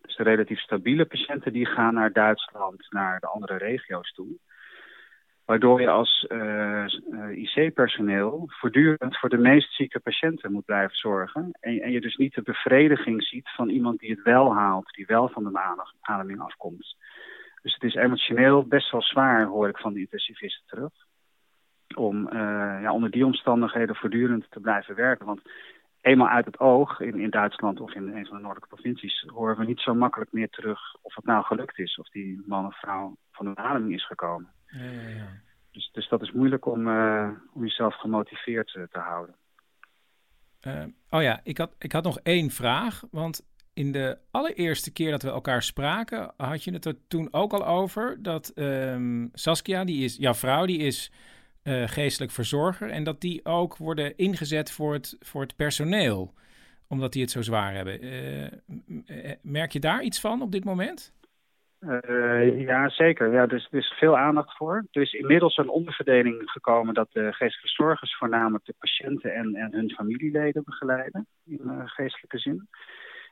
Dus 0.00 0.16
de 0.16 0.22
relatief 0.22 0.60
stabiele 0.60 1.06
patiënten 1.06 1.52
die 1.52 1.66
gaan 1.66 1.94
naar 1.94 2.12
Duitsland, 2.12 2.90
naar 2.90 3.20
de 3.20 3.26
andere 3.26 3.56
regio's 3.56 4.12
toe. 4.12 4.38
Waardoor 5.48 5.80
je 5.80 5.88
als 5.88 6.26
uh, 6.28 6.84
IC-personeel 7.30 8.44
voortdurend 8.46 9.18
voor 9.18 9.28
de 9.28 9.38
meest 9.38 9.74
zieke 9.74 10.00
patiënten 10.00 10.52
moet 10.52 10.64
blijven 10.64 10.96
zorgen. 10.96 11.50
En, 11.60 11.80
en, 11.80 11.90
je 11.90 12.00
dus 12.00 12.16
niet 12.16 12.34
de 12.34 12.42
bevrediging 12.42 13.24
ziet 13.24 13.48
van 13.56 13.68
iemand 13.68 13.98
die 13.98 14.10
het 14.10 14.22
wel 14.22 14.54
haalt, 14.54 14.94
die 14.94 15.06
wel 15.06 15.28
van 15.28 15.44
de 15.44 15.60
ademing 16.00 16.40
afkomt. 16.40 16.96
Dus 17.62 17.74
het 17.74 17.82
is 17.82 17.94
emotioneel 17.94 18.66
best 18.66 18.90
wel 18.90 19.02
zwaar, 19.02 19.46
hoor 19.46 19.68
ik 19.68 19.78
van 19.78 19.92
de 19.92 20.00
intensivisten 20.00 20.66
terug. 20.66 20.92
Om 21.94 22.26
uh, 22.26 22.32
ja, 22.82 22.92
onder 22.92 23.10
die 23.10 23.26
omstandigheden 23.26 23.96
voortdurend 23.96 24.46
te 24.50 24.60
blijven 24.60 24.94
werken. 24.94 25.26
Want 25.26 25.40
eenmaal 26.00 26.28
uit 26.28 26.44
het 26.44 26.58
oog, 26.58 27.00
in, 27.00 27.20
in 27.20 27.30
Duitsland 27.30 27.80
of 27.80 27.94
in 27.94 28.08
een 28.08 28.26
van 28.26 28.36
de 28.36 28.42
noordelijke 28.42 28.74
provincies, 28.74 29.24
horen 29.26 29.58
we 29.58 29.64
niet 29.64 29.80
zo 29.80 29.94
makkelijk 29.94 30.32
meer 30.32 30.50
terug 30.50 30.80
of 31.02 31.14
het 31.14 31.24
nou 31.24 31.44
gelukt 31.44 31.78
is. 31.78 31.98
Of 31.98 32.08
die 32.08 32.42
man 32.46 32.66
of 32.66 32.78
vrouw 32.78 33.16
van 33.32 33.46
de 33.46 33.56
ademing 33.56 33.94
is 33.94 34.06
gekomen. 34.06 34.56
Ja, 34.70 34.90
ja, 34.90 35.08
ja. 35.08 35.40
Dus, 35.70 35.90
dus 35.92 36.08
dat 36.08 36.22
is 36.22 36.32
moeilijk 36.32 36.66
om, 36.66 36.88
uh, 36.88 37.30
om 37.52 37.62
jezelf 37.62 37.94
gemotiveerd 37.94 38.74
uh, 38.74 38.82
te 38.82 38.98
houden. 38.98 39.34
Uh, 40.66 40.84
oh 41.10 41.22
ja, 41.22 41.40
ik 41.42 41.58
had, 41.58 41.74
ik 41.78 41.92
had 41.92 42.04
nog 42.04 42.18
één 42.18 42.50
vraag. 42.50 43.04
Want 43.10 43.46
in 43.72 43.92
de 43.92 44.18
allereerste 44.30 44.92
keer 44.92 45.10
dat 45.10 45.22
we 45.22 45.28
elkaar 45.28 45.62
spraken, 45.62 46.32
had 46.36 46.64
je 46.64 46.72
het 46.72 46.84
er 46.84 47.06
toen 47.08 47.28
ook 47.30 47.52
al 47.52 47.66
over 47.66 48.22
dat 48.22 48.52
um, 48.54 49.30
Saskia, 49.32 49.84
die 49.84 50.04
is, 50.04 50.16
jouw 50.16 50.34
vrouw, 50.34 50.66
die 50.66 50.78
is 50.78 51.12
geestelijk 51.86 52.32
verzorger. 52.32 52.90
En 52.90 53.04
dat 53.04 53.20
die 53.20 53.44
ook 53.44 53.76
worden 53.76 54.16
ingezet 54.16 54.70
voor 54.70 54.92
het, 54.92 55.16
voor 55.20 55.40
het 55.40 55.56
personeel, 55.56 56.34
omdat 56.86 57.12
die 57.12 57.22
het 57.22 57.30
zo 57.30 57.42
zwaar 57.42 57.74
hebben. 57.74 58.00
merk 59.42 59.72
je 59.72 59.80
daar 59.80 60.02
iets 60.02 60.20
van 60.20 60.42
op 60.42 60.52
dit 60.52 60.64
moment? 60.64 61.12
Uh, 61.80 62.60
ja, 62.60 62.88
zeker. 62.88 63.32
Ja, 63.32 63.46
dus 63.46 63.68
er 63.70 63.78
is 63.78 63.94
veel 63.98 64.18
aandacht 64.18 64.56
voor. 64.56 64.86
Er 64.90 65.02
is 65.02 65.12
inmiddels 65.12 65.56
een 65.56 65.68
onderverdeling 65.68 66.50
gekomen 66.50 66.94
dat 66.94 67.08
de 67.12 67.32
geestelijke 67.32 67.68
zorgers 67.68 68.16
voornamelijk 68.16 68.64
de 68.64 68.74
patiënten 68.78 69.34
en, 69.34 69.54
en 69.54 69.72
hun 69.72 69.90
familieleden 69.90 70.62
begeleiden, 70.64 71.26
in 71.44 71.60
uh, 71.64 71.82
geestelijke 71.84 72.38
zin. 72.38 72.68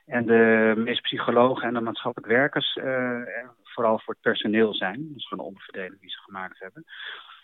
En 0.05 0.25
de 0.25 0.73
meeste 0.77 1.01
psychologen 1.01 1.67
en 1.67 1.73
de 1.73 1.79
maatschappelijk 1.79 2.31
werkers 2.31 2.75
uh, 2.75 3.21
vooral 3.63 3.99
voor 3.99 4.13
het 4.13 4.23
personeel 4.23 4.73
zijn. 4.73 5.07
Dat 5.07 5.17
is 5.17 5.31
een 5.31 5.39
onderverdeling 5.39 5.99
die 6.01 6.09
ze 6.09 6.17
gemaakt 6.17 6.59
hebben. 6.59 6.85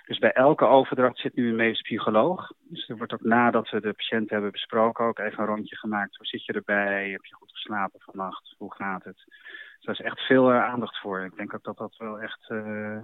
Dus 0.06 0.18
bij 0.18 0.32
elke 0.32 0.66
overdracht 0.66 1.18
zit 1.18 1.36
nu 1.36 1.49
een 1.49 1.56
medisch 1.56 1.82
psycholoog. 1.82 2.51
Dus 2.60 2.89
er 2.89 2.97
wordt 2.97 3.14
ook 3.14 3.24
nadat 3.24 3.70
we 3.70 3.82
de 3.82 3.93
patiënt 3.93 4.30
hebben 4.30 4.51
besproken 4.51 5.06
ook 5.06 5.20
even 5.20 5.39
een 5.39 5.45
rondje 5.45 5.78
gemaakt. 5.78 6.18
Hoe 6.18 6.26
zit 6.26 6.45
je 6.45 6.54
erbij? 6.54 7.10
Heb 7.10 7.26
je 7.26 7.36
goed 7.36 7.51
geslapen 7.51 7.99
vannacht? 7.99 8.56
Hoe 8.58 8.74
gaat 8.74 9.04
het? 9.04 9.24
Daar 9.84 10.00
is 10.00 10.06
echt 10.06 10.20
veel 10.20 10.52
uh, 10.52 10.64
aandacht 10.64 11.00
voor. 11.00 11.26
Ik 11.26 11.36
denk 11.36 11.54
ook 11.54 11.64
dat 11.64 11.78
dat 11.78 11.96
wel 11.98 12.20
echt, 12.20 12.50
uh, 12.50 12.98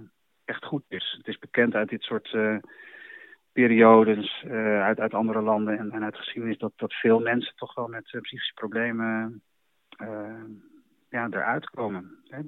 echt 0.44 0.64
goed 0.64 0.82
is. 0.88 1.14
Het 1.16 1.26
is 1.26 1.38
bekend 1.38 1.74
uit 1.74 1.88
dit 1.88 2.02
soort 2.02 2.32
uh, 2.32 2.56
periodes, 3.52 4.44
uit, 4.82 5.00
uit 5.00 5.14
andere 5.14 5.40
landen 5.40 5.78
en, 5.78 5.90
en 5.90 6.04
uit 6.04 6.16
geschiedenis, 6.16 6.58
dat, 6.58 6.72
dat 6.76 6.92
veel 6.92 7.20
mensen 7.20 7.56
toch 7.56 7.74
wel 7.74 7.88
met 7.88 8.04
psychische 8.04 8.54
problemen 8.54 9.42
ja, 11.08 11.26
eruit 11.30 11.70
komen. 11.70 12.18
Hè? 12.28 12.38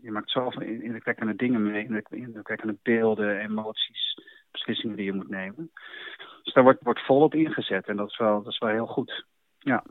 Je 0.00 0.10
maakt 0.10 0.30
zoveel 0.30 0.62
indrukwekkende 0.62 1.36
dingen 1.36 1.62
mee, 1.62 2.02
indrukwekkende 2.10 2.76
beelden, 2.82 3.38
emoties, 3.38 4.20
beslissingen 4.50 4.96
die 4.96 5.04
je 5.04 5.12
moet 5.12 5.28
nemen. 5.28 5.70
Dus 6.42 6.54
daar 6.54 6.64
wordt, 6.64 6.82
wordt 6.82 7.04
volop 7.04 7.34
ingezet 7.34 7.86
en 7.86 7.96
dat 7.96 8.08
is 8.08 8.18
wel, 8.18 8.42
dat 8.42 8.52
is 8.52 8.58
wel 8.58 8.70
heel 8.70 8.86
goed. 8.86 9.24
Ja. 9.58 9.84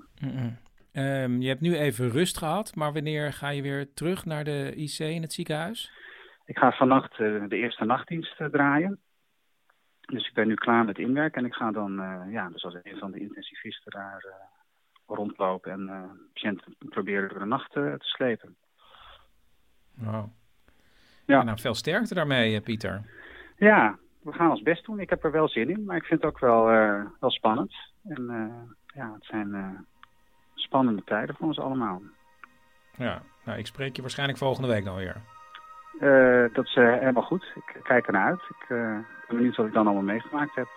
Um, 0.97 1.41
je 1.41 1.47
hebt 1.47 1.61
nu 1.61 1.75
even 1.75 2.09
rust 2.09 2.37
gehad, 2.37 2.75
maar 2.75 2.93
wanneer 2.93 3.33
ga 3.33 3.49
je 3.49 3.61
weer 3.61 3.93
terug 3.93 4.25
naar 4.25 4.43
de 4.43 4.73
IC 4.75 4.99
in 4.99 5.21
het 5.21 5.33
ziekenhuis? 5.33 5.91
Ik 6.45 6.57
ga 6.57 6.71
vannacht 6.71 7.19
uh, 7.19 7.43
de 7.47 7.55
eerste 7.55 7.85
nachtdienst 7.85 8.39
uh, 8.39 8.47
draaien. 8.47 8.99
Dus 10.01 10.27
ik 10.27 10.33
ben 10.33 10.47
nu 10.47 10.53
klaar 10.53 10.85
met 10.85 10.97
inwerken 10.97 11.41
en 11.41 11.47
ik 11.47 11.53
ga 11.53 11.71
dan 11.71 11.99
uh, 11.99 12.21
ja, 12.31 12.49
dus 12.49 12.63
als 12.63 12.73
een 12.83 12.97
van 12.97 13.11
de 13.11 13.19
intensivisten 13.19 13.91
daar 13.91 14.25
rondlopen 15.07 15.71
en 15.71 16.09
patiënten 16.33 16.75
proberen 16.89 17.29
door 17.29 17.39
de 17.39 17.45
nacht 17.45 17.71
te 17.71 17.95
slepen. 17.99 18.55
Wow. 19.93 20.25
Ja. 21.25 21.43
nou, 21.43 21.59
veel 21.59 21.73
sterkte 21.73 22.13
daarmee, 22.13 22.61
Pieter. 22.61 23.01
Ja, 23.57 23.97
we 24.21 24.33
gaan 24.33 24.49
ons 24.49 24.61
best 24.61 24.85
doen. 24.85 24.99
Ik 24.99 25.09
heb 25.09 25.23
er 25.23 25.31
wel 25.31 25.49
zin 25.49 25.69
in, 25.69 25.83
maar 25.83 25.95
ik 25.95 26.03
vind 26.03 26.21
het 26.21 26.31
ook 26.31 26.39
wel, 26.39 26.65
wel 27.19 27.31
spannend. 27.31 27.75
En 28.03 28.25
ja, 28.93 29.13
het 29.13 29.25
zijn 29.25 29.85
spannende 30.65 31.03
tijden 31.05 31.35
voor 31.35 31.47
ons 31.47 31.59
allemaal. 31.59 32.01
Ja, 32.97 33.21
nou, 33.43 33.59
ik 33.59 33.65
spreek 33.65 33.95
je 33.95 34.01
waarschijnlijk 34.01 34.39
volgende 34.39 34.67
week 34.67 34.85
dan 34.85 34.95
weer. 34.95 35.21
Uh, 35.99 36.53
dat 36.53 36.65
is 36.65 36.75
uh, 36.75 36.93
helemaal 36.99 37.23
goed. 37.23 37.45
Ik 37.55 37.79
kijk 37.83 38.07
ernaar 38.07 38.25
uit. 38.25 38.41
Ik 38.49 38.69
uh, 38.69 38.77
ben 39.27 39.37
benieuwd 39.37 39.55
wat 39.55 39.65
ik 39.65 39.73
dan 39.73 39.85
allemaal 39.85 40.03
meegemaakt 40.03 40.55
heb. 40.55 40.67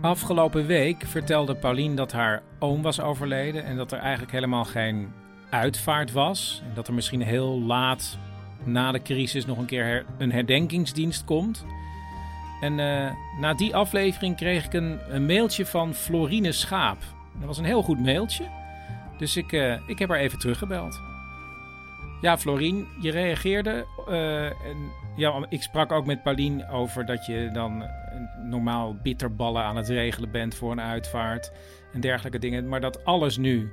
Afgelopen 0.00 0.66
week 0.66 1.02
vertelde 1.02 1.56
Paulien 1.56 1.96
dat 1.96 2.12
haar 2.12 2.42
oom 2.58 2.82
was 2.82 3.00
overleden 3.00 3.64
en 3.64 3.76
dat 3.76 3.92
er 3.92 3.98
eigenlijk 3.98 4.32
helemaal 4.32 4.64
geen 4.64 5.12
uitvaart 5.50 6.12
was. 6.12 6.62
En 6.68 6.74
dat 6.74 6.88
er 6.88 6.94
misschien 6.94 7.22
heel 7.22 7.60
laat 7.60 8.18
na 8.64 8.92
de 8.92 9.02
crisis 9.02 9.46
nog 9.46 9.58
een 9.58 9.66
keer 9.66 10.04
een 10.18 10.32
herdenkingsdienst 10.32 11.24
komt. 11.24 11.64
En 12.60 12.78
uh, 12.78 13.10
na 13.40 13.54
die 13.54 13.76
aflevering 13.76 14.36
kreeg 14.36 14.64
ik 14.64 14.72
een, 14.72 14.98
een, 15.08 15.26
mailtje 15.26 15.66
van 15.66 15.94
Florine 15.94 16.52
Schaap. 16.52 16.98
Dat 17.38 17.46
was 17.46 17.58
een 17.58 17.64
heel 17.64 17.82
goed 17.82 18.00
mailtje. 18.00 18.44
Dus 19.18 19.36
ik, 19.36 19.52
uh, 19.52 19.88
ik 19.88 19.98
heb 19.98 20.08
haar 20.08 20.18
even 20.18 20.38
teruggebeld. 20.38 21.00
Ja, 22.20 22.38
Florien, 22.38 22.86
je 23.00 23.10
reageerde. 23.10 23.86
Uh, 24.08 24.44
en, 24.44 24.90
ja, 25.16 25.46
ik 25.48 25.62
sprak 25.62 25.92
ook 25.92 26.06
met 26.06 26.22
Paulien 26.22 26.68
over 26.68 27.06
dat 27.06 27.26
je 27.26 27.50
dan 27.52 27.84
normaal 28.42 28.96
bitterballen 29.02 29.62
aan 29.62 29.76
het 29.76 29.88
regelen 29.88 30.30
bent 30.30 30.54
voor 30.54 30.72
een 30.72 30.80
uitvaart. 30.80 31.52
En 31.92 32.00
dergelijke 32.00 32.38
dingen. 32.38 32.68
Maar 32.68 32.80
dat 32.80 33.04
alles 33.04 33.36
nu 33.36 33.72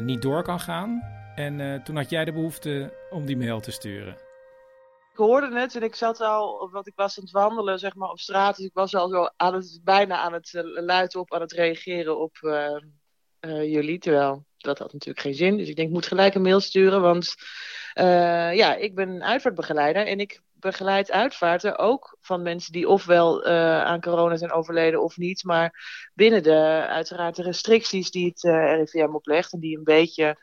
niet 0.00 0.22
door 0.22 0.42
kan 0.42 0.60
gaan. 0.60 1.02
En 1.34 1.82
toen 1.84 1.96
had 1.96 2.10
jij 2.10 2.24
de 2.24 2.32
behoefte 2.32 2.92
om 3.10 3.26
die 3.26 3.36
mail 3.36 3.60
te 3.60 3.70
sturen 3.70 4.16
ik 5.14 5.20
hoorde 5.20 5.60
het 5.60 5.74
en 5.74 5.82
ik 5.82 5.94
zat 5.94 6.20
al, 6.20 6.68
want 6.70 6.86
ik 6.86 6.92
was 6.96 7.18
aan 7.18 7.24
het 7.24 7.32
wandelen 7.32 7.78
zeg 7.78 7.94
maar, 7.94 8.08
op 8.08 8.18
straat. 8.18 8.56
Dus 8.56 8.66
ik 8.66 8.74
was 8.74 8.94
al 8.94 9.08
zo 9.08 9.28
bijna 9.82 10.18
aan 10.18 10.32
het 10.32 10.52
uh, 10.52 11.20
op, 11.20 11.34
aan 11.34 11.40
het 11.40 11.52
reageren 11.52 12.18
op 12.18 12.36
uh, 12.40 12.78
jullie. 13.72 13.98
Terwijl 13.98 14.44
dat 14.56 14.78
had 14.78 14.92
natuurlijk 14.92 15.20
geen 15.20 15.34
zin. 15.34 15.56
Dus 15.56 15.68
ik 15.68 15.76
denk, 15.76 15.88
ik 15.88 15.94
moet 15.94 16.06
gelijk 16.06 16.34
een 16.34 16.42
mail 16.42 16.60
sturen. 16.60 17.00
Want 17.00 17.34
ja, 18.54 18.74
ik 18.74 18.94
ben 18.94 19.22
uitvaartbegeleider 19.22 20.06
en 20.06 20.18
ik 20.18 20.40
begeleid 20.52 21.10
uitvaarten 21.10 21.78
ook 21.78 22.16
van 22.20 22.42
mensen 22.42 22.72
die 22.72 22.88
ofwel 22.88 23.44
aan 23.84 24.00
corona 24.00 24.36
zijn 24.36 24.52
overleden 24.52 25.02
of 25.02 25.16
niet. 25.16 25.44
Maar 25.44 25.84
binnen 26.14 26.42
de, 26.42 26.86
uiteraard 26.88 27.36
de 27.36 27.42
restricties 27.42 28.10
die 28.10 28.26
het 28.26 28.42
RIVM 28.42 29.14
oplegt 29.14 29.52
en 29.52 29.60
die 29.60 29.76
een 29.76 29.84
beetje 29.84 30.36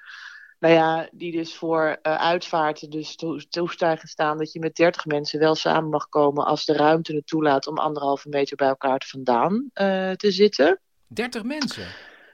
nou 0.62 0.74
ja, 0.74 1.10
die 1.12 1.32
dus 1.32 1.56
voor 1.56 1.88
uh, 1.88 2.16
uitvaarten 2.16 2.90
dus 2.90 3.16
to 3.16 3.38
toestaan 3.50 3.98
gestaan 3.98 4.38
dat 4.38 4.52
je 4.52 4.60
met 4.60 4.76
30 4.76 5.06
mensen 5.06 5.40
wel 5.40 5.56
samen 5.56 5.90
mag 5.90 6.10
komen 6.10 6.46
als 6.46 6.66
de 6.66 6.74
ruimte 6.74 7.16
het 7.16 7.28
toelaat 7.28 7.68
om 7.68 7.78
anderhalve 7.78 8.30
meter 8.30 8.56
bij 8.56 8.68
elkaar 8.68 9.04
vandaan 9.08 9.54
uh, 9.54 10.12
te 10.12 10.32
zitten. 10.32 10.80
30 11.08 11.44
mensen? 11.44 11.88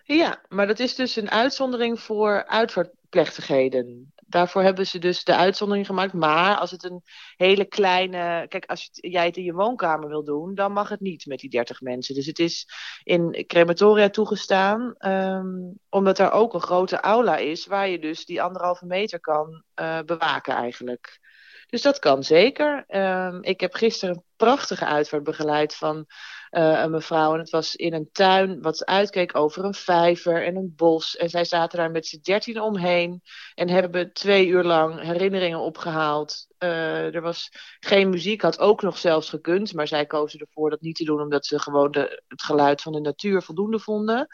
Ja, 0.04 0.42
maar 0.50 0.68
dat 0.68 0.80
is 0.80 0.96
dus 0.96 1.16
een 1.16 1.32
uitzondering 1.32 2.00
voor 2.00 2.46
uitvaartplechtigheden 2.46 4.14
daarvoor 4.28 4.62
hebben 4.62 4.88
ze 4.88 5.00
dus 5.00 5.24
de 5.24 5.36
uitzondering 5.36 5.86
gemaakt. 5.86 6.14
Maar 6.14 6.58
als 6.58 6.72
het 6.72 6.84
een 6.84 7.02
hele 7.36 7.66
kleine. 7.66 8.46
Kijk, 8.48 8.66
als 8.66 8.90
jij 8.92 9.26
het 9.26 9.38
in 9.38 9.44
je 9.44 9.54
woonkamer 9.54 10.10
wil 10.10 10.24
doen, 10.24 10.56
dan 10.56 10.72
mag 10.72 10.90
het 10.90 11.00
niet 11.00 11.26
met 11.26 11.40
die 11.40 11.50
30 11.50 11.82
mensen. 11.82 12.16
Dus 12.16 12.26
het 12.26 12.40
is 12.40 12.68
in 13.04 13.44
crematoria 13.48 14.10
toegestaan, 14.10 14.96
um, 15.00 15.80
omdat 15.90 16.20
er 16.20 16.32
ook 16.32 16.54
een 16.54 16.62
grote 16.62 17.00
aula 17.00 17.38
is, 17.38 17.66
waar 17.66 17.90
je 17.90 18.00
dus 18.00 18.26
die 18.26 18.42
anderhalve 18.42 18.86
meter 18.86 19.20
kan 19.20 19.64
uh, 19.76 20.00
bewaken 20.06 20.56
eigenlijk. 20.56 21.20
Dus 21.68 21.82
dat 21.82 22.00
kan 22.00 22.24
zeker. 22.24 22.86
Um, 22.88 23.44
ik 23.44 23.60
heb 23.60 23.74
gisteren 23.74 24.16
een 24.16 24.24
prachtige 24.36 24.86
uitvaart 24.86 25.24
begeleid 25.24 25.76
van 25.76 26.06
uh, 26.52 26.82
een 26.82 26.92
mevrouw. 26.92 27.34
En 27.34 27.40
het 27.40 27.50
was 27.50 27.76
in 27.76 27.94
een 27.94 28.10
tuin 28.12 28.62
wat 28.62 28.86
uitkeek 28.86 29.36
over 29.36 29.64
een 29.64 29.74
vijver 29.74 30.46
en 30.46 30.56
een 30.56 30.74
bos. 30.76 31.16
En 31.16 31.30
zij 31.30 31.46
zaten 31.46 31.78
daar 31.78 31.92
met 31.92 32.06
z'n 32.06 32.20
dertien 32.22 32.62
omheen. 32.62 33.22
En 33.56 33.70
hebben 33.70 34.14
twee 34.14 34.48
uur 34.48 34.64
lang 34.64 35.02
herinneringen 35.02 35.60
opgehaald. 35.60 36.48
Uh, 36.60 37.16
er 37.16 37.22
was 37.22 37.50
geen 37.80 38.10
muziek, 38.10 38.42
had 38.42 38.60
ook 38.60 38.82
nog 38.82 38.98
zelfs 38.98 39.30
gekund. 39.30 39.74
Maar 39.74 39.88
zij 39.88 40.06
kozen 40.06 40.40
ervoor 40.40 40.70
dat 40.70 40.82
niet 40.82 40.96
te 40.96 41.04
doen, 41.04 41.22
omdat 41.22 41.46
ze 41.46 41.60
gewoon 41.60 41.92
de, 41.92 42.22
het 42.28 42.42
geluid 42.42 42.82
van 42.82 42.92
de 42.92 43.02
natuur 43.02 43.42
voldoende 43.42 43.80
vonden. 43.80 44.28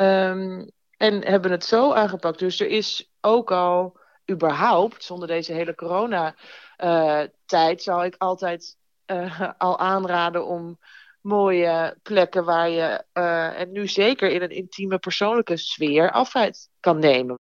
Um, 0.00 0.70
en 0.96 1.24
hebben 1.26 1.50
het 1.50 1.64
zo 1.64 1.92
aangepakt. 1.92 2.38
Dus 2.38 2.60
er 2.60 2.68
is 2.68 3.10
ook 3.20 3.50
al 3.50 4.02
überhaupt, 4.30 5.04
zonder 5.04 5.28
deze 5.28 5.52
hele 5.52 5.74
corona-tijd, 5.74 6.36
uh, 6.84 7.76
zou 7.76 8.04
ik 8.04 8.14
altijd 8.18 8.76
uh, 9.06 9.40
al 9.58 9.78
aanraden 9.78 10.46
om 10.46 10.78
mooie 11.20 11.98
plekken 12.02 12.44
waar 12.44 12.68
je, 12.68 13.04
uh, 13.14 13.60
en 13.60 13.72
nu 13.72 13.88
zeker 13.88 14.30
in 14.30 14.42
een 14.42 14.50
intieme 14.50 14.98
persoonlijke 14.98 15.56
sfeer, 15.56 16.10
afscheid 16.10 16.68
kan 16.80 16.98
nemen. 16.98 17.38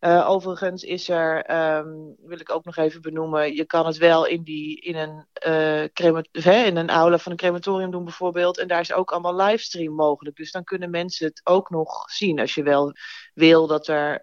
Overigens 0.00 0.82
is 0.82 1.08
er, 1.08 1.50
um, 1.76 2.14
wil 2.18 2.40
ik 2.40 2.52
ook 2.52 2.64
nog 2.64 2.76
even 2.76 3.00
benoemen, 3.00 3.54
je 3.54 3.64
kan 3.64 3.86
het 3.86 3.96
wel 3.96 4.26
in, 4.26 4.42
die, 4.42 4.80
in, 4.80 4.96
een, 4.96 5.26
uh, 5.46 6.66
in 6.66 6.76
een 6.76 6.88
aula 6.88 7.18
van 7.18 7.32
een 7.32 7.38
crematorium 7.38 7.90
doen 7.90 8.04
bijvoorbeeld. 8.04 8.58
En 8.58 8.68
daar 8.68 8.80
is 8.80 8.92
ook 8.92 9.10
allemaal 9.10 9.36
livestream 9.36 9.94
mogelijk. 9.94 10.36
Dus 10.36 10.50
dan 10.50 10.64
kunnen 10.64 10.90
mensen 10.90 11.26
het 11.26 11.40
ook 11.44 11.70
nog 11.70 12.10
zien 12.10 12.40
als 12.40 12.54
je 12.54 12.62
wel 12.62 12.92
wil 13.34 13.66
dat 13.66 13.88
er 13.88 14.20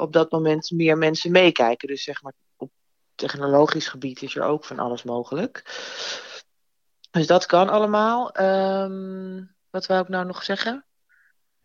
op 0.00 0.12
dat 0.12 0.30
moment 0.30 0.70
meer 0.70 0.98
mensen 0.98 1.30
meekijken. 1.30 1.88
Dus 1.88 2.02
zeg 2.02 2.22
maar 2.22 2.32
technologisch 3.14 3.88
gebied 3.88 4.22
is 4.22 4.36
er 4.36 4.42
ook 4.42 4.64
van 4.64 4.78
alles 4.78 5.02
mogelijk. 5.02 5.62
Dus 7.10 7.26
dat 7.26 7.46
kan 7.46 7.68
allemaal. 7.68 8.40
Um, 8.40 9.56
wat 9.70 9.86
wou 9.86 10.02
ik 10.02 10.08
nou 10.08 10.26
nog 10.26 10.42
zeggen? 10.42 10.84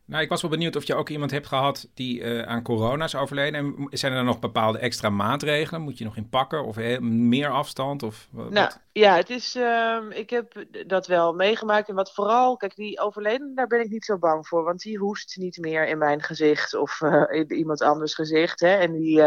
Nou, 0.10 0.24
ik 0.24 0.30
was 0.30 0.42
wel 0.42 0.52
benieuwd 0.52 0.76
of 0.76 0.84
je 0.84 0.96
ook 0.96 1.10
iemand 1.10 1.32
hebt 1.32 1.48
gehad 1.48 1.90
die 1.94 2.20
uh, 2.20 2.42
aan 2.42 2.64
corona 2.64 3.04
is 3.04 3.16
overleden. 3.16 3.60
En 3.60 3.88
zijn 3.90 4.14
er 4.14 4.24
nog 4.24 4.40
bepaalde 4.40 4.80
extra 4.80 5.10
maatregelen? 5.10 5.82
Moet 5.82 5.98
je 5.98 6.04
nog 6.04 6.16
in 6.16 6.30
pakken 6.30 6.66
of 6.66 7.00
meer 7.00 7.50
afstand? 7.50 8.04
Of? 8.04 8.28
Nou, 8.32 8.72
ja, 8.92 9.16
het 9.16 9.30
is, 9.30 9.56
uh, 9.56 9.98
ik 10.10 10.30
heb 10.30 10.66
dat 10.88 11.08
wel 11.08 11.34
meegemaakt. 11.34 11.90
En 11.90 11.96
wat 11.96 12.14
vooral, 12.14 12.58
kijk, 12.58 12.76
die 12.76 13.00
overleden, 13.00 13.56
daar 13.56 13.68
ben 13.68 13.80
ik 13.80 13.90
niet 13.90 14.06
zo 14.06 14.18
bang 14.18 14.48
voor. 14.48 14.64
Want 14.64 14.82
die 14.82 14.98
hoest 14.98 15.38
niet 15.38 15.58
meer 15.58 15.88
in 15.88 15.98
mijn 15.98 16.22
gezicht 16.22 16.74
of 16.74 17.02
uh, 17.02 17.24
in 17.30 17.54
iemand 17.54 17.82
anders 17.82 18.14
gezicht. 18.14 18.60
Hè. 18.60 18.74
En 18.74 18.92
die 18.92 19.22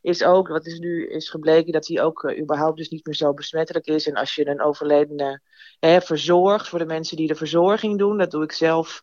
is 0.00 0.24
ook, 0.24 0.48
wat 0.48 0.66
is 0.66 0.78
nu 0.78 1.08
is 1.08 1.30
gebleken, 1.30 1.72
dat 1.72 1.84
die 1.84 2.02
ook 2.02 2.32
überhaupt 2.38 2.76
dus 2.76 2.88
niet 2.88 3.06
meer 3.06 3.14
zo 3.14 3.34
besmettelijk 3.34 3.86
is. 3.86 4.06
En 4.06 4.14
als 4.14 4.34
je 4.34 4.46
een 4.46 4.62
overledene 4.62 5.40
verzorgt, 5.80 6.68
voor 6.68 6.78
de 6.78 6.86
mensen 6.86 7.16
die 7.16 7.26
de 7.26 7.34
verzorging 7.34 7.98
doen, 7.98 8.18
dat 8.18 8.30
doe 8.30 8.42
ik 8.42 8.52
zelf 8.52 9.00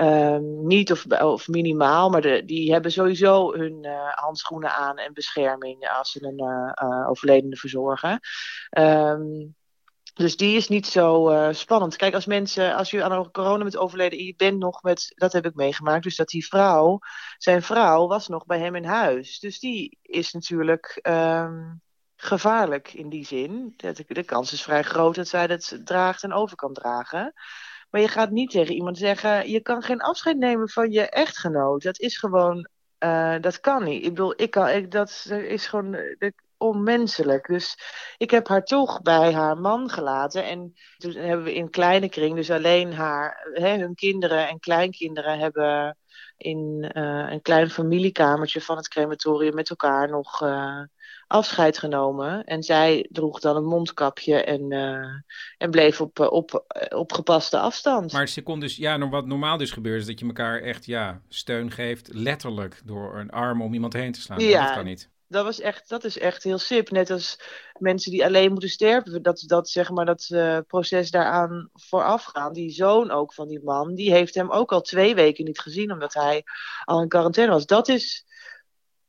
um, 0.00 0.66
niet 0.66 0.92
of, 0.92 1.06
of 1.06 1.48
minimaal. 1.48 2.10
Maar 2.10 2.20
de, 2.20 2.44
die 2.44 2.72
hebben 2.72 2.92
sowieso 2.92 3.52
hun 3.52 3.86
handschoenen 4.14 4.74
aan 4.74 4.98
en 4.98 5.12
bescherming 5.12 5.88
als 5.98 6.10
ze 6.10 6.22
een 6.22 7.06
overledene 7.08 7.56
verzorgen. 7.56 8.20
Um, 8.78 9.56
dus 10.18 10.36
die 10.36 10.56
is 10.56 10.68
niet 10.68 10.86
zo 10.86 11.30
uh, 11.30 11.48
spannend. 11.50 11.96
Kijk, 11.96 12.14
als 12.14 12.26
mensen, 12.26 12.74
als 12.74 12.90
je 12.90 13.02
aan 13.04 13.30
corona 13.30 13.62
bent 13.62 13.76
overleden 13.76 14.18
en 14.18 14.24
je 14.24 14.34
bent 14.36 14.58
nog 14.58 14.82
met, 14.82 15.12
dat 15.14 15.32
heb 15.32 15.46
ik 15.46 15.54
meegemaakt, 15.54 16.02
dus 16.02 16.16
dat 16.16 16.28
die 16.28 16.46
vrouw, 16.46 16.98
zijn 17.36 17.62
vrouw 17.62 18.06
was 18.06 18.28
nog 18.28 18.46
bij 18.46 18.58
hem 18.58 18.74
in 18.74 18.84
huis. 18.84 19.38
Dus 19.38 19.58
die 19.58 19.98
is 20.02 20.32
natuurlijk 20.32 20.98
um, 21.02 21.80
gevaarlijk 22.16 22.92
in 22.92 23.08
die 23.08 23.26
zin. 23.26 23.74
De 24.06 24.22
kans 24.24 24.52
is 24.52 24.62
vrij 24.62 24.82
groot 24.82 25.14
dat 25.14 25.28
zij 25.28 25.46
dat 25.46 25.78
draagt 25.84 26.22
en 26.22 26.32
over 26.32 26.56
kan 26.56 26.72
dragen. 26.72 27.32
Maar 27.90 28.00
je 28.00 28.08
gaat 28.08 28.30
niet 28.30 28.50
tegen 28.50 28.74
iemand 28.74 28.98
zeggen, 28.98 29.50
je 29.50 29.60
kan 29.60 29.82
geen 29.82 30.00
afscheid 30.00 30.36
nemen 30.36 30.68
van 30.68 30.90
je 30.90 31.08
echtgenoot. 31.08 31.82
Dat 31.82 31.98
is 31.98 32.18
gewoon, 32.18 32.68
uh, 32.98 33.40
dat 33.40 33.60
kan 33.60 33.84
niet. 33.84 34.04
Ik 34.04 34.08
bedoel, 34.08 34.32
ik 34.36 34.50
kan, 34.50 34.68
ik, 34.68 34.90
dat 34.90 35.26
is 35.30 35.66
gewoon, 35.66 35.96
onmenselijk. 36.58 37.46
Dus 37.46 37.78
ik 38.16 38.30
heb 38.30 38.48
haar 38.48 38.64
toch 38.64 39.02
bij 39.02 39.32
haar 39.32 39.58
man 39.58 39.90
gelaten. 39.90 40.44
En 40.44 40.74
toen 40.96 41.12
hebben 41.12 41.44
we 41.44 41.54
in 41.54 41.70
kleine 41.70 42.08
kring, 42.08 42.36
dus 42.36 42.50
alleen 42.50 42.92
haar, 42.92 43.48
hè, 43.52 43.78
hun 43.78 43.94
kinderen 43.94 44.48
en 44.48 44.58
kleinkinderen 44.58 45.38
hebben 45.38 45.96
in 46.36 46.88
een 47.28 47.42
klein 47.42 47.70
familiekamertje 47.70 48.60
van 48.60 48.76
het 48.76 48.88
crematorium 48.88 49.54
met 49.54 49.70
elkaar 49.70 50.10
nog 50.10 50.42
afscheid 51.28 51.78
genomen. 51.78 52.44
En 52.44 52.62
zij 52.62 53.06
droeg 53.10 53.40
dan 53.40 53.56
een 53.56 53.64
mondkapje 53.64 54.44
en, 54.44 54.72
eh, 54.72 55.06
en 55.58 55.70
bleef 55.70 56.00
op, 56.00 56.20
eh, 56.20 56.32
op, 56.32 56.64
eh, 56.68 56.98
op 56.98 57.12
gepaste 57.12 57.58
afstand. 57.58 58.12
Maar 58.12 58.28
ze 58.28 58.42
kon 58.42 58.60
dus, 58.60 58.76
ja, 58.76 59.08
wat 59.08 59.26
normaal 59.26 59.56
dus 59.56 59.70
gebeurt, 59.70 60.00
is 60.00 60.06
dat 60.06 60.18
je 60.18 60.26
elkaar 60.26 60.60
echt 60.60 60.86
ja, 60.86 61.20
steun 61.28 61.70
geeft, 61.70 62.08
letterlijk 62.12 62.80
door 62.84 63.18
een 63.18 63.30
arm 63.30 63.62
om 63.62 63.74
iemand 63.74 63.92
heen 63.92 64.12
te 64.12 64.20
slaan. 64.20 64.40
Ja. 64.40 64.64
Dat 64.66 64.74
kan 64.74 64.84
niet. 64.84 65.10
Dat, 65.28 65.44
was 65.44 65.60
echt, 65.60 65.88
dat 65.88 66.04
is 66.04 66.18
echt 66.18 66.42
heel 66.42 66.58
sip. 66.58 66.90
Net 66.90 67.10
als 67.10 67.40
mensen 67.78 68.10
die 68.10 68.24
alleen 68.24 68.50
moeten 68.50 68.68
sterven. 68.68 69.22
Dat, 69.22 69.44
dat, 69.46 69.68
zeg 69.68 69.90
maar, 69.90 70.06
dat 70.06 70.26
proces 70.66 71.10
daaraan 71.10 71.70
voorafgaan. 71.72 72.52
Die 72.52 72.70
zoon 72.70 73.10
ook 73.10 73.34
van 73.34 73.48
die 73.48 73.60
man, 73.64 73.94
die 73.94 74.12
heeft 74.12 74.34
hem 74.34 74.50
ook 74.50 74.72
al 74.72 74.80
twee 74.80 75.14
weken 75.14 75.44
niet 75.44 75.60
gezien. 75.60 75.92
Omdat 75.92 76.14
hij 76.14 76.44
al 76.84 77.02
in 77.02 77.08
quarantaine 77.08 77.52
was. 77.52 77.66
Dat 77.66 77.88
is, 77.88 78.26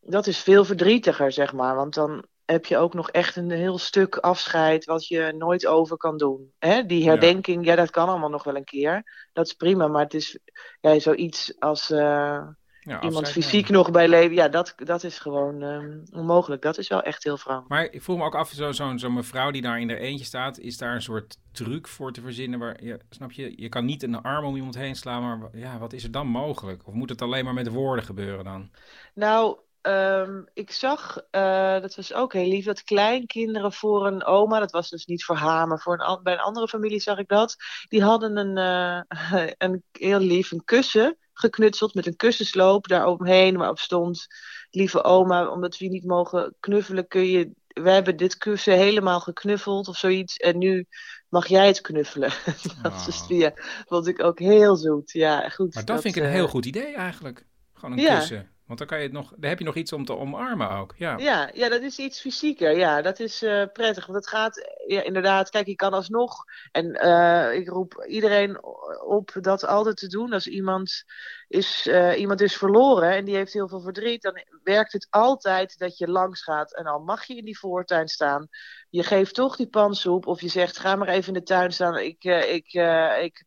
dat 0.09 0.27
is 0.27 0.39
veel 0.39 0.65
verdrietiger, 0.65 1.31
zeg 1.31 1.53
maar. 1.53 1.75
Want 1.75 1.93
dan 1.93 2.25
heb 2.45 2.65
je 2.65 2.77
ook 2.77 2.93
nog 2.93 3.09
echt 3.09 3.35
een 3.35 3.51
heel 3.51 3.77
stuk 3.77 4.15
afscheid 4.15 4.85
wat 4.85 5.07
je 5.07 5.33
nooit 5.37 5.65
over 5.65 5.97
kan 5.97 6.17
doen. 6.17 6.53
Hè? 6.59 6.85
Die 6.85 7.09
herdenking, 7.09 7.65
ja. 7.65 7.75
dat 7.75 7.89
kan 7.89 8.09
allemaal 8.09 8.29
nog 8.29 8.43
wel 8.43 8.55
een 8.55 8.63
keer. 8.63 9.27
Dat 9.33 9.45
is 9.45 9.53
prima, 9.53 9.87
maar 9.87 10.03
het 10.03 10.13
is 10.13 10.39
ja, 10.81 10.99
zoiets 10.99 11.59
als 11.59 11.91
eh, 11.91 12.47
iemand 12.83 13.15
afscheid 13.15 13.45
fysiek 13.45 13.69
nog 13.69 13.91
bij 13.91 14.07
leven. 14.07 14.35
Ja, 14.35 14.47
dat, 14.47 14.73
dat 14.75 15.03
is 15.03 15.19
gewoon 15.19 15.61
ehm, 15.61 15.99
onmogelijk. 16.11 16.61
Dat 16.61 16.77
is 16.77 16.87
wel 16.87 17.01
echt 17.01 17.23
heel 17.23 17.37
wrang. 17.37 17.67
Maar 17.67 17.83
ik 17.91 18.03
vroeg 18.03 18.17
me 18.17 18.23
ook 18.23 18.35
af, 18.35 18.49
zo'n 18.49 18.73
zo, 18.73 18.97
zo 18.97 19.09
mevrouw 19.09 19.51
die 19.51 19.61
daar 19.61 19.79
in 19.79 19.89
haar 19.89 19.97
eentje 19.97 20.25
staat, 20.25 20.59
is 20.59 20.77
daar 20.77 20.95
een 20.95 21.01
soort 21.01 21.37
truc 21.51 21.87
voor 21.87 22.11
te 22.11 22.21
verzinnen? 22.21 22.59
Waar, 22.59 22.83
je, 22.83 22.99
snap 23.09 23.31
je, 23.31 23.53
je 23.61 23.69
kan 23.69 23.85
niet 23.85 24.03
een 24.03 24.21
arm 24.21 24.45
om 24.45 24.55
iemand 24.55 24.75
heen 24.75 24.95
slaan, 24.95 25.39
maar 25.39 25.49
ja, 25.53 25.77
wat 25.77 25.93
is 25.93 26.03
er 26.03 26.11
dan 26.11 26.27
mogelijk? 26.27 26.87
Of 26.87 26.93
moet 26.93 27.09
het 27.09 27.21
alleen 27.21 27.45
maar 27.45 27.53
met 27.53 27.67
woorden 27.67 28.05
gebeuren 28.05 28.43
dan? 28.43 28.69
Nou, 29.13 29.57
ehm, 29.81 30.41
ik 30.53 30.71
zag, 30.71 31.21
eh, 31.31 31.81
dat 31.81 31.95
was 31.95 32.13
ook 32.13 32.33
heel 32.33 32.47
lief, 32.47 32.65
dat 32.65 32.83
kleinkinderen 32.83 33.73
voor 33.73 34.07
een 34.07 34.23
oma, 34.23 34.59
dat 34.59 34.71
was 34.71 34.89
dus 34.89 35.05
niet 35.05 35.23
voor 35.23 35.35
haar, 35.35 35.67
maar 35.67 35.79
voor 35.79 35.99
een, 35.99 36.19
bij 36.23 36.33
een 36.33 36.39
andere 36.39 36.67
familie 36.67 36.99
zag 36.99 37.17
ik 37.17 37.27
dat, 37.27 37.55
die 37.87 38.03
hadden 38.03 38.37
een, 38.37 38.57
eh, 38.57 39.51
een 39.67 39.83
heel 39.91 40.19
lief 40.19 40.51
een 40.51 40.63
kussen 40.63 41.17
geknutseld 41.33 41.93
met 41.93 42.07
een 42.07 42.15
kussensloop 42.15 42.87
daar 42.87 43.05
omheen, 43.05 43.57
waarop 43.57 43.79
stond, 43.79 44.27
lieve 44.71 45.03
oma, 45.03 45.47
omdat 45.47 45.77
we 45.77 45.85
niet 45.85 46.05
mogen 46.05 46.55
knuffelen, 46.59 47.07
kun 47.07 47.25
je, 47.25 47.51
we 47.67 47.89
hebben 47.89 48.17
dit 48.17 48.37
kussen 48.37 48.77
helemaal 48.77 49.19
geknuffeld 49.19 49.87
of 49.87 49.97
zoiets, 49.97 50.37
en 50.37 50.57
nu 50.57 50.85
mag 51.29 51.47
jij 51.47 51.67
het 51.67 51.81
knuffelen. 51.81 52.31
dat 52.81 53.07
is, 53.07 53.25
ja, 53.27 53.51
vond 53.87 54.07
ik 54.07 54.23
ook 54.23 54.39
heel 54.39 54.75
zoet. 54.75 55.11
Ja, 55.11 55.49
goed. 55.49 55.73
Maar 55.73 55.85
dat, 55.85 56.01
vind 56.01 56.15
ik 56.15 56.21
een 56.21 56.27
eh, 56.27 56.33
heel 56.33 56.47
goed 56.47 56.65
idee 56.65 56.95
eigenlijk. 56.95 57.45
Gewoon 57.73 57.97
een 57.97 58.03
ja. 58.03 58.17
kussen. 58.17 58.49
Want 58.69 58.81
dan, 58.81 58.89
kan 58.89 58.97
je 58.97 59.03
het 59.03 59.13
nog, 59.13 59.33
dan 59.37 59.49
heb 59.49 59.59
je 59.59 59.65
nog 59.65 59.75
iets 59.75 59.93
om 59.93 60.05
te 60.05 60.17
omarmen 60.17 60.69
ook. 60.69 60.93
Ja. 60.97 61.17
Ja, 61.17 61.49
ja, 61.53 61.69
dat 61.69 61.81
is 61.81 61.97
iets 61.97 62.19
fysieker. 62.19 62.77
Ja, 62.77 63.01
dat 63.01 63.19
is 63.19 63.41
eh, 63.41 63.63
prettig. 63.73 64.05
Want 64.05 64.17
het 64.17 64.27
gaat 64.27 64.69
ja, 64.87 65.03
inderdaad, 65.03 65.49
kijk, 65.49 65.67
je 65.67 65.75
kan 65.75 65.93
alsnog. 65.93 66.43
En 66.71 66.93
eh, 66.93 67.59
ik 67.59 67.67
roep 67.67 68.05
iedereen 68.07 68.63
op 69.03 69.31
dat 69.41 69.65
altijd 69.65 69.97
te 69.97 70.07
doen. 70.07 70.33
Als 70.33 70.47
iemand 70.47 71.03
is, 71.47 71.87
eh, 71.87 72.19
iemand 72.19 72.41
is 72.41 72.57
verloren 72.57 73.11
en 73.11 73.25
die 73.25 73.35
heeft 73.35 73.53
heel 73.53 73.67
veel 73.67 73.81
verdriet, 73.81 74.21
dan 74.21 74.43
werkt 74.63 74.93
het 74.93 75.07
altijd 75.09 75.77
dat 75.77 75.97
je 75.97 76.07
langs 76.07 76.43
gaat. 76.43 76.75
En 76.75 76.85
al 76.85 76.99
mag 76.99 77.25
je 77.25 77.35
in 77.35 77.45
die 77.45 77.59
voortuin 77.59 78.07
staan, 78.07 78.47
je 78.89 79.03
geeft 79.03 79.33
toch 79.35 79.55
die 79.55 79.67
pansoep. 79.67 80.27
Of 80.27 80.41
je 80.41 80.47
zegt, 80.47 80.77
ga 80.77 80.95
maar 80.95 81.07
even 81.07 81.27
in 81.27 81.39
de 81.39 81.45
tuin 81.45 81.71
staan. 81.71 81.97
Ik, 81.97 82.23
eh, 82.23 82.53
ik, 82.53 82.73
eh, 82.73 83.23
ik 83.23 83.43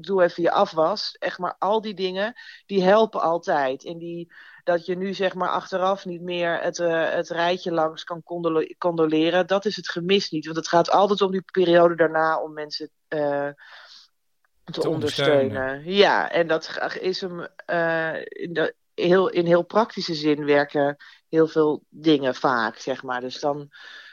doe 0.00 0.22
even 0.22 0.42
je 0.42 0.50
afwas. 0.50 1.16
Echt 1.18 1.38
maar 1.38 1.56
al 1.58 1.80
die 1.80 1.94
dingen, 1.94 2.34
die 2.66 2.82
helpen 2.82 3.20
altijd. 3.20 3.84
En 3.84 3.98
die, 3.98 4.32
dat 4.64 4.86
je 4.86 4.96
nu 4.96 5.14
zeg 5.14 5.34
maar 5.34 5.48
achteraf 5.48 6.04
niet 6.04 6.22
meer 6.22 6.60
het, 6.60 6.78
eh, 6.78 7.10
het 7.10 7.28
rijtje 7.28 7.72
langs 7.72 8.04
kan 8.04 8.22
condole- 8.22 8.74
condoleren, 8.78 9.46
dat 9.46 9.64
is 9.64 9.76
het 9.76 9.88
gemis 9.88 10.30
niet. 10.30 10.44
Want 10.44 10.56
het 10.56 10.68
gaat 10.68 10.90
altijd 10.90 11.20
om 11.20 11.30
die 11.30 11.44
periode 11.52 11.94
daarna 11.94 12.42
om 12.42 12.52
mensen 12.52 12.90
te, 13.08 13.54
Te 14.64 14.88
ondersteunen. 14.88 15.44
ondersteunen. 15.44 15.94
Ja, 15.94 16.30
en 16.30 16.46
dat 16.46 16.90
is 17.00 17.20
hem 17.20 17.40
in, 18.28 18.52
de, 18.52 18.74
heel, 18.94 19.28
in 19.28 19.46
heel 19.46 19.62
praktische 19.62 20.14
zin 20.14 20.44
werken 20.44 20.96
heel 21.28 21.46
veel 21.46 21.82
dingen 21.88 22.34
vaak, 22.34 22.76
zeg 22.76 23.02
maar. 23.02 23.20
Dus 23.20 23.40
dan, 23.40 23.70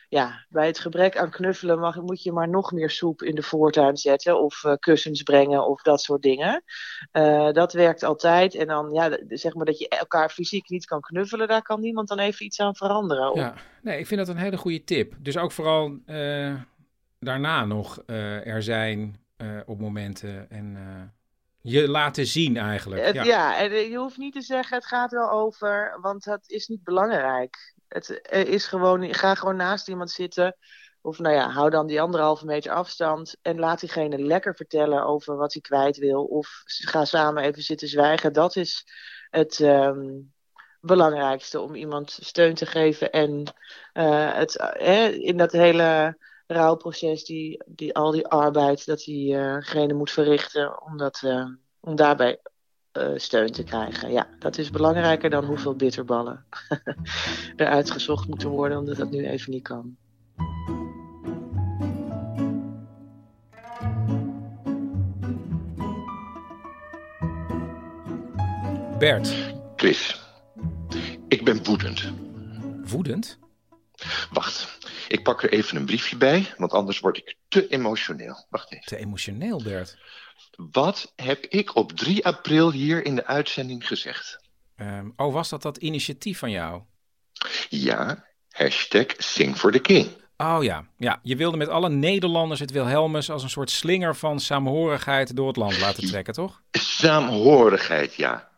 ja, 0.10 0.46
bij 0.50 0.68
het 0.68 0.80
gebrek 0.80 1.18
aan 1.18 1.30
knuffelen 1.30 1.80
mag, 1.80 1.96
moet 2.02 2.24
je 2.24 2.32
maar 2.32 2.50
nog 2.50 2.72
meer 2.72 2.90
soep 2.90 3.22
in 3.22 3.36
de 3.36 3.44
voortuin 3.44 3.98
zetten 3.98 4.42
of 4.42 4.64
eh, 4.64 4.74
kussens 4.80 5.24
brengen 5.24 5.68
of 5.68 5.82
dat 5.82 6.02
soort 6.02 6.22
dingen. 6.22 6.64
Eh, 7.12 7.52
dat 7.52 7.74
werkt 7.74 8.04
altijd. 8.04 8.56
En 8.56 8.68
dan, 8.68 8.94
ja, 8.94 9.18
zeg 9.28 9.54
maar 9.54 9.66
dat 9.66 9.80
je 9.80 9.88
elkaar 9.88 10.30
fysiek 10.30 10.70
niet 10.70 10.86
kan 10.86 11.02
knuffelen, 11.02 11.48
daar 11.48 11.62
kan 11.62 11.80
niemand 11.82 12.08
dan 12.08 12.20
even 12.20 12.46
iets 12.46 12.60
aan 12.60 12.76
veranderen. 12.76 13.32
Of- 13.32 13.38
Ja, 13.38 13.54
nee, 13.82 14.00
ik 14.00 14.08
vind 14.08 14.20
dat 14.26 14.36
een 14.36 14.42
hele 14.42 14.58
goede 14.58 14.84
tip. 14.84 15.14
Dus 15.20 15.38
ook 15.38 15.52
vooral 15.52 15.98
eh, 16.06 16.54
daarna 17.20 17.66
nog 17.66 18.04
er 18.08 18.64
zijn 18.64 19.24
op 19.66 19.80
momenten 19.80 20.50
en 20.50 20.78
je 21.62 21.90
laten 21.90 22.26
zien 22.26 22.58
eigenlijk. 22.58 23.06
Het- 23.06 23.16
ja. 23.16 23.24
ja. 23.24 23.58
en 23.58 23.72
je 23.90 23.98
hoeft 23.98 24.18
niet 24.18 24.34
te 24.34 24.42
zeggen 24.42 24.78
het 24.78 24.86
gaat 24.86 25.12
wel 25.12 25.30
over, 25.32 25.98
want 26.02 26.24
dat 26.24 26.50
is 26.50 26.68
niet 26.68 26.84
belangrijk. 26.84 27.74
Het 27.96 28.22
eh, 28.22 28.44
is 28.46 28.66
gewoon, 28.66 29.14
ga 29.14 29.36
gewoon 29.36 29.56
naast 29.56 29.88
iemand 29.88 30.12
zitten. 30.12 30.58
Of 31.02 31.20
nou 31.20 31.36
ja, 31.36 31.50
hou 31.50 31.70
dan 31.70 31.88
die 31.88 32.02
anderhalve 32.02 32.46
meter 32.46 32.72
afstand 32.72 33.36
en 33.42 33.60
laat 33.60 33.80
diegene 33.80 34.18
lekker 34.18 34.56
vertellen 34.56 35.06
over 35.06 35.36
wat 35.36 35.54
hij 35.54 35.62
kwijt 35.62 35.98
wil. 35.98 36.24
Of 36.24 36.62
ga 36.66 37.06
samen 37.06 37.44
even 37.44 37.62
zitten 37.62 37.88
zwijgen. 37.88 38.34
Dat 38.34 38.56
is 38.56 38.86
het 39.30 39.60
ehm, 39.60 40.20
belangrijkste 40.80 41.60
om 41.62 41.76
iemand 41.76 42.18
steun 42.22 42.54
te 42.54 42.66
geven. 42.66 43.12
En 43.12 43.44
eh, 43.94 44.34
het, 44.34 44.58
eh, 44.58 45.14
in 45.14 45.38
dat 45.38 45.52
hele 45.52 46.18
rouwproces, 46.48 47.26
die, 47.26 47.64
die, 47.66 47.96
al 47.96 48.12
die 48.12 48.28
arbeid 48.28 48.86
dat 48.86 49.00
diegene 49.00 49.94
moet 49.94 50.12
verrichten, 50.12 50.82
om, 50.82 50.98
dat, 50.98 51.22
om 51.80 51.96
daarbij 51.96 52.40
eh, 52.96 53.12
steun 53.16 53.52
te 53.52 53.64
krijgen. 53.64 54.12
Ja, 54.12 54.28
dat 54.40 54.58
is 54.58 54.70
belangrijker 54.70 55.30
dan 55.30 55.46
hoeveel 55.46 55.76
bitterballen 55.76 56.46
eruit 57.56 57.92
gezocht 57.92 58.28
moeten 58.28 58.50
worden, 58.50 58.78
omdat 58.78 58.96
dat 58.96 59.12
nu 59.12 59.26
even 59.28 59.52
niet 59.52 59.64
kan. 59.64 59.96
Bert. 69.00 69.36
Chris, 69.76 70.22
ik 71.28 71.44
ben 71.44 71.64
woedend. 71.64 72.12
Woedend? 72.84 73.38
Ik 75.08 75.24
pak 75.24 75.44
er 75.44 75.52
even 75.52 75.78
een 75.78 75.86
briefje 75.86 76.16
bij, 76.18 76.54
want 76.58 76.72
anders 76.72 77.00
word 77.00 77.18
ik 77.18 77.36
te 77.48 77.68
emotioneel. 77.68 78.46
Wacht 78.50 78.72
even. 78.72 78.86
Te 78.86 78.98
emotioneel, 78.98 79.64
Bert. 79.64 79.98
Wat 80.72 81.14
heb 81.16 81.46
ik 81.46 81.76
op 81.76 81.92
3 81.92 82.26
april 82.26 82.72
hier 82.72 83.06
in 83.06 83.16
de 83.16 83.26
uitzending 83.26 83.88
gezegd? 83.88 84.40
Ehm, 84.76 85.10
oh, 85.16 85.34
was 85.34 85.50
dat 85.50 85.62
dat 85.62 85.78
initiatief 85.78 86.40
van 86.40 86.52
jou? 86.52 86.82
Ja, 87.70 88.26
hashtag 88.50 89.06
Sing 89.18 89.58
for 89.58 89.72
the 89.72 89.80
King. 89.80 90.08
Oh 90.38 90.64
ja. 90.64 90.86
ja, 90.98 91.20
je 91.24 91.36
wilde 91.36 91.58
met 91.58 91.68
alle 91.68 91.90
Nederlanders 91.90 92.60
het 92.60 92.72
Wilhelmus 92.72 93.30
als 93.30 93.44
een 93.44 93.50
soort 93.50 93.70
slinger 93.70 94.16
van 94.16 94.40
saamhorigheid 94.40 95.36
door 95.36 95.48
het 95.48 95.56
land 95.56 95.80
laten 95.80 96.08
trekken, 96.08 96.34
toch? 96.34 96.62
Saamhorigheid, 96.72 98.14
ja. 98.14 98.50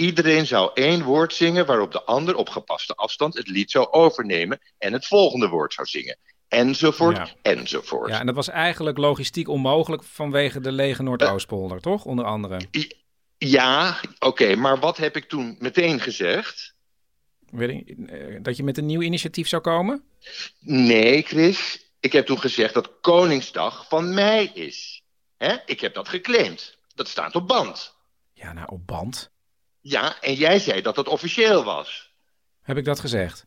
Iedereen 0.00 0.46
zou 0.46 0.70
één 0.74 1.02
woord 1.02 1.34
zingen 1.34 1.66
waarop 1.66 1.92
de 1.92 2.02
ander 2.02 2.34
op 2.36 2.48
gepaste 2.48 2.94
afstand 2.94 3.34
het 3.34 3.48
lied 3.48 3.70
zou 3.70 3.90
overnemen 3.90 4.60
en 4.78 4.92
het 4.92 5.06
volgende 5.06 5.48
woord 5.48 5.72
zou 5.72 5.86
zingen. 5.86 6.18
Enzovoort, 6.48 7.16
Ja. 7.16 7.28
enzovoort. 7.42 8.10
Ja, 8.10 8.20
en 8.20 8.26
dat 8.26 8.34
was 8.34 8.48
eigenlijk 8.48 8.98
logistiek 8.98 9.48
onmogelijk 9.48 10.02
vanwege 10.02 10.60
de 10.60 10.72
lege 10.72 11.02
Noordoostpolder, 11.02 11.80
toch? 11.80 12.04
Onder 12.04 12.24
andere. 12.24 12.60
Ja, 13.38 14.00
oké, 14.18 14.54
maar 14.54 14.78
wat 14.78 14.96
heb 14.96 15.16
ik 15.16 15.24
toen 15.24 15.56
meteen 15.58 16.00
gezegd? 16.00 16.74
Ik, 17.58 17.88
eh, 18.06 18.36
dat 18.42 18.56
je 18.56 18.62
met 18.62 18.78
een 18.78 18.86
nieuw 18.86 19.00
initiatief 19.02 19.48
zou 19.48 19.62
komen? 19.62 20.02
Nee, 20.60 21.22
Chris. 21.22 21.84
Ik 22.00 22.12
heb 22.12 22.26
toen 22.26 22.40
gezegd 22.40 22.74
dat 22.74 22.90
Koningsdag 23.00 23.88
van 23.88 24.14
mij 24.14 24.44
is. 24.54 25.02
Hè? 25.36 25.56
Ik 25.66 25.80
heb 25.80 25.94
dat 25.94 26.08
geclaimd. 26.08 26.78
Dat 26.94 27.08
staat 27.08 27.34
op 27.34 27.48
band. 27.48 27.94
Ja, 28.32 28.52
nou, 28.52 28.66
op 28.70 28.86
band. 28.86 29.30
Ja, 29.80 30.20
en 30.20 30.34
jij 30.34 30.58
zei 30.58 30.80
dat 30.82 30.96
het 30.96 31.08
officieel 31.08 31.64
was. 31.64 32.12
Heb 32.62 32.76
ik 32.76 32.84
dat 32.84 33.00
gezegd? 33.00 33.46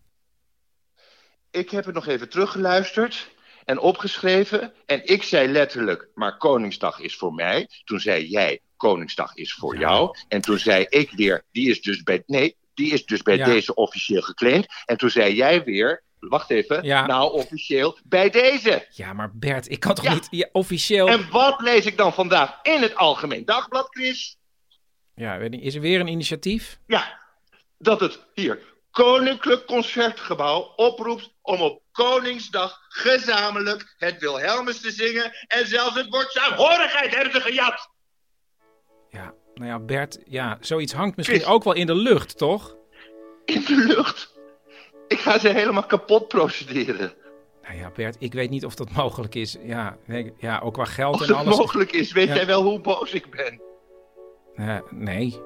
Ik 1.51 1.69
heb 1.69 1.85
het 1.85 1.95
nog 1.95 2.07
even 2.07 2.29
teruggeluisterd 2.29 3.29
en 3.65 3.79
opgeschreven. 3.79 4.73
En 4.85 5.05
ik 5.07 5.23
zei 5.23 5.47
letterlijk, 5.47 6.07
maar 6.13 6.37
Koningsdag 6.37 6.99
is 6.99 7.15
voor 7.15 7.33
mij. 7.33 7.69
Toen 7.83 7.99
zei 7.99 8.27
jij, 8.27 8.59
Koningsdag 8.77 9.35
is 9.35 9.53
voor 9.53 9.77
jou. 9.77 10.17
En 10.27 10.41
toen 10.41 10.59
zei 10.59 10.85
ik 10.89 11.11
weer, 11.11 11.43
die 11.51 11.69
is 11.69 11.81
dus 11.81 12.03
bij, 12.03 12.23
nee, 12.25 12.55
die 12.73 12.93
is 12.93 13.05
dus 13.05 13.21
bij 13.21 13.37
Ja. 13.37 13.45
deze 13.45 13.75
officieel 13.75 14.21
geclaimd. 14.21 14.67
En 14.85 14.97
toen 14.97 15.09
zei 15.09 15.35
jij 15.35 15.63
weer, 15.63 16.03
wacht 16.19 16.49
even, 16.49 16.83
Ja. 16.83 17.05
nou 17.05 17.31
officieel 17.33 17.97
bij 18.03 18.29
deze. 18.29 18.87
Ja, 18.89 19.13
maar 19.13 19.31
Bert, 19.37 19.69
ik 19.69 19.79
kan 19.79 19.95
toch 19.95 20.29
niet 20.31 20.49
officieel... 20.51 21.07
En 21.07 21.29
wat 21.31 21.61
lees 21.61 21.85
ik 21.85 21.97
dan 21.97 22.13
vandaag 22.13 22.59
in 22.61 22.81
het 22.81 22.95
Algemeen 22.95 23.45
Dagblad, 23.45 23.87
Chris? 23.89 24.37
Ja, 25.15 25.37
weet 25.37 25.49
niet, 25.49 25.63
is 25.63 25.75
er 25.75 25.81
weer 25.81 25.99
een 25.99 26.07
initiatief? 26.07 26.79
Ja, 26.87 27.19
dat 27.77 27.99
het 27.99 28.25
hier 28.33 28.59
Koninklijk 28.91 29.65
Concertgebouw 29.65 30.59
oproept 30.75 31.33
om 31.41 31.61
op 31.61 31.81
Koningsdag 31.91 32.79
gezamenlijk 32.89 33.95
het 33.97 34.19
Wilhelmus 34.19 34.81
te 34.81 34.91
zingen 34.91 35.31
en 35.47 35.67
zelfs 35.67 35.95
het 35.95 36.09
woord 36.09 36.31
saamhorigheid 36.31 37.15
hebben 37.15 37.33
ze 37.33 37.41
gejat. 37.41 37.89
Ja, 39.09 39.33
nou 39.53 39.67
ja, 39.69 39.79
Bert, 39.79 40.19
ja, 40.25 40.57
zoiets 40.61 40.93
hangt 40.93 41.15
misschien 41.17 41.45
ook 41.45 41.63
wel 41.63 41.73
in 41.73 41.85
de 41.87 41.95
lucht, 41.95 42.37
toch? 42.37 42.75
In 43.45 43.63
de 43.67 43.75
lucht? 43.87 44.31
Ik 45.07 45.19
ga 45.19 45.39
ze 45.39 45.49
helemaal 45.49 45.85
kapot 45.85 46.27
procederen. 46.27 47.13
Nou 47.63 47.75
ja, 47.77 47.89
Bert, 47.91 48.15
ik 48.19 48.33
weet 48.33 48.49
niet 48.49 48.65
of 48.65 48.75
dat 48.75 48.91
mogelijk 48.91 49.35
is. 49.35 49.57
Ja, 49.63 49.97
nee, 50.05 50.33
ja 50.37 50.59
ook 50.59 50.73
qua 50.73 50.85
geld 50.85 51.13
Of 51.15 51.21
en 51.21 51.27
het 51.27 51.35
alles. 51.37 51.57
mogelijk 51.57 51.91
is, 51.91 52.11
weet 52.11 52.27
Ja. 52.27 52.35
jij 52.35 52.45
wel 52.45 52.63
hoe 52.63 52.79
boos 52.79 53.11
ik 53.11 53.29
ben? 53.29 53.61
Eh, 54.55 54.77
nee. 54.89 55.39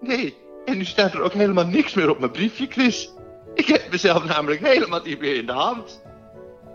Nee, 0.00 0.36
en 0.64 0.76
nu 0.76 0.84
staat 0.84 1.12
er 1.12 1.20
ook 1.20 1.32
helemaal 1.32 1.66
niks 1.66 1.94
meer 1.94 2.10
op 2.10 2.18
mijn 2.18 2.30
briefje, 2.30 2.66
Chris. 2.66 3.12
Ik 3.54 3.66
heb 3.66 3.90
mezelf 3.90 4.24
namelijk 4.24 4.66
helemaal 4.66 5.00
niet 5.04 5.20
meer 5.20 5.36
in 5.36 5.46
de 5.46 5.52
hand. 5.52 6.02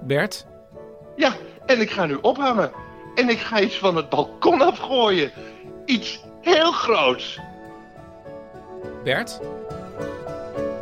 Bert? 0.01 0.45
Ja, 1.15 1.33
en 1.65 1.81
ik 1.81 1.91
ga 1.91 2.05
nu 2.05 2.17
ophangen. 2.21 2.71
En 3.15 3.29
ik 3.29 3.39
ga 3.39 3.59
iets 3.59 3.77
van 3.77 3.95
het 3.95 4.09
balkon 4.09 4.61
afgooien. 4.61 5.31
Iets 5.85 6.23
heel 6.41 6.71
groots. 6.71 7.39
Bert? 9.03 9.39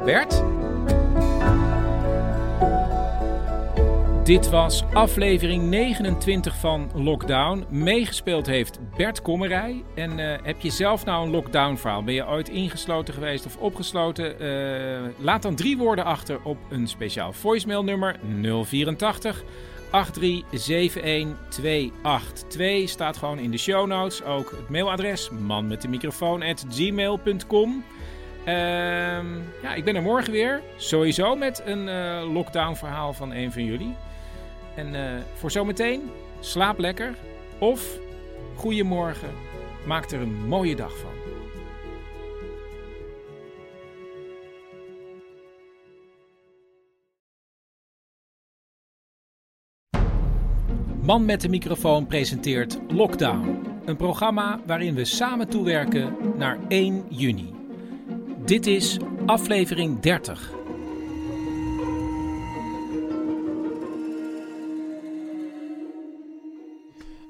Bert? 0.05 0.43
Dit 4.30 4.49
was 4.49 4.84
aflevering 4.93 5.63
29 5.63 6.55
van 6.55 6.91
Lockdown. 6.93 7.65
Meegespeeld 7.69 8.45
heeft 8.45 8.80
Bert 8.97 9.21
Kommerij. 9.21 9.84
En 9.95 10.19
eh, 10.19 10.38
heb 10.43 10.61
je 10.61 10.69
zelf 10.69 11.05
nou 11.05 11.25
een 11.25 11.32
lockdown 11.32 11.75
verhaal? 11.75 12.03
Ben 12.03 12.13
je 12.13 12.27
ooit 12.27 12.49
ingesloten 12.49 13.13
geweest 13.13 13.45
of 13.45 13.57
opgesloten? 13.57 14.39
Eh, 14.39 14.99
laat 15.17 15.41
dan 15.41 15.55
drie 15.55 15.77
woorden 15.77 16.05
achter 16.05 16.39
op 16.43 16.57
een 16.69 16.88
speciaal 16.88 17.34
voicemail 17.34 17.84
nummer 17.84 18.15
084 18.41 19.43
8371282. 19.91 22.84
Staat 22.86 23.17
gewoon 23.17 23.39
in 23.39 23.51
de 23.51 23.57
show 23.57 23.88
notes. 23.88 24.23
Ook 24.23 24.51
het 24.51 24.69
mailadres 24.69 25.30
man 25.30 25.67
met 25.67 25.82
de 25.82 25.88
microfoon 25.88 26.43
at 26.43 26.65
gmail.com. 26.69 27.84
Ehm, 28.43 29.25
ja, 29.61 29.73
ik 29.75 29.84
ben 29.84 29.95
er 29.95 30.01
morgen 30.01 30.32
weer. 30.32 30.61
Sowieso 30.75 31.36
met 31.36 31.61
een 31.65 31.89
eh, 31.89 32.34
lockdown 32.34 32.75
verhaal 32.75 33.13
van 33.13 33.34
een 33.34 33.51
van 33.51 33.65
jullie. 33.65 33.95
En 34.80 34.95
eh, 34.95 35.21
voor 35.34 35.51
zometeen, 35.51 36.09
slaap 36.39 36.80
lekker. 36.80 37.15
Of, 37.59 37.99
goedemorgen, 38.55 39.30
maak 39.86 40.11
er 40.11 40.21
een 40.21 40.47
mooie 40.47 40.75
dag 40.75 40.97
van. 40.97 41.09
Man 51.01 51.25
met 51.25 51.41
de 51.41 51.49
microfoon 51.49 52.07
presenteert 52.07 52.80
Lockdown. 52.88 53.67
Een 53.86 53.95
programma 53.95 54.59
waarin 54.65 54.95
we 54.95 55.05
samen 55.05 55.49
toewerken 55.49 56.15
naar 56.38 56.57
1 56.67 57.05
juni. 57.09 57.53
Dit 58.45 58.67
is 58.67 58.97
aflevering 59.25 59.99
30. 59.99 60.59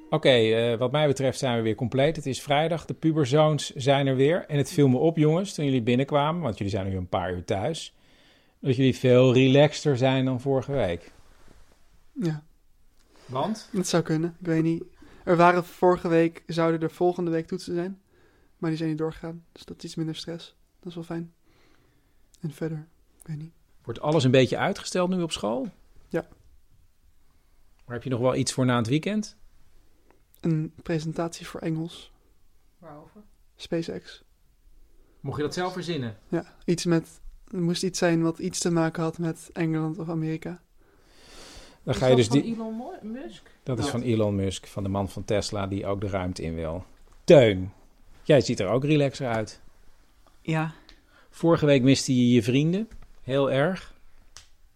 Oké, 0.09 0.29
eh, 0.29 0.77
wat 0.77 0.91
mij 0.91 1.07
betreft 1.07 1.39
zijn 1.39 1.55
we 1.57 1.61
weer 1.61 1.75
compleet. 1.75 2.15
Het 2.15 2.25
is 2.25 2.41
vrijdag, 2.41 2.85
de 2.85 2.93
puberzoons 2.93 3.73
zijn 3.75 4.07
er 4.07 4.15
weer. 4.15 4.45
En 4.45 4.57
het 4.57 4.71
viel 4.71 4.87
me 4.87 4.97
op, 4.97 5.17
jongens, 5.17 5.53
toen 5.53 5.65
jullie 5.65 5.81
binnenkwamen, 5.81 6.41
want 6.41 6.57
jullie 6.57 6.73
zijn 6.73 6.89
nu 6.89 6.95
een 6.95 7.07
paar 7.07 7.33
uur 7.33 7.45
thuis, 7.45 7.95
dat 8.59 8.75
jullie 8.75 8.95
veel 8.95 9.33
relaxter 9.33 9.97
zijn 9.97 10.25
dan 10.25 10.41
vorige 10.41 10.71
week. 10.71 11.11
Ja. 12.13 12.43
Want? 13.25 13.69
Dat 13.71 13.87
zou 13.87 14.03
kunnen, 14.03 14.35
ik 14.39 14.45
weet 14.45 14.63
niet. 14.63 14.83
Er 15.23 15.35
waren 15.35 15.65
vorige 15.65 16.07
week, 16.07 16.43
zouden 16.47 16.81
er 16.81 16.91
volgende 16.91 17.31
week 17.31 17.47
toetsen 17.47 17.73
zijn. 17.73 18.01
Maar 18.57 18.69
die 18.69 18.77
zijn 18.77 18.89
niet 18.89 18.97
doorgegaan. 18.97 19.43
Dus 19.51 19.65
dat 19.65 19.77
is 19.77 19.83
iets 19.83 19.95
minder 19.95 20.15
stress. 20.15 20.55
Dat 20.79 20.89
is 20.89 20.95
wel 20.95 21.03
fijn. 21.03 21.33
En 22.41 22.51
verder, 22.51 22.87
ik 23.21 23.27
weet 23.27 23.37
niet. 23.37 23.51
Wordt 23.83 24.01
alles 24.01 24.23
een 24.23 24.31
beetje 24.31 24.57
uitgesteld 24.57 25.09
nu 25.09 25.21
op 25.21 25.31
school? 25.31 25.67
Ja. 26.07 26.27
Maar 27.85 27.95
heb 27.95 28.03
je 28.03 28.09
nog 28.09 28.19
wel 28.19 28.35
iets 28.35 28.53
voor 28.53 28.65
na 28.65 28.77
het 28.77 28.87
weekend? 28.87 29.37
Een 30.39 30.73
presentatie 30.83 31.47
voor 31.47 31.59
Engels. 31.59 32.11
Waarover? 32.77 33.21
SpaceX. 33.55 34.23
Mocht 35.19 35.37
je 35.37 35.43
dat 35.43 35.53
zelf 35.53 35.73
verzinnen? 35.73 36.17
Ja, 36.27 36.55
iets 36.65 36.85
met... 36.85 37.21
Er 37.47 37.61
moest 37.61 37.83
iets 37.83 37.99
zijn 37.99 38.21
wat 38.21 38.39
iets 38.39 38.59
te 38.59 38.71
maken 38.71 39.03
had 39.03 39.17
met 39.17 39.49
Engeland 39.53 39.97
of 39.97 40.09
Amerika. 40.09 40.61
Dan 41.83 41.93
Is 41.93 41.99
ga 41.99 42.07
je 42.07 42.15
dat 42.15 42.17
dus 42.17 42.27
van 42.27 42.41
die. 42.41 42.55
Elon 42.55 42.81
Musk? 43.01 43.51
Dat 43.63 43.79
is 43.79 43.87
van 43.87 44.01
Elon 44.01 44.35
Musk, 44.35 44.67
van 44.67 44.83
de 44.83 44.89
man 44.89 45.09
van 45.09 45.25
Tesla, 45.25 45.67
die 45.67 45.85
ook 45.85 46.01
de 46.01 46.07
ruimte 46.07 46.41
in 46.41 46.55
wil. 46.55 46.85
Teun, 47.23 47.73
jij 48.23 48.41
ziet 48.41 48.59
er 48.59 48.67
ook 48.67 48.83
relaxer 48.83 49.27
uit. 49.27 49.61
Ja. 50.41 50.73
Vorige 51.29 51.65
week 51.65 51.81
miste 51.81 52.15
je 52.15 52.33
je 52.33 52.43
vrienden. 52.43 52.89
Heel 53.21 53.51
erg. 53.51 53.93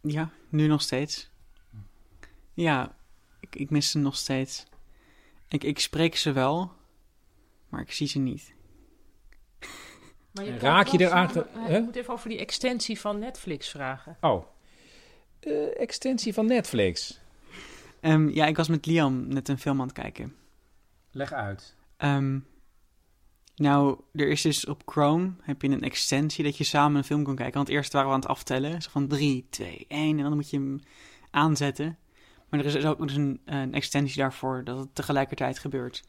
Ja, 0.01 0.29
nu 0.49 0.67
nog 0.67 0.81
steeds. 0.81 1.29
Ja, 2.53 2.95
ik, 3.39 3.55
ik 3.55 3.69
mis 3.69 3.91
ze 3.91 3.97
nog 3.97 4.15
steeds. 4.15 4.65
Ik, 5.53 5.63
ik 5.63 5.79
spreek 5.79 6.15
ze 6.15 6.31
wel, 6.31 6.71
maar 7.69 7.81
ik 7.81 7.91
zie 7.91 8.07
ze 8.07 8.19
niet. 8.19 8.53
Maar 10.31 10.45
kan 10.45 10.57
raak 10.57 10.87
je 10.87 10.99
eraan 10.99 11.29
eh, 11.29 11.43
hè? 11.53 11.77
Ik 11.77 11.83
moet 11.83 11.95
even 11.95 12.13
over 12.13 12.29
die 12.29 12.37
extensie 12.37 12.99
van 12.99 13.19
Netflix 13.19 13.69
vragen. 13.69 14.17
Oh. 14.21 14.45
Eh, 15.39 15.79
extensie 15.81 16.33
van 16.33 16.45
Netflix. 16.45 17.21
Ehm, 17.99 18.29
ja, 18.29 18.45
ik 18.45 18.55
was 18.55 18.67
met 18.67 18.85
Liam 18.85 19.27
net 19.27 19.49
een 19.49 19.59
film 19.59 19.79
aan 19.79 19.87
het 19.87 19.95
kijken. 19.95 20.35
Leg 21.11 21.33
uit. 21.33 21.75
Ehm, 21.97 22.39
nou, 23.55 23.99
er 24.13 24.27
is 24.27 24.41
dus 24.41 24.65
op 24.65 24.81
Chrome 24.85 25.33
heb 25.41 25.61
je 25.61 25.69
een 25.69 25.83
extensie 25.83 26.43
dat 26.43 26.57
je 26.57 26.63
samen 26.63 26.97
een 26.97 27.03
film 27.03 27.23
kan 27.23 27.35
kijken. 27.35 27.55
Want 27.55 27.69
eerst 27.69 27.93
waren 27.93 28.07
we 28.07 28.13
aan 28.13 28.19
het 28.19 28.29
aftellen. 28.29 28.81
Zo 28.81 28.89
van 28.89 29.07
3, 29.07 29.47
2, 29.49 29.85
1. 29.87 30.17
En 30.17 30.23
dan 30.23 30.35
moet 30.35 30.49
je 30.49 30.57
hem 30.57 30.79
aanzetten. 31.31 31.97
Maar 32.53 32.61
er 32.61 32.67
is 32.67 32.73
dus 32.73 32.85
ook 32.85 32.99
dus 32.99 33.15
een, 33.15 33.41
een 33.45 33.73
extensie 33.73 34.21
daarvoor 34.21 34.63
dat 34.63 34.77
het 34.77 34.95
tegelijkertijd 34.95 35.59
gebeurt. 35.59 36.03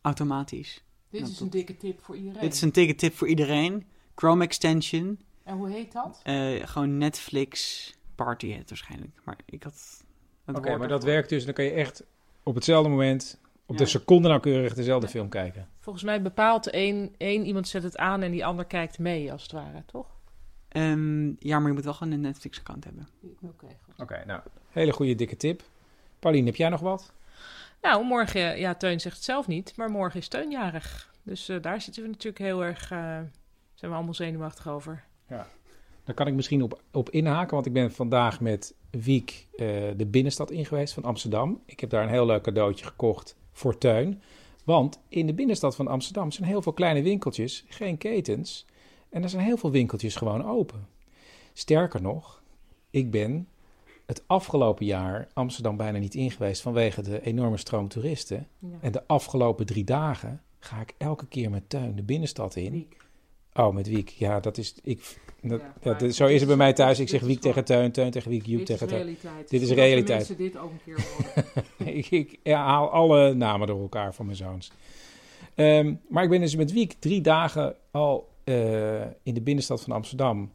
Automatisch. 0.00 0.84
Dit 1.10 1.20
Nou, 1.20 1.32
is 1.32 1.40
een 1.40 1.50
dikke 1.50 1.76
tip 1.76 2.00
voor 2.00 2.16
iedereen. 2.16 2.40
Dit 2.40 2.52
is 2.52 2.62
een 2.62 2.72
dikke 2.72 2.94
tip 2.94 3.14
voor 3.14 3.28
iedereen. 3.28 3.86
Chrome 4.14 4.44
extension. 4.44 5.20
En 5.44 5.56
hoe 5.56 5.70
heet 5.70 5.92
dat? 5.92 6.20
Eh, 6.22 6.66
gewoon 6.66 6.98
Netflix 6.98 7.92
Party 8.14 8.52
het 8.52 8.68
waarschijnlijk. 8.68 9.20
Maar 9.24 9.36
ik 9.44 9.62
had... 9.62 10.04
Oké, 10.46 10.76
maar 10.76 10.88
dat 10.88 11.04
werkt 11.04 11.28
dus. 11.28 11.44
Dan 11.44 11.54
kan 11.54 11.64
je 11.64 11.70
echt 11.70 12.04
op 12.42 12.54
hetzelfde 12.54 12.90
moment, 12.90 13.40
op 13.66 13.78
de 13.78 13.86
seconde 13.86 14.28
nauwkeurig 14.28 14.74
dezelfde 14.74 15.08
film 15.08 15.28
kijken. 15.28 15.68
Volgens 15.78 16.04
mij 16.04 16.22
bepaalt 16.22 16.70
één, 16.70 17.14
één 17.16 17.46
iemand 17.46 17.68
zet 17.68 17.82
het 17.82 17.96
aan 17.96 18.22
en 18.22 18.30
die 18.30 18.46
ander 18.46 18.64
kijkt 18.64 18.98
mee, 18.98 19.32
als 19.32 19.42
het 19.42 19.52
ware, 19.52 19.84
toch? 19.86 20.15
Ehm, 20.76 21.26
ja, 21.38 21.58
maar 21.58 21.68
je 21.68 21.72
moet 21.72 21.84
wel 21.84 21.94
gewoon 21.94 22.12
een 22.12 22.20
Netflix-account 22.20 22.84
hebben. 22.84 23.08
Oké. 23.40 23.66
Oké, 23.98 24.22
nou, 24.26 24.40
hele 24.68 24.92
goede 24.92 25.14
dikke 25.14 25.36
tip. 25.36 25.62
Pauline, 26.18 26.46
heb 26.46 26.56
jij 26.56 26.68
nog 26.68 26.80
wat? 26.80 27.12
Nou, 27.82 28.04
morgen, 28.04 28.58
ja, 28.58 28.74
Teun 28.74 29.00
zegt 29.00 29.16
het 29.16 29.24
zelf 29.24 29.46
niet, 29.46 29.76
maar 29.76 29.90
morgen 29.90 30.20
is 30.20 30.28
Teun 30.28 30.50
jarig. 30.50 31.14
Dus 31.22 31.48
eh, 31.48 31.62
daar 31.62 31.80
zitten 31.80 32.02
we 32.02 32.08
natuurlijk 32.08 32.38
heel 32.38 32.64
erg, 32.64 32.90
eh, 32.90 32.98
zijn 33.74 33.90
we 33.90 33.96
allemaal 33.96 34.14
zenuwachtig 34.14 34.68
over. 34.68 35.04
Ja. 35.28 35.46
Daar 36.04 36.14
kan 36.14 36.26
ik 36.26 36.34
misschien 36.34 36.62
op, 36.62 36.80
op 36.92 37.10
inhaken, 37.10 37.54
want 37.54 37.66
ik 37.66 37.72
ben 37.72 37.92
vandaag 37.92 38.40
met 38.40 38.74
Wiek 38.90 39.46
eh, 39.52 39.66
de 39.96 40.06
binnenstad 40.06 40.50
in 40.50 40.66
geweest 40.66 40.94
van 40.94 41.04
Amsterdam. 41.04 41.62
Ik 41.66 41.80
heb 41.80 41.90
daar 41.90 42.02
een 42.02 42.08
heel 42.08 42.26
leuk 42.26 42.42
cadeautje 42.42 42.84
gekocht 42.84 43.36
voor 43.52 43.78
Teun. 43.78 44.22
Want 44.64 45.00
in 45.08 45.26
de 45.26 45.34
binnenstad 45.34 45.76
van 45.76 45.88
Amsterdam 45.88 46.30
zijn 46.30 46.48
heel 46.48 46.62
veel 46.62 46.72
kleine 46.72 47.02
winkeltjes, 47.02 47.64
geen 47.68 47.98
ketens. 47.98 48.66
En 49.10 49.22
er 49.22 49.28
zijn 49.28 49.44
heel 49.44 49.56
veel 49.56 49.70
winkeltjes 49.70 50.14
gewoon 50.16 50.44
open. 50.46 50.86
Sterker 51.52 52.02
nog, 52.02 52.42
ik 52.90 53.10
ben 53.10 53.48
het 54.06 54.22
afgelopen 54.26 54.86
jaar 54.86 55.28
Amsterdam 55.32 55.76
bijna 55.76 55.98
niet 55.98 56.14
in 56.14 56.30
geweest 56.30 56.62
vanwege 56.62 57.02
de 57.02 57.20
enorme 57.22 57.56
stroom 57.56 57.88
toeristen. 57.88 58.48
Ja. 58.58 58.68
En 58.80 58.92
de 58.92 59.06
afgelopen 59.06 59.66
drie 59.66 59.84
dagen 59.84 60.42
ga 60.58 60.80
ik 60.80 60.94
elke 60.98 61.26
keer 61.26 61.50
met 61.50 61.68
Teun 61.70 61.96
de 61.96 62.02
binnenstad 62.02 62.56
in. 62.56 62.88
Oh, 63.54 63.74
met 63.74 63.88
Wiek. 63.88 64.08
Ja, 64.08 64.40
dat 64.40 64.58
is. 64.58 64.74
Ik, 64.82 65.16
dat, 65.42 65.60
dat- 65.82 66.14
zo 66.14 66.26
is 66.26 66.38
het 66.38 66.48
bij 66.48 66.56
mij 66.56 66.72
thuis. 66.72 66.92
Ik 66.98 66.98
dit 66.98 67.08
zeg 67.10 67.20
is 67.20 67.26
Wiek 67.26 67.40
tegen 67.40 67.64
Teun, 67.64 67.92
Teun 67.92 68.10
tegen 68.10 68.30
Wiek, 68.30 68.46
Joep 68.46 68.58
Dit 68.58 68.68
is 68.70 68.78
tegen 68.78 68.88
Teun. 68.88 68.98
realiteit. 69.04 69.48
Dit 69.50 69.60
is 69.62 69.68
Zodat 69.68 69.82
de 69.84 69.88
realiteit. 69.88 70.18
mensen 70.18 70.36
dit 70.36 70.56
ook 70.56 70.70
een 70.70 70.80
keer 70.84 71.06
horen. 71.78 71.96
ik 71.96 72.10
ik 72.10 72.38
ja, 72.42 72.64
haal 72.64 72.90
alle 72.90 73.34
namen 73.34 73.66
door 73.66 73.80
elkaar 73.80 74.14
van 74.14 74.24
mijn 74.26 74.36
zoons. 74.38 74.72
Ehm, 75.54 75.94
maar 76.08 76.22
ik 76.24 76.30
ben 76.30 76.40
dus 76.40 76.56
met 76.56 76.72
Wiek 76.72 76.92
drie 76.98 77.20
dagen 77.20 77.76
al 77.90 78.28
eh, 78.46 79.00
in 79.22 79.34
de 79.34 79.40
binnenstad 79.42 79.82
van 79.82 79.92
Amsterdam. 79.92 80.52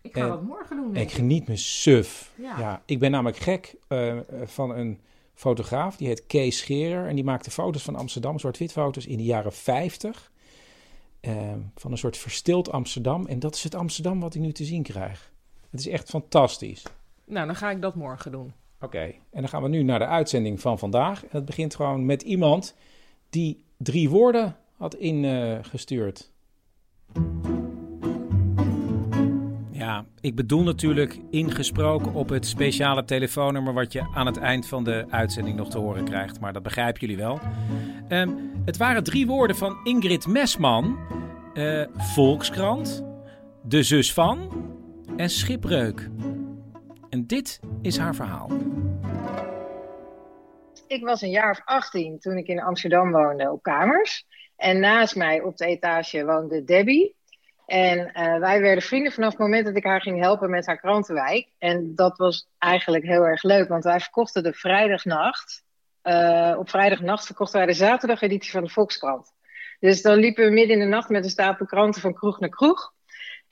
Ik 0.00 0.12
ga 0.14 0.20
En- 0.20 0.28
dat 0.28 0.42
morgen 0.42 0.76
doen, 0.76 0.96
ik 0.96 1.10
geniet 1.12 1.48
me 1.48 1.56
suf. 1.56 2.32
Ja. 2.36 2.58
Ja. 2.58 2.82
ik 2.86 2.98
ben 2.98 3.10
namelijk 3.10 3.36
gek 3.38 3.74
eh, 3.88 4.16
van 4.44 4.76
een 4.76 5.00
fotograaf. 5.34 5.96
Die 5.96 6.06
heet 6.08 6.26
Kees 6.26 6.58
Scherer. 6.58 7.06
En 7.08 7.14
die 7.14 7.24
maakte 7.24 7.50
foto's 7.50 7.82
van 7.82 7.96
Amsterdam, 7.96 8.38
zwart-wit 8.38 8.72
foto's, 8.72 9.06
in 9.06 9.16
de 9.16 9.24
jaren 9.24 9.52
50. 9.52 10.32
eh, 11.20 11.52
van 11.74 11.90
een 11.92 11.98
soort 11.98 12.16
verstild 12.16 12.70
Amsterdam. 12.70 13.26
En 13.26 13.38
dat 13.38 13.54
is 13.54 13.62
het 13.62 13.74
Amsterdam 13.74 14.20
wat 14.20 14.34
ik 14.34 14.40
nu 14.40 14.52
te 14.52 14.64
zien 14.64 14.82
krijg. 14.82 15.32
Het 15.70 15.80
is 15.80 15.86
echt 15.88 16.08
fantastisch. 16.08 16.82
Nou, 17.24 17.46
dan 17.46 17.56
ga 17.56 17.70
ik 17.70 17.82
dat 17.82 17.94
morgen 17.94 18.32
doen. 18.32 18.52
Oké, 18.80 18.98
en 19.00 19.14
dan 19.40 19.48
gaan 19.48 19.62
we 19.62 19.68
nu 19.68 19.82
naar 19.82 19.98
de 19.98 20.06
uitzending 20.06 20.60
van 20.60 20.78
vandaag. 20.78 21.22
En 21.22 21.28
het 21.30 21.44
begint 21.44 21.74
gewoon 21.74 22.06
met 22.06 22.22
iemand 22.22 22.74
die 23.30 23.64
drie 23.76 24.10
woorden 24.10 24.56
had 24.76 24.94
ingestuurd. 24.94 26.30
Ja, 29.86 30.04
ik 30.20 30.34
bedoel 30.34 30.62
natuurlijk 30.62 31.18
ingesproken 31.30 32.14
op 32.14 32.28
het 32.28 32.46
speciale 32.46 33.04
telefoonnummer 33.04 33.72
wat 33.74 33.92
je 33.92 34.06
aan 34.14 34.26
het 34.26 34.36
eind 34.36 34.66
van 34.66 34.84
de 34.84 35.04
uitzending 35.10 35.56
nog 35.56 35.70
te 35.70 35.78
horen 35.78 36.04
krijgt. 36.04 36.40
Maar 36.40 36.52
dat 36.52 36.62
begrijpen 36.62 37.00
jullie 37.00 37.16
wel. 37.16 37.40
Ehm, 38.08 38.30
het 38.64 38.76
waren 38.76 39.04
drie 39.04 39.26
woorden 39.26 39.56
van 39.56 39.76
Ingrid 39.84 40.26
Mesman, 40.26 40.98
eh, 41.54 41.84
Volkskrant, 41.96 43.04
De 43.62 43.82
Zus 43.82 44.12
van 44.12 44.64
en 45.16 45.30
Schipbreuk. 45.30 46.08
En 47.10 47.26
dit 47.26 47.60
is 47.82 47.98
haar 47.98 48.14
verhaal. 48.14 48.50
Ik 50.86 51.04
was 51.04 51.22
een 51.22 51.30
jaar 51.30 51.50
of 51.50 51.60
18 51.64 52.18
toen 52.18 52.36
ik 52.36 52.46
in 52.46 52.62
Amsterdam 52.62 53.12
woonde 53.12 53.52
op 53.52 53.62
kamers. 53.62 54.26
En 54.56 54.80
naast 54.80 55.16
mij 55.16 55.40
op 55.40 55.56
de 55.56 55.66
etage 55.66 56.24
woonde 56.24 56.64
Debbie. 56.64 57.14
En 57.66 57.98
uh, 57.98 58.38
wij 58.38 58.60
werden 58.60 58.82
vrienden 58.82 59.12
vanaf 59.12 59.30
het 59.30 59.38
moment 59.38 59.64
dat 59.64 59.76
ik 59.76 59.84
haar 59.84 60.00
ging 60.00 60.20
helpen 60.20 60.50
met 60.50 60.66
haar 60.66 60.78
krantenwijk. 60.78 61.48
En 61.58 61.94
dat 61.94 62.16
was 62.16 62.48
eigenlijk 62.58 63.04
heel 63.04 63.22
erg 63.22 63.42
leuk, 63.42 63.68
want 63.68 63.84
wij 63.84 64.00
verkochten 64.00 64.42
de 64.42 64.52
vrijdagnacht. 64.52 65.64
Uh, 66.02 66.54
op 66.58 66.70
vrijdagnacht 66.70 67.26
verkochten 67.26 67.58
wij 67.58 67.66
de 67.66 67.72
zaterdageditie 67.72 68.50
van 68.50 68.64
de 68.64 68.70
Volkskrant. 68.70 69.32
Dus 69.80 70.02
dan 70.02 70.18
liepen 70.18 70.44
we 70.44 70.50
midden 70.50 70.76
in 70.76 70.82
de 70.82 70.88
nacht 70.88 71.08
met 71.08 71.24
een 71.24 71.30
stapel 71.30 71.66
kranten 71.66 72.00
van 72.00 72.14
kroeg 72.14 72.40
naar 72.40 72.48
kroeg. 72.48 72.92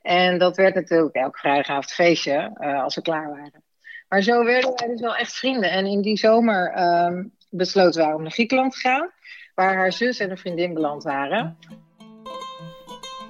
En 0.03 0.39
dat 0.39 0.57
werd 0.57 0.75
natuurlijk 0.75 1.15
elk 1.15 1.39
vrijdagavond 1.39 1.93
feestje 1.93 2.51
uh, 2.61 2.83
als 2.83 2.95
we 2.95 3.03
klaar 3.03 3.31
waren. 3.31 3.63
Maar 4.09 4.23
zo 4.23 4.45
werden 4.45 4.73
wij 4.77 4.89
dus 4.89 5.01
wel 5.01 5.17
echt 5.17 5.33
vrienden. 5.33 5.71
En 5.71 5.87
in 5.87 6.01
die 6.01 6.17
zomer 6.17 6.79
um, 7.07 7.33
besloten 7.51 8.05
wij 8.05 8.13
om 8.13 8.23
naar 8.23 8.31
Griekenland 8.31 8.73
te 8.73 8.79
gaan. 8.79 9.11
Waar 9.55 9.75
haar 9.75 9.93
zus 9.93 10.19
en 10.19 10.31
een 10.31 10.39
vriendin 10.39 10.75
beland 10.75 11.03
waren. 11.03 11.59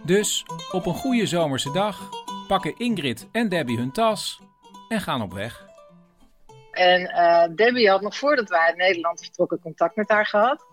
Dus 0.05 0.47
op 0.73 0.87
een 0.87 0.95
goede 0.95 1.27
zomerse 1.27 1.73
dag 1.73 2.09
pakken 2.49 2.79
Ingrid 2.79 3.29
en 3.33 3.49
Debbie 3.49 3.79
hun 3.79 3.93
tas 3.93 4.41
en 4.89 5.01
gaan 5.01 5.23
op 5.23 5.33
weg. 5.33 5.67
En 6.71 7.01
uh, 7.01 7.45
Debbie 7.57 7.91
had 7.91 8.01
nog 8.01 8.17
voordat 8.17 8.49
wij 8.49 8.61
uit 8.61 8.77
Nederland 8.77 9.21
vertrokken 9.21 9.61
contact 9.61 9.97
met 9.97 10.09
haar 10.09 10.27
gehad. 10.27 10.65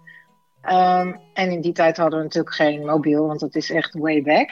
Um, 0.64 1.20
en 1.34 1.52
in 1.52 1.62
die 1.62 1.74
tijd 1.74 1.98
hadden 1.98 2.18
we 2.18 2.26
natuurlijk 2.26 2.56
geen 2.56 2.86
mobiel, 2.86 3.28
want 3.28 3.40
dat 3.40 3.56
is 3.56 3.72
echt 3.72 3.94
way 3.94 4.22
back. 4.22 4.50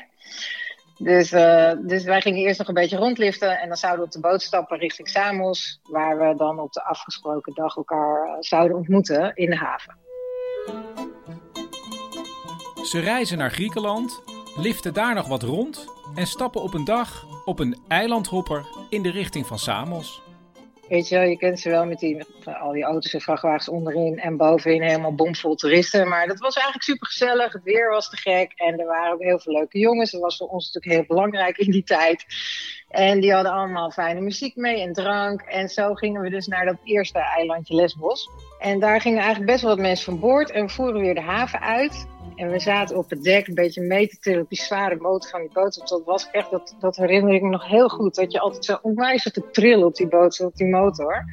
Dus, 0.98 1.32
uh, 1.32 1.72
dus 1.82 2.04
wij 2.04 2.22
gingen 2.22 2.40
eerst 2.40 2.60
nog 2.60 2.68
een 2.68 2.74
beetje 2.74 2.98
rondliften 2.98 3.60
en 3.60 3.68
dan 3.68 3.78
zouden 3.78 4.00
we 4.00 4.06
op 4.06 4.12
de 4.12 4.28
boot 4.30 4.42
stappen 4.42 4.78
richting 4.78 5.08
Samos, 5.08 5.80
waar 5.84 6.18
we 6.18 6.36
dan 6.36 6.60
op 6.60 6.74
de 6.74 6.84
afgesproken 6.84 7.54
dag 7.54 7.76
elkaar 7.76 8.28
uh, 8.28 8.34
zouden 8.40 8.78
ontmoeten 8.78 9.36
in 9.36 9.50
de 9.50 9.58
haven. 9.58 9.98
Ze 12.90 13.00
reizen 13.00 13.38
naar 13.38 13.52
Griekenland 13.52 14.24
liften 14.56 14.94
daar 14.94 15.16
nog 15.16 15.28
wat 15.28 15.44
rond 15.44 15.86
en 16.16 16.28
stappen 16.28 16.62
op 16.62 16.74
een 16.74 16.84
dag 16.84 17.26
op 17.46 17.60
een 17.60 17.78
eilandhopper 17.88 18.66
in 18.90 19.02
de 19.02 19.12
richting 19.12 19.48
van 19.48 19.60
Samos. 19.60 20.22
Weet 20.88 21.08
je 21.08 21.16
wel, 21.16 21.24
je 21.24 21.38
kent 21.38 21.60
ze 21.60 21.70
wel 21.70 21.86
met 21.86 22.00
die, 22.00 22.26
al 22.62 22.72
die 22.72 22.84
auto's 22.84 23.14
en 23.14 23.22
vrachtwagens 23.22 23.70
onderin 23.70 24.20
en 24.20 24.38
bovenin 24.38 24.82
helemaal 24.82 25.16
bomvol 25.16 25.56
toeristen. 25.56 26.08
Maar 26.08 26.28
dat 26.28 26.40
was 26.40 26.56
eigenlijk 26.56 26.86
super 26.86 27.08
gezellig. 27.08 27.54
Het 27.54 27.64
weer 27.64 27.90
was 27.90 28.10
te 28.10 28.18
gek 28.18 28.52
en 28.56 28.80
er 28.80 28.86
waren 28.86 29.14
ook 29.14 29.22
heel 29.22 29.40
veel 29.40 29.54
leuke 29.54 29.80
jongens. 29.80 30.12
Dat 30.12 30.22
was 30.22 30.38
voor 30.38 30.48
ons 30.48 30.66
natuurlijk 30.66 30.94
heel 30.94 31.16
belangrijk 31.16 31.58
in 31.58 31.72
die 31.72 31.84
tijd. 31.84 32.26
En 32.90 33.20
die 33.20 33.34
hadden 33.34 33.52
allemaal 33.52 33.92
fijne 33.92 34.22
muziek 34.22 34.56
mee 34.56 34.82
en 34.82 34.94
drank. 34.94 35.42
En 35.42 35.70
zo 35.70 35.94
gingen 35.94 36.22
we 36.22 36.30
dus 36.30 36.48
naar 36.48 36.66
dat 36.66 36.78
eerste 36.84 37.20
eilandje 37.20 37.76
Lesbos. 37.76 38.30
En 38.60 38.80
daar 38.80 39.02
gingen 39.02 39.20
eigenlijk 39.20 39.52
best 39.52 39.62
wel 39.62 39.76
wat 39.76 39.86
mensen 39.86 40.06
van 40.06 40.20
boord 40.20 40.52
en 40.52 40.66
we 40.66 40.72
voeren 40.72 41.02
weer 41.02 41.16
de 41.16 41.22
haven 41.22 41.60
uit. 41.60 42.08
En 42.40 42.50
we 42.50 42.60
zaten 42.60 42.98
op 42.98 43.10
het 43.10 43.24
dek 43.24 43.48
een 43.48 43.54
beetje 43.54 43.82
mee 43.82 44.08
te 44.08 44.18
tillen 44.20 44.42
op 44.42 44.50
die 44.50 44.62
zware 44.62 44.96
motor 44.96 45.30
van 45.30 45.40
die 45.40 45.50
boot. 45.54 45.90
Dat 45.90 46.02
was 46.06 46.30
echt, 46.32 46.52
dat, 46.52 46.76
dat 46.80 46.96
herinner 46.96 47.34
ik 47.34 47.42
me 47.42 47.50
nog 47.50 47.68
heel 47.68 47.90
goed. 47.90 48.16
Dat 48.16 48.32
je 48.32 48.40
altijd 48.40 48.66
zo 48.66 48.80
onwijs 48.82 49.24
te 49.24 49.50
trillen 49.52 49.86
op 49.86 49.96
die 49.96 50.08
boot, 50.08 50.40
op 50.40 50.56
die 50.56 50.68
motor. 50.68 51.26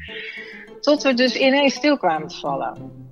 Tot 0.81 1.03
we 1.03 1.15
dus 1.15 1.37
ineens 1.37 1.75
stil 1.75 1.97
kwamen 1.97 2.29
te 2.29 2.37
vallen. 2.37 3.06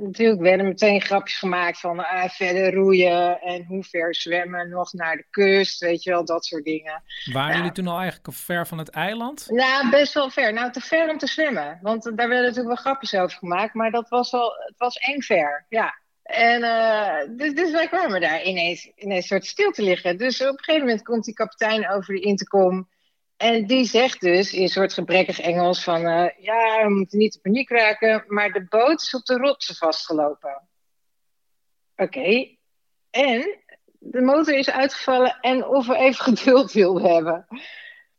Natuurlijk 0.00 0.40
werden 0.40 0.66
meteen 0.66 1.00
grapjes 1.00 1.38
gemaakt 1.38 1.80
van 1.80 1.98
ah, 1.98 2.28
verder 2.28 2.74
roeien 2.74 3.40
en 3.40 3.64
hoe 3.64 3.84
ver 3.84 4.14
zwemmen 4.14 4.68
nog 4.68 4.92
naar 4.92 5.16
de 5.16 5.26
kust, 5.30 5.80
weet 5.80 6.02
je 6.02 6.10
wel, 6.10 6.24
dat 6.24 6.44
soort 6.44 6.64
dingen. 6.64 7.02
Waren 7.32 7.56
jullie 7.56 7.72
toen 7.72 7.86
al 7.86 7.98
eigenlijk 7.98 8.36
ver 8.36 8.66
van 8.66 8.78
het 8.78 8.88
eiland? 8.88 9.46
Nou, 9.50 9.90
best 9.90 10.14
wel 10.14 10.30
ver. 10.30 10.52
Nou, 10.52 10.72
te 10.72 10.80
ver 10.80 11.10
om 11.10 11.18
te 11.18 11.26
zwemmen, 11.26 11.78
want 11.82 12.02
daar 12.04 12.28
werden 12.28 12.40
natuurlijk 12.40 12.66
wel 12.66 12.76
grapjes 12.76 13.14
over 13.14 13.38
gemaakt, 13.38 13.74
maar 13.74 13.90
dat 13.90 14.08
was 14.08 14.30
wel, 14.30 14.52
het 14.58 14.78
was 14.78 14.96
eng 14.96 15.20
ver, 15.20 15.66
ja. 15.68 15.94
En 16.22 16.62
uh, 16.62 17.36
dus, 17.36 17.54
dus 17.54 17.70
wij 17.70 17.88
kwamen 17.88 18.20
daar 18.20 18.42
ineens, 18.42 18.90
ineens 18.96 19.26
soort 19.26 19.46
stil 19.46 19.70
te 19.70 19.82
liggen. 19.82 20.18
Dus 20.18 20.40
op 20.40 20.48
een 20.48 20.64
gegeven 20.64 20.86
moment 20.86 21.04
komt 21.04 21.24
die 21.24 21.34
kapitein 21.34 21.90
over 21.90 22.14
de 22.14 22.20
intercom. 22.20 22.88
En 23.38 23.66
die 23.66 23.84
zegt 23.84 24.20
dus 24.20 24.52
in 24.52 24.62
een 24.62 24.68
soort 24.68 24.92
gebrekkig 24.92 25.40
Engels 25.40 25.84
van... 25.84 26.00
Uh, 26.00 26.28
ja, 26.38 26.82
we 26.82 26.94
moeten 26.94 27.18
niet 27.18 27.34
in 27.34 27.40
paniek 27.40 27.70
raken, 27.70 28.24
maar 28.26 28.52
de 28.52 28.66
boot 28.68 29.00
is 29.00 29.14
op 29.14 29.24
de 29.24 29.36
rotsen 29.36 29.74
vastgelopen. 29.74 30.68
Oké. 31.96 32.56
En 33.10 33.58
de 33.98 34.20
motor 34.20 34.54
is 34.54 34.70
uitgevallen 34.70 35.38
en 35.40 35.66
of 35.66 35.86
we 35.86 35.96
even 35.96 36.24
geduld 36.34 36.72
wilden 36.72 37.14
hebben. 37.14 37.46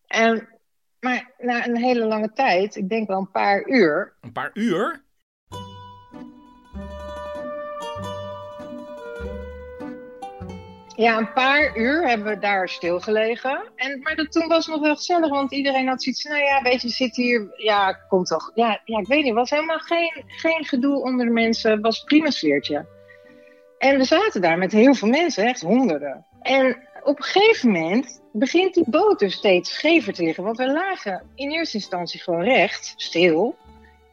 En, 0.08 0.60
maar 1.00 1.34
na 1.38 1.68
een 1.68 1.78
hele 1.78 2.06
lange 2.06 2.32
tijd, 2.34 2.76
ik 2.76 2.90
denk 2.90 3.08
wel 3.08 3.20
een 3.20 3.32
paar 3.32 3.68
uur... 3.68 4.16
Een 4.22 4.32
paar 4.32 4.52
uur? 4.54 5.04
Ja, 11.00 11.18
een 11.18 11.34
paar 11.34 11.78
uur 11.78 12.08
hebben 12.08 12.28
we 12.28 12.40
daar 12.40 12.70
stilgelegen. 12.70 13.62
En, 13.76 14.00
maar 14.02 14.16
dat, 14.16 14.32
toen 14.32 14.48
was 14.48 14.66
het 14.66 14.76
nog 14.76 14.84
wel 14.84 14.96
gezellig, 14.96 15.30
want 15.30 15.52
iedereen 15.52 15.88
had 15.88 16.04
zoiets 16.04 16.24
nou 16.24 16.42
ja, 16.42 16.62
weet 16.62 16.82
je, 16.82 16.90
zit 16.90 17.16
hier, 17.16 17.54
ja, 17.56 17.94
komt 17.94 18.28
toch. 18.28 18.52
Ja, 18.54 18.82
ja 18.86 19.00
ik 19.00 19.08
weet 19.08 19.24
niet, 19.24 19.34
was 19.34 19.50
helemaal 19.50 19.80
geen, 19.80 20.24
geen 20.28 20.66
gedoe 20.66 21.02
onder 21.02 21.26
de 21.26 21.32
mensen, 21.32 21.82
was 21.82 22.04
prima 22.04 22.30
sfeertje. 22.30 22.86
En 23.78 23.98
we 23.98 24.04
zaten 24.04 24.42
daar 24.42 24.58
met 24.58 24.72
heel 24.72 24.94
veel 24.94 25.08
mensen, 25.08 25.46
echt 25.46 25.62
honderden. 25.62 26.26
En 26.42 26.88
op 27.04 27.18
een 27.18 27.24
gegeven 27.24 27.72
moment 27.72 28.22
begint 28.32 28.74
die 28.74 28.90
boot 28.90 29.20
dus 29.20 29.34
steeds 29.34 29.74
schever 29.74 30.14
te 30.14 30.24
liggen, 30.24 30.44
want 30.44 30.58
we 30.58 30.72
lagen 30.72 31.24
in 31.36 31.52
eerste 31.52 31.78
instantie 31.78 32.20
gewoon 32.20 32.44
recht, 32.44 32.94
stil. 32.96 33.56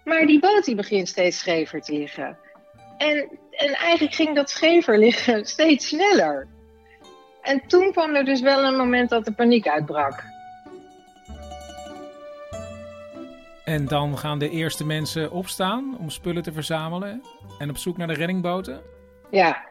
Maar 0.05 0.27
die 0.27 0.41
boot 0.41 0.65
die 0.65 0.75
begint 0.75 1.09
steeds 1.09 1.39
schever 1.39 1.81
te 1.81 1.93
liggen. 1.93 2.39
En, 2.99 3.29
en 3.51 3.75
eigenlijk 3.75 4.15
ging 4.15 4.35
dat 4.35 4.51
schever 4.51 4.99
liggen 4.99 5.45
steeds 5.57 5.89
sneller. 5.89 6.55
En 7.47 7.63
toen 7.67 7.93
kwam 7.93 8.15
er 8.15 8.25
dus 8.25 8.41
wel 8.41 8.65
een 8.65 8.77
moment 8.77 9.11
dat 9.11 9.25
de 9.25 9.33
paniek 9.33 9.69
uitbrak. 9.69 10.25
En 13.65 13.85
dan 13.85 14.19
gaan 14.19 14.39
de 14.39 14.51
eerste 14.51 14.87
mensen 14.87 15.31
opstaan 15.31 15.97
om 15.99 16.11
spullen 16.11 16.43
te 16.43 16.53
verzamelen 16.53 17.23
en 17.59 17.71
op 17.71 17.77
zoek 17.77 17.97
naar 17.97 18.07
de 18.07 18.15
reddingboten? 18.15 18.81
Ja, 19.31 19.65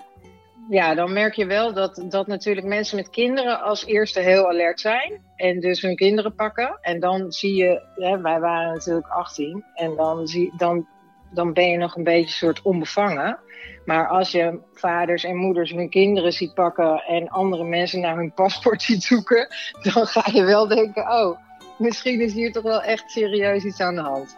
ja 0.69 0.95
dan 0.95 1.13
merk 1.13 1.33
je 1.33 1.45
wel 1.45 1.73
dat, 1.73 2.05
dat 2.09 2.27
natuurlijk 2.27 2.67
mensen 2.67 2.95
met 2.95 3.09
kinderen 3.09 3.61
als 3.61 3.85
eerste 3.85 4.19
heel 4.19 4.47
alert 4.47 4.79
zijn. 4.79 5.21
En 5.35 5.59
dus 5.59 5.81
hun 5.81 5.95
kinderen 5.95 6.35
pakken. 6.35 6.77
En 6.81 6.99
dan 6.99 7.31
zie 7.31 7.55
je, 7.55 7.81
hè, 7.95 8.21
wij 8.21 8.39
waren 8.39 8.73
natuurlijk 8.73 9.07
18. 9.07 9.63
En 9.73 9.95
dan, 9.95 10.27
zie, 10.27 10.53
dan, 10.57 10.87
dan 11.33 11.53
ben 11.53 11.69
je 11.69 11.77
nog 11.77 11.95
een 11.95 12.03
beetje 12.03 12.35
soort 12.35 12.61
onbevangen. 12.61 13.39
Maar 13.85 14.07
als 14.07 14.31
je 14.31 14.59
vaders 14.73 15.23
en 15.23 15.35
moeders 15.35 15.71
hun 15.71 15.89
kinderen 15.89 16.31
ziet 16.31 16.53
pakken 16.53 17.03
en 17.03 17.29
andere 17.29 17.63
mensen 17.63 17.99
naar 17.99 18.15
hun 18.15 18.33
paspoort 18.33 18.81
ziet 18.91 19.03
zoeken, 19.03 19.47
dan 19.81 20.07
ga 20.07 20.29
je 20.31 20.43
wel 20.43 20.67
denken: 20.67 21.11
oh, 21.11 21.39
misschien 21.77 22.21
is 22.21 22.33
hier 22.33 22.51
toch 22.51 22.63
wel 22.63 22.81
echt 22.81 23.11
serieus 23.11 23.63
iets 23.63 23.79
aan 23.79 23.95
de 23.95 24.01
hand. 24.01 24.37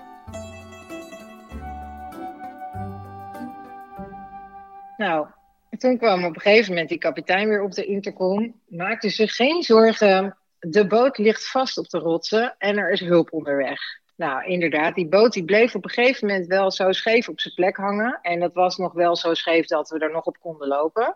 Nou, 4.97 5.27
toen 5.77 5.97
kwam 5.97 6.23
op 6.25 6.35
een 6.35 6.41
gegeven 6.41 6.69
moment 6.69 6.89
die 6.89 6.97
kapitein 6.97 7.47
weer 7.47 7.61
op 7.61 7.71
de 7.71 7.85
intercom. 7.85 8.61
Maakte 8.67 9.09
zich 9.09 9.35
geen 9.35 9.63
zorgen. 9.63 10.37
De 10.59 10.87
boot 10.87 11.17
ligt 11.17 11.49
vast 11.49 11.77
op 11.77 11.89
de 11.89 11.97
rotsen 11.97 12.55
en 12.57 12.77
er 12.77 12.91
is 12.91 12.99
hulp 12.99 13.33
onderweg. 13.33 13.79
Nou, 14.17 14.45
inderdaad, 14.45 14.95
die 14.95 15.07
boot 15.07 15.33
die 15.33 15.45
bleef 15.45 15.75
op 15.75 15.83
een 15.83 15.89
gegeven 15.89 16.27
moment 16.27 16.47
wel 16.47 16.71
zo 16.71 16.91
scheef 16.91 17.29
op 17.29 17.39
zijn 17.39 17.53
plek 17.53 17.77
hangen. 17.77 18.19
En 18.21 18.39
dat 18.39 18.53
was 18.53 18.77
nog 18.77 18.93
wel 18.93 19.15
zo 19.15 19.33
scheef 19.33 19.67
dat 19.67 19.89
we 19.89 19.99
er 19.99 20.11
nog 20.11 20.25
op 20.25 20.39
konden 20.39 20.67
lopen. 20.67 21.15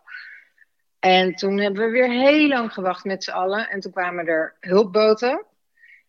En 0.99 1.35
toen 1.35 1.57
hebben 1.57 1.85
we 1.85 1.91
weer 1.91 2.09
heel 2.09 2.47
lang 2.47 2.73
gewacht 2.73 3.03
met 3.03 3.23
z'n 3.23 3.31
allen. 3.31 3.69
En 3.69 3.79
toen 3.79 3.91
kwamen 3.91 4.27
er 4.27 4.55
hulpboten. 4.59 5.45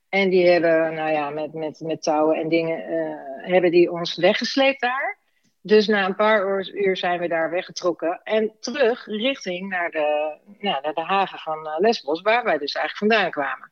En 0.08 0.30
die 0.30 0.48
hebben, 0.48 0.94
nou 0.94 1.10
ja, 1.10 1.30
met, 1.30 1.52
met, 1.52 1.80
met 1.80 2.02
touwen 2.02 2.36
en 2.36 2.48
dingen, 2.48 2.92
uh, 2.92 3.50
hebben 3.50 3.70
die 3.70 3.92
ons 3.92 4.16
weggesleept 4.16 4.80
daar. 4.80 5.18
Dus 5.60 5.86
na 5.86 6.06
een 6.06 6.14
paar 6.14 6.46
uur, 6.46 6.74
uur 6.74 6.96
zijn 6.96 7.20
we 7.20 7.28
daar 7.28 7.50
weggetrokken. 7.50 8.20
En 8.24 8.52
terug 8.60 9.06
richting 9.06 9.68
naar 9.68 9.90
de, 9.90 10.36
nou, 10.58 10.82
naar 10.82 10.94
de 10.94 11.04
haven 11.04 11.38
van 11.38 11.66
eh, 11.66 11.78
Lesbos, 11.78 12.20
waar 12.20 12.44
wij 12.44 12.58
dus 12.58 12.74
eigenlijk 12.74 13.12
vandaan 13.12 13.30
kwamen. 13.30 13.70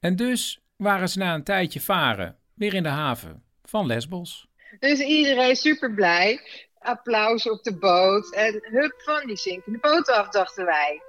En 0.00 0.16
dus 0.16 0.60
waren 0.76 1.08
ze 1.08 1.18
na 1.18 1.34
een 1.34 1.44
tijdje 1.44 1.80
varen 1.80 2.36
weer 2.58 2.74
in 2.74 2.82
de 2.82 2.88
haven 2.88 3.42
van 3.64 3.86
Lesbos. 3.86 4.46
Dus 4.78 4.98
iedereen 5.00 5.56
super 5.56 5.94
blij. 5.94 6.40
Applaus 6.78 7.50
op 7.50 7.62
de 7.62 7.78
boot. 7.78 8.34
En 8.34 8.60
hup 8.62 8.94
van 9.04 9.26
die 9.26 9.36
zinkende 9.36 9.78
boot 9.78 10.08
af, 10.10 10.28
dachten 10.28 10.64
wij. 10.64 11.02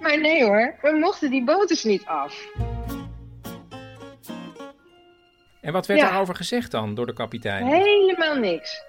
Maar 0.00 0.20
nee 0.20 0.44
hoor, 0.44 0.78
we 0.82 0.98
mochten 0.98 1.30
die 1.30 1.44
boot 1.44 1.68
dus 1.68 1.84
niet 1.84 2.04
af. 2.04 2.46
En 5.60 5.72
wat 5.72 5.86
werd 5.86 6.00
Ja. 6.00 6.08
daarover 6.08 6.34
gezegd 6.34 6.70
dan 6.70 6.94
door 6.94 7.06
de 7.06 7.12
kapitein? 7.12 7.66
Helemaal 7.66 8.36
niks. 8.36 8.82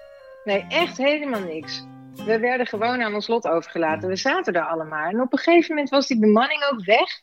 Nee, 0.44 0.64
echt 0.68 0.96
helemaal 0.96 1.40
niks. 1.40 1.84
We 2.14 2.38
werden 2.38 2.66
gewoon 2.66 3.02
aan 3.02 3.14
ons 3.14 3.26
lot 3.26 3.46
overgelaten. 3.48 4.08
We 4.08 4.16
zaten 4.16 4.54
er 4.54 4.66
allemaal. 4.66 5.08
En 5.08 5.20
op 5.20 5.32
een 5.32 5.38
gegeven 5.38 5.68
moment 5.68 5.90
was 5.90 6.06
die 6.06 6.18
bemanning 6.18 6.64
ook 6.72 6.84
weg. 6.84 7.20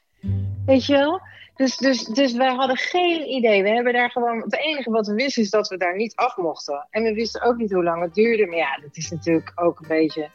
Weet 0.70 0.86
je 0.86 0.94
wel? 0.94 1.22
Dus, 1.56 1.78
dus, 1.78 2.04
dus 2.04 2.34
wij 2.34 2.54
hadden 2.54 2.78
geen 2.78 3.30
idee. 3.30 3.64
We 3.64 3.70
hebben 3.70 3.94
daar 3.94 4.12
gewoon. 4.12 4.42
Het 4.42 4.58
enige 4.58 4.92
wat 4.92 5.08
we 5.08 5.14
wisten 5.14 5.44
is 5.44 5.50
dat 5.50 5.68
we 5.68 5.78
daar 5.78 5.96
niet 5.96 6.16
af 6.16 6.38
mochten. 6.38 6.88
En 6.90 7.04
we 7.04 7.14
wisten 7.14 7.42
ook 7.42 7.58
niet 7.58 7.72
hoe 7.72 7.84
lang 7.84 8.02
het 8.02 8.14
duurde. 8.14 8.46
Maar 8.46 8.58
ja, 8.58 8.80
dat 8.82 8.98
is 8.98 9.10
natuurlijk 9.10 9.52
ook 9.56 9.80
een 9.80 9.88
beetje 9.88 10.30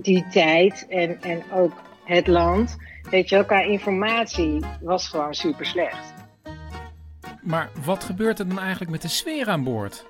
die 0.00 0.26
tijd 0.28 0.86
en, 0.88 1.22
en 1.22 1.42
ook 1.52 1.72
het 2.04 2.26
land. 2.26 2.76
Weet 3.10 3.28
je 3.28 3.46
qua 3.46 3.60
informatie 3.60 4.64
was 4.80 5.08
gewoon 5.08 5.34
super 5.34 5.66
slecht. 5.66 6.14
Maar 7.42 7.70
wat 7.84 8.04
gebeurt 8.04 8.38
er 8.38 8.48
dan 8.48 8.58
eigenlijk 8.58 8.90
met 8.90 9.02
de 9.02 9.08
sfeer 9.08 9.48
aan 9.48 9.64
boord? 9.64 10.06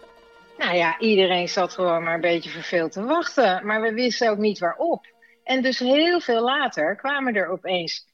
Nou 0.58 0.76
ja, 0.76 0.98
iedereen 0.98 1.48
zat 1.48 1.72
gewoon 1.72 2.02
maar 2.02 2.14
een 2.14 2.20
beetje 2.20 2.50
verveeld 2.50 2.92
te 2.92 3.04
wachten. 3.04 3.66
Maar 3.66 3.80
we 3.80 3.92
wisten 3.92 4.30
ook 4.30 4.38
niet 4.38 4.58
waarop. 4.58 5.06
En 5.44 5.62
dus 5.62 5.78
heel 5.78 6.20
veel 6.20 6.42
later 6.42 6.96
kwamen 6.96 7.34
er 7.34 7.48
opeens 7.48 8.06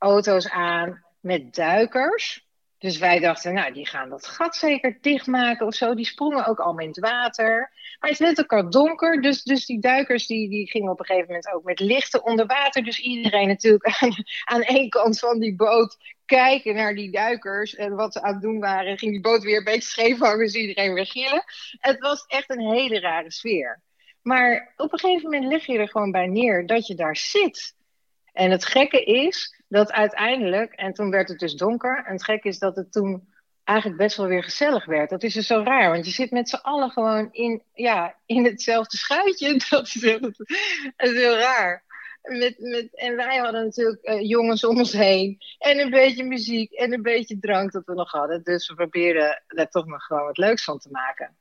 auto's 0.00 0.48
aan 0.48 1.04
met 1.20 1.54
duikers. 1.54 2.48
Dus 2.78 2.98
wij 2.98 3.18
dachten, 3.18 3.54
nou, 3.54 3.72
die 3.72 3.86
gaan 3.86 4.08
dat 4.08 4.26
gat 4.26 4.56
zeker 4.56 4.98
dichtmaken 5.00 5.66
of 5.66 5.74
zo. 5.74 5.94
Die 5.94 6.04
sprongen 6.04 6.46
ook 6.46 6.58
allemaal 6.58 6.84
in 6.84 6.88
het 6.88 6.98
water. 6.98 7.72
Maar 7.98 8.10
het 8.10 8.18
werd 8.18 8.40
ook 8.40 8.52
al 8.52 8.70
donker, 8.70 9.22
dus, 9.22 9.42
dus 9.42 9.66
die 9.66 9.80
duikers 9.80 10.26
die, 10.26 10.48
die 10.48 10.70
gingen 10.70 10.90
op 10.90 10.98
een 10.98 11.04
gegeven 11.04 11.26
moment 11.28 11.52
ook 11.52 11.64
met 11.64 11.80
lichten 11.80 12.24
onder 12.24 12.46
water. 12.46 12.84
Dus 12.84 12.98
iedereen 12.98 13.48
natuurlijk 13.48 13.84
aan, 14.44 14.62
één 14.62 14.88
kant 14.88 15.18
van 15.18 15.38
die 15.38 15.56
boot 15.56 15.96
kijken 16.24 16.74
naar 16.74 16.94
die 16.94 17.10
duikers 17.10 17.74
en 17.74 17.94
wat 17.94 18.12
ze 18.12 18.22
aan 18.22 18.32
het 18.32 18.42
doen 18.42 18.60
waren. 18.60 18.98
Ging 18.98 19.12
die 19.12 19.20
boot 19.20 19.42
weer 19.42 19.58
een 19.58 19.64
beetje 19.64 19.80
scheef 19.80 20.18
hangen, 20.18 20.38
dus 20.38 20.54
iedereen 20.54 20.94
weer 20.94 21.06
gillen. 21.06 21.44
Het 21.78 21.98
was 21.98 22.24
echt 22.26 22.50
een 22.50 22.72
hele 22.72 23.00
rare 23.00 23.32
sfeer. 23.32 23.82
Maar 24.22 24.72
op 24.76 24.92
een 24.92 24.98
gegeven 24.98 25.30
moment 25.30 25.52
lig 25.52 25.66
je 25.66 25.78
er 25.78 25.88
gewoon 25.88 26.10
bij 26.10 26.26
neer 26.26 26.66
dat 26.66 26.86
je 26.86 26.94
daar 26.94 27.16
zit. 27.16 27.74
En 28.32 28.50
het 28.50 28.64
gekke 28.64 29.04
is 29.04 29.59
dat 29.70 29.92
uiteindelijk, 29.92 30.72
en 30.72 30.92
toen 30.92 31.10
werd 31.10 31.28
het 31.28 31.38
dus 31.38 31.54
donker, 31.54 32.04
en 32.06 32.12
het 32.12 32.24
gekke 32.24 32.48
is 32.48 32.58
dat 32.58 32.76
het 32.76 32.92
toen 32.92 33.28
eigenlijk 33.64 33.98
best 33.98 34.16
wel 34.16 34.26
weer 34.26 34.42
gezellig 34.42 34.84
werd. 34.84 35.10
Dat 35.10 35.22
is 35.22 35.34
dus 35.34 35.46
zo 35.46 35.62
raar, 35.62 35.90
want 35.90 36.04
je 36.04 36.10
zit 36.10 36.30
met 36.30 36.48
z'n 36.48 36.56
allen 36.62 36.90
gewoon 36.90 37.28
in, 37.32 37.62
ja, 37.72 38.16
in 38.26 38.44
hetzelfde 38.44 38.96
schuitje. 38.96 39.60
Dat 39.70 39.86
is, 39.86 40.02
heel- 41.12 41.36
raar. 41.36 41.84
Met, 42.22 42.58
met, 42.58 42.96
en 42.96 43.16
wij 43.16 43.36
hadden 43.36 43.64
natuurlijk 43.64 44.02
eh, 44.02 44.28
jongens 44.28 44.64
om 44.64 44.78
ons 44.78 44.92
heen. 44.92 45.38
En 45.58 45.78
een 45.78 45.90
beetje 45.90 46.24
muziek 46.24 46.72
en 46.72 46.92
een 46.92 47.02
beetje 47.02 47.38
drank 47.38 47.72
dat 47.72 47.86
we 47.86 47.94
nog 47.94 48.10
hadden. 48.10 48.42
Dus 48.42 48.68
we 48.68 48.74
probeerden 48.74 49.42
daar 49.46 49.68
toch 49.68 49.86
nog 49.86 50.02
gewoon 50.02 50.24
wat 50.24 50.38
leuks 50.38 50.64
van 50.64 50.78
te 50.78 50.90
maken. 50.90 51.36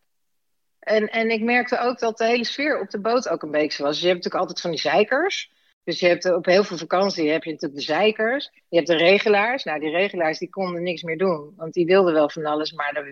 En, 0.79 1.09
en 1.09 1.29
ik 1.29 1.41
merkte 1.41 1.79
ook 1.79 1.99
dat 1.99 2.17
de 2.17 2.25
hele 2.25 2.45
sfeer 2.45 2.79
op 2.79 2.89
de 2.89 2.99
boot 2.99 3.29
ook 3.29 3.41
een 3.41 3.51
beetje 3.51 3.83
was. 3.83 3.99
Je 3.99 4.07
hebt 4.07 4.15
natuurlijk 4.15 4.41
altijd 4.41 4.61
van 4.61 4.71
die 4.71 4.79
zeikers. 4.79 5.51
Dus 5.89 5.99
je 5.99 6.07
hebt 6.07 6.33
op 6.33 6.45
heel 6.45 6.63
veel 6.63 6.77
vakantie 6.77 7.29
heb 7.29 7.43
je 7.43 7.51
natuurlijk 7.51 7.79
de 7.79 7.85
zeikers. 7.85 8.51
Je 8.67 8.75
hebt 8.75 8.87
de 8.87 8.95
regelaars. 8.95 9.63
Nou, 9.63 9.79
die 9.79 9.89
regelaars 9.89 10.39
die 10.39 10.49
konden 10.49 10.83
niks 10.83 11.03
meer 11.03 11.17
doen. 11.17 11.53
Want 11.55 11.73
die 11.73 11.85
wilden 11.85 12.13
wel 12.13 12.29
van 12.29 12.45
alles, 12.45 12.71
maar 12.71 13.03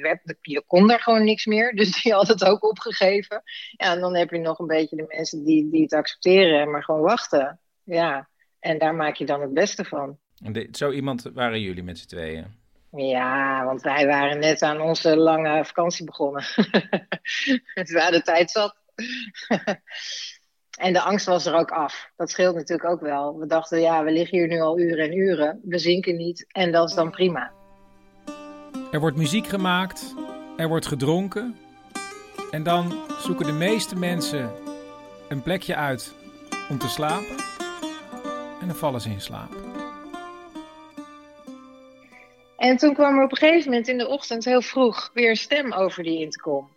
je 0.41 0.63
kon 0.67 0.88
daar 0.88 0.99
gewoon 0.99 1.23
niks 1.23 1.45
meer. 1.45 1.71
Dus 1.75 2.01
die 2.01 2.13
hadden 2.13 2.34
het 2.34 2.45
ook 2.45 2.63
opgegeven. 2.63 3.41
Ja, 3.78 3.93
en 3.93 3.99
dan 3.99 4.15
heb 4.15 4.30
je 4.30 4.38
nog 4.38 4.59
een 4.59 4.67
beetje 4.67 4.95
de 4.95 5.05
mensen 5.07 5.43
die, 5.43 5.69
die 5.69 5.82
het 5.82 5.93
accepteren, 5.93 6.71
maar 6.71 6.84
gewoon 6.84 7.01
wachten. 7.01 7.59
Ja, 7.84 8.30
en 8.59 8.78
daar 8.78 8.95
maak 8.95 9.15
je 9.15 9.25
dan 9.25 9.41
het 9.41 9.53
beste 9.53 9.86
van. 9.86 10.17
En 10.43 10.53
de- 10.53 10.67
zo 10.71 10.91
iemand 10.91 11.21
waren 11.34 11.61
jullie 11.61 11.84
met 11.84 11.99
z'n 11.99 12.07
tweeën. 12.07 12.45
Ja, 12.91 13.65
want 13.65 13.82
wij 13.82 14.07
waren 14.07 14.39
net 14.39 14.61
aan 14.61 14.82
onze 14.82 15.15
lange 15.17 15.65
vakantie 15.65 16.05
begonnen. 16.05 16.43
dus 17.73 17.91
we 17.91 17.99
hadden 18.01 18.23
tijd 18.23 18.51
zat. 18.51 18.75
en 20.78 20.93
de 20.93 21.01
angst 21.01 21.25
was 21.25 21.45
er 21.45 21.53
ook 21.53 21.71
af. 21.71 22.11
Dat 22.15 22.30
scheelt 22.30 22.55
natuurlijk 22.55 22.89
ook 22.89 23.01
wel. 23.01 23.39
We 23.39 23.45
dachten, 23.45 23.82
ja, 23.82 24.03
we 24.03 24.11
liggen 24.11 24.38
hier 24.38 24.47
nu 24.47 24.59
al 24.59 24.80
uren 24.80 25.05
en 25.05 25.17
uren. 25.17 25.59
We 25.63 25.78
zinken 25.78 26.15
niet 26.15 26.45
en 26.47 26.71
dat 26.71 26.89
is 26.89 26.95
dan 26.95 27.11
prima. 27.11 27.51
Er 28.91 28.99
wordt 28.99 29.17
muziek 29.17 29.47
gemaakt, 29.47 30.15
er 30.57 30.67
wordt 30.67 30.86
gedronken. 30.86 31.57
En 32.51 32.63
dan 32.63 32.93
zoeken 33.19 33.45
de 33.45 33.51
meeste 33.51 33.95
mensen 33.95 34.51
een 35.30 35.41
plekje 35.41 35.75
uit 35.75 36.13
om 36.69 36.78
te 36.78 36.88
slapen. 36.88 37.36
En 38.61 38.67
dan 38.67 38.75
vallen 38.75 39.01
ze 39.01 39.09
in 39.09 39.21
slaap. 39.21 39.55
En 42.57 42.78
toen 42.78 42.93
kwam 42.93 43.17
er 43.17 43.23
op 43.23 43.32
een 43.32 43.38
gegeven 43.38 43.69
moment 43.69 43.88
in 43.88 43.97
de 43.97 44.07
ochtend 44.07 44.45
heel 44.45 44.61
vroeg 44.61 45.11
weer 45.13 45.30
een 45.30 45.36
stem 45.36 45.73
over 45.73 46.03
die 46.03 46.19
intercom. 46.19 46.69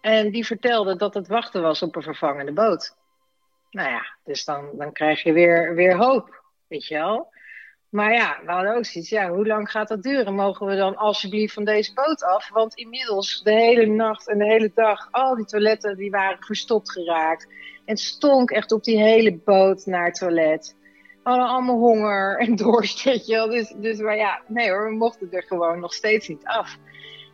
En 0.00 0.30
die 0.30 0.46
vertelde 0.46 0.96
dat 0.96 1.14
het 1.14 1.28
wachten 1.28 1.62
was 1.62 1.82
op 1.82 1.96
een 1.96 2.02
vervangende 2.02 2.52
boot. 2.52 2.94
Nou 3.74 3.88
ja, 3.90 4.16
dus 4.24 4.44
dan, 4.44 4.70
dan 4.78 4.92
krijg 4.92 5.22
je 5.22 5.32
weer, 5.32 5.74
weer 5.74 5.96
hoop, 5.96 6.42
weet 6.68 6.86
je 6.86 6.94
wel. 6.94 7.32
Maar 7.88 8.12
ja, 8.12 8.40
we 8.44 8.52
hadden 8.52 8.76
ook 8.76 8.84
zoiets, 8.84 9.10
ja, 9.10 9.28
hoe 9.28 9.46
lang 9.46 9.70
gaat 9.70 9.88
dat 9.88 10.02
duren? 10.02 10.34
Mogen 10.34 10.66
we 10.66 10.76
dan 10.76 10.96
alsjeblieft 10.96 11.54
van 11.54 11.64
deze 11.64 11.92
boot 11.92 12.24
af? 12.24 12.48
Want 12.48 12.74
inmiddels 12.74 13.42
de 13.42 13.52
hele 13.52 13.86
nacht 13.86 14.28
en 14.28 14.38
de 14.38 14.44
hele 14.44 14.70
dag, 14.74 15.08
al 15.10 15.34
die 15.34 15.44
toiletten 15.44 15.96
die 15.96 16.10
waren 16.10 16.44
verstopt 16.44 16.92
geraakt. 16.92 17.48
En 17.84 17.96
stonk 17.96 18.50
echt 18.50 18.72
op 18.72 18.84
die 18.84 18.98
hele 18.98 19.36
boot 19.36 19.86
naar 19.86 20.04
het 20.04 20.14
toilet. 20.14 20.76
We 21.22 21.30
hadden 21.30 21.48
allemaal 21.48 21.78
honger 21.78 22.38
en 22.38 22.56
dorst, 22.66 23.02
weet 23.04 23.26
je 23.26 23.34
wel. 23.34 23.48
Dus, 23.48 23.74
dus 23.76 23.98
maar 23.98 24.16
ja, 24.16 24.42
nee 24.48 24.70
hoor, 24.70 24.88
we 24.88 24.96
mochten 24.96 25.28
er 25.30 25.42
gewoon 25.42 25.80
nog 25.80 25.92
steeds 25.94 26.28
niet 26.28 26.44
af. 26.44 26.76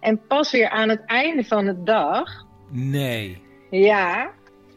En 0.01 0.27
pas 0.27 0.51
weer 0.51 0.69
aan 0.69 0.89
het 0.89 1.03
einde 1.07 1.45
van 1.45 1.65
de 1.65 1.83
dag, 1.83 2.49
Nee. 2.71 3.43
ja, 3.71 4.31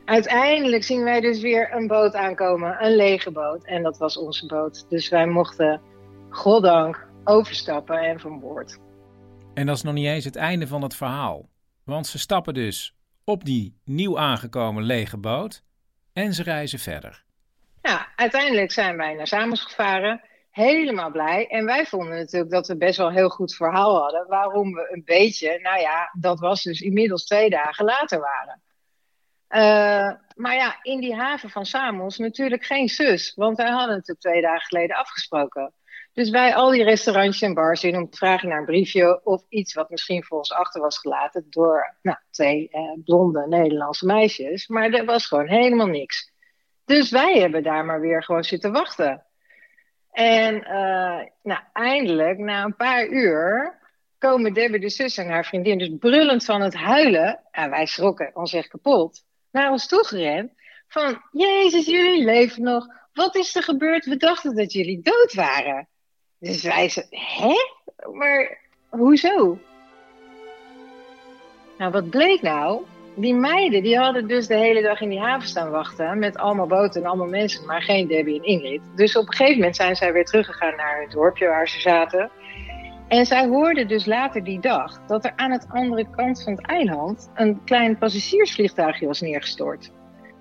uiteindelijk 0.05 0.83
zien 0.83 1.03
wij 1.03 1.21
dus 1.21 1.41
weer 1.41 1.73
een 1.73 1.87
boot 1.87 2.13
aankomen, 2.13 2.85
een 2.85 2.95
lege 2.95 3.31
boot. 3.31 3.63
En 3.63 3.83
dat 3.83 3.97
was 3.97 4.17
onze 4.17 4.45
boot. 4.45 4.85
Dus 4.89 5.09
wij 5.09 5.27
mochten, 5.27 5.81
goddank, 6.29 7.07
overstappen 7.23 7.97
en 7.97 8.19
van 8.19 8.39
boord. 8.39 8.79
En 9.53 9.65
dat 9.65 9.75
is 9.75 9.83
nog 9.83 9.93
niet 9.93 10.07
eens 10.07 10.25
het 10.25 10.35
einde 10.35 10.67
van 10.67 10.81
het 10.81 10.95
verhaal. 10.95 11.49
Want 11.83 12.07
ze 12.07 12.19
stappen 12.19 12.53
dus 12.53 12.95
op 13.23 13.45
die 13.45 13.77
nieuw 13.85 14.19
aangekomen 14.19 14.83
lege 14.83 15.17
boot 15.17 15.63
en 16.13 16.33
ze 16.33 16.43
reizen 16.43 16.79
verder. 16.79 17.23
Ja, 17.81 18.07
uiteindelijk 18.15 18.71
zijn 18.71 18.97
wij 18.97 19.13
naar 19.13 19.27
Samos 19.27 19.61
gevaren. 19.61 20.21
Helemaal 20.51 21.11
blij. 21.11 21.47
En 21.47 21.65
wij 21.65 21.85
vonden 21.85 22.17
natuurlijk 22.17 22.51
dat 22.51 22.67
we 22.67 22.77
best 22.77 22.97
wel 22.97 23.07
een 23.07 23.13
heel 23.13 23.29
goed 23.29 23.55
verhaal 23.55 24.01
hadden. 24.01 24.27
Waarom 24.27 24.73
we 24.73 24.89
een 24.91 25.01
beetje, 25.05 25.59
nou 25.61 25.79
ja, 25.79 26.09
dat 26.19 26.39
was 26.39 26.63
dus 26.63 26.81
inmiddels 26.81 27.25
twee 27.25 27.49
dagen 27.49 27.85
later 27.85 28.19
waren. 28.19 28.61
Eh, 29.53 30.11
maar 30.35 30.55
ja, 30.55 30.79
in 30.81 30.99
die 30.99 31.15
haven 31.15 31.49
van 31.49 31.65
Samos 31.65 32.17
natuurlijk 32.17 32.63
geen 32.63 32.89
zus. 32.89 33.33
Want 33.35 33.57
wij 33.57 33.69
hadden 33.69 33.95
natuurlijk 33.95 34.19
twee 34.19 34.41
dagen 34.41 34.61
geleden 34.61 34.95
afgesproken. 34.95 35.73
Dus 36.13 36.29
bij 36.29 36.55
al 36.55 36.71
die 36.71 36.83
restaurantjes 36.83 37.41
en 37.41 37.53
bars 37.53 37.83
in 37.83 37.95
om 37.95 38.09
te 38.09 38.17
vragen 38.17 38.49
naar 38.49 38.57
een 38.57 38.65
briefje 38.65 39.21
of 39.23 39.43
iets 39.49 39.73
wat 39.73 39.89
misschien 39.89 40.23
voor 40.23 40.37
ons 40.37 40.51
achter 40.51 40.81
was 40.81 40.97
gelaten 40.97 41.45
door 41.49 41.95
nou, 42.01 42.17
twee 42.29 42.69
eh, 42.71 42.81
blonde 43.03 43.47
Nederlandse 43.47 44.05
meisjes. 44.05 44.67
Maar 44.67 44.91
er 44.91 45.05
was 45.05 45.27
gewoon 45.27 45.47
helemaal 45.47 45.87
niks. 45.87 46.31
Dus 46.85 47.09
wij 47.09 47.39
hebben 47.39 47.63
daar 47.63 47.85
maar 47.85 47.99
weer 47.99 48.23
gewoon 48.23 48.43
zitten 48.43 48.71
wachten. 48.71 49.25
En 50.11 50.63
eh, 50.63 51.27
nou, 51.43 51.61
eindelijk, 51.73 52.37
na 52.37 52.63
een 52.63 52.75
paar 52.75 53.07
uur, 53.07 53.79
komen 54.17 54.53
Debbie 54.53 54.79
de 54.79 54.89
zus 54.89 55.17
en 55.17 55.29
haar 55.29 55.45
vriendin, 55.45 55.77
dus 55.77 55.89
brullend 55.99 56.45
van 56.45 56.61
het 56.61 56.73
huilen, 56.73 57.39
en 57.51 57.69
wij 57.69 57.85
schrokken 57.85 58.31
ons 58.33 58.53
echt 58.53 58.67
kapot, 58.67 59.23
naar 59.53 59.71
ons 59.71 59.87
toe 59.87 60.05
gerend. 60.05 60.51
Van, 60.87 61.21
Jezus, 61.31 61.85
jullie 61.85 62.25
leven 62.25 62.63
nog. 62.63 62.87
Wat 63.13 63.35
is 63.35 63.55
er 63.55 63.63
gebeurd? 63.63 64.05
We 64.05 64.17
dachten 64.17 64.55
dat 64.55 64.73
jullie 64.73 65.01
dood 65.01 65.33
waren. 65.33 65.87
Dus 66.39 66.63
wij 66.63 66.89
zeiden, 66.89 67.19
hè? 67.19 67.55
Maar 68.11 68.59
hoezo? 68.89 69.59
Nou, 71.77 71.91
wat 71.91 72.09
bleek 72.09 72.41
nou? 72.41 72.83
Die 73.15 73.33
meiden 73.33 73.83
die 73.83 73.97
hadden 73.97 74.27
dus 74.27 74.47
de 74.47 74.55
hele 74.55 74.81
dag 74.81 75.01
in 75.01 75.09
die 75.09 75.19
haven 75.19 75.47
staan 75.47 75.69
wachten. 75.69 76.19
Met 76.19 76.37
allemaal 76.37 76.67
boten 76.67 77.01
en 77.01 77.07
allemaal 77.07 77.27
mensen, 77.27 77.65
maar 77.65 77.81
geen 77.81 78.07
Debbie 78.07 78.37
en 78.37 78.43
Ingrid. 78.43 78.81
Dus 78.95 79.15
op 79.15 79.27
een 79.27 79.33
gegeven 79.33 79.57
moment 79.57 79.75
zijn 79.75 79.95
zij 79.95 80.13
weer 80.13 80.25
teruggegaan 80.25 80.75
naar 80.75 81.01
het 81.01 81.11
dorpje 81.11 81.47
waar 81.47 81.69
ze 81.69 81.79
zaten. 81.79 82.31
En 83.07 83.25
zij 83.25 83.47
hoorden 83.47 83.87
dus 83.87 84.05
later 84.05 84.43
die 84.43 84.59
dag 84.59 85.05
dat 85.05 85.25
er 85.25 85.33
aan 85.35 85.51
het 85.51 85.65
andere 85.69 86.09
kant 86.09 86.43
van 86.43 86.53
het 86.53 86.65
eiland 86.65 87.31
een 87.33 87.63
klein 87.63 87.97
passagiersvliegtuigje 87.97 89.07
was 89.07 89.21
neergestort. 89.21 89.91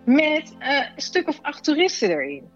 Met 0.04 0.56
een 0.58 0.86
stuk 0.96 1.28
of 1.28 1.38
acht 1.42 1.64
toeristen 1.64 2.10
erin. 2.10 2.50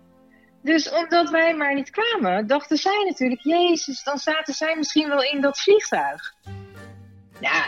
Dus 0.63 0.93
omdat 0.93 1.31
wij 1.31 1.55
maar 1.55 1.75
niet 1.75 1.91
kwamen, 1.91 2.47
dachten 2.47 2.77
zij 2.77 3.05
natuurlijk, 3.09 3.43
Jezus, 3.43 4.03
dan 4.03 4.19
zaten 4.19 4.55
zij 4.55 4.77
misschien 4.77 5.09
wel 5.09 5.23
in 5.23 5.41
dat 5.41 5.61
vliegtuig. 5.61 6.35
Ja, 7.41 7.65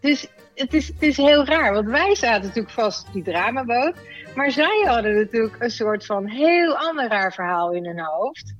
dus 0.00 0.28
het 0.54 0.74
is, 0.74 0.88
het 0.88 1.02
is 1.02 1.16
heel 1.16 1.44
raar, 1.44 1.72
want 1.72 1.86
wij 1.86 2.14
zaten 2.14 2.42
natuurlijk 2.42 2.74
vast 2.74 3.06
op 3.06 3.12
die 3.12 3.22
dramaboot. 3.22 3.96
Maar 4.34 4.50
zij 4.50 4.84
hadden 4.86 5.14
natuurlijk 5.16 5.56
een 5.58 5.70
soort 5.70 6.06
van 6.06 6.28
heel 6.28 6.76
ander 6.76 7.08
raar 7.08 7.32
verhaal 7.32 7.72
in 7.72 7.86
hun 7.86 8.00
hoofd. 8.00 8.54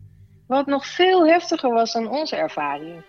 Wat 0.47 0.67
nog 0.67 0.87
veel 0.87 1.27
heftiger 1.27 1.71
was 1.73 1.93
dan 1.93 2.09
onze 2.09 2.37
ervaring. 2.37 3.03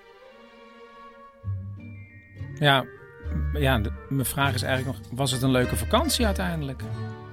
Ja, 2.60 2.86
ja 3.54 3.80
de- 3.80 3.91
mijn 4.10 4.26
vraag 4.26 4.54
is 4.54 4.62
eigenlijk 4.62 4.97
nog, 4.97 5.08
was 5.18 5.32
het 5.32 5.41
een 5.41 5.51
leuke 5.51 5.76
vakantie 5.76 6.26
uiteindelijk? 6.26 6.82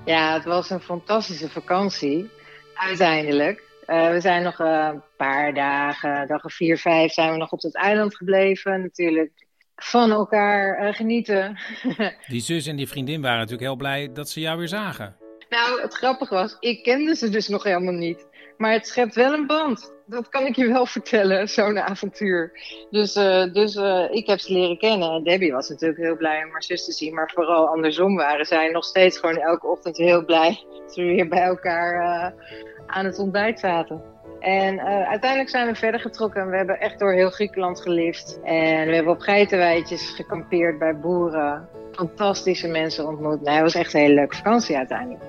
Ja, 0.05 0.33
het 0.33 0.45
was 0.45 0.71
een 0.71 0.81
fantastische 0.81 1.49
vakantie. 1.49 2.31
Uiteindelijk. 2.75 3.63
Eh, 3.87 4.11
we 4.11 4.21
zijn 4.21 4.43
nog 4.43 4.61
eh, 4.61 4.89
een 4.93 5.03
paar 5.17 5.55
dagen, 5.55 6.27
dag 6.29 6.45
of 6.45 6.53
vier, 6.53 6.79
vijf, 6.79 7.13
zijn 7.13 7.31
we 7.33 7.37
nog 7.37 7.51
op 7.53 7.61
dat 7.61 7.75
eiland 7.75 8.17
gebleven. 8.17 8.81
Natuurlijk 8.83 9.31
van 9.77 10.11
elkaar 10.11 10.75
eh, 10.79 10.95
genieten. 10.95 11.59
Die 12.29 12.41
zus 12.41 12.67
en 12.67 12.77
die 12.77 12.89
vriendin 12.89 13.21
waren 13.23 13.37
natuurlijk 13.39 13.63
heel 13.63 13.77
blij 13.77 14.11
dat 14.13 14.29
ze 14.31 14.41
jou 14.41 14.59
weer 14.59 14.69
zagen. 14.69 15.17
nou, 15.49 15.81
het 15.83 15.95
grappige 15.95 16.35
was, 16.35 16.57
ik 16.61 16.83
kende 16.83 17.15
ze 17.17 17.29
dus 17.29 17.49
nog 17.49 17.63
helemaal 17.63 17.95
niet. 17.95 18.27
Maar 18.57 18.73
het 18.73 18.87
schept 18.87 19.15
wel 19.15 19.33
een 19.33 19.47
band. 19.47 19.93
Dat 20.11 20.29
kan 20.29 20.47
ik 20.47 20.57
je 20.57 20.67
wel 20.67 20.87
vertellen, 20.97 21.49
zo'n 21.49 21.79
avontuur. 21.79 22.53
Dus, 22.91 23.15
eh, 23.15 23.53
dus 23.53 23.77
eh, 23.77 24.05
ik 24.11 24.27
heb 24.27 24.39
ze 24.39 24.53
leren 24.53 24.79
kennen. 24.79 25.11
En 25.11 25.23
Debbie 25.23 25.53
was 25.53 25.69
natuurlijk 25.69 26.01
heel 26.01 26.17
blij 26.17 26.45
om 26.45 26.51
haar 26.51 26.63
zus 26.63 26.85
te 26.85 26.93
zien. 26.93 27.15
Maar 27.15 27.31
vooral 27.35 27.69
andersom 27.69 28.17
waren 28.17 28.47
zij 28.47 28.69
nog 28.69 28.85
steeds 28.85 29.19
gewoon 29.19 29.37
elke 29.37 29.67
ochtend 29.67 29.97
heel 29.97 30.25
blij 30.25 30.65
dat 30.87 30.95
we 30.95 31.03
weer 31.03 31.29
bij 31.29 31.43
elkaar 31.43 32.01
eh, 32.01 32.45
aan 32.87 33.05
het 33.05 33.19
ontbijt 33.19 33.61
zaten. 33.61 34.03
En 34.41 34.81
uiteindelijk 34.81 35.51
zijn 35.51 35.67
we 35.67 35.75
verder 35.75 36.01
getrokken. 36.01 36.41
en 36.41 36.51
We 36.51 36.57
hebben 36.57 36.81
echt 36.81 36.99
door 36.99 37.13
heel 37.13 37.31
Griekenland 37.31 37.81
geliefd. 37.81 38.41
En 38.43 38.87
we 38.87 38.95
hebben 38.95 39.13
op 39.13 39.21
geitenweidjes 39.21 40.11
gekampeerd 40.11 40.79
bij 40.79 40.99
boeren. 40.99 41.69
Fantastische 41.93 42.69
mensen 42.69 43.07
ontmoet. 43.07 43.41
Nee, 43.41 43.55
het 43.55 43.63
was 43.63 43.75
echt 43.75 43.95
een 43.95 44.01
hele 44.01 44.15
leuke 44.15 44.37
vakantie 44.37 44.77
uiteindelijk. 44.77 45.23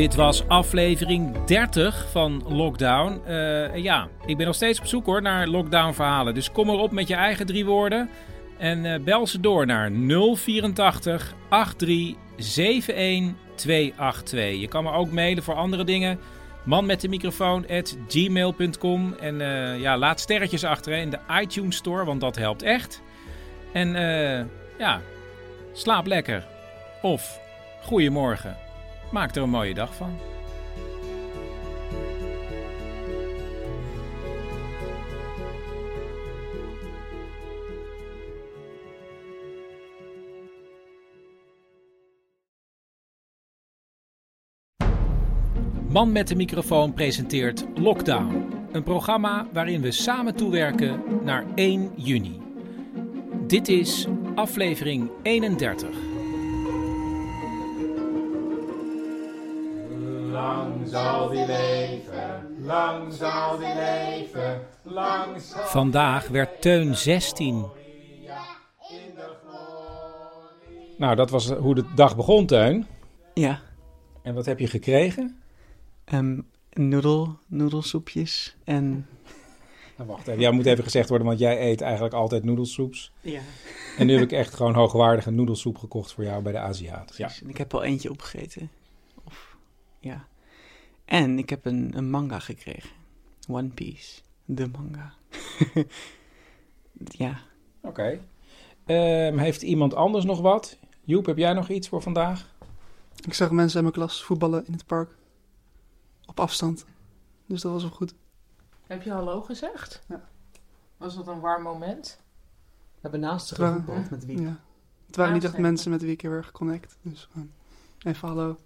Dit 0.00 0.14
was 0.14 0.48
aflevering 0.48 1.44
30 1.44 2.10
van 2.10 2.42
Lockdown. 2.48 3.20
Eh, 3.26 3.76
ja, 3.76 4.08
ik 4.26 4.36
ben 4.36 4.46
nog 4.46 4.54
steeds 4.54 4.78
op 4.78 4.86
zoek 4.86 5.06
hoor 5.06 5.22
naar 5.22 5.46
lockdown 5.46 5.92
verhalen. 5.92 6.34
Dus 6.34 6.52
kom 6.52 6.68
erop 6.68 6.92
met 6.92 7.08
je 7.08 7.14
eigen 7.14 7.46
drie 7.46 7.64
woorden. 7.64 8.10
En 8.58 8.84
eh, 8.84 9.00
bel 9.00 9.26
ze 9.26 9.40
door 9.40 9.66
naar 9.66 9.90
084 9.90 11.34
83 11.48 12.96
71 12.96 13.34
282. 13.54 14.60
Je 14.60 14.68
kan 14.68 14.84
me 14.84 14.92
ook 14.92 15.10
mailen 15.10 15.42
voor 15.42 15.54
andere 15.54 15.84
dingen. 15.84 16.18
Man 16.64 16.86
met 16.86 17.00
de 17.00 17.08
microfoon 17.08 17.66
at 17.68 17.96
gmail.com. 18.08 19.14
En 19.20 19.40
eh, 19.40 19.80
ja, 19.80 19.98
laat 19.98 20.20
sterretjes 20.20 20.64
achter 20.64 20.92
in 20.92 21.10
de 21.10 21.18
iTunes 21.40 21.76
Store, 21.76 22.04
want 22.04 22.20
dat 22.20 22.36
helpt 22.36 22.62
echt. 22.62 23.02
En 23.72 23.92
ja, 24.78 25.00
slaap 25.72 26.06
lekker. 26.06 26.46
Of 27.02 27.40
goeiemorgen. 27.82 28.69
Maak 29.10 29.34
er 29.34 29.42
een 29.42 29.50
mooie 29.50 29.74
dag 29.74 29.94
van. 29.94 30.18
Man 45.88 46.12
met 46.12 46.28
de 46.28 46.36
microfoon 46.36 46.92
presenteert 46.92 47.64
Lockdown. 47.74 48.48
Een 48.72 48.82
programma 48.82 49.46
waarin 49.52 49.80
we 49.80 49.90
samen 49.90 50.34
toewerken 50.34 51.02
naar 51.24 51.44
1 51.54 51.92
juni. 51.96 52.40
Dit 53.46 53.68
is 53.68 54.06
aflevering 54.34 55.10
31. 55.22 56.09
Lang 60.30 60.88
zal 60.88 61.28
die 61.28 61.46
leven, 61.46 62.56
lang 62.64 63.12
zal 63.12 63.58
die 63.58 63.74
leven, 63.74 64.66
lang 64.82 65.40
zal 65.40 65.64
Vandaag 65.66 66.28
werd 66.28 66.62
Teun 66.62 66.96
16. 66.96 67.66
Nou, 70.98 71.16
dat 71.16 71.30
was 71.30 71.50
hoe 71.50 71.74
de 71.74 71.84
dag 71.94 72.16
begon, 72.16 72.46
Teun. 72.46 72.86
Ja. 73.34 73.60
En 74.22 74.34
wat 74.34 74.46
heb 74.46 74.58
je 74.58 74.66
gekregen? 74.66 75.40
Ehm 76.04 76.38
noedel, 76.72 77.38
noedelsoepjes 77.46 78.56
en... 78.64 79.06
Nou, 79.96 80.08
wacht 80.10 80.28
even. 80.28 80.40
Ja, 80.40 80.50
moet 80.50 80.66
even 80.66 80.84
gezegd 80.84 81.08
worden, 81.08 81.26
want 81.26 81.38
jij 81.38 81.70
eet 81.70 81.80
eigenlijk 81.80 82.14
altijd 82.14 82.44
noedelsoeps. 82.44 83.12
Ja. 83.20 83.40
En 83.98 84.06
nu 84.06 84.12
heb 84.12 84.22
ik 84.22 84.32
echt 84.32 84.54
gewoon 84.54 84.74
hoogwaardige 84.74 85.30
noedelsoep 85.30 85.78
gekocht 85.78 86.12
voor 86.12 86.24
jou 86.24 86.42
bij 86.42 86.52
de 86.52 86.58
Aziat. 86.58 87.14
Ja. 87.16 87.30
En 87.42 87.48
ik 87.48 87.56
heb 87.56 87.74
al 87.74 87.82
eentje 87.82 88.10
opgegeten. 88.10 88.70
Of, 89.24 89.49
ja. 90.00 90.26
En 91.04 91.38
ik 91.38 91.50
heb 91.50 91.64
een, 91.64 91.96
een 91.96 92.10
manga 92.10 92.38
gekregen. 92.38 92.90
One 93.48 93.68
Piece. 93.68 94.20
De 94.44 94.68
manga. 94.68 95.12
ja. 97.24 97.38
Oké. 97.80 98.20
Ehm, 98.84 99.38
heeft 99.38 99.62
iemand 99.62 99.94
anders 99.94 100.24
nog 100.24 100.40
wat? 100.40 100.78
Joep, 101.04 101.26
heb 101.26 101.36
jij 101.36 101.52
nog 101.52 101.68
iets 101.68 101.88
voor 101.88 102.02
vandaag? 102.02 102.54
Ik 103.24 103.34
zag 103.34 103.50
mensen 103.50 103.76
in 103.76 103.82
mijn 103.82 103.94
klas 103.94 104.24
voetballen 104.24 104.66
in 104.66 104.72
het 104.72 104.86
park. 104.86 105.16
Op 106.26 106.40
afstand. 106.40 106.84
Dus 107.46 107.60
dat 107.60 107.72
was 107.72 107.82
wel 107.82 107.90
goed. 107.90 108.14
Heb 108.86 109.02
je 109.02 109.10
hallo 109.10 109.42
gezegd? 109.42 110.02
Ja. 110.08 110.28
Was 110.96 111.16
dat 111.16 111.26
een 111.26 111.40
warm 111.40 111.62
moment? 111.62 112.18
We 112.94 112.98
hebben 113.00 113.20
naast 113.20 113.48
Het 113.50 113.58
waren, 113.58 113.84
ja, 114.26 114.60
het 115.06 115.16
waren 115.16 115.34
niet 115.34 115.44
echt 115.44 115.58
mensen 115.58 115.90
met 115.90 116.02
wie 116.02 116.12
ik 116.12 116.20
heel 116.20 116.30
erg 116.30 116.50
connect. 116.50 116.96
Dus 117.02 117.28
gewoon 117.32 117.50
even 118.02 118.28
hallo. 118.28 118.56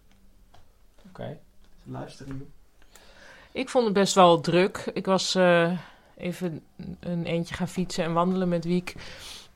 Oké. 1.08 1.38
Luisteren. 1.82 2.52
Ik 3.52 3.68
vond 3.68 3.84
het 3.84 3.94
best 3.94 4.14
wel 4.14 4.40
druk. 4.40 4.90
Ik 4.94 5.06
was 5.06 5.34
eh, 5.34 5.78
even 6.16 6.62
een 7.00 7.24
eentje 7.24 7.54
gaan 7.54 7.68
fietsen 7.68 8.04
en 8.04 8.12
wandelen 8.12 8.48
met 8.48 8.64
Wiek. 8.64 8.94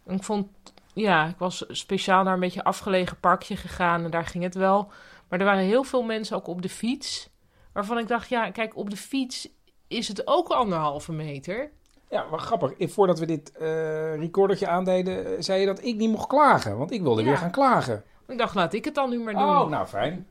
En 0.06 0.14
ik 0.14 0.22
vond, 0.22 0.46
ja, 0.92 1.26
ik 1.26 1.38
was 1.38 1.64
speciaal 1.68 2.22
naar 2.24 2.34
een 2.34 2.40
beetje 2.40 2.64
afgelegen 2.64 3.20
parkje 3.20 3.56
gegaan 3.56 4.04
en 4.04 4.10
daar 4.10 4.26
ging 4.26 4.44
het 4.44 4.54
wel. 4.54 4.90
Maar 5.28 5.38
er 5.38 5.44
waren 5.44 5.64
heel 5.64 5.84
veel 5.84 6.02
mensen 6.02 6.36
ook 6.36 6.46
op 6.46 6.62
de 6.62 6.68
fiets. 6.68 7.28
Waarvan 7.72 7.98
ik 7.98 8.08
dacht, 8.08 8.28
ja, 8.28 8.50
kijk, 8.50 8.76
op 8.76 8.90
de 8.90 8.96
fiets 8.96 9.48
is 9.88 10.08
het 10.08 10.26
ook 10.26 10.48
anderhalve 10.48 11.12
meter. 11.12 11.70
Ja, 12.10 12.24
maar 12.30 12.38
grappig. 12.38 12.72
Voordat 12.92 13.18
we 13.18 13.26
dit 13.26 13.52
eh 13.52 14.16
recordertje 14.16 14.68
aandeden, 14.68 15.26
eh, 15.26 15.32
zei 15.42 15.60
je 15.60 15.66
dat 15.66 15.84
ik 15.84 15.96
niet 15.96 16.10
mocht 16.10 16.26
klagen. 16.26 16.78
Want 16.78 16.90
ik 16.92 17.02
wilde 17.02 17.22
Ja. 17.22 17.28
weer 17.28 17.36
gaan 17.38 17.50
klagen. 17.50 18.04
Ik 18.26 18.38
dacht, 18.38 18.54
laat 18.54 18.72
ik 18.72 18.84
het 18.84 18.94
dan 18.94 19.10
nu 19.10 19.18
maar 19.20 19.32
doen. 19.32 19.42
Oh, 19.42 19.68
nou 19.68 19.86
fijn. 19.86 20.26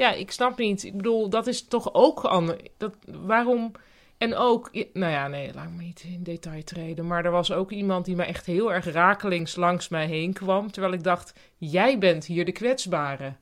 Ja, 0.00 0.12
ik 0.12 0.30
snap 0.30 0.58
niet. 0.58 0.84
Ik 0.84 0.96
bedoel, 0.96 1.28
dat 1.28 1.46
is 1.46 1.64
toch 1.64 1.94
ook 1.94 2.20
ander. 2.20 2.56
Dat, 2.76 2.94
waarom? 3.06 3.72
En 4.18 4.36
ook, 4.36 4.70
nou 4.92 5.12
ja, 5.12 5.28
nee, 5.28 5.54
laat 5.54 5.70
me 5.70 5.82
niet 5.82 6.04
in 6.06 6.22
detail 6.22 6.62
treden. 6.64 7.06
Maar 7.06 7.24
er 7.24 7.30
was 7.30 7.52
ook 7.52 7.70
iemand 7.70 8.04
die 8.04 8.16
me 8.16 8.24
echt 8.24 8.46
heel 8.46 8.72
erg 8.72 8.92
rakelings 8.92 9.56
langs 9.56 9.88
mij 9.88 10.06
heen 10.06 10.32
kwam. 10.32 10.70
Terwijl 10.70 10.94
ik 10.94 11.02
dacht, 11.02 11.32
jij 11.56 11.98
bent 11.98 12.24
hier 12.24 12.44
de 12.44 12.52
kwetsbare. 12.52 13.32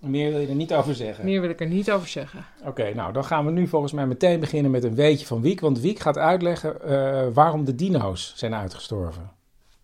Meer 0.00 0.30
wil 0.30 0.40
je 0.40 0.46
er 0.46 0.54
niet 0.54 0.74
over 0.74 0.94
zeggen. 0.94 1.24
Meer 1.24 1.40
wil 1.40 1.50
ik 1.50 1.60
er 1.60 1.66
niet 1.66 1.90
over 1.90 2.08
zeggen. 2.08 2.44
Oké, 2.64 2.94
nou 2.94 3.12
dan 3.12 3.24
gaan 3.24 3.44
we 3.44 3.50
nu 3.50 3.66
volgens 3.66 3.92
mij 3.92 4.06
meteen 4.06 4.40
beginnen 4.40 4.70
met 4.70 4.84
een 4.84 4.94
weetje 4.94 5.26
van 5.26 5.40
Wiek. 5.40 5.60
Want 5.60 5.80
Wiek 5.80 5.98
gaat 5.98 6.18
uitleggen 6.18 6.82
eh, 6.82 7.26
waarom 7.34 7.64
de 7.64 7.74
dino's 7.74 8.32
zijn 8.36 8.54
uitgestorven. 8.54 9.30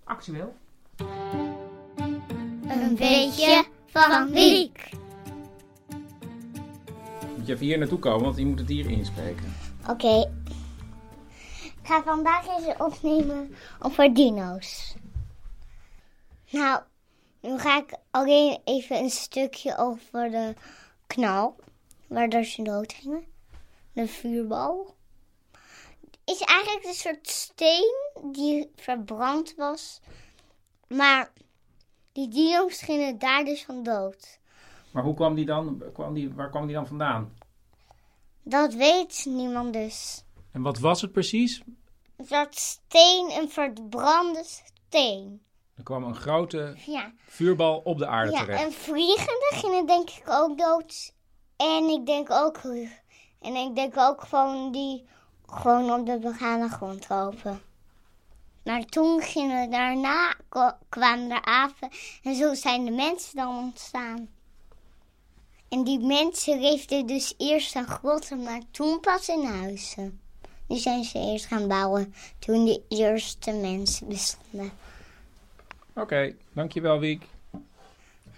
Actueel. 0.05 0.55
Een 2.69 2.97
beetje 2.97 3.65
van 3.87 4.31
Wiek. 4.31 5.03
Moet 7.45 7.53
je 7.53 7.59
even 7.59 7.73
hier 7.73 7.79
naartoe 7.79 7.99
komen, 7.99 8.23
want 8.23 8.37
die 8.37 8.47
moet 8.47 8.59
het 8.59 8.69
hier 8.69 8.91
inspreken. 8.91 9.55
Oké. 9.89 10.33
Ik 11.63 11.75
ga 11.83 12.03
vandaag 12.03 12.47
eens 12.47 12.77
opnemen 12.79 13.55
over 13.81 14.15
dino's. 14.15 14.95
Nou, 16.51 16.83
nu 17.41 17.59
ga 17.59 17.79
ik 17.79 17.97
alleen 18.11 18.59
even 18.65 18.99
een 18.99 19.11
stukje 19.11 19.77
over 19.77 20.31
de 20.31 20.55
knal, 21.07 21.57
waardoor 22.07 22.45
ze 22.45 22.63
dood 22.63 22.93
gingen. 22.93 23.25
De 23.93 24.07
vuurbal. 24.07 24.95
Is 26.25 26.41
eigenlijk 26.41 26.87
een 26.87 26.95
soort 26.95 27.29
steen 27.29 27.95
die 28.33 28.71
verbrand 28.77 29.55
was. 29.57 30.01
Maar 30.89 31.33
die 32.13 32.29
dino's 32.29 32.83
gingen 32.83 33.19
daar 33.19 33.45
dus 33.45 33.65
van 33.65 33.83
dood. 33.83 34.39
Maar 34.95 35.03
hoe 35.03 35.15
kwam 35.15 35.35
die 35.35 35.45
dan, 35.45 35.83
kwam 35.93 36.15
die, 36.15 36.35
waar 36.35 36.51
kwam 36.51 36.67
die 36.67 36.75
dan 36.75 36.87
vandaan? 36.87 37.35
Dat 38.43 38.75
weet 38.75 39.25
niemand 39.29 39.73
dus. 39.73 40.25
En 40.53 40.63
wat 40.63 40.79
was 40.79 41.01
het 41.01 41.13
precies? 41.13 41.63
Dat 42.17 42.55
steen, 42.59 43.31
een 43.41 43.51
verbrande 43.51 44.43
steen. 44.45 45.43
Er 45.77 45.83
kwam 45.83 46.05
een 46.05 46.15
grote 46.15 46.77
Ja. 46.87 47.13
vuurbal 47.27 47.79
op 47.79 47.99
de 47.99 48.07
aarde 48.07 48.33
Ja, 48.33 48.39
terecht. 48.41 48.65
en 48.65 48.73
vliegende 48.73 49.51
gingen 49.51 49.87
denk 49.87 50.11
ik 50.11 50.23
ook 50.29 50.59
dood. 50.59 51.15
En 51.57 51.85
ik 51.89 52.07
denk 52.07 52.31
ook, 52.31 52.59
en 53.41 53.55
ik 53.55 53.75
denk 53.75 53.97
ook 53.97 54.23
gewoon 54.23 54.73
die 54.73 55.07
gewoon 55.47 55.93
op 56.01 56.07
de 56.07 56.19
begane 56.19 56.69
grond 56.69 57.09
lopen. 57.09 57.61
Maar 58.65 58.85
toen 58.85 59.21
gingen 59.23 59.71
daarna 59.71 60.35
kwamen 60.89 61.31
er 61.31 61.45
apen 61.45 61.89
en 62.23 62.35
zo 62.35 62.55
zijn 62.55 62.85
de 62.85 62.91
mensen 62.91 63.37
dan 63.37 63.57
ontstaan. 63.59 64.29
En 65.75 65.85
die 65.85 65.99
mensen 65.99 66.61
leefden 66.61 67.07
dus 67.07 67.35
eerst 67.39 67.77
aan 67.77 67.87
grotten, 67.87 68.43
maar 68.43 68.61
toen 68.71 69.01
pas 69.01 69.29
in 69.29 69.45
huizen. 69.45 70.21
Die 70.67 70.79
zijn 70.79 71.05
ze 71.05 71.19
eerst 71.19 71.47
gaan 71.47 71.69
bouwen 71.69 72.15
toen 72.39 72.65
de 72.65 72.83
eerste 72.89 73.53
mensen 73.53 74.09
bestonden. 74.09 74.71
Oké, 75.95 76.35
dankjewel 76.53 76.99
Wiek. 76.99 77.25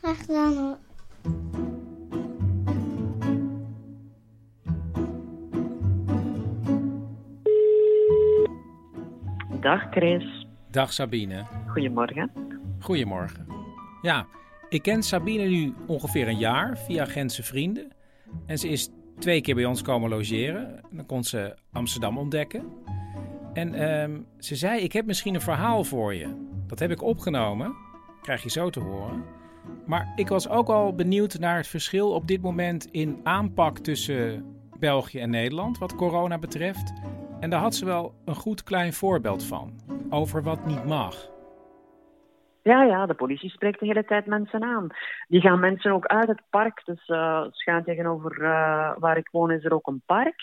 Graag 0.03 0.18
gedaan 0.18 0.57
hoor. 0.57 0.78
Dag 9.61 9.91
Chris. 9.91 10.47
Dag 10.70 10.93
Sabine. 10.93 11.47
Goedemorgen. 11.66 12.32
Goedemorgen. 12.80 13.47
Ja, 14.03 14.26
ik 14.76 14.82
ken 14.82 15.02
Sabine 15.02 15.44
nu 15.44 15.74
ongeveer 15.86 16.28
een 16.28 16.38
jaar 16.38 16.78
via 16.78 17.04
Gentse 17.04 17.42
vrienden. 17.42 17.92
En 18.46 18.58
ze 18.58 18.68
is 18.68 18.88
twee 19.18 19.40
keer 19.40 19.54
bij 19.54 19.64
ons 19.64 19.82
komen 19.82 20.10
logeren. 20.10 20.80
Dan 20.90 21.06
kon 21.06 21.24
ze 21.24 21.54
Amsterdam 21.72 22.18
ontdekken. 22.18 22.64
En 23.52 23.74
ehm, 23.74 24.20
ze 24.38 24.56
zei, 24.56 24.80
ik 24.80 24.92
heb 24.92 25.06
misschien 25.06 25.34
een 25.34 25.40
verhaal 25.40 25.84
voor 25.84 26.14
je. 26.14 26.46
Dat 26.66 26.78
heb 26.78 26.90
ik 26.90 27.02
opgenomen. 27.02 27.74
Krijg 28.22 28.42
je 28.42 28.50
zo 28.50 28.70
te 28.70 28.80
horen. 28.80 29.24
Maar 29.86 30.12
ik 30.16 30.28
was 30.28 30.48
ook 30.48 30.68
al 30.68 30.94
benieuwd 30.94 31.38
naar 31.38 31.56
het 31.56 31.66
verschil 31.66 32.12
op 32.12 32.26
dit 32.26 32.42
moment 32.42 32.88
in 32.90 33.20
aanpak 33.22 33.78
tussen 33.78 34.44
België 34.78 35.18
en 35.18 35.30
Nederland, 35.30 35.78
wat 35.78 35.94
corona 35.94 36.38
betreft. 36.38 36.92
En 37.40 37.50
daar 37.50 37.60
had 37.60 37.74
ze 37.74 37.84
wel 37.84 38.14
een 38.24 38.34
goed 38.34 38.62
klein 38.62 38.92
voorbeeld 38.92 39.44
van. 39.44 39.80
Over 40.10 40.42
wat 40.42 40.66
niet 40.66 40.84
mag. 40.84 41.34
Ja, 42.66 42.82
ja, 42.82 43.06
de 43.06 43.14
politie 43.14 43.50
spreekt 43.50 43.80
de 43.80 43.86
hele 43.86 44.04
tijd 44.04 44.26
mensen 44.26 44.62
aan. 44.62 44.86
Die 45.28 45.40
gaan 45.40 45.60
mensen 45.60 45.92
ook 45.92 46.06
uit 46.06 46.28
het 46.28 46.42
park. 46.50 46.82
Dus 46.84 47.06
eh 47.06 47.44
schuin 47.50 47.84
tegenover 47.84 48.42
eh, 48.42 48.92
waar 48.98 49.16
ik 49.16 49.28
woon 49.30 49.50
is 49.50 49.64
er 49.64 49.72
ook 49.72 49.86
een 49.86 50.02
park. 50.06 50.40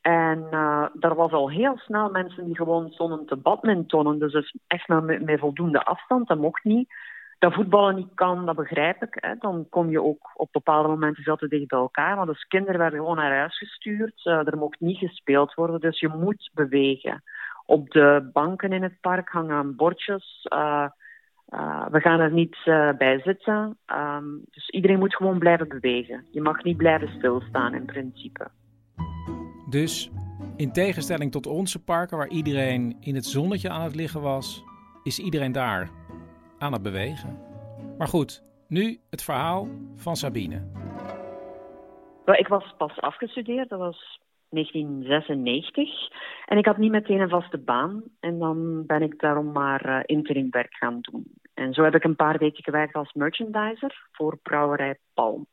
En 0.00 0.46
eh 0.50 0.86
daar 0.94 1.14
was 1.14 1.32
al 1.32 1.50
heel 1.50 1.78
snel 1.78 2.10
mensen 2.10 2.44
die 2.44 2.56
gewoon 2.56 2.90
stonden 2.90 3.26
te 3.26 3.36
badmintonnen. 3.36 4.18
Dus 4.18 4.54
echt 4.66 4.88
met, 4.88 5.40
voldoende 5.40 5.84
afstand. 5.84 6.28
Dat 6.28 6.38
mocht 6.38 6.64
niet. 6.64 6.94
Dat 7.38 7.54
voetballen 7.54 7.94
niet 7.94 8.14
kan, 8.14 8.46
dat 8.46 8.56
begrijp 8.56 9.02
ik. 9.02 9.16
Hè. 9.20 9.34
Dan 9.38 9.66
kom 9.70 9.90
je 9.90 10.02
ook 10.02 10.30
op 10.34 10.48
bepaalde 10.52 10.88
momenten 10.88 11.22
veel 11.22 11.36
te 11.36 11.48
dicht 11.48 11.68
bij 11.68 11.78
elkaar. 11.78 12.16
Maar 12.16 12.26
dus 12.26 12.46
kinderen 12.46 12.78
werden 12.78 12.98
gewoon 12.98 13.16
naar 13.16 13.36
huis 13.38 13.58
gestuurd. 13.58 14.24
Er 14.24 14.56
mocht 14.56 14.80
niet 14.80 14.98
gespeeld 14.98 15.54
worden, 15.54 15.80
dus 15.80 16.00
je 16.00 16.08
moet 16.08 16.50
bewegen. 16.54 17.22
Op 17.66 17.90
de 17.90 18.30
banken 18.32 18.72
in 18.72 18.82
het 18.82 19.00
park 19.00 19.28
hangen 19.28 19.76
bordjes. 19.76 20.46
Eh, 21.50 21.86
we 21.90 22.00
gaan 22.00 22.20
er 22.20 22.32
niet 22.32 22.56
eh, 22.64 22.90
bij 22.98 23.20
zitten. 23.20 23.78
Ehm, 23.86 24.24
dus 24.50 24.68
iedereen 24.68 24.98
moet 24.98 25.16
gewoon 25.16 25.38
blijven 25.38 25.68
bewegen. 25.68 26.24
Je 26.30 26.40
mag 26.40 26.62
niet 26.62 26.76
blijven 26.76 27.08
stilstaan 27.08 27.74
in 27.74 27.84
principe. 27.84 28.48
Dus 29.68 30.10
in 30.56 30.72
tegenstelling 30.72 31.32
tot 31.32 31.46
onze 31.46 31.84
parken, 31.84 32.16
waar 32.16 32.28
iedereen 32.28 32.96
in 33.00 33.14
het 33.14 33.26
zonnetje 33.26 33.70
aan 33.70 33.82
het 33.82 33.94
liggen 33.94 34.20
was, 34.20 34.64
is 35.02 35.18
iedereen 35.18 35.52
daar 35.52 35.90
aan 36.58 36.72
het 36.72 36.82
bewegen. 36.82 37.38
Maar 37.98 38.08
goed, 38.08 38.42
nu 38.68 39.00
het 39.10 39.22
verhaal 39.22 39.68
van 39.96 40.16
Sabine. 40.16 40.62
Ik 42.24 42.48
was 42.48 42.74
pas 42.78 43.00
afgestudeerd, 43.00 43.68
dat 43.68 43.78
was 43.78 44.20
1996. 44.48 45.88
En 46.46 46.58
ik 46.58 46.66
had 46.66 46.76
niet 46.76 46.90
meteen 46.90 47.20
een 47.20 47.28
vaste 47.28 47.58
baan. 47.58 48.02
En 48.20 48.38
dan 48.38 48.86
ben 48.86 49.02
ik 49.02 49.20
daarom 49.20 49.52
maar 49.52 49.84
eh 49.84 50.00
interimwerk 50.04 50.74
gaan 50.74 50.98
doen. 51.00 51.39
En 51.60 51.72
zo 51.72 51.82
heb 51.82 51.94
ik 51.94 52.04
een 52.04 52.16
paar 52.16 52.38
weken 52.38 52.62
gewerkt 52.62 52.94
als 52.94 53.12
merchandiser 53.12 54.06
voor 54.12 54.38
brouwerij 54.42 54.98
Palm. 55.14 55.46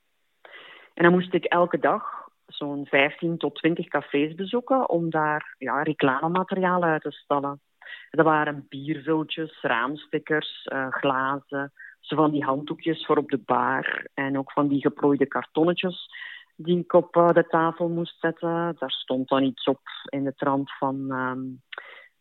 En 0.94 1.04
dan 1.04 1.12
moest 1.12 1.34
ik 1.34 1.44
elke 1.44 1.80
dag 1.80 2.04
zo'n 2.46 2.86
15 2.86 3.38
tot 3.38 3.56
20 3.56 3.88
cafés 3.88 4.36
bezoeken 4.36 4.90
om 4.90 5.10
daar 5.10 5.56
ja, 5.58 5.84
reclamemateriaal 5.84 6.84
uit 6.84 7.02
te 7.02 7.12
stallen. 7.12 7.62
Dat 8.10 8.26
waren 8.26 8.66
biervultjes, 8.70 9.62
raamstickers, 9.62 10.64
eh, 10.64 10.88
glazen, 10.90 11.72
zo 12.00 12.16
van 12.16 12.32
die 12.32 12.44
handdoekjes 12.44 13.06
voor 13.06 13.18
op 13.18 13.30
de 13.30 13.42
bar 13.46 14.08
en 14.14 14.38
ook 14.38 14.52
van 14.52 14.68
die 14.68 14.82
geplooide 14.82 15.26
kartonnetjes 15.26 16.10
die 16.56 16.80
ik 16.80 16.94
op 16.94 17.16
eh, 17.16 17.34
de 17.34 17.48
tafel 17.48 17.90
moest 17.90 18.20
zetten. 18.20 18.76
Daar 18.80 18.92
stond 18.92 19.28
dan 19.28 19.44
iets 19.44 19.66
op 19.66 19.82
in 20.10 20.24
de 20.24 20.34
trant 20.34 20.78
van... 20.78 21.12
ehm, 21.12 21.40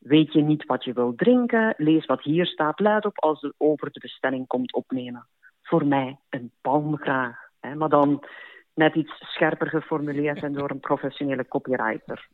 weet 0.07 0.33
je 0.33 0.43
niet 0.43 0.67
wat 0.67 0.85
je 0.85 0.93
wil 0.93 1.15
drinken? 1.15 1.75
Lees 1.77 2.07
wat 2.07 2.23
hier 2.23 2.47
staat 2.47 2.81
luid 2.81 3.05
op 3.05 3.21
als 3.21 3.41
je 3.41 3.55
over 3.57 3.93
de 3.93 4.01
bestelling 4.01 4.47
komt 4.47 4.73
opnemen. 4.73 5.27
Voor 5.63 5.87
mij 5.87 6.19
een 6.31 6.51
palm 6.61 6.97
graag. 6.97 7.39
Hè? 7.61 7.75
Maar 7.75 7.89
dan 7.89 8.25
net 8.75 8.95
iets 8.95 9.13
scherper 9.19 9.69
geformuleerd 9.69 10.43
en 10.43 10.53
door 10.53 10.71
een 10.71 10.81
professionele 10.81 11.49
copywriter. 11.49 12.29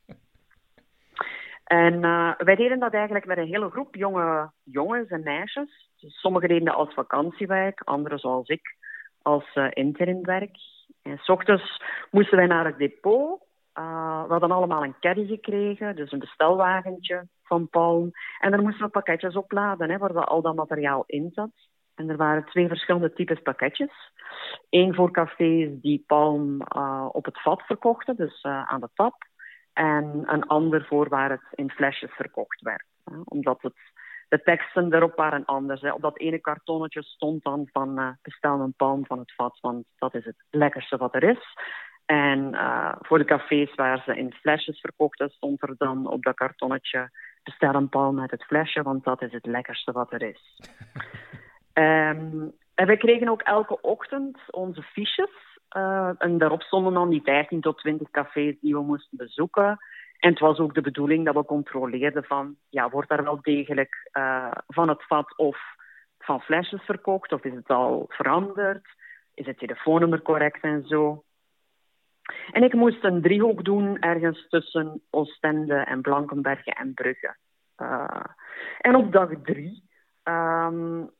En 1.64 2.04
eh, 2.04 2.32
wij 2.38 2.54
deden 2.54 2.78
dat 2.78 2.92
eigenlijk 2.92 3.26
met 3.26 3.38
een 3.38 3.46
hele 3.46 3.70
groep 3.70 3.94
jonge 3.94 4.50
jongens 4.62 5.08
en 5.08 5.22
meisjes. 5.22 5.90
Dus 6.00 6.20
sommigen 6.20 6.48
deden 6.48 6.64
dat 6.64 6.74
als 6.74 6.94
vakantiewerk, 6.94 7.80
anderen 7.80 8.18
zoals 8.18 8.48
ik 8.48 8.76
als 9.22 9.54
uh, 9.54 9.66
interimwerk. 9.70 10.56
En 11.02 11.18
s 11.18 11.28
ochtends 11.28 11.82
moesten 12.10 12.36
wij 12.36 12.46
naar 12.46 12.64
het 12.64 12.78
depot. 12.78 13.40
Uh, 13.78 14.22
we 14.22 14.32
hadden 14.32 14.50
allemaal 14.50 14.84
een 14.84 14.98
caddy 15.00 15.26
gekregen, 15.26 15.96
dus 15.96 16.12
een 16.12 16.18
bestelwagentje 16.18 17.26
van 17.52 17.68
Palm. 17.68 18.10
En 18.40 18.50
daar 18.50 18.62
moesten 18.62 18.84
we 18.84 18.90
pakketjes 18.90 19.36
opladen, 19.36 19.90
hè, 19.90 19.98
waar 19.98 20.24
al 20.24 20.42
dat 20.42 20.54
materiaal 20.54 21.04
in 21.06 21.30
zat. 21.34 21.50
En 21.94 22.08
er 22.08 22.16
waren 22.16 22.44
twee 22.44 22.68
verschillende 22.68 23.12
types 23.12 23.42
pakketjes. 23.42 24.12
Eén 24.70 24.94
voor 24.94 25.10
cafés 25.10 25.80
die 25.80 26.04
Palm 26.06 26.60
uh, 26.76 27.08
op 27.12 27.24
het 27.24 27.42
vat 27.42 27.62
verkochten, 27.62 28.16
dus 28.16 28.42
uh, 28.42 28.64
aan 28.64 28.80
de 28.80 28.88
tap. 28.94 29.14
En 29.72 30.22
een 30.26 30.46
ander 30.46 30.84
voor 30.84 31.08
waar 31.08 31.30
het 31.30 31.46
in 31.50 31.70
flesjes 31.70 32.10
verkocht 32.12 32.60
werd. 32.60 32.84
Hè, 33.04 33.16
omdat 33.24 33.62
het, 33.62 33.76
de 34.28 34.42
teksten 34.42 34.94
erop 34.94 35.16
waren 35.16 35.44
anders. 35.44 35.80
Hè. 35.80 35.92
Op 35.92 36.02
dat 36.02 36.18
ene 36.18 36.38
kartonnetje 36.38 37.02
stond 37.02 37.42
dan 37.42 37.68
van 37.72 38.00
uh, 38.00 38.08
bestel 38.22 38.60
een 38.60 38.74
palm 38.76 39.06
van 39.06 39.18
het 39.18 39.34
vat, 39.34 39.58
want 39.60 39.84
dat 39.98 40.14
is 40.14 40.24
het 40.24 40.44
lekkerste 40.50 40.96
wat 40.96 41.14
er 41.14 41.22
is. 41.22 41.56
En 42.04 42.56
voor 43.00 43.18
de 43.18 43.24
cafés 43.24 43.74
waar 43.74 44.02
ze 44.04 44.16
in 44.16 44.32
flesjes 44.32 44.80
verkochten, 44.80 45.30
stond 45.30 45.62
er 45.62 45.74
dan 45.78 46.06
op 46.06 46.22
dat 46.22 46.34
kartonnetje 46.34 47.10
bestel 47.42 47.74
een 47.74 47.88
palm 47.88 48.14
met 48.14 48.30
het 48.30 48.44
flesje, 48.44 48.82
want 48.82 49.04
dat 49.04 49.22
is 49.22 49.32
het 49.32 49.46
lekkerste 49.46 49.92
wat 49.92 50.12
er 50.12 50.22
is. 50.22 50.60
um, 51.74 52.52
en 52.74 52.86
we 52.86 52.96
kregen 52.96 53.28
ook 53.28 53.42
elke 53.42 53.80
ochtend 53.80 54.38
onze 54.50 54.82
fiches. 54.82 55.50
Uh, 55.76 56.10
en 56.18 56.38
daarop 56.38 56.62
stonden 56.62 56.92
dan 56.92 57.08
die 57.08 57.22
15 57.22 57.60
tot 57.60 57.78
20 57.78 58.10
cafés 58.10 58.60
die 58.60 58.74
we 58.74 58.82
moesten 58.82 59.18
bezoeken. 59.18 59.78
En 60.18 60.30
het 60.30 60.38
was 60.38 60.58
ook 60.58 60.74
de 60.74 60.80
bedoeling 60.80 61.24
dat 61.24 61.34
we 61.34 61.44
controleerden 61.44 62.24
van, 62.24 62.56
ja, 62.68 62.90
wordt 62.90 63.08
daar 63.08 63.24
wel 63.24 63.38
degelijk 63.42 64.10
uh, 64.12 64.50
van 64.66 64.88
het 64.88 65.06
vat 65.06 65.36
of 65.36 65.58
van 66.18 66.40
flesjes 66.40 66.82
verkocht? 66.82 67.32
Of 67.32 67.44
is 67.44 67.54
het 67.54 67.68
al 67.68 68.04
veranderd? 68.08 68.86
Is 69.34 69.46
het 69.46 69.58
telefoonnummer 69.58 70.22
correct 70.22 70.62
en 70.62 70.86
zo? 70.86 71.24
En 72.52 72.62
ik 72.62 72.72
moest 72.72 73.04
een 73.04 73.22
driehoek 73.22 73.64
doen 73.64 73.98
ergens 73.98 74.48
tussen 74.48 75.02
Oostende 75.10 75.74
en 75.74 76.00
Blankenberge 76.00 76.72
en 76.72 76.94
Brugge. 76.94 77.36
Uh, 77.78 78.24
en 78.78 78.94
op 78.94 79.12
dag 79.12 79.28
drie 79.42 79.82
um, 80.24 81.10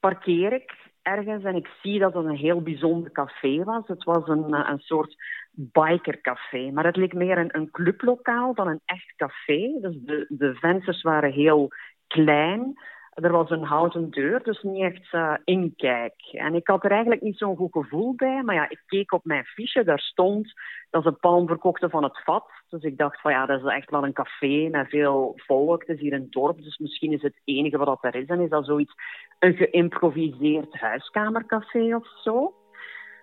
parkeer 0.00 0.52
ik 0.52 0.72
ergens 1.02 1.44
en 1.44 1.54
ik 1.54 1.68
zie 1.82 1.98
dat 1.98 2.14
het 2.14 2.24
een 2.24 2.36
heel 2.36 2.62
bijzonder 2.62 3.12
café 3.12 3.64
was. 3.64 3.86
Het 3.86 4.04
was 4.04 4.28
een, 4.28 4.70
een 4.70 4.78
soort 4.78 5.16
bikercafé, 5.50 6.70
maar 6.70 6.84
het 6.84 6.96
leek 6.96 7.14
meer 7.14 7.38
een, 7.38 7.56
een 7.56 7.70
clublokaal 7.70 8.54
dan 8.54 8.68
een 8.68 8.80
echt 8.84 9.14
café. 9.16 9.78
Dus 9.80 9.96
de, 10.00 10.26
de 10.28 10.54
vensters 10.54 11.02
waren 11.02 11.32
heel 11.32 11.68
klein. 12.06 12.78
Er 13.22 13.32
was 13.32 13.50
een 13.50 13.64
houten 13.64 14.10
deur, 14.10 14.42
dus 14.42 14.62
niet 14.62 14.82
echt 14.82 15.12
uh, 15.12 15.34
inkijk. 15.44 16.14
En 16.32 16.54
ik 16.54 16.66
had 16.66 16.84
er 16.84 16.90
eigenlijk 16.90 17.20
niet 17.20 17.38
zo'n 17.38 17.56
goed 17.56 17.72
gevoel 17.72 18.14
bij. 18.14 18.42
Maar 18.42 18.54
ja, 18.54 18.68
ik 18.68 18.82
keek 18.86 19.12
op 19.12 19.24
mijn 19.24 19.44
fiche, 19.44 19.84
daar 19.84 19.98
stond 19.98 20.52
dat 20.90 21.02
ze 21.02 21.12
palm 21.12 21.46
verkochten 21.46 21.90
van 21.90 22.02
het 22.02 22.22
vat. 22.24 22.50
Dus 22.68 22.82
ik 22.82 22.98
dacht 22.98 23.20
van 23.20 23.32
ja, 23.32 23.46
dat 23.46 23.60
is 23.60 23.72
echt 23.72 23.90
wel 23.90 24.04
een 24.04 24.12
café 24.12 24.68
met 24.70 24.88
veel 24.88 25.32
volk. 25.36 25.80
Het 25.80 25.96
is 25.96 26.00
hier 26.00 26.12
een 26.12 26.30
dorp, 26.30 26.62
dus 26.62 26.78
misschien 26.78 27.12
is 27.12 27.22
het 27.22 27.40
enige 27.44 27.78
wat 27.78 28.04
er 28.04 28.14
is. 28.14 28.26
En 28.26 28.40
is 28.40 28.50
dat 28.50 28.64
zoiets, 28.64 28.94
een 29.38 29.54
geïmproviseerd 29.54 30.74
huiskamercafé 30.74 31.94
of 31.94 32.06
zo. 32.22 32.54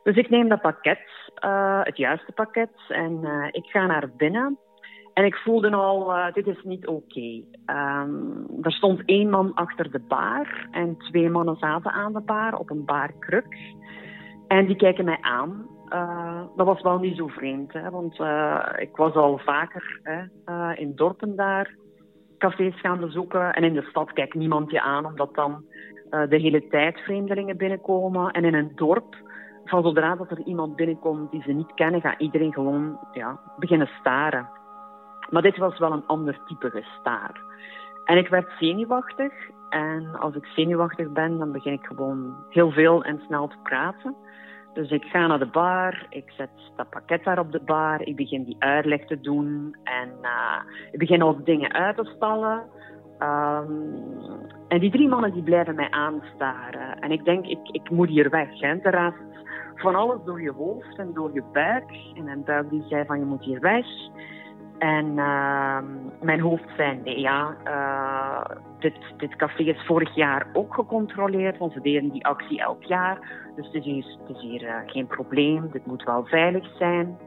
Dus 0.04 0.16
ik 0.16 0.30
neem 0.30 0.50
dat 0.50 0.62
pakket, 0.62 1.00
uh, 1.46 1.84
het 1.84 1.98
juiste 1.98 2.32
pakket, 2.32 2.72
en 2.88 3.20
uh, 3.24 3.48
ik 3.52 3.66
ga 3.66 3.86
naar 3.86 4.10
binnen. 4.18 4.58
En 5.16 5.26
ik 5.26 5.36
voelde 5.36 5.72
al, 5.72 6.16
uh, 6.16 6.34
dit 6.34 6.48
is 6.48 6.64
niet 6.64 6.88
oké. 6.88 7.44
Um, 7.66 8.46
er 8.62 8.72
stond 8.72 9.02
één 9.06 9.30
man 9.30 9.54
achter 9.54 9.92
de 9.92 10.00
bar 10.08 10.68
en 10.72 10.98
twee 10.98 11.30
mannen 11.30 11.56
zaten 11.56 11.92
aan 11.92 12.14
de 12.14 12.22
bar 12.22 12.58
op 12.58 12.70
een 12.70 12.86
barkruk. 12.86 13.58
En 14.48 14.66
die 14.66 14.76
kijken 14.76 15.06
mij 15.06 15.18
aan. 15.22 15.68
Uh, 15.90 16.42
dat 16.56 16.66
was 16.66 16.82
wel 16.82 17.00
niet 17.00 17.18
zo 17.18 17.28
vreemd, 17.28 17.74
hè, 17.74 17.90
want 17.90 18.20
uh, 18.20 18.66
ik 18.76 18.96
was 18.96 19.14
al 19.14 19.38
vaker 19.38 20.00
hè, 20.04 20.74
in 20.74 20.96
dorpen 20.96 21.36
daar 21.36 21.76
cafés 22.38 22.80
gaan 22.80 23.00
bezoeken. 23.00 23.54
En 23.54 23.64
in 23.64 23.74
de 23.74 23.88
stad 23.90 24.14
kijkt 24.14 24.34
niemand 24.34 24.72
je 24.72 24.82
aan, 24.82 25.06
omdat 25.06 25.36
dan 25.36 25.66
de 26.10 26.38
hele 26.38 26.68
tijd 26.68 27.00
vreemdelingen 27.00 27.58
binnenkomen. 27.58 28.32
En 28.32 28.44
in 28.44 28.54
een 28.54 28.72
dorp 28.76 29.16
van 29.66 29.84
zodra 29.84 30.16
dat 30.16 30.32
er 30.32 30.42
iemand 30.46 30.76
binnenkomt 30.76 31.32
die 31.32 31.42
ze 31.42 31.52
niet 31.52 31.74
kennen, 31.74 32.02
gaat 32.02 32.20
iedereen 32.20 32.54
gewoon 32.54 33.00
ja, 33.12 33.40
beginnen 33.58 33.90
staren. 34.00 34.50
Maar 35.30 35.42
dit 35.42 35.58
was 35.58 35.80
wel 35.80 35.92
een 35.92 36.08
ander 36.08 36.40
type 36.46 36.70
gestaar. 36.70 37.42
En 38.06 38.18
ik 38.18 38.28
werd 38.28 38.52
zenuwachtig. 38.60 39.34
En 39.70 40.16
als 40.20 40.36
ik 40.36 40.46
zenuwachtig 40.46 41.12
ben, 41.12 41.38
dan 41.38 41.52
begin 41.52 41.74
ik 41.74 41.86
gewoon 41.86 42.36
heel 42.50 42.72
veel 42.72 43.04
en 43.04 43.22
snel 43.26 43.48
te 43.48 43.58
praten. 43.64 44.16
Dus 44.74 44.90
ik 44.90 45.04
ga 45.04 45.28
naar 45.28 45.40
de 45.40 45.46
bar, 45.46 46.06
ik 46.10 46.32
zet 46.38 46.50
dat 46.76 46.90
pakket 46.90 47.24
daar 47.24 47.40
op 47.40 47.52
de 47.52 47.62
bar, 47.66 48.02
ik 48.02 48.16
begin 48.16 48.44
die 48.44 48.56
uitleg 48.60 49.06
te 49.06 49.20
doen 49.20 49.76
en 49.84 50.10
uh, 50.22 50.60
ik 50.92 51.00
begin 51.00 51.24
ook 51.24 51.46
dingen 51.46 51.74
uit 51.74 51.96
te 51.98 52.12
stallen. 52.16 52.64
Um, 53.20 53.94
en 54.68 54.80
die 54.80 54.92
drie 54.92 55.08
mannen 55.08 55.34
die 55.34 55.44
blijven 55.44 55.76
mij 55.76 55.90
aanstaren. 55.90 57.00
En 57.00 57.12
ik 57.12 57.26
denk, 57.26 57.46
ik, 57.46 57.60
ik 57.72 57.90
moet 57.90 58.10
hier 58.10 58.30
weg. 58.30 58.60
Hè. 58.60 58.76
Er 58.76 59.14
van 59.76 59.96
alles 59.96 60.18
door 60.26 60.42
je 60.42 60.52
hoofd 60.52 60.98
en 60.98 61.14
door 61.14 61.34
je 61.34 61.44
buik. 61.54 61.92
En 62.16 62.28
een 62.28 62.44
buik 62.44 62.70
die 62.70 62.84
zei 62.88 63.06
van 63.06 63.20
je 63.20 63.26
moet 63.26 63.44
hier 63.44 63.60
weg. 63.60 63.86
En 64.78 65.06
uh, 65.06 65.78
mijn 66.22 66.40
hoofd 66.40 66.70
zei 66.78 67.00
nee, 67.04 67.20
ja, 67.20 67.56
uh, 67.68 68.58
dit, 68.80 68.98
dit 69.18 69.36
café 69.36 69.64
is 69.64 69.86
vorig 69.86 70.16
jaar 70.16 70.48
ook 70.54 70.74
gecontroleerd, 70.74 71.58
want 71.58 71.74
ze 71.74 71.82
deden 71.82 72.12
die 72.12 72.26
actie 72.26 72.60
elk 72.60 72.84
jaar. 72.84 73.20
Dus 73.56 73.66
het 73.66 73.76
is 73.76 73.84
hier, 73.84 74.06
hier 74.38 74.64
uh, 74.64 74.76
geen 74.86 75.08
probleem, 75.08 75.70
dit 75.72 75.86
moet 75.86 76.04
wel 76.04 76.26
veilig 76.26 76.78
zijn. 76.78 77.18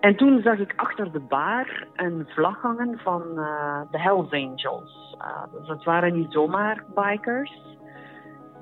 En 0.00 0.16
toen 0.16 0.40
zag 0.42 0.58
ik 0.58 0.72
achter 0.76 1.12
de 1.12 1.20
bar 1.20 1.86
een 1.94 2.24
vlag 2.28 2.62
hangen 2.62 2.98
van 2.98 3.22
uh, 3.34 3.80
de 3.90 4.00
Hells 4.00 4.30
Angels. 4.30 5.16
dus 5.52 5.68
het 5.68 5.84
waren 5.84 6.12
niet 6.12 6.32
zomaar 6.32 6.84
bikers. 6.94 7.78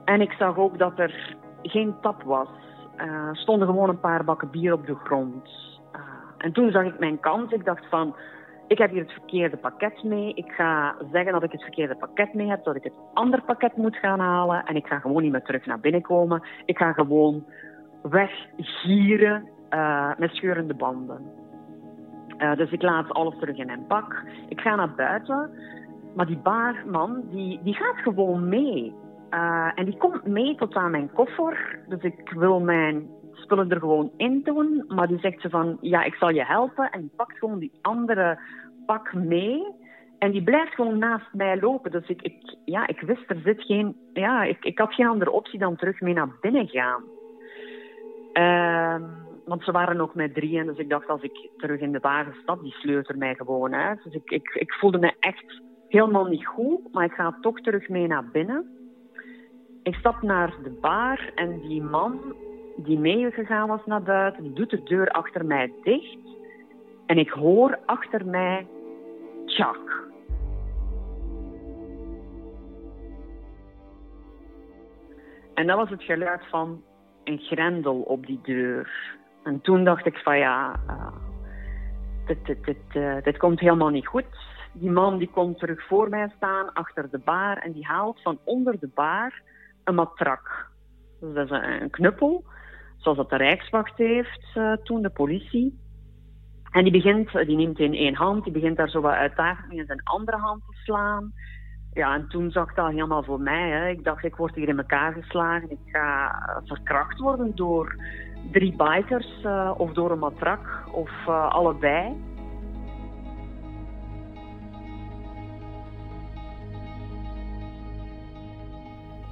En 0.04 0.20
ik 0.20 0.32
zag 0.32 0.56
ook 0.56 0.78
dat 0.78 0.98
er 0.98 1.36
geen 1.62 1.94
tap 2.00 2.22
was. 2.22 2.48
Er 2.96 3.36
stonden 3.36 3.68
gewoon 3.68 3.88
een 3.88 4.00
paar 4.00 4.24
bakken 4.24 4.50
bier 4.50 4.72
op 4.72 4.86
de 4.86 4.94
grond. 4.94 5.77
En 6.38 6.52
toen 6.52 6.70
zag 6.70 6.84
ik 6.84 6.98
mijn 6.98 7.20
kans. 7.20 7.52
Ik 7.52 7.64
dacht 7.64 7.86
van, 7.88 8.16
ik 8.66 8.78
heb 8.78 8.90
hier 8.90 9.02
het 9.02 9.12
verkeerde 9.12 9.56
pakket 9.56 10.02
mee. 10.02 10.34
Ik 10.34 10.52
ga 10.52 10.94
zeggen 11.12 11.32
dat 11.32 11.42
ik 11.42 11.52
het 11.52 11.62
verkeerde 11.62 11.96
pakket 11.96 12.34
mee 12.34 12.48
heb, 12.48 12.64
dat 12.64 12.76
ik 12.76 12.84
het 12.84 12.92
ander 13.14 13.42
pakket 13.42 13.76
moet 13.76 13.96
gaan 13.96 14.20
halen. 14.20 14.64
En 14.64 14.76
ik 14.76 14.86
ga 14.86 14.98
gewoon 14.98 15.22
niet 15.22 15.32
meer 15.32 15.42
terug 15.42 15.66
naar 15.66 15.80
binnen 15.80 16.02
komen. 16.02 16.42
Ik 16.64 16.78
ga 16.78 16.92
gewoon 16.92 17.44
weggieren 18.02 19.48
uh, 19.70 20.10
met 20.18 20.30
scheurende 20.30 20.74
banden. 20.74 21.20
Uh, 22.38 22.56
dus 22.56 22.70
ik 22.70 22.82
laat 22.82 23.12
alles 23.12 23.38
terug 23.38 23.56
in 23.56 23.66
mijn 23.66 23.86
pak. 23.86 24.22
Ik 24.48 24.60
ga 24.60 24.74
naar 24.74 24.94
buiten. 24.94 25.50
Maar 26.14 26.26
die 26.26 26.38
baarman, 26.38 27.22
die, 27.30 27.60
die 27.62 27.74
gaat 27.74 27.96
gewoon 27.96 28.48
mee. 28.48 28.94
Uh, 29.30 29.70
en 29.74 29.84
die 29.84 29.96
komt 29.96 30.26
mee 30.26 30.54
tot 30.54 30.74
aan 30.74 30.90
mijn 30.90 31.12
koffer. 31.12 31.78
Dus 31.88 32.02
ik 32.02 32.32
wil 32.36 32.60
mijn 32.60 33.08
spullen 33.48 33.70
er 33.70 33.80
gewoon 33.80 34.10
in 34.16 34.40
doen. 34.44 34.84
Maar 34.88 35.08
die 35.08 35.18
zegt 35.18 35.40
ze 35.40 35.48
van, 35.48 35.78
ja, 35.80 36.04
ik 36.04 36.14
zal 36.14 36.30
je 36.30 36.44
helpen. 36.44 36.90
En 36.90 37.00
die 37.00 37.12
pakt 37.16 37.38
gewoon 37.38 37.58
die 37.58 37.78
andere 37.82 38.38
pak 38.86 39.14
mee. 39.14 39.62
En 40.18 40.30
die 40.30 40.42
blijft 40.42 40.74
gewoon 40.74 40.98
naast 40.98 41.32
mij 41.32 41.60
lopen. 41.60 41.90
Dus 41.90 42.08
ik, 42.08 42.56
ja, 42.64 42.86
ik 42.86 43.00
wist, 43.00 43.30
er 43.30 43.40
zit 43.44 43.62
geen... 43.62 43.96
Ja, 44.12 44.42
ik, 44.42 44.64
ik 44.64 44.78
had 44.78 44.94
geen 44.94 45.06
andere 45.06 45.30
optie 45.30 45.58
dan 45.58 45.76
terug 45.76 46.00
mee 46.00 46.14
naar 46.14 46.28
binnen 46.40 46.68
gaan. 46.68 47.02
Uh, 48.32 49.08
want 49.44 49.64
ze 49.64 49.72
waren 49.72 49.96
nog 49.96 50.14
met 50.14 50.34
drieën. 50.34 50.66
Dus 50.66 50.78
ik 50.78 50.88
dacht, 50.88 51.08
als 51.08 51.22
ik 51.22 51.50
terug 51.56 51.80
in 51.80 51.92
de 51.92 51.98
wagen 52.00 52.34
stap, 52.42 52.62
die 52.62 52.72
sleurt 52.72 53.08
er 53.08 53.18
mij 53.18 53.34
gewoon 53.34 53.74
uit. 53.74 54.02
Dus 54.02 54.14
ik, 54.14 54.30
ik, 54.30 54.48
ik 54.54 54.72
voelde 54.72 54.98
me 54.98 55.12
echt 55.20 55.62
helemaal 55.88 56.24
niet 56.24 56.46
goed. 56.46 56.92
Maar 56.92 57.04
ik 57.04 57.12
ga 57.12 57.38
toch 57.40 57.60
terug 57.60 57.88
mee 57.88 58.06
naar 58.06 58.28
binnen. 58.32 58.66
Ik 59.82 59.94
stap 59.94 60.22
naar 60.22 60.54
de 60.62 60.78
bar 60.80 61.32
en 61.34 61.60
die 61.60 61.82
man 61.82 62.34
die 62.84 62.98
meegegaan 62.98 63.68
was 63.68 63.86
naar 63.86 64.02
buiten, 64.02 64.54
doet 64.54 64.70
de 64.70 64.82
deur 64.82 65.08
achter 65.08 65.44
mij 65.44 65.72
dicht. 65.82 66.18
En 67.06 67.18
ik 67.18 67.30
hoor 67.30 67.78
achter 67.86 68.26
mij 68.26 68.66
Chuck. 69.46 70.06
En 75.54 75.66
dat 75.66 75.76
was 75.76 75.90
het 75.90 76.02
geluid 76.02 76.46
van 76.46 76.82
een 77.24 77.38
grendel 77.38 78.00
op 78.00 78.26
die 78.26 78.40
deur. 78.42 79.16
En 79.44 79.60
toen 79.60 79.84
dacht 79.84 80.06
ik 80.06 80.16
van 80.16 80.38
ja, 80.38 80.80
uh, 80.86 81.06
dit, 82.26 82.46
dit, 82.46 82.64
dit, 82.64 82.94
uh, 82.94 83.22
dit 83.22 83.36
komt 83.36 83.60
helemaal 83.60 83.88
niet 83.88 84.06
goed. 84.06 84.26
Die 84.72 84.90
man 84.90 85.18
die 85.18 85.30
komt 85.30 85.58
terug 85.58 85.86
voor 85.86 86.08
mij 86.08 86.32
staan, 86.36 86.72
achter 86.72 87.10
de 87.10 87.18
bar, 87.18 87.56
en 87.56 87.72
die 87.72 87.86
haalt 87.86 88.22
van 88.22 88.38
onder 88.44 88.78
de 88.80 88.90
bar 88.94 89.42
een 89.84 89.94
matrak. 89.94 90.70
Dus 91.20 91.34
dat 91.34 91.44
is 91.44 91.50
een 91.50 91.90
knuppel 91.90 92.44
zoals 92.98 93.16
dat 93.16 93.30
de 93.30 93.36
Rijkswacht 93.36 93.96
heeft 93.96 94.46
uh, 94.54 94.72
toen, 94.72 95.02
de 95.02 95.10
politie. 95.10 95.78
En 96.70 96.82
die 96.82 96.92
begint, 96.92 97.32
die 97.32 97.56
neemt 97.56 97.78
in 97.78 97.94
één 97.94 98.14
hand, 98.14 98.44
die 98.44 98.52
begint 98.52 98.76
daar 98.76 98.88
zo 98.88 99.00
wat 99.00 99.12
uitdagend 99.12 99.72
in 99.72 99.86
zijn 99.86 100.02
andere 100.02 100.36
hand 100.36 100.62
te 100.66 100.76
slaan. 100.84 101.32
Ja, 101.92 102.14
en 102.14 102.28
toen 102.28 102.50
zag 102.50 102.74
dat 102.74 102.90
helemaal 102.90 103.22
voor 103.22 103.40
mij. 103.40 103.70
Hè. 103.70 103.88
Ik 103.88 104.04
dacht, 104.04 104.24
ik 104.24 104.36
word 104.36 104.54
hier 104.54 104.68
in 104.68 104.78
elkaar 104.78 105.12
geslagen. 105.12 105.70
Ik 105.70 105.78
ga 105.84 106.32
verkracht 106.64 107.18
worden 107.18 107.56
door 107.56 107.96
drie 108.52 108.76
bikers 108.76 109.42
uh, 109.44 109.74
of 109.76 109.92
door 109.92 110.10
een 110.10 110.18
matrak 110.18 110.88
of 110.92 111.28
allebei. 111.28 112.16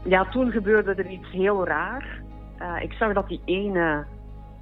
Ja, 0.05 0.25
toen 0.25 0.51
gebeurde 0.51 0.95
er 0.95 1.11
iets 1.11 1.31
heel 1.31 1.67
raar. 1.67 2.25
Uh, 2.61 2.83
ik 2.83 2.93
zag 2.93 3.13
dat 3.13 3.29
die 3.29 3.43
ene 3.45 4.07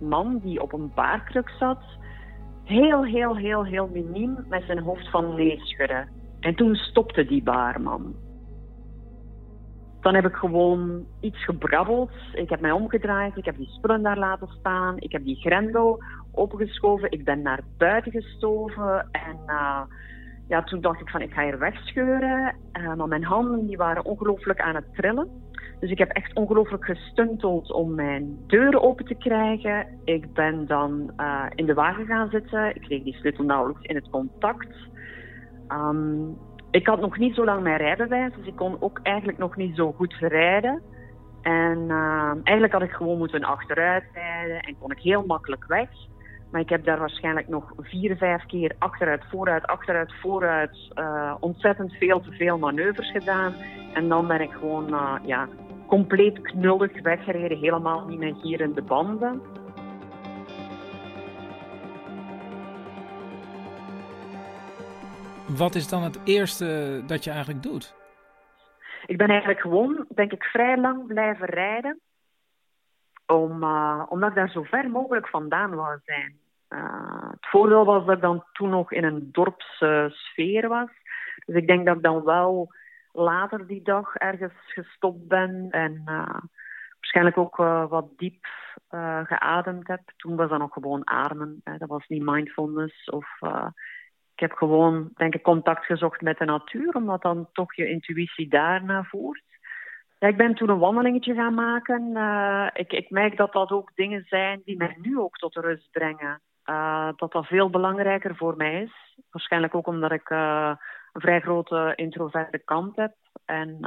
man 0.01 0.39
die 0.43 0.63
op 0.63 0.73
een 0.73 0.93
baarkruk 0.95 1.49
zat, 1.59 1.83
heel, 2.65 3.05
heel, 3.05 3.37
heel, 3.37 3.65
heel 3.65 3.89
miniem 3.93 4.45
met 4.49 4.63
zijn 4.67 4.79
hoofd 4.79 5.11
van 5.11 5.35
nee 5.35 5.61
schudde. 5.63 6.05
En 6.41 6.55
toen 6.55 6.75
stopte 6.75 7.27
die 7.27 7.43
baarman. 7.43 8.15
Dan 10.01 10.15
heb 10.15 10.27
ik 10.27 10.35
gewoon 10.35 11.05
iets 11.21 11.45
gebrabbeld. 11.45 12.11
Ik 12.33 12.49
heb 12.49 12.61
mij 12.61 12.71
omgedraaid. 12.71 13.37
Ik 13.37 13.45
heb 13.45 13.57
die 13.57 13.69
spullen 13.69 14.03
daar 14.03 14.19
laten 14.19 14.49
staan. 14.59 14.99
Ik 14.99 15.13
heb 15.13 15.25
die 15.25 15.37
grendel 15.37 16.03
opgeschoven. 16.31 17.11
Ik 17.11 17.25
ben 17.25 17.43
naar 17.43 17.61
buiten 17.79 18.13
gestoven. 18.13 19.09
En 19.11 19.39
uh, 19.47 19.81
ja, 20.49 20.63
toen 20.63 20.81
dacht 20.81 21.01
ik 21.01 21.09
van 21.09 21.21
ik 21.21 21.33
ga 21.33 21.43
hier 21.43 21.59
wegscheuren. 21.59 22.55
Uh, 22.73 22.95
maar 22.95 23.09
mijn 23.09 23.25
handen 23.25 23.67
die 23.67 23.77
waren 23.77 24.05
ongelooflijk 24.05 24.61
aan 24.61 24.75
het 24.75 24.95
trillen. 24.95 25.29
Dus 25.85 25.93
ik 25.93 25.99
heb 25.99 26.11
echt 26.11 26.35
ongelooflijk 26.35 26.85
gestunteld 26.85 27.73
om 27.73 27.95
mijn 27.95 28.39
deuren 28.47 28.83
open 28.83 29.05
te 29.05 29.15
krijgen. 29.15 29.87
Ik 30.05 30.33
ben 30.33 30.67
dan 30.67 31.11
uh, 31.17 31.45
in 31.55 31.67
de 31.67 31.75
wagen 31.75 32.07
gaan 32.07 32.29
zitten. 32.31 32.75
Ik 32.75 32.81
kreeg 32.81 33.03
die 33.03 33.15
sleutel 33.15 33.45
nauwelijks 33.45 33.83
in 33.83 33.95
het 33.95 34.11
contact. 34.11 34.77
Um, 35.69 36.39
ik 36.71 36.87
had 36.87 37.01
nog 37.01 37.19
niet 37.19 37.35
zo 37.35 37.45
lang 37.45 37.63
mijn 37.63 37.77
rijbewijs, 37.77 38.33
dus 38.37 38.47
ik 38.47 38.57
kon 38.57 38.77
ook 38.81 39.01
eigenlijk 39.03 39.39
nog 39.39 39.57
niet 39.57 39.77
zo 39.77 39.93
goed 39.93 40.15
rijden. 40.19 40.83
En 41.43 41.79
uh, 41.89 42.33
eigenlijk 42.43 42.73
had 42.73 42.83
ik 42.83 42.93
gewoon 42.93 43.19
moeten 43.19 43.45
achteruit 43.45 44.05
rijden 44.13 44.61
en 44.61 44.79
kon 44.79 44.91
ik 44.91 44.99
heel 44.99 45.25
makkelijk 45.27 45.65
weg. 45.67 45.89
Maar 46.51 46.61
ik 46.61 46.69
heb 46.69 46.85
daar 46.85 46.99
waarschijnlijk 46.99 47.49
nog 47.49 47.73
vier, 47.79 48.17
vijf 48.17 48.47
keer 48.47 48.75
achteruit, 48.79 49.25
vooruit, 49.31 49.67
achteruit, 49.67 50.15
vooruit. 50.21 50.91
Uh, 50.95 51.35
ontzettend 51.41 51.93
veel 51.93 52.21
te 52.21 52.33
veel 52.33 52.59
manoeuvres 52.59 53.11
gedaan. 53.11 53.55
En 53.95 54.09
dan 54.09 54.27
ben 54.27 54.41
ik 54.41 54.53
gewoon 54.53 54.91
uh, 54.91 55.15
ja, 55.25 55.49
compleet 55.87 56.41
knullig 56.41 57.03
weggereden, 57.03 57.59
helemaal 57.59 58.07
niet 58.07 58.19
meer 58.19 58.35
hier 58.43 58.61
in 58.61 58.73
de 58.73 58.83
banden. 58.83 59.43
Wat 65.57 65.75
is 65.75 65.89
dan 65.89 66.03
het 66.03 66.21
eerste 66.25 67.03
dat 67.07 67.25
je 67.25 67.31
eigenlijk 67.31 67.63
doet? 67.63 67.95
Ik 69.07 69.17
ben 69.17 69.29
eigenlijk 69.29 69.61
gewoon, 69.61 70.07
denk 70.09 70.33
ik, 70.33 70.45
vrij 70.45 70.79
lang 70.79 71.07
blijven 71.07 71.47
rijden. 71.47 72.01
Om, 73.27 73.63
uh, 73.63 74.03
omdat 74.09 74.29
ik 74.29 74.35
daar 74.35 74.51
zo 74.51 74.63
ver 74.63 74.91
mogelijk 74.91 75.29
vandaan 75.29 75.75
wou 75.75 75.99
zijn. 76.05 76.39
Uh, 76.69 77.31
het 77.31 77.47
voordeel 77.47 77.85
was 77.85 78.05
dat 78.07 78.15
ik 78.15 78.23
dan 78.23 78.45
toen 78.53 78.71
nog 78.71 78.93
in 78.93 79.05
een 79.05 79.29
dorpssfeer 79.33 80.69
was. 80.69 80.89
Dus 81.47 81.57
ik 81.57 81.67
denk 81.67 81.87
dat 81.87 81.97
ik 81.97 82.03
dan 82.03 82.25
wel 82.25 82.73
later 83.15 83.67
die 83.67 83.83
dag 83.83 84.15
ergens 84.15 84.53
gestopt 84.67 85.29
ben. 85.29 85.69
En 85.71 86.03
uh, 86.07 86.39
waarschijnlijk 87.01 87.39
ook 87.39 87.59
eh, 87.59 87.89
wat 87.89 88.09
diep 88.17 88.47
eh, 88.89 89.21
geademd 89.25 89.89
heb. 89.89 90.01
Toen 90.17 90.37
was 90.37 90.51
dat 90.51 90.59
nog 90.59 90.73
gewoon 90.73 91.09
ademen. 91.09 91.61
Hè. 91.65 91.79
Dat 91.79 91.89
was 91.89 92.07
niet 92.07 92.23
mindfulness. 92.25 93.11
Of, 93.11 93.27
ik 94.35 94.41
heb 94.41 94.53
gewoon, 94.53 95.11
denk 95.15 95.35
ik, 95.35 95.43
contact 95.43 95.85
gezocht 95.85 96.21
met 96.21 96.39
de 96.39 96.45
natuur, 96.45 96.95
omdat 96.95 97.23
dan 97.23 97.49
toch 97.53 97.75
je 97.75 97.89
intuïtie 97.89 98.49
daarna 98.49 99.03
voert. 99.03 99.43
Ja, 100.19 100.29
ik 100.29 100.37
ben 100.37 100.55
toen 100.55 100.69
een 100.69 100.79
wandelingetje 100.79 101.35
gaan 101.35 101.55
maken. 101.55 102.17
Ik, 102.75 102.93
ik 102.93 103.11
merk 103.11 103.37
dat 103.37 103.53
dat 103.53 103.71
ook 103.71 103.91
dingen 103.95 104.25
zijn 104.27 104.63
die 104.65 104.77
mij 104.77 104.97
nu 105.01 105.19
ook 105.19 105.37
tot 105.37 105.55
rust 105.55 105.91
brengen. 105.91 106.41
dat 107.17 107.33
dat 107.33 107.47
veel 107.47 107.71
belangrijker 107.71 108.37
voor 108.37 108.57
mij 108.57 108.83
is. 108.83 109.17
Waarschijnlijk 109.31 109.75
ook 109.75 109.87
omdat 109.87 110.13
ik 110.13 110.29
een 111.15 111.21
vrij 111.21 111.41
grote 111.41 111.93
introverte 111.97 112.59
kant 112.59 112.97
heb. 112.97 113.15
En 113.45 113.79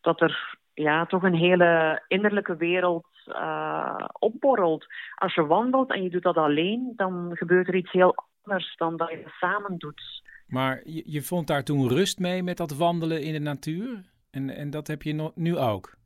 dat 0.00 0.20
er 0.20 0.58
ja, 0.74 1.06
toch 1.06 1.22
een 1.22 1.34
hele 1.34 2.02
innerlijke 2.08 2.56
wereld 2.56 3.06
uh, 3.26 4.04
opborrelt. 4.18 4.86
Als 5.14 5.34
je 5.34 5.46
wandelt 5.46 5.92
en 5.92 6.02
je 6.02 6.10
doet 6.10 6.22
dat 6.22 6.36
alleen, 6.36 6.92
dan 6.96 7.30
gebeurt 7.34 7.68
er 7.68 7.74
iets 7.74 7.92
heel 7.92 8.14
anders 8.42 8.76
dan 8.76 8.96
dat 8.96 9.10
je 9.10 9.16
het 9.16 9.32
samen 9.38 9.78
doet. 9.78 10.22
Maar 10.46 10.80
je, 10.84 11.02
je 11.06 11.22
vond 11.22 11.46
daar 11.46 11.64
toen 11.64 11.88
rust 11.88 12.18
mee 12.18 12.42
met 12.42 12.56
dat 12.56 12.76
wandelen 12.76 13.22
in 13.22 13.32
de 13.32 13.38
natuur? 13.38 14.12
En, 14.30 14.50
en 14.50 14.70
dat 14.70 14.86
heb 14.86 15.02
je 15.02 15.30
nu 15.34 15.56
ook? 15.56 15.96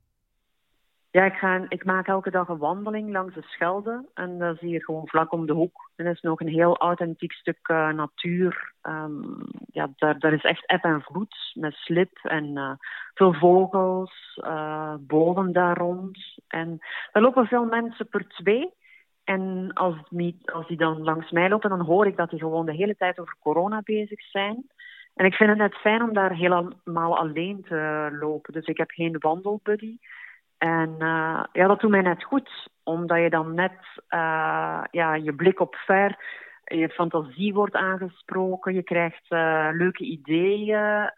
Ja, 1.11 1.23
ik, 1.23 1.33
ga, 1.33 1.65
ik 1.67 1.85
maak 1.85 2.07
elke 2.07 2.31
dag 2.31 2.47
een 2.47 2.57
wandeling 2.57 3.11
langs 3.11 3.33
de 3.33 3.41
Schelde. 3.41 4.05
En 4.13 4.37
dat 4.37 4.55
is 4.55 4.61
hier 4.61 4.83
gewoon 4.83 5.07
vlak 5.07 5.31
om 5.31 5.45
de 5.45 5.53
hoek. 5.53 5.91
En 5.95 6.05
dat 6.05 6.13
is 6.13 6.21
nog 6.21 6.39
een 6.39 6.47
heel 6.47 6.77
authentiek 6.77 7.31
stuk 7.31 7.67
uh, 7.67 7.89
natuur. 7.89 8.73
Um, 8.81 9.41
ja, 9.71 9.89
daar, 9.95 10.19
daar 10.19 10.33
is 10.33 10.43
echt 10.43 10.65
eb 10.65 10.83
en 10.83 11.01
vloed 11.01 11.51
met 11.53 11.73
slip 11.73 12.17
en 12.21 12.45
uh, 12.45 12.71
veel 13.13 13.33
vogels, 13.33 14.39
uh, 14.43 14.93
boven 14.99 15.51
daar 15.51 15.77
rond. 15.77 16.19
En 16.47 16.77
daar 17.11 17.23
lopen 17.23 17.45
veel 17.45 17.65
mensen 17.65 18.07
per 18.07 18.27
twee. 18.27 18.73
En 19.23 19.71
als 19.73 19.95
die, 20.09 20.37
als 20.45 20.67
die 20.67 20.77
dan 20.77 21.03
langs 21.03 21.31
mij 21.31 21.49
lopen, 21.49 21.69
dan 21.69 21.85
hoor 21.85 22.07
ik 22.07 22.17
dat 22.17 22.29
die 22.29 22.39
gewoon 22.39 22.65
de 22.65 22.75
hele 22.75 22.95
tijd 22.95 23.19
over 23.19 23.35
corona 23.39 23.81
bezig 23.83 24.21
zijn. 24.21 24.69
En 25.15 25.25
ik 25.25 25.33
vind 25.33 25.49
het 25.49 25.59
net 25.59 25.75
fijn 25.75 26.01
om 26.01 26.13
daar 26.13 26.35
helemaal 26.35 27.17
alleen 27.17 27.61
te 27.67 28.09
lopen. 28.19 28.53
Dus 28.53 28.65
ik 28.65 28.77
heb 28.77 28.89
geen 28.89 29.15
wandelbuddy. 29.19 29.97
En 30.59 30.89
uh, 30.89 31.43
ja, 31.51 31.67
dat 31.67 31.79
doet 31.79 31.89
mij 31.89 32.01
net 32.01 32.23
goed, 32.23 32.69
omdat 32.83 33.17
je 33.17 33.29
dan 33.29 33.53
net 33.53 33.77
uh, 34.09 34.83
ja, 34.91 35.13
je 35.15 35.33
blik 35.35 35.59
op 35.59 35.75
ver, 35.75 36.17
je 36.63 36.89
fantasie 36.89 37.53
wordt 37.53 37.75
aangesproken, 37.75 38.73
je 38.73 38.83
krijgt 38.83 39.25
uh, 39.29 39.69
leuke 39.71 40.03
ideeën. 40.03 41.11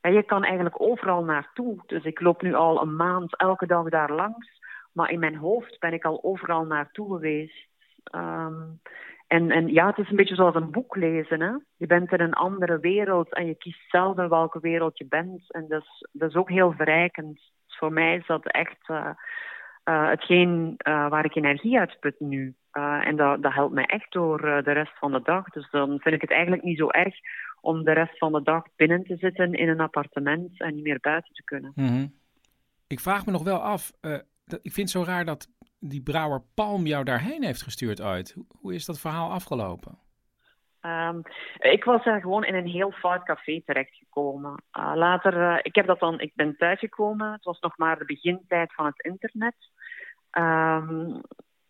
ja, 0.00 0.08
je 0.08 0.22
kan 0.22 0.44
eigenlijk 0.44 0.80
overal 0.80 1.24
naartoe. 1.24 1.82
Dus 1.86 2.04
ik 2.04 2.20
loop 2.20 2.42
nu 2.42 2.54
al 2.54 2.82
een 2.82 2.96
maand 2.96 3.36
elke 3.36 3.66
dag 3.66 3.88
daar 3.88 4.12
langs, 4.12 4.60
maar 4.92 5.10
in 5.10 5.18
mijn 5.18 5.36
hoofd 5.36 5.78
ben 5.78 5.92
ik 5.92 6.04
al 6.04 6.18
overal 6.22 6.64
naartoe 6.64 7.14
geweest. 7.14 7.68
Um, 8.14 8.80
en, 9.26 9.50
en 9.50 9.72
ja, 9.72 9.86
het 9.86 9.98
is 9.98 10.10
een 10.10 10.16
beetje 10.16 10.34
zoals 10.34 10.54
een 10.54 10.70
boek 10.70 10.96
lezen. 10.96 11.40
Hè? 11.40 11.52
Je 11.76 11.86
bent 11.86 12.12
in 12.12 12.20
een 12.20 12.32
andere 12.32 12.78
wereld 12.78 13.34
en 13.34 13.46
je 13.46 13.54
kiest 13.54 13.90
zelf 13.90 14.18
in 14.18 14.28
welke 14.28 14.60
wereld 14.60 14.98
je 14.98 15.06
bent. 15.06 15.52
En 15.52 15.66
dat 15.68 15.82
is, 15.82 16.08
dat 16.12 16.28
is 16.28 16.36
ook 16.36 16.50
heel 16.50 16.72
verrijkend 16.72 17.40
voor 17.76 17.92
mij 17.92 18.16
is 18.16 18.26
dat 18.26 18.46
echt 18.46 18.88
uh, 18.88 19.10
uh, 19.84 20.08
hetgeen 20.08 20.74
uh, 20.88 21.08
waar 21.08 21.24
ik 21.24 21.34
energie 21.34 21.78
uit 21.78 21.96
put 22.00 22.20
nu. 22.20 22.54
en 22.72 23.16
dat, 23.16 23.42
dat 23.42 23.52
helpt 23.52 23.74
mij 23.74 23.86
echt 23.86 24.12
door 24.12 24.40
de 24.40 24.72
rest 24.72 24.98
van 24.98 25.12
de 25.12 25.20
dag. 25.22 25.44
Dus 25.48 25.70
dan 25.70 26.00
vind 26.00 26.14
ik 26.14 26.20
het 26.20 26.30
eigenlijk 26.30 26.62
niet 26.62 26.78
zo 26.78 26.88
erg 26.88 27.14
om 27.60 27.84
de 27.84 27.92
rest 27.92 28.18
van 28.18 28.32
de 28.32 28.42
dag 28.42 28.64
binnen 28.76 29.04
te 29.04 29.16
zitten 29.16 29.52
in 29.52 29.68
een 29.68 29.80
appartement 29.80 30.60
en 30.60 30.74
niet 30.74 30.84
meer 30.84 30.98
buiten 31.00 31.34
te 31.34 31.44
kunnen. 31.44 31.72
-hmm. 31.74 32.14
Ik 32.86 33.00
vraag 33.00 33.26
me 33.26 33.32
nog 33.32 33.42
wel 33.42 33.58
af, 33.58 33.92
ik 34.62 34.72
vind 34.72 34.76
het 34.76 34.90
zo 34.90 35.02
raar 35.02 35.24
dat 35.24 35.48
die 35.78 36.02
brouwer 36.02 36.42
Palm 36.54 36.86
jou 36.86 37.04
daarheen 37.04 37.44
heeft 37.44 37.62
gestuurd 37.62 38.00
uit. 38.00 38.36
Hoe 38.48 38.74
is 38.74 38.84
dat 38.84 39.00
verhaal 39.00 39.30
afgelopen? 39.30 39.98
Um, 40.86 41.22
ik 41.58 41.84
was 41.84 42.04
daar 42.04 42.20
gewoon 42.20 42.44
in 42.44 42.54
een 42.54 42.66
heel 42.66 42.90
fout 42.90 43.22
café 43.24 43.62
terechtgekomen. 43.64 44.62
Uh, 44.78 44.92
later, 44.94 45.36
uh, 45.36 45.58
ik 45.62 45.74
heb 45.74 45.86
dat 45.86 45.98
dan, 45.98 46.20
ik 46.20 46.32
ben 46.34 46.56
thuisgekomen. 46.56 47.32
Het 47.32 47.44
was 47.44 47.60
nog 47.60 47.78
maar 47.78 47.98
de 47.98 48.04
begintijd 48.04 48.74
van 48.74 48.86
het 48.86 49.00
internet. 49.00 49.54
Um, 50.32 51.20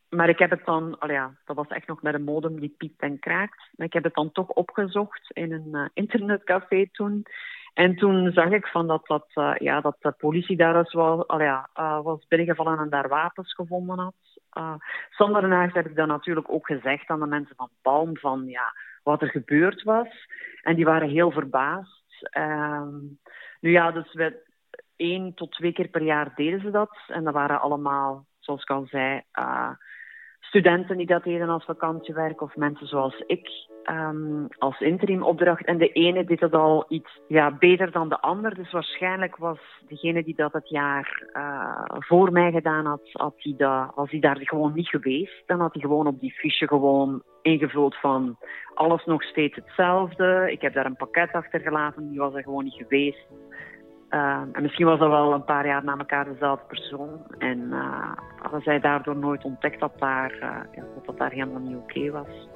maar 0.08 0.28
ik 0.28 0.38
heb 0.38 0.50
het 0.50 0.64
dan, 0.64 0.96
oh 1.02 1.10
ja, 1.10 1.34
dat 1.44 1.56
was 1.56 1.66
echt 1.66 1.86
nog 1.86 2.02
met 2.02 2.14
een 2.14 2.24
modem 2.24 2.60
die 2.60 2.74
piept 2.78 3.00
en 3.00 3.18
kraakt. 3.18 3.68
Maar 3.76 3.86
ik 3.86 3.92
heb 3.92 4.04
het 4.04 4.14
dan 4.14 4.32
toch 4.32 4.48
opgezocht 4.48 5.30
in 5.30 5.52
een 5.52 5.68
uh, 5.72 5.86
internetcafé 5.94 6.88
toen. 6.92 7.22
En 7.74 7.96
toen 7.96 8.32
zag 8.32 8.50
ik 8.50 8.66
van 8.66 8.86
dat, 8.86 9.06
dat, 9.06 9.26
ja, 9.58 9.80
dat 9.80 9.96
de 10.00 10.12
politie 10.12 10.56
daar 10.56 10.82
dus 10.82 10.92
wel, 10.92 11.20
oh 11.20 11.40
ja, 11.40 11.68
was 12.02 12.26
binnengevallen 12.28 12.78
en 12.78 12.90
daar 12.90 13.08
wapens 13.08 13.54
gevonden 13.54 13.98
had. 13.98 14.14
Uh, 14.58 15.32
daarnaast 15.32 15.74
heb 15.74 15.86
ik 15.86 15.96
dan 15.96 16.08
natuurlijk 16.08 16.50
ook 16.52 16.66
gezegd 16.66 17.08
aan 17.08 17.20
de 17.20 17.26
mensen 17.26 17.56
van 17.56 17.70
Palm 17.82 18.16
van 18.16 18.46
ja, 18.46 18.72
wat 19.06 19.22
er 19.22 19.28
gebeurd 19.28 19.82
was. 19.82 20.08
En 20.62 20.74
die 20.74 20.84
waren 20.84 21.08
heel 21.08 21.30
verbaasd. 21.30 22.04
Um, 22.38 23.18
nu 23.60 23.70
ja, 23.70 23.90
dus 23.90 24.12
we, 24.12 24.44
één 24.96 25.34
tot 25.34 25.52
twee 25.52 25.72
keer 25.72 25.88
per 25.88 26.02
jaar 26.02 26.32
deden 26.34 26.60
ze 26.60 26.70
dat. 26.70 26.96
En 27.06 27.24
dat 27.24 27.34
waren 27.34 27.60
allemaal, 27.60 28.26
zoals 28.38 28.62
ik 28.62 28.70
al 28.70 28.86
zei, 28.86 29.22
uh, 29.38 29.70
studenten 30.48 30.96
die 30.96 31.06
dat 31.06 31.24
deden 31.24 31.48
als 31.48 31.64
vakantiewerk 31.64 32.40
of 32.40 32.56
mensen 32.56 32.86
zoals 32.86 33.24
ik 33.26 33.48
um, 33.90 34.46
als 34.58 34.80
interim 34.80 35.22
opdracht. 35.22 35.64
En 35.64 35.78
de 35.78 35.92
ene 35.92 36.24
deed 36.24 36.40
dat 36.40 36.52
al 36.52 36.84
iets 36.88 37.20
ja, 37.28 37.56
beter 37.58 37.90
dan 37.90 38.08
de 38.08 38.20
ander. 38.20 38.54
Dus 38.54 38.72
waarschijnlijk 38.72 39.36
was 39.36 39.58
degene 39.88 40.24
die 40.24 40.34
dat 40.34 40.52
het 40.52 40.68
jaar 40.68 41.22
uh, 41.32 41.84
voor 41.98 42.32
mij 42.32 42.52
gedaan 42.52 42.86
had, 42.86 43.00
had 43.12 43.34
die 43.36 43.56
dat, 43.56 43.92
was 43.94 44.10
hij 44.10 44.20
daar 44.20 44.38
gewoon 44.40 44.72
niet 44.74 44.88
geweest. 44.88 45.42
Dan 45.46 45.60
had 45.60 45.72
hij 45.72 45.82
gewoon 45.82 46.06
op 46.06 46.20
die 46.20 46.32
fiche 46.32 46.66
gewoon 46.66 47.22
ingevuld 47.42 47.96
van 47.96 48.36
alles 48.74 49.04
nog 49.04 49.22
steeds 49.22 49.56
hetzelfde. 49.56 50.48
Ik 50.50 50.60
heb 50.60 50.74
daar 50.74 50.86
een 50.86 50.96
pakket 50.96 51.32
achtergelaten, 51.32 52.08
die 52.10 52.18
was 52.18 52.34
er 52.34 52.42
gewoon 52.42 52.64
niet 52.64 52.74
geweest. 52.74 53.26
Uh, 54.16 54.40
en 54.52 54.62
misschien 54.62 54.86
was 54.86 54.98
dat 54.98 55.08
wel 55.08 55.32
een 55.32 55.44
paar 55.44 55.66
jaar 55.66 55.84
na 55.84 55.96
elkaar 55.96 56.24
dezelfde 56.24 56.64
persoon. 56.66 57.10
En 57.38 57.58
uh, 57.58 58.12
hadden 58.42 58.62
zij 58.62 58.80
daardoor 58.80 59.16
nooit 59.16 59.44
ontdekt 59.44 59.80
dat, 59.80 59.92
daar, 59.98 60.32
uh, 60.32 60.40
ja, 60.40 60.82
dat, 60.94 61.06
dat 61.06 61.18
daar 61.18 61.30
helemaal 61.30 61.60
niet 61.60 61.76
oké 61.76 62.10
was. 62.10 62.48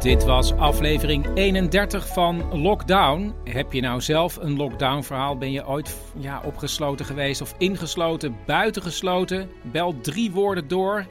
Dit 0.00 0.24
was 0.24 0.56
aflevering 0.56 1.26
31 1.34 2.06
van 2.06 2.60
Lockdown. 2.62 3.34
Heb 3.44 3.72
je 3.72 3.80
nou 3.80 4.00
zelf 4.00 4.36
een 4.36 4.56
lockdown 4.56 5.02
verhaal? 5.02 5.38
Ben 5.38 5.52
je 5.52 5.66
ooit 5.66 6.12
ja, 6.16 6.40
opgesloten 6.44 7.04
geweest 7.04 7.40
of 7.40 7.54
ingesloten, 7.58 8.36
buitengesloten? 8.46 9.48
Bel 9.62 10.00
drie 10.00 10.32
woorden 10.32 10.68
door 10.68 11.04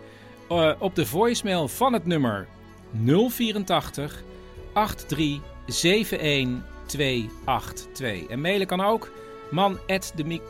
uh, 0.52 0.72
op 0.80 0.96
de 0.96 1.06
voicemail 1.06 1.68
van 1.68 1.94
het 1.94 2.06
nummer 2.06 2.48
084 3.06 4.24
83 4.74 5.42
71 5.66 6.64
282. 6.86 8.28
En 8.28 8.42
mailen 8.42 8.68
kan 8.68 8.82
ook 8.82 9.12
man, 9.52 9.80
de 10.16 10.42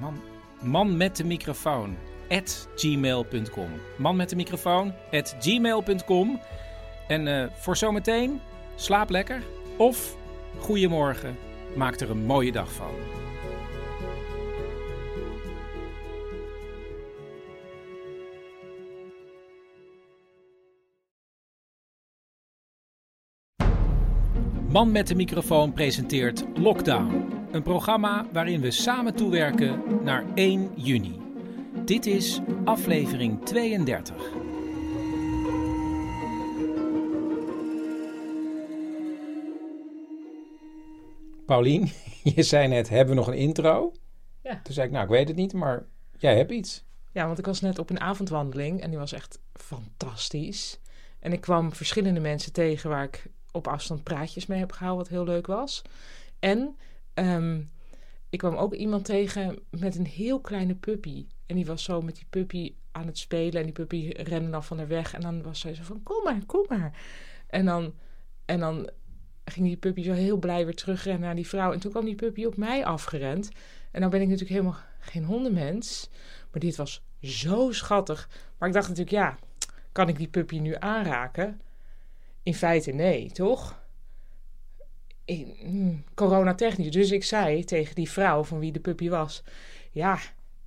man, 0.00 0.20
man 0.62 0.96
met 0.96 1.16
de 1.16 1.24
microfoon 1.24 1.96
at 2.28 2.68
gmail.com. 2.76 3.70
Man 3.96 4.16
met 4.16 4.28
de 4.28 4.36
microfoon 4.36 4.94
at 5.10 5.36
gmail.com. 5.40 6.40
En 7.08 7.26
uh, 7.26 7.44
voor 7.52 7.76
zometeen, 7.76 8.40
slaap 8.74 9.10
lekker. 9.10 9.42
Of, 9.76 10.16
goedemorgen, 10.58 11.36
maak 11.76 12.00
er 12.00 12.10
een 12.10 12.24
mooie 12.24 12.52
dag 12.52 12.72
van. 12.72 12.94
Man 24.70 24.92
met 24.92 25.06
de 25.06 25.14
microfoon 25.14 25.72
presenteert 25.72 26.44
Lockdown. 26.54 27.32
Een 27.50 27.62
programma 27.62 28.26
waarin 28.32 28.60
we 28.60 28.70
samen 28.70 29.14
toewerken 29.14 29.82
naar 30.04 30.24
1 30.34 30.70
juni. 30.76 31.20
Dit 31.84 32.06
is 32.06 32.40
aflevering 32.64 33.44
32. 33.44 34.14
Paulien, 41.46 41.90
je 42.34 42.42
zei 42.42 42.68
net, 42.68 42.88
hebben 42.88 43.14
we 43.14 43.20
nog 43.20 43.28
een 43.28 43.38
intro? 43.38 43.92
Ja. 44.42 44.60
Toen 44.62 44.74
zei 44.74 44.86
ik, 44.86 44.92
nou, 44.92 45.04
ik 45.04 45.10
weet 45.10 45.28
het 45.28 45.36
niet, 45.36 45.52
maar 45.52 45.84
jij 46.18 46.36
hebt 46.36 46.50
iets. 46.50 46.84
Ja, 47.12 47.26
want 47.26 47.38
ik 47.38 47.46
was 47.46 47.60
net 47.60 47.78
op 47.78 47.90
een 47.90 48.00
avondwandeling 48.00 48.80
en 48.80 48.90
die 48.90 48.98
was 48.98 49.12
echt 49.12 49.40
fantastisch. 49.52 50.80
En 51.20 51.32
ik 51.32 51.40
kwam 51.40 51.72
verschillende 51.72 52.20
mensen 52.20 52.52
tegen 52.52 52.90
waar 52.90 53.04
ik 53.04 53.30
op 53.52 53.68
afstand 53.68 54.02
praatjes 54.02 54.46
mee 54.46 54.58
heb 54.58 54.72
gehouden, 54.72 55.04
wat 55.04 55.14
heel 55.14 55.34
leuk 55.34 55.46
was. 55.46 55.82
En 56.38 56.76
um, 57.14 57.70
ik 58.30 58.38
kwam 58.38 58.54
ook 58.54 58.74
iemand 58.74 59.04
tegen 59.04 59.58
met 59.70 59.96
een 59.96 60.06
heel 60.06 60.40
kleine 60.40 60.74
puppy. 60.74 61.26
En 61.46 61.56
die 61.56 61.66
was 61.66 61.84
zo 61.84 62.02
met 62.02 62.16
die 62.16 62.26
puppy 62.30 62.74
aan 62.92 63.06
het 63.06 63.18
spelen. 63.18 63.60
En 63.60 63.64
die 63.64 63.72
puppy 63.72 64.08
rende 64.16 64.50
dan 64.50 64.64
van 64.64 64.78
haar 64.78 64.88
weg. 64.88 65.14
En 65.14 65.20
dan 65.20 65.42
was 65.42 65.60
zij 65.60 65.74
zo 65.74 65.82
van, 65.82 66.02
kom 66.02 66.22
maar, 66.24 66.44
kom 66.46 66.64
maar. 66.68 66.98
En 67.46 67.64
dan, 67.64 67.94
en 68.44 68.60
dan 68.60 68.90
ging 69.44 69.66
die 69.66 69.76
puppy 69.76 70.02
zo 70.02 70.12
heel 70.12 70.36
blij 70.36 70.64
weer 70.64 70.74
terugrennen 70.74 71.22
naar 71.22 71.34
die 71.34 71.46
vrouw. 71.46 71.72
En 71.72 71.80
toen 71.80 71.90
kwam 71.90 72.04
die 72.04 72.14
puppy 72.14 72.44
op 72.44 72.56
mij 72.56 72.84
afgerend. 72.84 73.50
En 73.90 74.00
nou 74.00 74.12
ben 74.12 74.20
ik 74.20 74.28
natuurlijk 74.28 74.54
helemaal 74.54 74.80
geen 75.00 75.24
hondenmens. 75.24 76.08
Maar 76.50 76.60
dit 76.60 76.76
was 76.76 77.02
zo 77.22 77.72
schattig. 77.72 78.28
Maar 78.58 78.68
ik 78.68 78.74
dacht 78.74 78.88
natuurlijk, 78.88 79.16
ja, 79.16 79.38
kan 79.92 80.08
ik 80.08 80.16
die 80.16 80.28
puppy 80.28 80.58
nu 80.58 80.74
aanraken? 80.78 81.60
In 82.42 82.54
feite 82.54 82.90
nee, 82.90 83.30
toch? 83.30 83.82
In, 85.24 85.54
hmm, 85.58 86.04
coronatechnisch. 86.14 86.90
Dus 86.90 87.10
ik 87.10 87.24
zei 87.24 87.64
tegen 87.64 87.94
die 87.94 88.10
vrouw 88.10 88.44
van 88.44 88.58
wie 88.58 88.72
de 88.72 88.80
puppy 88.80 89.08
was... 89.08 89.42
Ja, 89.92 90.18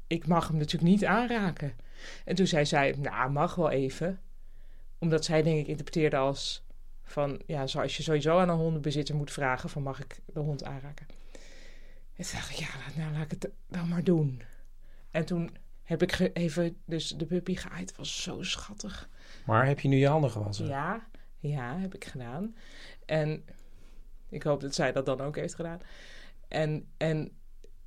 ik 0.07 0.27
mag 0.27 0.47
hem 0.47 0.57
natuurlijk 0.57 0.91
niet 0.91 1.05
aanraken. 1.05 1.73
En 2.25 2.35
toen 2.35 2.47
zei 2.47 2.65
zij, 2.65 2.95
nou, 2.99 3.31
mag 3.31 3.55
wel 3.55 3.69
even. 3.69 4.19
Omdat 4.99 5.25
zij 5.25 5.43
denk 5.43 5.59
ik 5.59 5.67
interpreteerde 5.67 6.17
als 6.17 6.63
van... 7.03 7.41
Ja, 7.45 7.67
zoals 7.67 7.97
je 7.97 8.03
sowieso 8.03 8.39
aan 8.39 8.49
een 8.49 8.55
hondenbezitter 8.55 9.15
moet 9.15 9.31
vragen 9.31 9.69
van 9.69 9.83
mag 9.83 9.99
ik 9.99 10.19
de 10.25 10.39
hond 10.39 10.63
aanraken. 10.63 11.07
En 12.15 12.23
toen 12.23 12.33
dacht 12.33 12.49
ik, 12.49 12.55
ja, 12.55 12.67
nou 12.95 13.13
laat 13.13 13.31
ik 13.31 13.41
het 13.41 13.49
dan 13.67 13.87
maar 13.87 14.03
doen. 14.03 14.41
En 15.11 15.25
toen 15.25 15.49
heb 15.83 16.01
ik 16.01 16.29
even 16.33 16.77
dus 16.85 17.09
de 17.09 17.25
puppy 17.25 17.55
geaaid. 17.55 17.89
Het 17.89 17.97
was 17.97 18.23
zo 18.23 18.43
schattig. 18.43 19.09
Maar 19.45 19.65
heb 19.65 19.79
je 19.79 19.87
nu 19.87 19.97
je 19.97 20.07
handen 20.07 20.31
gewassen? 20.31 20.67
Ja, 20.67 21.07
ja, 21.49 21.77
heb 21.77 21.95
ik 21.95 22.05
gedaan. 22.05 22.55
En 23.05 23.45
ik 24.29 24.43
hoop 24.43 24.61
dat 24.61 24.75
zij 24.75 24.91
dat 24.91 25.05
dan 25.05 25.21
ook 25.21 25.35
heeft 25.35 25.55
gedaan. 25.55 25.79
En, 26.47 26.87
en 26.97 27.31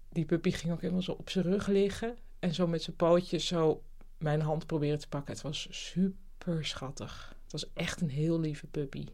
die 0.08 0.24
puppy 0.24 0.50
ging 0.50 0.72
ook 0.72 0.80
helemaal 0.80 1.02
zo 1.02 1.12
op 1.12 1.30
zijn 1.30 1.44
rug 1.44 1.66
liggen. 1.66 2.16
En 2.38 2.54
zo 2.54 2.66
met 2.66 2.82
zijn 2.82 2.96
pootjes 2.96 3.46
zo 3.46 3.82
mijn 4.18 4.40
hand 4.40 4.66
proberen 4.66 4.98
te 4.98 5.08
pakken. 5.08 5.32
Het 5.32 5.42
was 5.42 5.66
super 5.70 6.66
schattig. 6.66 7.36
Het 7.42 7.52
was 7.52 7.72
echt 7.72 8.00
een 8.00 8.10
heel 8.10 8.40
lieve 8.40 8.66
puppy. 8.66 9.06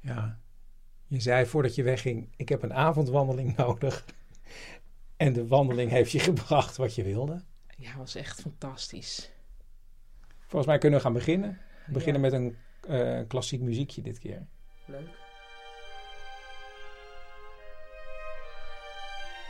Ja. 0.00 0.40
Je 1.06 1.20
zei 1.20 1.46
voordat 1.46 1.74
je 1.74 1.82
wegging, 1.82 2.32
ik 2.36 2.48
heb 2.48 2.62
een 2.62 2.74
avondwandeling 2.74 3.56
nodig. 3.56 4.04
En 5.16 5.32
de 5.32 5.46
wandeling 5.46 5.90
heeft 5.90 6.10
je 6.10 6.18
gebracht 6.18 6.76
wat 6.76 6.94
je 6.94 7.02
wilde. 7.02 7.44
Ja, 7.76 7.88
het 7.88 7.98
was 7.98 8.14
echt 8.14 8.40
fantastisch. 8.40 9.30
Volgens 10.38 10.66
mij 10.66 10.78
kunnen 10.78 10.98
we 10.98 11.04
gaan 11.04 11.14
beginnen. 11.14 11.58
We 11.86 11.92
beginnen 11.92 12.20
met 12.20 12.32
een 12.32 12.56
eh, 12.88 13.20
klassiek 13.28 13.60
muziekje 13.60 14.02
dit 14.02 14.18
keer. 14.18 14.46
Leuk. 14.84 15.08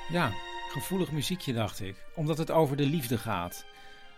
Ja, 0.09 0.31
gevoelig 0.73 1.13
muziekje 1.13 1.53
dacht 1.53 1.81
ik. 1.81 1.97
Omdat 2.15 2.39
het 2.39 2.51
over 2.51 2.77
de 2.77 2.87
liefde 2.87 3.19
gaat. 3.19 3.65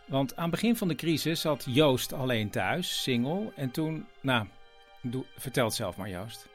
Want 0.07 0.37
aan 0.37 0.43
het 0.43 0.51
begin 0.51 0.77
van 0.77 0.89
de 0.89 0.95
crisis 0.95 1.41
zat 1.41 1.65
Joost 1.67 2.13
alleen 2.13 2.51
thuis, 2.51 3.03
single. 3.03 3.53
En 3.57 3.71
toen, 3.71 4.07
nou, 4.21 4.47
doe, 5.03 5.25
vertel 5.37 5.65
het 5.65 5.75
zelf 5.75 5.97
maar 5.97 6.09
Joost. 6.09 6.47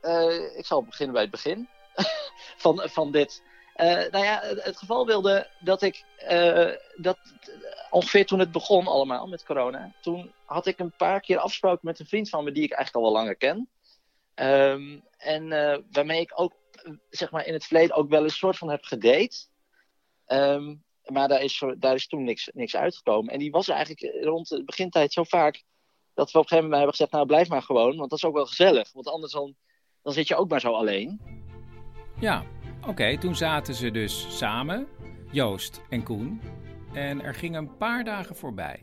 Eh, 0.00 0.58
ik 0.58 0.66
zal 0.66 0.84
beginnen 0.84 1.14
bij 1.14 1.22
het 1.22 1.30
begin 1.30 1.68
van, 2.62 2.82
van 2.84 3.12
dit. 3.12 3.42
Eh, 3.76 4.10
nou 4.10 4.24
ja, 4.24 4.40
het, 4.42 4.76
geval 4.76 5.06
wilde 5.06 5.48
dat 5.60 5.82
ik, 5.82 6.04
eh, 6.16 6.70
dat 6.94 7.18
ongeveer 7.90 8.26
toen 8.26 8.38
het 8.38 8.52
begon 8.52 8.86
allemaal 8.86 9.26
met 9.26 9.44
corona, 9.44 9.92
toen 10.00 10.32
had 10.44 10.66
ik 10.66 10.78
een 10.78 10.96
paar 10.96 11.20
keer 11.20 11.38
afgesproken 11.38 11.80
met 11.82 11.98
een 11.98 12.06
vriend 12.06 12.28
van 12.28 12.44
me 12.44 12.52
die 12.52 12.62
ik 12.62 12.72
eigenlijk 12.72 13.04
al 13.04 13.12
wel 13.12 13.20
langer 13.20 13.36
ken. 13.36 13.68
Ehm, 14.34 14.98
en 15.16 15.52
eh, 15.52 15.78
waarmee 15.90 16.20
ik 16.20 16.32
ook, 16.34 16.52
zeg 17.10 17.30
maar, 17.30 17.46
in 17.46 17.52
het 17.52 17.64
verleden 17.64 17.96
ook 17.96 18.08
wel 18.08 18.22
een 18.22 18.30
soort 18.30 18.58
van 18.58 18.70
heb 18.70 18.84
gedate. 18.84 19.46
Ehm, 20.26 20.74
maar 21.04 21.28
daar 21.28 21.42
is, 21.42 21.64
daar 21.78 21.94
is 21.94 22.06
toen 22.06 22.24
niks, 22.24 22.50
niks 22.52 22.76
uitgekomen. 22.76 23.32
En 23.32 23.38
die 23.38 23.50
was 23.50 23.68
eigenlijk 23.68 24.24
rond 24.24 24.48
de 24.48 24.64
begintijd 24.64 25.12
zo 25.12 25.24
vaak 25.24 25.62
dat 26.14 26.30
we 26.30 26.38
op 26.38 26.42
een 26.44 26.48
gegeven 26.48 26.70
moment 26.70 26.74
hebben 26.74 26.90
gezegd, 26.90 27.12
nou 27.12 27.26
blijf 27.26 27.48
maar 27.48 27.62
gewoon, 27.62 27.96
want 27.96 28.10
dat 28.10 28.18
is 28.18 28.24
ook 28.24 28.34
wel 28.34 28.46
gezellig. 28.46 28.92
Want 28.92 29.08
anders 29.08 29.32
dan, 29.32 29.54
dan 30.02 30.12
zit 30.12 30.28
je 30.28 30.36
ook 30.36 30.48
maar 30.48 30.60
zo 30.60 30.72
alleen. 30.72 31.20
Ja, 32.20 32.44
oké, 32.86 33.18
toen 33.18 33.36
zaten 33.36 33.74
ze 33.74 33.90
dus 33.90 34.38
samen, 34.38 34.86
Joost 35.30 35.80
en 35.90 36.02
Koen. 36.02 36.40
En 36.94 37.22
er 37.22 37.34
gingen 37.34 37.62
een 37.62 37.76
paar 37.76 38.04
dagen 38.04 38.36
voorbij. 38.36 38.82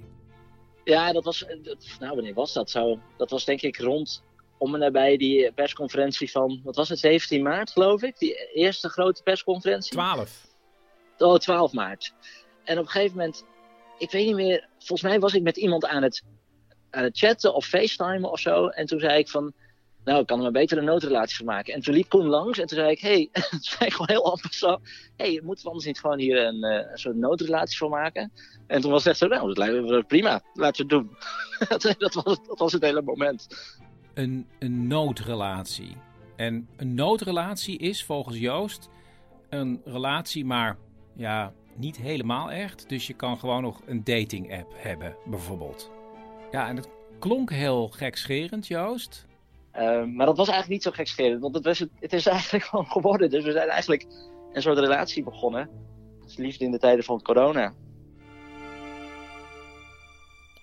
Ja, 0.84 1.12
dat 1.12 1.24
was, 1.24 1.46
dat- 1.64 1.88
nou 2.00 2.16
wanneer 2.16 2.34
was 2.34 2.54
dat 2.54 2.70
zo? 2.70 3.00
Dat 3.18 3.30
was 3.30 3.46
denk 3.46 3.62
ik 3.62 3.78
rond 3.78 4.24
om 4.58 4.74
en 4.74 4.80
nabij 4.80 5.18
die 5.18 5.52
persconferentie 5.52 6.32
van, 6.32 6.62
wat 6.64 6.76
was 6.76 6.90
het, 6.90 7.00
17 7.00 7.44
maart 7.44 7.72
geloof 7.72 8.02
ik? 8.02 8.18
Die 8.20 8.36
eerste 8.54 8.90
grote 8.90 9.24
persconferentie. 9.24 9.92
12. 9.92 10.48
Oh, 11.18 11.38
12 11.38 11.74
maart. 11.74 12.14
En 12.64 12.78
op 12.78 12.84
een 12.86 12.90
gegeven 12.92 13.18
moment, 13.18 13.46
ik 13.98 14.12
weet 14.12 14.26
niet 14.26 14.36
meer, 14.36 14.68
volgens 14.80 15.02
mij 15.02 15.20
was 15.20 15.34
ik 15.34 15.42
met 15.42 15.58
iemand 15.58 15.86
aan 15.86 16.04
het, 16.04 16.24
aan 16.90 17.04
het 17.04 17.18
chatten 17.18 17.54
of 17.54 17.66
facetimen 17.66 18.32
of 18.32 18.40
zo. 18.40 18.68
En 18.68 18.86
toen 18.86 19.00
zei 19.00 19.18
ik 19.20 19.30
van, 19.30 19.54
nou, 20.04 20.20
ik 20.20 20.28
kan 20.28 20.38
er 20.38 20.44
maar 20.44 20.52
beter 20.52 20.78
een 20.78 20.84
noodrelatie 20.84 21.38
van 21.38 21.46
maken. 21.46 21.74
En 21.74 21.82
toen 21.82 21.94
liep 21.94 22.10
Koen 22.10 22.26
langs 22.26 22.60
en 22.60 22.68
toen 22.68 22.78
zei 22.78 22.92
ik, 22.92 23.00
hé, 23.00 23.10
hey, 23.10 23.30
toen 23.50 23.60
zei 23.60 23.92
gewoon 23.92 24.10
heel 24.10 24.40
zo, 24.50 24.80
hé, 25.16 25.32
hey, 25.32 25.42
moeten 25.44 25.64
we 25.64 25.70
anders 25.70 25.88
niet 25.88 26.00
gewoon 26.00 26.20
hier 26.20 26.46
een, 26.46 26.64
eh, 26.64 26.92
een 26.92 26.98
soort 26.98 27.16
noodrelatie 27.16 27.78
van 27.78 27.90
maken? 27.90 28.32
En 28.68 28.82
toen 28.82 28.92
was 28.92 29.04
het 29.04 29.10
echt 29.10 29.22
zo, 29.22 29.28
nou, 29.28 29.48
dat 29.48 29.58
lijkt 29.58 29.82
me 29.82 30.04
prima, 30.04 30.42
laten 30.54 30.88
we 30.88 30.96
het 30.96 31.04
doen. 31.04 31.18
dat, 31.70 31.96
dat, 31.98 32.14
was, 32.14 32.38
dat 32.48 32.60
was 32.60 32.72
het 32.72 32.82
hele 32.82 33.02
moment. 33.02 33.48
Een, 34.14 34.48
een 34.60 34.88
noodrelatie. 34.88 35.98
En 36.36 36.68
een 36.78 36.94
noodrelatie 36.94 37.78
is 37.78 38.04
volgens 38.04 38.38
Joost 38.38 38.90
een 39.50 39.82
relatie, 39.86 40.46
maar 40.46 40.78
ja, 41.16 41.54
niet 41.76 41.98
helemaal 41.98 42.52
echt. 42.52 42.90
Dus 42.90 43.08
je 43.08 43.14
kan 43.14 43.38
gewoon 43.38 43.62
nog 43.62 43.82
een 43.86 44.04
dating 44.04 44.58
app 44.58 44.74
hebben, 44.76 45.16
bijvoorbeeld. 45.26 45.92
Ja, 46.52 46.68
en 46.68 46.76
het 46.76 46.90
klonk 47.20 47.52
heel 47.52 47.88
gekscherend, 47.88 48.68
Joost. 48.68 49.26
Eh, 49.74 50.04
maar 50.04 50.26
dat 50.26 50.38
was 50.38 50.48
eigenlijk 50.48 50.70
niet 50.70 50.84
zo 50.84 50.92
gekscherend, 50.92 51.42
want 51.42 51.56
het, 51.56 51.66
was, 51.66 51.80
het, 51.80 51.90
het 52.00 52.14
is 52.14 52.26
eigenlijk 52.38 52.64
gewoon 52.64 52.86
geworden. 52.88 53.30
Dus 53.30 53.44
we 53.44 53.52
zijn 53.52 53.70
eigenlijk 53.70 54.06
een 54.54 54.62
soort 54.62 54.78
relatie 54.78 55.24
begonnen. 55.24 55.70
Dus 56.26 56.36
liefde 56.38 56.66
in 56.66 56.72
de 56.72 56.80
tijden 56.80 57.04
van 57.04 57.22
corona. 57.22 57.74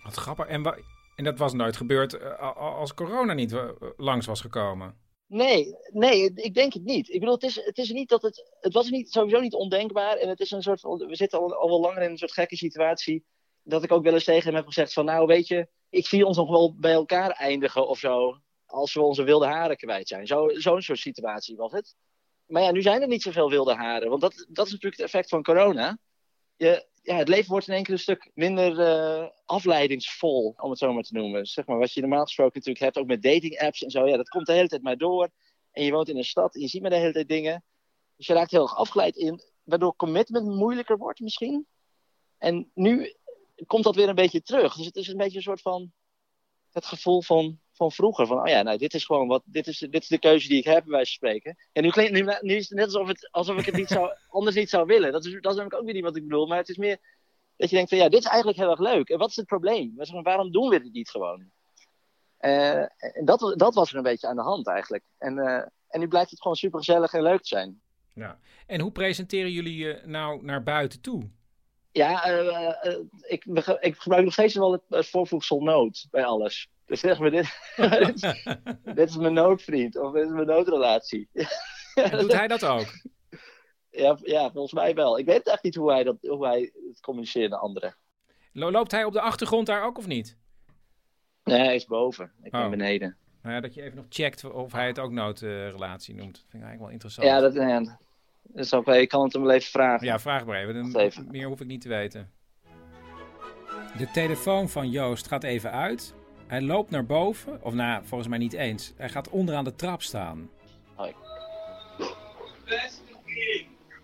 Wat 0.03 0.15
grappig. 0.15 0.47
En, 0.47 0.63
wa- 0.63 0.79
en 1.17 1.25
dat 1.25 1.39
was 1.39 1.53
nooit 1.53 1.77
gebeurd 1.77 2.19
eh, 2.19 2.57
als 2.57 2.95
corona 2.95 3.33
niet 3.33 3.53
eh, 3.53 3.69
langs 3.97 4.27
was 4.27 4.41
gekomen. 4.41 4.95
Nee, 5.27 5.75
nee, 5.93 6.33
ik 6.35 6.55
denk 6.55 6.73
het 6.73 6.85
niet. 6.85 7.09
Ik 7.09 7.19
bedoel, 7.21 7.35
het 7.35 7.43
is, 7.43 7.65
het 7.65 7.79
is 7.79 7.91
niet 7.91 8.09
dat 8.09 8.23
het. 8.23 8.57
Het 8.61 8.73
was 8.75 8.91
niet, 8.91 9.11
sowieso 9.13 9.41
niet 9.41 9.55
ondenkbaar. 9.55 10.17
En 10.17 10.29
het 10.29 10.41
is 10.41 10.51
een 10.51 10.63
soort. 10.63 10.83
We 10.83 11.17
zitten 11.17 11.39
al, 11.39 11.55
al 11.55 11.69
wel 11.69 11.81
langer 11.81 12.03
in 12.03 12.11
een 12.11 12.19
soort 12.19 12.33
gekke 12.33 12.57
situatie. 12.57 13.25
Dat 13.63 13.83
ik 13.83 13.93
ook 13.93 14.03
wel 14.05 14.13
eens 14.13 14.25
tegen 14.25 14.47
hem 14.47 14.55
heb 14.55 14.67
gezegd: 14.67 14.93
van 14.93 15.05
nou, 15.05 15.27
weet 15.27 15.47
je, 15.49 15.69
ik 15.91 16.07
zie 16.07 16.27
ons 16.27 16.37
nog 16.37 16.51
wel 16.51 16.75
bij 16.79 16.93
elkaar 16.93 17.31
eindigen 17.31 17.89
of 17.89 17.99
zo. 17.99 18.39
Als 18.71 18.95
we 18.95 19.01
onze 19.01 19.23
wilde 19.23 19.47
haren 19.47 19.77
kwijt 19.77 20.09
zijn. 20.09 20.27
Zo- 20.27 20.49
Zo'n 20.49 20.83
soort 20.83 20.99
situatie 20.99 21.57
was 21.57 21.73
het. 21.73 21.95
Maar 22.47 22.63
ja, 22.63 22.71
nu 22.71 22.83
zijn 22.83 23.03
er 23.03 23.09
niet 23.09 23.23
zoveel 23.23 23.51
wilde 23.51 23.75
haren. 23.75 24.09
Want 24.09 24.21
dat, 24.21 24.47
dat 24.49 24.67
is 24.67 24.73
natuurlijk 24.73 25.01
het 25.01 25.07
effect 25.07 25.29
van 25.29 25.43
corona. 25.43 25.99
Je, 26.57 26.87
ja, 27.03 27.17
het 27.17 27.29
leven 27.29 27.51
wordt 27.51 27.69
in 27.69 27.75
één 27.75 27.83
keer 27.83 27.93
een 27.93 28.01
stuk 28.01 28.31
minder 28.35 28.81
eh, 28.81 29.29
afleidingsvol, 29.45 30.55
om 30.57 30.71
het 30.71 30.79
zo 30.79 30.93
maar 30.93 31.03
te 31.03 31.15
noemen. 31.15 31.47
Zeg 31.47 31.67
maar, 31.67 31.79
wat 31.79 31.93
je 31.93 32.01
normaal 32.01 32.23
gesproken 32.23 32.55
natuurlijk 32.55 32.85
hebt, 32.85 32.99
ook 32.99 33.07
met 33.07 33.23
dating 33.23 33.59
apps 33.59 33.83
en 33.83 33.91
zo. 33.91 34.07
Ja, 34.07 34.17
dat 34.17 34.29
komt 34.29 34.47
de 34.47 34.53
hele 34.53 34.69
tijd 34.69 34.83
maar 34.83 34.97
door. 34.97 35.31
En 35.73 35.85
je 35.85 35.93
woont 35.93 36.09
in 36.09 36.17
een 36.17 36.25
stad 36.25 36.55
en 36.55 36.61
je 36.61 36.69
ziet 36.69 36.81
maar 36.81 36.91
de 36.91 36.97
hele 36.97 37.13
tijd 37.13 37.29
dingen. 37.29 37.65
Dus 38.17 38.27
je 38.27 38.33
raakt 38.33 38.51
heel 38.51 38.63
erg 38.63 38.77
afgeleid 38.77 39.17
in, 39.17 39.41
waardoor 39.63 39.97
commitment 39.97 40.47
moeilijker 40.47 40.97
wordt 40.97 41.21
misschien. 41.21 41.67
En 42.39 42.71
nu 42.75 43.15
komt 43.67 43.85
dat 43.85 43.95
weer 43.95 44.09
een 44.09 44.15
beetje 44.15 44.43
terug. 44.43 44.77
Dus 44.77 44.87
het 44.87 44.97
is 44.97 45.09
een 45.09 45.17
beetje 45.17 45.37
een 45.37 45.43
soort 45.43 45.61
van 45.61 45.93
het 46.71 46.85
gevoel 46.87 47.23
van, 47.23 47.61
van 47.81 47.93
vroeger. 47.93 48.27
Van, 48.27 48.41
oh 48.41 48.47
ja, 48.47 48.63
nou, 48.63 48.79
dit 48.79 48.95
is 48.95 49.05
gewoon 49.05 49.29
wat, 49.29 49.43
dit 49.45 49.67
is, 49.67 49.79
dit 49.79 50.03
is 50.03 50.09
de 50.09 50.19
keuze 50.19 50.49
die 50.49 50.59
ik 50.59 50.65
heb, 50.65 50.85
bij 50.85 50.93
wijze 50.93 51.19
van 51.19 51.29
spreken. 51.29 51.57
En 51.73 51.83
nu, 51.83 51.91
klinkt, 51.91 52.13
nu, 52.13 52.23
nu 52.41 52.55
is 52.55 52.69
het 52.69 52.79
net 52.79 52.87
alsof, 52.87 53.09
het, 53.09 53.29
alsof 53.31 53.59
ik 53.59 53.67
het 53.67 53.75
niet 53.75 53.89
zou, 53.89 54.15
anders 54.29 54.57
niet 54.57 54.71
zou 54.71 54.87
willen. 54.87 55.13
Dat 55.13 55.25
is, 55.25 55.33
dat 55.33 55.53
is 55.53 55.57
namelijk 55.57 55.75
ook 55.75 55.85
weer 55.85 55.95
niet 55.95 56.03
wat 56.03 56.17
ik 56.17 56.23
bedoel. 56.23 56.47
Maar 56.47 56.59
het 56.59 56.69
is 56.69 56.77
meer 56.77 56.99
dat 57.57 57.71
je 57.71 57.77
denkt 57.77 57.91
van, 57.91 57.99
ja, 57.99 58.09
dit 58.09 58.19
is 58.19 58.27
eigenlijk 58.27 58.59
heel 58.59 58.71
erg 58.71 58.81
leuk. 58.81 59.09
En 59.09 59.19
wat 59.19 59.31
is 59.31 59.37
het 59.37 59.47
probleem? 59.47 59.93
We 59.97 60.05
zeggen, 60.05 60.25
Waarom 60.25 60.51
doen 60.53 60.69
we 60.69 60.83
dit 60.83 60.93
niet 60.93 61.11
gewoon? 61.11 61.51
Eh, 62.37 62.81
en 62.99 63.25
dat, 63.25 63.55
dat 63.57 63.75
was 63.75 63.91
er 63.91 63.97
een 63.97 64.03
beetje 64.03 64.27
aan 64.27 64.37
de 64.37 64.43
hand 64.43 64.67
eigenlijk. 64.67 65.05
En, 65.19 65.39
eh, 65.39 65.67
en 65.89 66.01
nu 66.01 66.09
blijkt 66.09 66.31
het 66.31 66.41
gewoon 66.41 66.57
super 66.57 66.79
gezellig 66.79 67.13
en 67.13 67.23
leuk 67.23 67.43
te 67.43 67.49
zijn. 67.49 67.81
Ja. 68.15 68.39
En 68.67 68.81
hoe 68.81 68.93
presenteren 68.93 69.51
jullie 69.51 69.77
je 69.77 70.03
nou 70.05 70.45
naar 70.45 70.63
buiten 70.63 71.01
toe? 71.01 71.31
Ja, 71.93 72.25
eh, 72.25 72.93
eh, 72.93 73.01
ik, 73.21 73.45
ik 73.81 73.97
gebruik 73.97 74.25
nog 74.25 74.33
steeds 74.33 74.55
wel 74.55 74.73
het, 74.73 74.83
het 74.89 75.09
voorvoegsel 75.09 75.61
nood 75.63 76.07
bij 76.11 76.25
alles. 76.25 76.69
Dus 76.91 77.01
zeg 77.01 77.19
maar, 77.19 77.31
dit, 77.31 77.59
dit, 77.77 78.15
is, 78.15 78.21
dit 78.95 79.09
is 79.09 79.17
mijn 79.17 79.33
noodvriend 79.33 79.97
of 79.97 80.13
dit 80.13 80.25
is 80.25 80.31
mijn 80.31 80.47
noodrelatie. 80.47 81.29
En 81.95 82.19
doet 82.19 82.33
hij 82.33 82.47
dat 82.49 82.65
ook? 82.65 82.87
Ja, 83.91 84.17
ja, 84.23 84.51
volgens 84.51 84.73
mij 84.73 84.95
wel. 84.95 85.19
Ik 85.19 85.27
weet 85.27 85.47
echt 85.47 85.63
niet 85.63 85.75
hoe 85.75 85.91
hij, 85.93 86.03
dat, 86.05 86.17
hoe 86.21 86.47
hij 86.47 86.73
het 86.89 87.01
communiceert 87.01 87.51
naar 87.51 87.59
anderen. 87.59 87.97
Lo- 88.53 88.71
Loopt 88.71 88.91
hij 88.91 89.05
op 89.05 89.13
de 89.13 89.21
achtergrond 89.21 89.67
daar 89.67 89.85
ook 89.85 89.99
of 89.99 90.07
niet? 90.07 90.37
Nee, 91.45 91.59
hij 91.61 91.75
is 91.75 91.85
boven. 91.87 92.33
Ik 92.43 92.51
ben 92.51 92.65
Oh. 92.65 92.71
beneden. 92.71 93.17
Nou 93.43 93.55
ja, 93.55 93.61
dat 93.61 93.75
je 93.75 93.83
even 93.83 93.97
nog 93.97 94.07
checkt 94.09 94.45
of 94.53 94.73
hij 94.73 94.87
het 94.87 94.99
ook 94.99 95.11
noodrelatie 95.11 96.15
noemt. 96.15 96.35
Dat 96.35 96.45
vind 96.49 96.63
ik 96.63 96.69
eigenlijk 96.69 96.81
wel 96.81 96.91
interessant. 96.91 97.27
Ja, 97.27 97.41
dat, 97.41 97.55
ja, 97.55 97.79
dat 98.43 98.65
is 98.65 98.75
ook, 98.75 98.89
ik 98.89 99.09
kan 99.09 99.23
het 99.25 99.33
hem 99.33 99.43
wel 99.43 99.53
even 99.55 99.71
vragen. 99.71 100.07
Ja, 100.07 100.19
vraag 100.19 100.45
maar 100.45 100.61
even. 100.63 100.75
Dan- 100.93 101.01
even. 101.03 101.27
Meer 101.31 101.47
hoef 101.47 101.61
ik 101.61 101.67
niet 101.67 101.81
te 101.81 101.89
weten. 101.89 102.31
De 103.99 104.11
telefoon 104.13 104.69
van 104.69 104.91
Joost 104.91 105.29
gaat 105.29 105.45
even 105.45 105.73
uit. 105.73 106.15
Hij 106.51 106.61
loopt 106.63 106.91
naar 106.91 107.07
boven, 107.07 107.59
of 107.63 107.75
nou, 107.75 108.05
volgens 108.05 108.29
mij 108.29 108.39
niet 108.39 108.53
eens. 108.53 108.93
Hij 108.97 109.09
gaat 109.09 109.29
onderaan 109.29 109.65
de 109.65 109.75
trap 109.75 110.03
staan. 110.03 110.51
Hoi. 110.95 111.15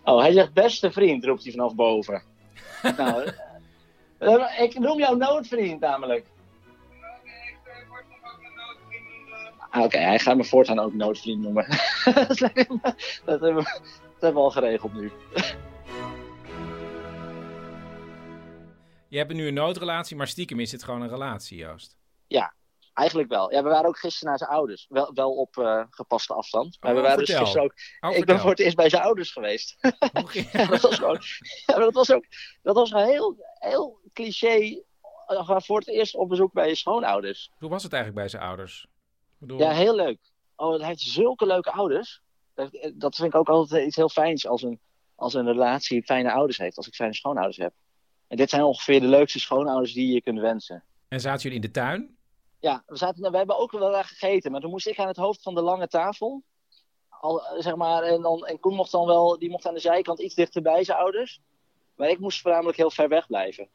Oh, 0.03 0.21
hij 0.21 0.31
zegt 0.31 0.53
beste 0.53 0.91
vriend, 0.91 1.25
roept 1.25 1.43
hij 1.43 1.51
vanaf 1.51 1.75
boven. 1.75 2.21
nou, 2.97 3.31
eh, 4.17 4.61
ik 4.61 4.79
noem 4.79 4.97
jou 4.97 5.17
noodvriend 5.17 5.79
namelijk. 5.79 6.25
Ah, 9.69 9.83
Oké, 9.83 9.97
hij 9.97 10.19
gaat 10.19 10.37
me 10.37 10.43
voortaan 10.43 10.79
ook 10.79 10.93
noodvriend 10.93 11.41
noemen. 11.41 11.65
hebben 13.25 13.55
we- 13.55 13.79
dat 14.15 14.21
hebben 14.21 14.33
we 14.33 14.39
al 14.39 14.51
geregeld 14.51 14.93
nu. 14.93 15.11
Je 19.07 19.17
hebt 19.17 19.33
nu 19.33 19.47
een 19.47 19.53
noodrelatie, 19.53 20.15
maar 20.17 20.27
stiekem 20.27 20.59
is 20.59 20.71
het 20.71 20.83
gewoon 20.83 21.01
een 21.01 21.09
relatie, 21.09 21.57
Joost. 21.57 21.97
Ja, 22.27 22.53
eigenlijk 22.93 23.29
wel. 23.29 23.51
Ja, 23.51 23.63
we 23.63 23.69
waren 23.69 23.87
ook 23.87 23.97
gisteren 23.99 24.29
naar 24.29 24.37
zijn 24.37 24.49
ouders. 24.49 24.85
Wel, 24.89 25.13
wel 25.13 25.35
op 25.35 25.57
eh, 25.57 25.83
gepaste 25.89 26.33
afstand. 26.33 26.77
Maar 26.79 26.91
Oh, 26.91 26.97
we 26.97 27.03
waren 27.03 27.17
vertel. 27.17 27.35
dus 27.39 27.43
gisteren 27.43 27.63
ook... 27.71 27.73
Oh, 27.99 28.09
ik 28.09 28.15
vertel. 28.15 28.33
ben 28.35 28.39
voor 28.43 28.49
het 28.51 28.59
eerst 28.59 28.75
bij 28.75 28.89
zijn 28.89 29.03
ouders 29.03 29.31
geweest. 29.31 29.77
ja, 30.51 30.65
dat 30.67 30.81
was 30.81 30.95
gewoon... 30.95 31.19
Ja, 31.65 31.75
maar 31.75 31.79
dat 31.85 31.93
was 31.93 32.11
ook... 32.11 32.25
Dat 32.61 32.75
was 32.75 32.91
een 32.91 33.05
heel, 33.05 33.35
heel 33.59 33.99
cliché... 34.13 34.81
eh, 35.27 35.59
voor 35.59 35.79
het 35.79 35.87
eerst 35.87 36.15
op 36.15 36.29
bezoek 36.29 36.53
bij 36.53 36.67
je 36.67 36.75
schoonouders. 36.75 37.51
Hoe 37.57 37.69
was 37.69 37.83
het 37.83 37.93
eigenlijk 37.93 38.21
bij 38.21 38.31
zijn 38.31 38.43
ouders? 38.49 38.87
Bedoel, 39.37 39.59
Ja, 39.59 39.71
heel 39.71 39.95
leuk. 39.95 40.19
Oh, 40.55 40.77
hij 40.79 40.87
heeft 40.87 41.01
zulke 41.01 41.45
leuke 41.45 41.71
ouders. 41.71 42.21
Dat, 42.53 42.89
dat 42.93 43.15
vind 43.15 43.27
ik 43.33 43.35
ook 43.39 43.49
altijd 43.49 43.85
iets 43.87 43.95
heel 43.95 44.09
fijns 44.09 44.47
als 44.47 44.61
een, 44.61 44.79
als 45.15 45.33
een 45.33 45.45
relatie 45.45 46.03
fijne 46.03 46.31
ouders 46.31 46.57
heeft. 46.57 46.77
Als 46.77 46.87
ik 46.87 46.95
fijne 46.95 47.13
schoonouders 47.13 47.57
heb. 47.57 47.73
En 48.27 48.37
dit 48.37 48.49
zijn 48.49 48.63
ongeveer 48.63 48.99
de 48.99 49.07
leukste 49.07 49.39
schoonouders 49.39 49.93
die 49.93 50.13
je 50.13 50.21
kunt 50.21 50.39
wensen. 50.39 50.83
En 51.07 51.19
zaten 51.19 51.41
jullie 51.41 51.55
in 51.55 51.61
de 51.61 51.71
tuin? 51.71 52.16
Ja, 52.59 52.83
we, 52.85 52.97
zaten, 52.97 53.31
we 53.31 53.37
hebben 53.37 53.57
ook 53.57 53.71
wel 53.71 53.91
daar 53.91 54.03
gegeten. 54.03 54.51
Maar 54.51 54.61
toen 54.61 54.69
moest 54.69 54.87
ik 54.87 54.99
aan 54.99 55.07
het 55.07 55.17
hoofd 55.17 55.41
van 55.41 55.55
de 55.55 55.61
lange 55.61 55.87
tafel. 55.87 56.43
Al, 57.09 57.45
eh, 57.45 57.61
zeg 57.61 57.75
maar, 57.75 58.03
en, 58.03 58.21
dan, 58.21 58.45
en 58.45 58.59
Koen 58.59 58.73
mocht 58.75 58.91
dan 58.91 59.05
wel, 59.05 59.39
die 59.39 59.49
mocht 59.49 59.65
aan 59.67 59.73
de 59.73 59.79
zijkant 59.79 60.19
iets 60.19 60.35
dichter 60.35 60.61
bij 60.61 60.83
zijn 60.83 60.97
ouders. 60.97 61.41
Maar 61.95 62.09
ik 62.09 62.19
moest 62.19 62.41
voornamelijk 62.41 62.77
heel 62.77 62.91
ver 62.91 63.07
weg 63.09 63.27
blijven. 63.27 63.69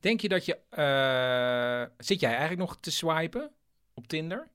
Denk 0.00 0.20
je 0.20 0.28
dat 0.28 0.44
je... 0.44 0.58
eh, 0.70 2.04
zit 2.04 2.20
jij 2.20 2.30
eigenlijk 2.30 2.60
nog 2.60 2.76
te 2.80 2.90
swipen 2.90 3.52
op 3.94 4.06
Tinder? 4.06 4.50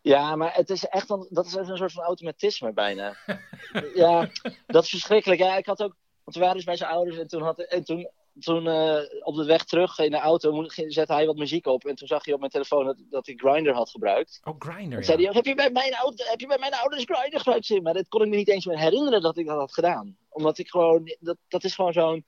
Ja, 0.00 0.36
maar 0.36 0.54
het 0.54 0.70
is 0.70 0.86
echt 0.86 1.10
een, 1.10 1.26
dat 1.30 1.46
is 1.46 1.54
een 1.54 1.76
soort 1.76 1.92
van 1.92 2.04
automatisme 2.04 2.72
bijna. 2.72 3.16
ja, 3.94 4.28
dat 4.66 4.84
is 4.84 4.90
verschrikkelijk. 4.90 5.40
Ja, 5.40 5.56
ik 5.56 5.66
had 5.66 5.82
ook, 5.82 5.96
want 6.24 6.36
we 6.36 6.40
waren 6.40 6.56
dus 6.56 6.64
bij 6.64 6.76
zijn 6.76 6.90
ouders 6.90 7.18
en 7.18 7.28
toen, 7.28 7.42
had, 7.42 7.58
en 7.58 7.84
toen, 7.84 8.10
toen 8.40 8.66
eh, 8.68 9.00
op 9.20 9.34
de 9.34 9.44
weg 9.44 9.64
terug 9.64 9.98
in 9.98 10.10
de 10.10 10.18
auto 10.18 10.64
zette 10.68 11.12
hij 11.12 11.26
wat 11.26 11.36
muziek 11.36 11.66
op. 11.66 11.84
En 11.84 11.94
toen 11.94 12.08
zag 12.08 12.24
hij 12.24 12.34
op 12.34 12.40
mijn 12.40 12.50
telefoon 12.50 12.84
dat, 12.84 12.96
dat 13.10 13.26
hij 13.26 13.34
Grindr 13.34 13.70
had 13.70 13.90
gebruikt. 13.90 14.40
Oh, 14.44 14.54
Grindr, 14.58 14.96
En 14.96 15.04
zei 15.04 15.24
hij 15.24 15.34
heb 15.34 15.44
je, 15.44 15.54
bij 15.54 15.70
mijn 15.70 15.94
heb 16.16 16.40
je 16.40 16.46
bij 16.46 16.58
mijn 16.58 16.74
ouders 16.74 17.04
Grindr 17.04 17.36
gebruikt? 17.36 17.66
Sim? 17.66 17.82
Maar 17.82 17.94
dat 17.94 18.08
kon 18.08 18.22
ik 18.22 18.28
me 18.28 18.36
niet 18.36 18.48
eens 18.48 18.66
meer 18.66 18.78
herinneren 18.78 19.22
dat 19.22 19.36
ik 19.36 19.46
dat 19.46 19.58
had 19.58 19.72
gedaan. 19.72 20.16
Omdat 20.28 20.58
ik 20.58 20.68
gewoon, 20.68 21.16
dat, 21.20 21.36
dat 21.48 21.64
is 21.64 21.74
gewoon 21.74 21.92
zo'n, 21.92 22.24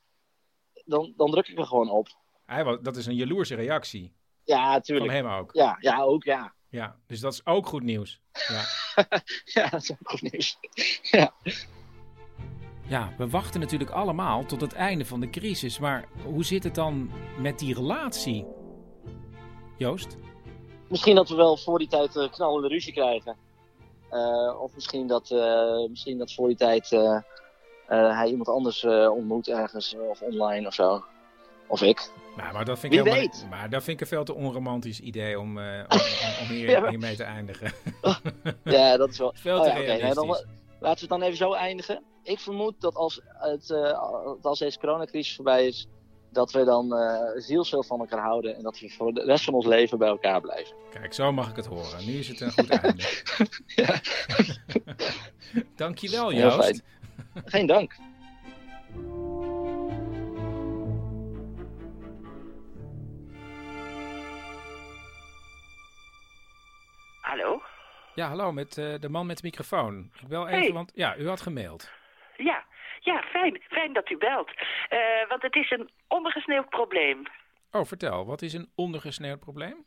dan, 0.84 1.12
dan 1.16 1.30
druk 1.30 1.48
ik 1.48 1.58
er 1.58 1.66
gewoon 1.66 1.90
op. 1.90 2.08
Hij, 2.44 2.78
dat 2.82 2.96
is 2.96 3.06
een 3.06 3.14
jaloerse 3.14 3.54
reactie. 3.54 4.12
Ja, 4.44 4.80
tuurlijk. 4.80 5.12
Van 5.12 5.24
hem 5.24 5.38
ook. 5.38 5.54
Ja, 5.54 5.76
ja 5.80 6.02
ook, 6.02 6.24
ja. 6.24 6.54
Ja, 6.68 6.96
dus 7.06 7.20
dat 7.20 7.32
is 7.32 7.46
ook 7.46 7.66
goed 7.66 7.82
nieuws. 7.82 8.20
Ja. 8.32 8.64
ja, 9.54 9.68
dat 9.68 9.82
is 9.82 9.90
ook 9.90 10.10
goed 10.10 10.22
nieuws. 10.32 10.58
ja. 11.18 11.34
Ja, 12.88 13.12
we 13.18 13.28
wachten 13.28 13.60
natuurlijk 13.60 13.90
allemaal 13.90 14.44
tot 14.44 14.60
het 14.60 14.72
einde 14.72 15.04
van 15.04 15.20
de 15.20 15.30
crisis. 15.30 15.78
Maar 15.78 16.04
hoe 16.24 16.44
zit 16.44 16.64
het 16.64 16.74
dan 16.74 17.10
met 17.38 17.58
die 17.58 17.74
relatie? 17.74 18.46
Joost? 19.76 20.16
Misschien 20.88 21.14
dat 21.14 21.28
we 21.28 21.34
wel 21.34 21.56
voor 21.56 21.78
die 21.78 21.88
tijd 21.88 22.16
eh, 22.16 22.30
knallende 22.30 22.68
ruzie 22.68 22.92
krijgen. 22.92 23.36
Eh, 24.10 24.60
of 24.60 24.74
misschien 24.74 25.06
dat, 25.06 25.30
eh, 25.30 25.88
misschien 25.88 26.18
dat 26.18 26.32
voor 26.32 26.48
die 26.48 26.56
tijd 26.56 26.92
eh, 26.92 27.14
eh, 27.86 28.16
hij 28.16 28.28
iemand 28.28 28.48
anders 28.48 28.84
eh, 28.84 29.10
ontmoet 29.12 29.48
ergens 29.48 29.96
of 30.10 30.20
online 30.22 30.66
of 30.66 30.74
zo. 30.74 31.04
Of 31.68 31.82
ik. 31.82 32.10
Nou, 32.36 32.52
maar 32.52 32.64
dat 32.64 32.78
vind 32.78 32.92
ik 32.92 33.02
Wie 33.02 33.12
helemaal- 33.12 33.32
weet. 33.38 33.46
Maar 33.50 33.70
dat 33.70 33.82
vind 33.82 33.96
ik 33.96 34.00
een 34.00 34.06
veel 34.16 34.24
te 34.24 34.34
onromantisch 34.34 35.00
idee 35.00 35.40
om, 35.40 35.58
eh, 35.58 35.64
om, 35.88 35.98
om- 35.98 36.46
om 36.48 36.54
hier, 36.54 36.70
Ja, 36.70 36.80
maar- 36.80 36.90
hiermee 36.90 37.16
te 37.16 37.24
eindigen. 37.24 37.72
Ja, 38.64 38.96
dat 38.96 39.08
is 39.08 39.18
wel. 39.18 39.32
Veel 39.34 39.58
Oh 39.58 39.64
te 39.64 39.72
nee, 39.72 40.14
dan. 40.14 40.36
Laten 40.86 41.08
we 41.08 41.14
het 41.14 41.20
dan 41.20 41.22
even 41.22 41.36
zo 41.36 41.52
eindigen. 41.52 42.02
Ik 42.22 42.38
vermoed 42.38 42.80
dat 42.80 42.94
als, 42.94 43.20
het, 43.24 43.70
eh, 43.70 44.00
als 44.42 44.58
deze 44.58 44.78
coronacrisis 44.78 45.34
voorbij 45.34 45.66
is, 45.66 45.88
dat 46.30 46.52
we 46.52 46.64
dan 46.64 46.94
eh 46.94 47.30
zielsveel 47.34 47.82
van 47.82 48.00
elkaar 48.00 48.22
houden 48.22 48.56
en 48.56 48.62
dat 48.62 48.78
we 48.78 48.90
voor 48.90 49.12
de 49.14 49.22
rest 49.22 49.44
van 49.44 49.54
ons 49.54 49.66
leven 49.66 49.98
bij 49.98 50.08
elkaar 50.08 50.40
blijven. 50.40 50.76
Kijk, 50.90 51.14
zo 51.14 51.32
mag 51.32 51.50
ik 51.50 51.56
het 51.56 51.66
horen. 51.66 52.06
Nu 52.06 52.12
is 52.12 52.28
het 52.28 52.40
een 52.40 52.52
goed 52.52 52.68
einde. 52.68 53.04
Dankjewel, 55.76 56.32
Joost. 56.32 56.82
Geen 57.44 57.66
dank. 57.66 57.96
Hallo? 67.20 67.60
Ja, 68.16 68.28
hallo, 68.28 68.52
met 68.52 68.78
eh, 68.78 68.94
de 69.00 69.08
man 69.08 69.26
met 69.26 69.36
de 69.36 69.42
microfoon. 69.46 70.10
Ik 70.20 70.28
bel 70.28 70.46
even, 70.48 70.58
Hey. 70.60 70.72
want 70.72 70.92
ja, 70.94 71.16
u 71.16 71.28
had 71.28 71.40
gemaild. 71.40 71.90
Ja, 72.36 72.64
ja, 73.00 73.22
fijn. 73.22 73.62
Fijn 73.68 73.92
dat 73.92 74.10
u 74.10 74.16
belt. 74.16 74.50
Eh, 74.88 75.28
want 75.28 75.42
het 75.42 75.54
is 75.56 75.70
een 75.70 75.90
ondergesneeuwd 76.08 76.68
probleem. 76.68 77.22
Oh, 77.70 77.84
vertel, 77.84 78.26
wat 78.26 78.42
is 78.42 78.52
een 78.52 78.70
ondergesneeuwd 78.74 79.40
probleem? 79.40 79.84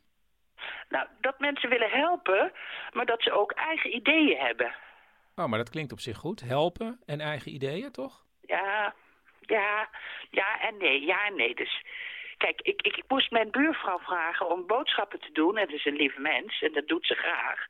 Nou, 0.88 1.06
dat 1.20 1.38
mensen 1.38 1.68
willen 1.70 1.90
helpen, 1.90 2.52
maar 2.92 3.06
dat 3.06 3.22
ze 3.22 3.32
ook 3.32 3.52
eigen 3.52 3.94
ideeën 3.94 4.38
hebben. 4.38 4.74
Oh, 5.36 5.46
maar 5.46 5.58
dat 5.58 5.70
klinkt 5.70 5.92
op 5.92 6.00
zich 6.00 6.16
goed. 6.16 6.40
Helpen 6.40 7.00
en 7.06 7.20
eigen 7.20 7.52
ideeën, 7.54 7.90
toch? 7.92 8.24
Ja, 8.46 8.94
ja, 9.40 9.88
ja 10.30 10.60
en 10.60 10.76
nee, 10.76 11.00
ja 11.04 11.26
en 11.26 11.36
nee. 11.36 11.54
Dus 11.54 11.84
kijk, 12.36 12.60
ik, 12.60 12.82
ik, 12.82 12.96
ik 12.96 13.04
moest 13.08 13.30
mijn 13.30 13.50
buurvrouw 13.50 13.98
vragen 13.98 14.48
om 14.50 14.66
boodschappen 14.66 15.20
te 15.20 15.32
doen. 15.32 15.56
En 15.56 15.66
dat 15.66 15.74
is 15.74 15.84
een 15.84 15.96
lieve 15.96 16.20
mens 16.20 16.60
en 16.62 16.72
dat 16.72 16.86
doet 16.86 17.06
ze 17.06 17.14
graag. 17.14 17.66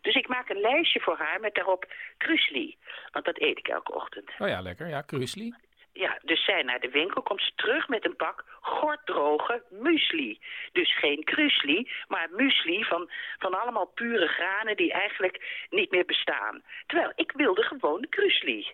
Dus 0.00 0.14
ik 0.14 0.28
maak 0.28 0.48
een 0.48 0.60
lijstje 0.60 1.00
voor 1.00 1.16
haar 1.16 1.40
met 1.40 1.54
daarop 1.54 1.92
krusli. 2.16 2.76
Want 3.12 3.24
dat 3.24 3.40
eet 3.40 3.58
ik 3.58 3.68
elke 3.68 3.94
ochtend. 3.94 4.30
Oh 4.38 4.48
ja, 4.48 4.60
lekker. 4.60 4.88
Ja, 4.88 5.00
krusli. 5.00 5.54
Ja, 5.92 6.18
dus 6.22 6.44
zij 6.44 6.62
naar 6.62 6.80
de 6.80 6.90
winkel, 6.90 7.22
komt 7.22 7.42
ze 7.42 7.52
terug 7.54 7.88
met 7.88 8.04
een 8.04 8.16
pak 8.16 8.44
gorddroge 8.60 9.62
muesli. 9.70 10.40
Dus 10.72 10.98
geen 10.98 11.24
krusli, 11.24 11.90
maar 12.08 12.28
muesli 12.30 12.84
van, 12.84 13.10
van 13.38 13.60
allemaal 13.60 13.86
pure 13.86 14.26
granen 14.26 14.76
die 14.76 14.92
eigenlijk 14.92 15.66
niet 15.70 15.90
meer 15.90 16.04
bestaan. 16.04 16.62
Terwijl 16.86 17.12
ik 17.14 17.32
wilde 17.32 17.62
gewoon 17.62 18.00
de 18.00 18.08
krusli. 18.08 18.66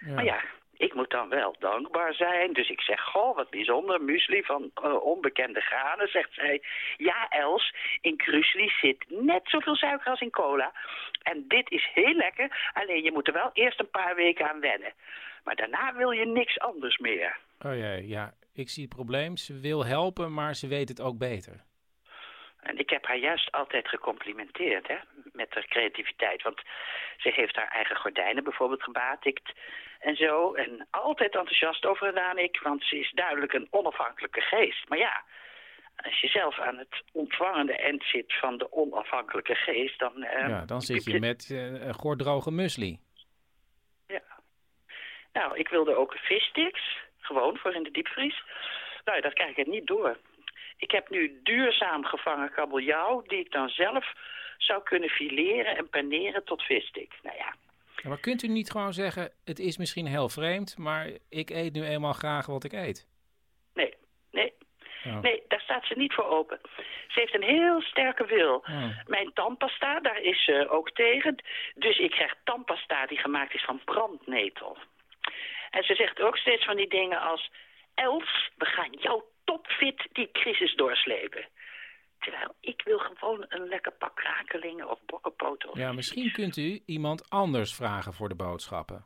Maar 0.00 0.24
ja, 0.24 0.44
ik 0.80 0.94
moet 0.94 1.10
dan 1.10 1.28
wel 1.28 1.56
dankbaar 1.58 2.14
zijn. 2.14 2.52
Dus 2.52 2.68
ik 2.68 2.80
zeg, 2.80 3.00
goh, 3.00 3.36
wat 3.36 3.50
bijzonder, 3.50 4.02
muesli 4.02 4.42
van 4.42 4.70
eh, 4.74 5.04
onbekende 5.04 5.60
granen. 5.60 6.08
Zegt 6.08 6.34
zij, 6.34 6.62
ja 6.96 7.28
Els, 7.28 7.74
in 8.00 8.16
krusli 8.16 8.68
zit 8.80 9.04
net 9.08 9.42
zoveel 9.44 9.76
suiker 9.76 10.10
als 10.10 10.20
in 10.20 10.30
cola. 10.30 10.72
En 11.22 11.44
dit 11.48 11.70
is 11.70 11.90
heel 11.94 12.14
lekker, 12.14 12.70
alleen 12.72 13.02
je 13.02 13.12
moet 13.12 13.26
er 13.26 13.32
wel 13.32 13.50
eerst 13.52 13.80
een 13.80 13.90
paar 13.90 14.14
weken 14.14 14.50
aan 14.50 14.60
wennen. 14.60 14.92
Maar 15.44 15.56
daarna 15.56 15.94
wil 15.94 16.10
je 16.10 16.26
niks 16.26 16.58
anders 16.58 16.98
meer. 16.98 17.36
Oh 17.66 17.74
jee, 17.74 18.08
ja. 18.08 18.34
Ik 18.52 18.68
zie 18.68 18.84
het 18.84 18.94
probleem. 18.94 19.36
Ze 19.36 19.60
wil 19.60 19.86
helpen, 19.86 20.34
maar 20.34 20.54
ze 20.54 20.68
weet 20.68 20.88
het 20.88 21.00
ook 21.00 21.18
beter. 21.18 21.64
En 22.60 22.78
ik 22.78 22.90
heb 22.90 23.06
haar 23.06 23.18
juist 23.18 23.52
altijd 23.52 23.88
gecomplimenteerd, 23.88 24.88
hè, 24.88 24.96
met 25.32 25.54
haar 25.54 25.66
creativiteit. 25.66 26.42
Want 26.42 26.60
ze 27.16 27.30
heeft 27.34 27.56
haar 27.56 27.68
eigen 27.68 27.96
gordijnen 27.96 28.44
bijvoorbeeld 28.44 28.82
gebatikt 28.82 29.52
en 30.00 30.16
zo. 30.16 30.54
En 30.54 30.86
altijd 30.90 31.34
enthousiast 31.34 31.86
over 31.86 32.06
gedaan 32.06 32.38
ik, 32.38 32.60
want 32.62 32.84
ze 32.84 32.98
is 32.98 33.10
duidelijk 33.10 33.52
een 33.52 33.68
onafhankelijke 33.70 34.40
geest. 34.40 34.88
Maar 34.88 34.98
ja, 34.98 35.24
als 35.96 36.20
je 36.20 36.28
zelf 36.28 36.58
aan 36.58 36.78
het 36.78 37.02
ontvangende 37.12 37.76
eind 37.76 38.04
zit 38.04 38.38
van 38.38 38.58
de 38.58 38.72
onafhankelijke 38.72 39.54
geest, 39.54 39.98
dan... 39.98 40.22
eh, 40.22 40.48
ja, 40.48 40.64
dan 40.64 40.80
zit 40.80 41.04
je 41.04 41.20
met 41.20 41.50
eh, 41.50 41.86
een 41.86 41.94
gorddroge 41.94 42.50
muesli. 42.50 42.98
Nou, 45.32 45.58
ik 45.58 45.68
wilde 45.68 45.94
ook 45.94 46.14
vissticks, 46.14 46.98
gewoon 47.18 47.56
voor 47.56 47.74
in 47.74 47.82
de 47.82 47.90
diepvries. 47.90 48.42
Nou, 49.04 49.16
ja, 49.16 49.22
dat 49.22 49.32
krijg 49.32 49.56
ik 49.56 49.66
niet 49.66 49.86
door. 49.86 50.18
Ik 50.76 50.90
heb 50.90 51.10
nu 51.10 51.40
duurzaam 51.42 52.04
gevangen 52.04 52.52
kabeljauw, 52.52 53.22
die 53.22 53.38
ik 53.38 53.52
dan 53.52 53.68
zelf 53.68 54.12
zou 54.58 54.82
kunnen 54.82 55.08
fileren 55.08 55.76
en 55.76 55.88
paneren 55.88 56.44
tot 56.44 56.62
visstick. 56.62 57.18
Nou 57.22 57.36
ja, 57.36 57.46
Ja, 57.46 57.54
maar 58.02 58.20
kunt 58.20 58.42
u 58.42 58.48
niet 58.48 58.70
gewoon 58.70 58.92
zeggen, 58.92 59.32
het 59.44 59.58
is 59.58 59.76
misschien 59.76 60.06
heel 60.06 60.28
vreemd, 60.28 60.78
maar 60.78 61.10
ik 61.28 61.50
eet 61.50 61.72
nu 61.72 61.84
eenmaal 61.84 62.12
graag 62.12 62.46
wat 62.46 62.64
ik 62.64 62.72
eet? 62.72 63.08
nee, 63.74 63.94
nee. 64.30 64.52
Oh. 65.04 65.20
Nee, 65.20 65.42
daar 65.48 65.60
staat 65.60 65.86
ze 65.86 65.94
niet 65.96 66.14
voor 66.14 66.26
open. 66.26 66.60
Ze 67.08 67.20
heeft 67.20 67.34
een 67.34 67.42
heel 67.42 67.80
sterke 67.80 68.26
wil. 68.26 68.54
Oh. 68.54 68.88
Mijn 69.06 69.32
tandpasta, 69.32 70.00
daar 70.00 70.20
is 70.20 70.44
ze 70.44 70.68
ook 70.68 70.90
tegen. 70.90 71.42
Dus 71.74 71.98
ik 71.98 72.10
krijg 72.10 72.34
tandpasta 72.44 73.06
die 73.06 73.18
gemaakt 73.18 73.54
is 73.54 73.64
van 73.64 73.80
brandnetel. 73.84 74.78
En 75.70 75.82
ze 75.82 75.94
zegt 75.94 76.20
ook 76.20 76.36
steeds 76.36 76.64
van 76.64 76.76
die 76.76 76.88
dingen 76.88 77.20
als... 77.20 77.50
Els, 77.94 78.50
we 78.56 78.64
gaan 78.64 78.90
jou 78.90 79.22
topfit 79.44 80.08
die 80.12 80.30
crisis 80.32 80.74
doorslepen. 80.74 81.48
Terwijl 82.20 82.54
ik 82.60 82.82
wil 82.84 82.98
gewoon 82.98 83.44
een 83.48 83.68
lekker 83.68 83.92
pak 83.92 84.16
krakelingen 84.16 84.90
of 84.90 84.98
bokkenpoten. 85.06 85.70
Of 85.70 85.76
Ja, 85.78 85.92
misschien 85.92 86.32
kunt 86.32 86.56
u 86.56 86.82
iemand 86.86 87.30
anders 87.30 87.74
vragen 87.74 88.12
voor 88.14 88.28
de 88.28 88.34
boodschappen. 88.34 89.04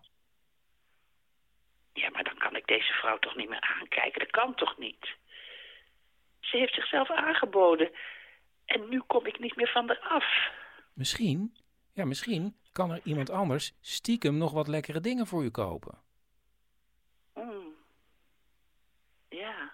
Ja, 1.93 2.11
maar 2.11 2.25
dan 2.25 2.39
kan 2.39 2.57
ik 2.57 2.67
deze 2.67 2.93
vrouw 2.93 3.19
toch 3.19 3.37
niet 3.37 3.49
meer 3.49 3.61
aankijken. 3.81 4.21
Dat 4.21 4.31
kan 4.31 4.55
toch 4.55 4.79
niet? 4.79 5.17
Ze 6.41 6.57
heeft 6.57 6.75
zichzelf 6.75 7.11
aangeboden. 7.11 7.91
En 8.65 8.89
nu 8.89 9.01
kom 9.07 9.27
ik 9.27 9.39
niet 9.39 9.57
meer 9.57 9.69
van 9.69 9.89
haar 9.89 10.01
af. 10.01 10.25
Misschien, 10.93 11.57
ja, 11.93 12.05
misschien 12.05 12.57
kan 12.73 12.91
er 12.91 13.01
iemand 13.05 13.31
anders 13.31 13.73
stiekem 13.81 14.37
nog 14.39 14.53
wat 14.53 14.69
lekkere 14.69 15.01
dingen 15.01 15.27
voor 15.27 15.45
u 15.45 15.51
kopen. 15.51 15.99
Hmm. 17.33 17.75
Ja. 19.29 19.73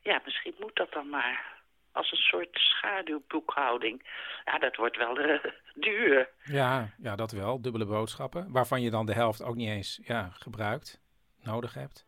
Ja, 0.00 0.20
misschien 0.24 0.54
moet 0.58 0.76
dat 0.76 0.92
dan 0.92 1.08
maar. 1.08 1.53
Als 1.94 2.10
een 2.10 2.18
soort 2.18 2.48
schaduwboekhouding. 2.52 4.02
Ja, 4.44 4.58
dat 4.58 4.76
wordt 4.76 4.96
wel 4.96 5.18
eh, 5.18 5.44
duur. 5.86 6.28
Ja, 6.44 6.94
ja, 6.98 7.16
dat 7.16 7.32
wel. 7.32 7.60
Dubbele 7.60 7.86
boodschappen. 7.86 8.52
Waarvan 8.52 8.82
je 8.82 8.90
dan 8.90 9.06
de 9.06 9.12
helft 9.12 9.42
ook 9.42 9.54
niet 9.54 9.68
eens 9.68 10.00
ja, 10.02 10.30
gebruikt, 10.32 11.00
nodig 11.42 11.74
hebt. 11.74 12.06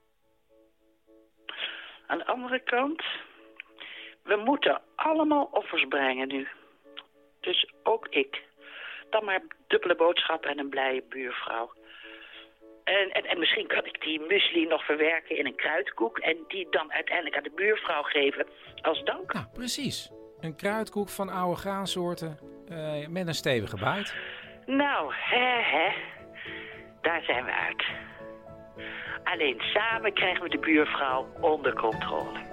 Aan 2.07 2.19
de 2.19 2.27
andere 2.27 2.61
kant, 2.61 3.03
we 4.23 4.37
moeten 4.37 4.81
allemaal 4.95 5.49
offers 5.53 5.85
brengen 5.89 6.29
nu. 6.29 6.49
Dus 7.41 7.73
ook 7.83 8.07
ik. 8.09 8.43
Dan 9.11 9.25
maar 9.25 9.43
dubbele 9.67 9.97
boodschappen 9.97 10.51
en 10.51 10.59
een 10.59 10.69
blije 10.69 11.03
buurvrouw. 11.09 11.73
En, 12.87 13.11
en, 13.11 13.25
en 13.27 13.39
misschien 13.39 13.67
kan 13.67 13.85
ik 13.85 14.01
die 14.01 14.21
muesli 14.21 14.67
nog 14.67 14.85
verwerken 14.85 15.39
in 15.39 15.47
een 15.47 15.57
kruidkoek... 15.57 16.19
en 16.19 16.37
die 16.49 16.67
dan 16.71 16.93
uiteindelijk 16.93 17.37
aan 17.37 17.43
de 17.43 17.53
buurvrouw 17.55 18.03
geven 18.03 18.47
als 18.83 19.03
dank. 19.05 19.33
Nou, 19.33 19.47
precies. 19.53 20.11
Een 20.41 20.57
kruidkoek 20.57 21.09
van 21.09 21.29
oude 21.29 21.57
graansoorten 21.61 22.39
eh, 22.69 23.07
met 23.09 23.27
een 23.27 23.35
stevige 23.35 23.77
bite. 23.77 24.13
Nou, 24.67 25.13
hè, 25.15 25.63
hè. 25.63 25.93
Daar 27.01 27.23
zijn 27.23 27.45
we 27.45 27.53
uit. 27.53 27.85
Alleen 29.25 29.61
samen 29.61 30.13
krijgen 30.13 30.43
we 30.43 30.49
de 30.49 30.59
buurvrouw 30.59 31.27
onder 31.41 31.75
controle. 31.75 32.46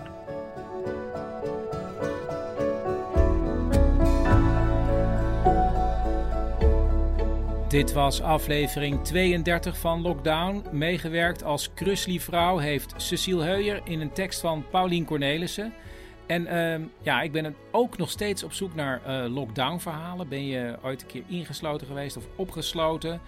Dit 7.74 7.94
was 7.94 8.22
aflevering 8.22 9.04
32 9.04 9.78
van 9.78 10.02
Lockdown. 10.02 10.64
Meegewerkt 10.72 11.44
als 11.44 11.74
Krusli-vrouw 11.74 12.58
heeft 12.58 12.94
Cecile 12.98 13.44
Heuyer 13.44 13.82
in 13.84 14.02
een 14.02 14.12
tekst 14.12 14.40
van 14.40 14.66
Paulien 14.70 15.06
Cornelissen. 15.06 15.74
En 16.26 16.48
ehm, 16.48 16.82
ja, 17.02 17.22
ik 17.22 17.32
ben 17.32 17.56
ook 17.72 17.98
nog 17.98 18.10
steeds 18.10 18.44
op 18.44 18.54
zoek 18.54 18.76
naar 18.76 19.02
eh, 19.06 19.34
lockdown-verhalen. 19.34 20.28
Ben 20.28 20.46
je 20.46 20.78
ooit 20.84 21.02
een 21.02 21.08
keer 21.08 21.24
ingesloten 21.28 21.88
geweest 21.88 22.18
of 22.18 22.28
opgesloten? 22.36 23.22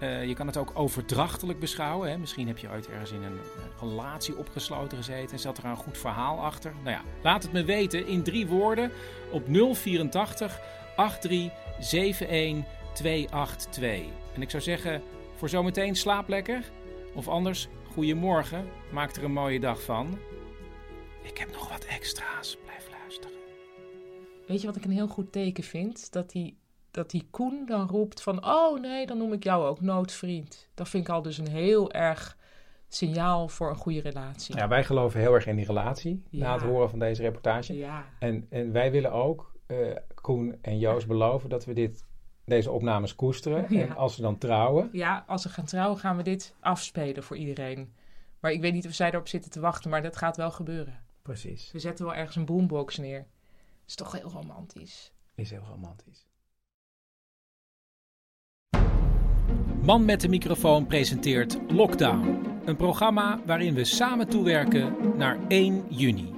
Eh, 0.00 0.24
je 0.26 0.34
kan 0.34 0.46
het 0.46 0.56
ook 0.56 0.72
overdrachtelijk 0.74 1.58
beschouwen. 1.58 2.10
Hè? 2.10 2.18
Misschien 2.18 2.46
heb 2.46 2.58
je 2.58 2.70
ooit 2.70 2.88
ergens 2.88 3.12
in 3.12 3.22
een 3.22 3.38
eh, 3.38 3.88
relatie 3.88 4.36
opgesloten 4.36 4.96
gezeten 4.96 5.32
en 5.32 5.38
zat 5.38 5.58
er 5.58 5.64
een 5.64 5.76
goed 5.76 5.98
verhaal 5.98 6.38
achter. 6.38 6.72
Nou 6.82 6.96
ja, 6.96 7.02
laat 7.22 7.42
het 7.42 7.52
me 7.52 7.64
weten 7.64 8.06
in 8.06 8.22
drie 8.22 8.46
woorden 8.46 8.90
op 9.30 9.42
084 9.46 10.60
8371 10.96 12.82
282. 12.94 14.04
En 14.34 14.42
ik 14.42 14.50
zou 14.50 14.62
zeggen, 14.62 15.02
voor 15.34 15.48
zometeen 15.48 15.94
slaap 15.94 16.28
lekker. 16.28 16.70
Of 17.14 17.28
anders, 17.28 17.68
goedemorgen. 17.92 18.66
Maak 18.92 19.16
er 19.16 19.24
een 19.24 19.32
mooie 19.32 19.60
dag 19.60 19.82
van. 19.82 20.18
Ik 21.22 21.38
heb 21.38 21.52
nog 21.52 21.68
wat 21.68 21.84
extra's. 21.84 22.56
Blijf 22.64 22.88
luisteren. 23.00 23.36
Weet 24.46 24.60
je 24.60 24.66
wat 24.66 24.76
ik 24.76 24.84
een 24.84 24.90
heel 24.90 25.08
goed 25.08 25.32
teken 25.32 25.64
vind? 25.64 26.12
Dat 26.12 26.30
die, 26.30 26.58
dat 26.90 27.10
die 27.10 27.26
Koen 27.30 27.66
dan 27.66 27.88
roept 27.88 28.22
van... 28.22 28.46
Oh 28.46 28.80
nee, 28.80 29.06
dan 29.06 29.18
noem 29.18 29.32
ik 29.32 29.44
jou 29.44 29.66
ook 29.66 29.80
noodvriend. 29.80 30.68
Dat 30.74 30.88
vind 30.88 31.08
ik 31.08 31.14
al 31.14 31.22
dus 31.22 31.38
een 31.38 31.48
heel 31.48 31.92
erg 31.92 32.36
signaal 32.88 33.48
voor 33.48 33.68
een 33.68 33.76
goede 33.76 34.00
relatie. 34.00 34.56
Ja, 34.56 34.68
wij 34.68 34.84
geloven 34.84 35.20
heel 35.20 35.34
erg 35.34 35.46
in 35.46 35.56
die 35.56 35.66
relatie. 35.66 36.22
Na 36.30 36.52
het 36.52 36.62
horen 36.62 36.90
van 36.90 36.98
deze 36.98 37.22
reportage. 37.22 37.76
Ja. 37.76 38.04
En, 38.18 38.46
en 38.50 38.72
wij 38.72 38.90
willen 38.90 39.12
ook, 39.12 39.52
eh, 39.66 39.76
Koen 40.14 40.58
en 40.60 40.78
Joost 40.78 41.06
beloven, 41.06 41.48
dat 41.48 41.64
we 41.64 41.72
dit, 41.72 42.04
deze 42.44 42.70
opnames 42.70 43.14
koesteren. 43.14 43.66
Ja. 43.74 43.80
En 43.80 43.96
als 43.96 44.14
ze 44.14 44.22
dan 44.22 44.38
trouwen, 44.38 44.88
Ja, 44.92 45.24
als 45.26 45.42
we 45.42 45.48
gaan 45.48 45.64
trouwen 45.64 45.98
gaan 45.98 46.16
we 46.16 46.22
dit 46.22 46.54
afspelen 46.60 47.22
voor 47.22 47.36
iedereen. 47.36 47.92
Maar 48.40 48.52
ik 48.52 48.60
weet 48.60 48.72
niet 48.72 48.86
of 48.86 48.92
zij 48.92 49.10
erop 49.10 49.28
zitten 49.28 49.50
te 49.50 49.60
wachten, 49.60 49.90
maar 49.90 50.02
dat 50.02 50.16
gaat 50.16 50.36
wel 50.36 50.50
gebeuren. 50.50 51.02
Precies. 51.22 51.72
We 51.72 51.78
zetten 51.78 52.04
wel 52.04 52.14
ergens 52.14 52.36
een 52.36 52.44
boombox 52.44 52.96
neer. 52.98 53.26
is 53.86 53.94
toch 53.94 54.12
heel 54.12 54.30
romantisch. 54.30 55.12
is 55.34 55.50
heel 55.50 55.64
romantisch. 55.70 56.26
Man 59.82 60.04
met 60.04 60.20
de 60.20 60.28
microfoon 60.28 60.86
presenteert 60.86 61.58
Lockdown. 61.68 62.42
Een 62.64 62.76
programma 62.76 63.40
waarin 63.46 63.74
we 63.74 63.84
samen 63.84 64.28
toewerken 64.28 65.16
naar 65.16 65.38
1 65.48 65.84
juni. 65.88 66.34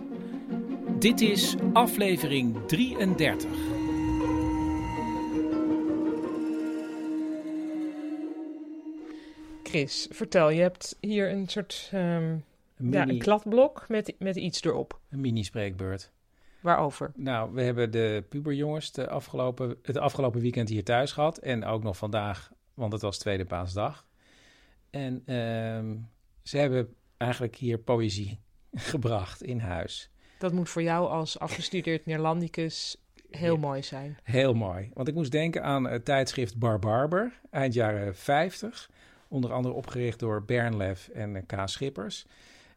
Dit 0.99 1.21
is 1.21 1.55
aflevering 1.73 2.67
33. 2.67 3.76
Chris, 9.77 10.07
vertel, 10.11 10.51
je 10.51 10.61
hebt 10.61 10.97
hier 11.01 11.31
een 11.31 11.49
soort 11.49 11.89
ehm, 11.93 12.31
ja, 12.33 12.39
mini- 12.77 13.13
een 13.13 13.19
kladblok 13.19 13.89
met, 13.89 14.15
met 14.19 14.37
iets 14.37 14.63
erop. 14.63 15.01
Een 15.11 15.21
mini-spreekbeurt. 15.21 16.11
Waarover? 16.61 17.13
Nou, 17.17 17.53
we 17.53 17.63
hebben 17.63 17.91
de 17.91 18.25
puberjongens 18.29 18.93
de 18.93 19.09
afgelopen, 19.09 19.77
het 19.83 19.97
afgelopen 19.99 20.41
weekend 20.41 20.69
hier 20.69 20.85
thuis 20.85 21.13
gehad. 21.13 21.39
En 21.39 21.65
ook 21.65 21.83
nog 21.83 21.97
vandaag, 21.97 22.53
want 22.75 22.93
het 22.93 23.03
was 23.03 23.19
tweede 23.19 23.45
paasdag. 23.45 24.07
En 24.91 25.23
ehm, 25.27 25.97
ze 26.43 26.59
hebben 26.59 26.95
eigenlijk 27.17 27.57
hier 27.57 27.79
poëzie 27.79 28.41
gebracht 28.73 29.43
in 29.43 29.59
huis. 29.59 30.11
Dat 30.39 30.53
moet 30.53 30.69
voor 30.69 30.83
jou 30.83 31.09
als 31.09 31.39
afgestudeerd 31.39 32.07
Neerlandicus 32.07 32.97
heel 33.31 33.55
Ja. 33.55 33.61
mooi 33.61 33.83
zijn. 33.83 34.19
Heel 34.23 34.55
mooi. 34.55 34.91
Want 34.95 35.09
ik 35.09 35.15
moest 35.15 35.33
denken 35.33 35.63
aan 35.63 35.85
het 35.85 36.05
tijdschrift 36.05 36.59
Bar 36.59 36.79
Barber, 36.79 37.41
eind 37.51 37.75
jaren 37.75 38.17
50. 38.17 38.91
Onder 39.29 39.53
andere 39.53 39.75
opgericht 39.75 40.19
door 40.19 40.43
Bernlef 40.45 41.09
en 41.09 41.37
eh, 41.37 41.43
K. 41.47 41.69
Schippers. 41.69 42.27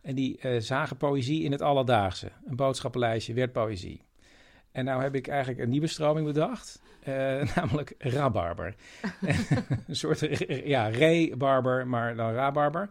En 0.02 0.16
die 0.16 0.38
eh, 0.40 0.60
zagen 0.62 0.98
poëzie 0.98 1.44
in 1.44 1.52
het 1.52 1.62
alledaagse. 1.62 2.32
Een 2.48 2.56
boodschappenlijstje 2.56 3.34
werd 3.34 3.52
poëzie. 3.52 4.02
En 4.72 4.86
nou 4.86 5.02
heb 5.02 5.16
ik 5.16 5.28
eigenlijk 5.28 5.60
een 5.62 5.70
nieuwe 5.70 5.88
stroming 5.88 6.26
bedacht. 6.26 6.82
eh, 7.04 7.14
namelijk 7.56 7.94
rabarber. 7.98 8.76
een 9.88 9.96
soort 9.96 10.20
ja, 10.66 10.88
re-barber, 10.88 11.88
maar 11.88 12.16
dan 12.16 12.34
rabarber. 12.34 12.90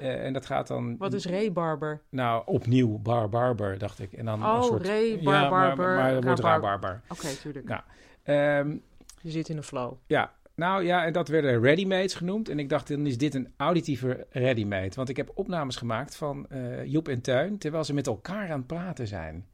Eh, 0.00 0.24
en 0.24 0.32
dat 0.32 0.46
gaat 0.46 0.66
dan... 0.66 0.96
Wat 0.96 1.12
is 1.12 1.26
rebarber? 1.26 2.00
Nou, 2.08 2.42
opnieuw 2.46 2.98
bar 2.98 3.28
barber, 3.28 3.78
dacht 3.78 4.00
ik. 4.00 4.12
En 4.12 4.24
dan 4.24 4.44
Oh, 4.44 4.56
een 4.56 4.62
soort... 4.62 4.86
Ja, 4.86 5.16
maar- 5.22 5.40
barbarber, 5.50 5.94
maar 5.96 6.20
wordt 6.22 6.40
rabarber. 6.40 7.00
Oké, 7.08 7.26
tuurlijk. 7.42 7.66
Nou, 7.68 7.80
ehm, 8.22 8.76
Je 9.20 9.30
zit 9.30 9.48
in 9.48 9.56
de 9.56 9.62
flow. 9.62 9.92
ja, 10.06 10.32
nou 10.54 10.84
ja, 10.84 11.04
en 11.04 11.12
dat 11.12 11.28
werden 11.28 11.60
readymates 11.60 12.14
genoemd. 12.14 12.48
En 12.48 12.58
ik 12.58 12.68
dacht, 12.68 12.88
dan 12.88 13.06
is 13.06 13.18
dit 13.18 13.34
een 13.34 13.52
auditieve 13.56 14.26
readymade. 14.30 14.94
Want 14.94 15.08
ik 15.08 15.16
heb 15.16 15.30
opnames 15.34 15.76
gemaakt 15.76 16.16
van 16.16 16.48
eh, 16.48 16.84
Joep 16.84 17.08
en 17.08 17.20
Tuin... 17.20 17.58
terwijl 17.58 17.84
ze 17.84 17.94
met 17.94 18.06
elkaar 18.06 18.50
aan 18.50 18.58
het 18.58 18.66
praten 18.66 19.06
zijn. 19.06 19.46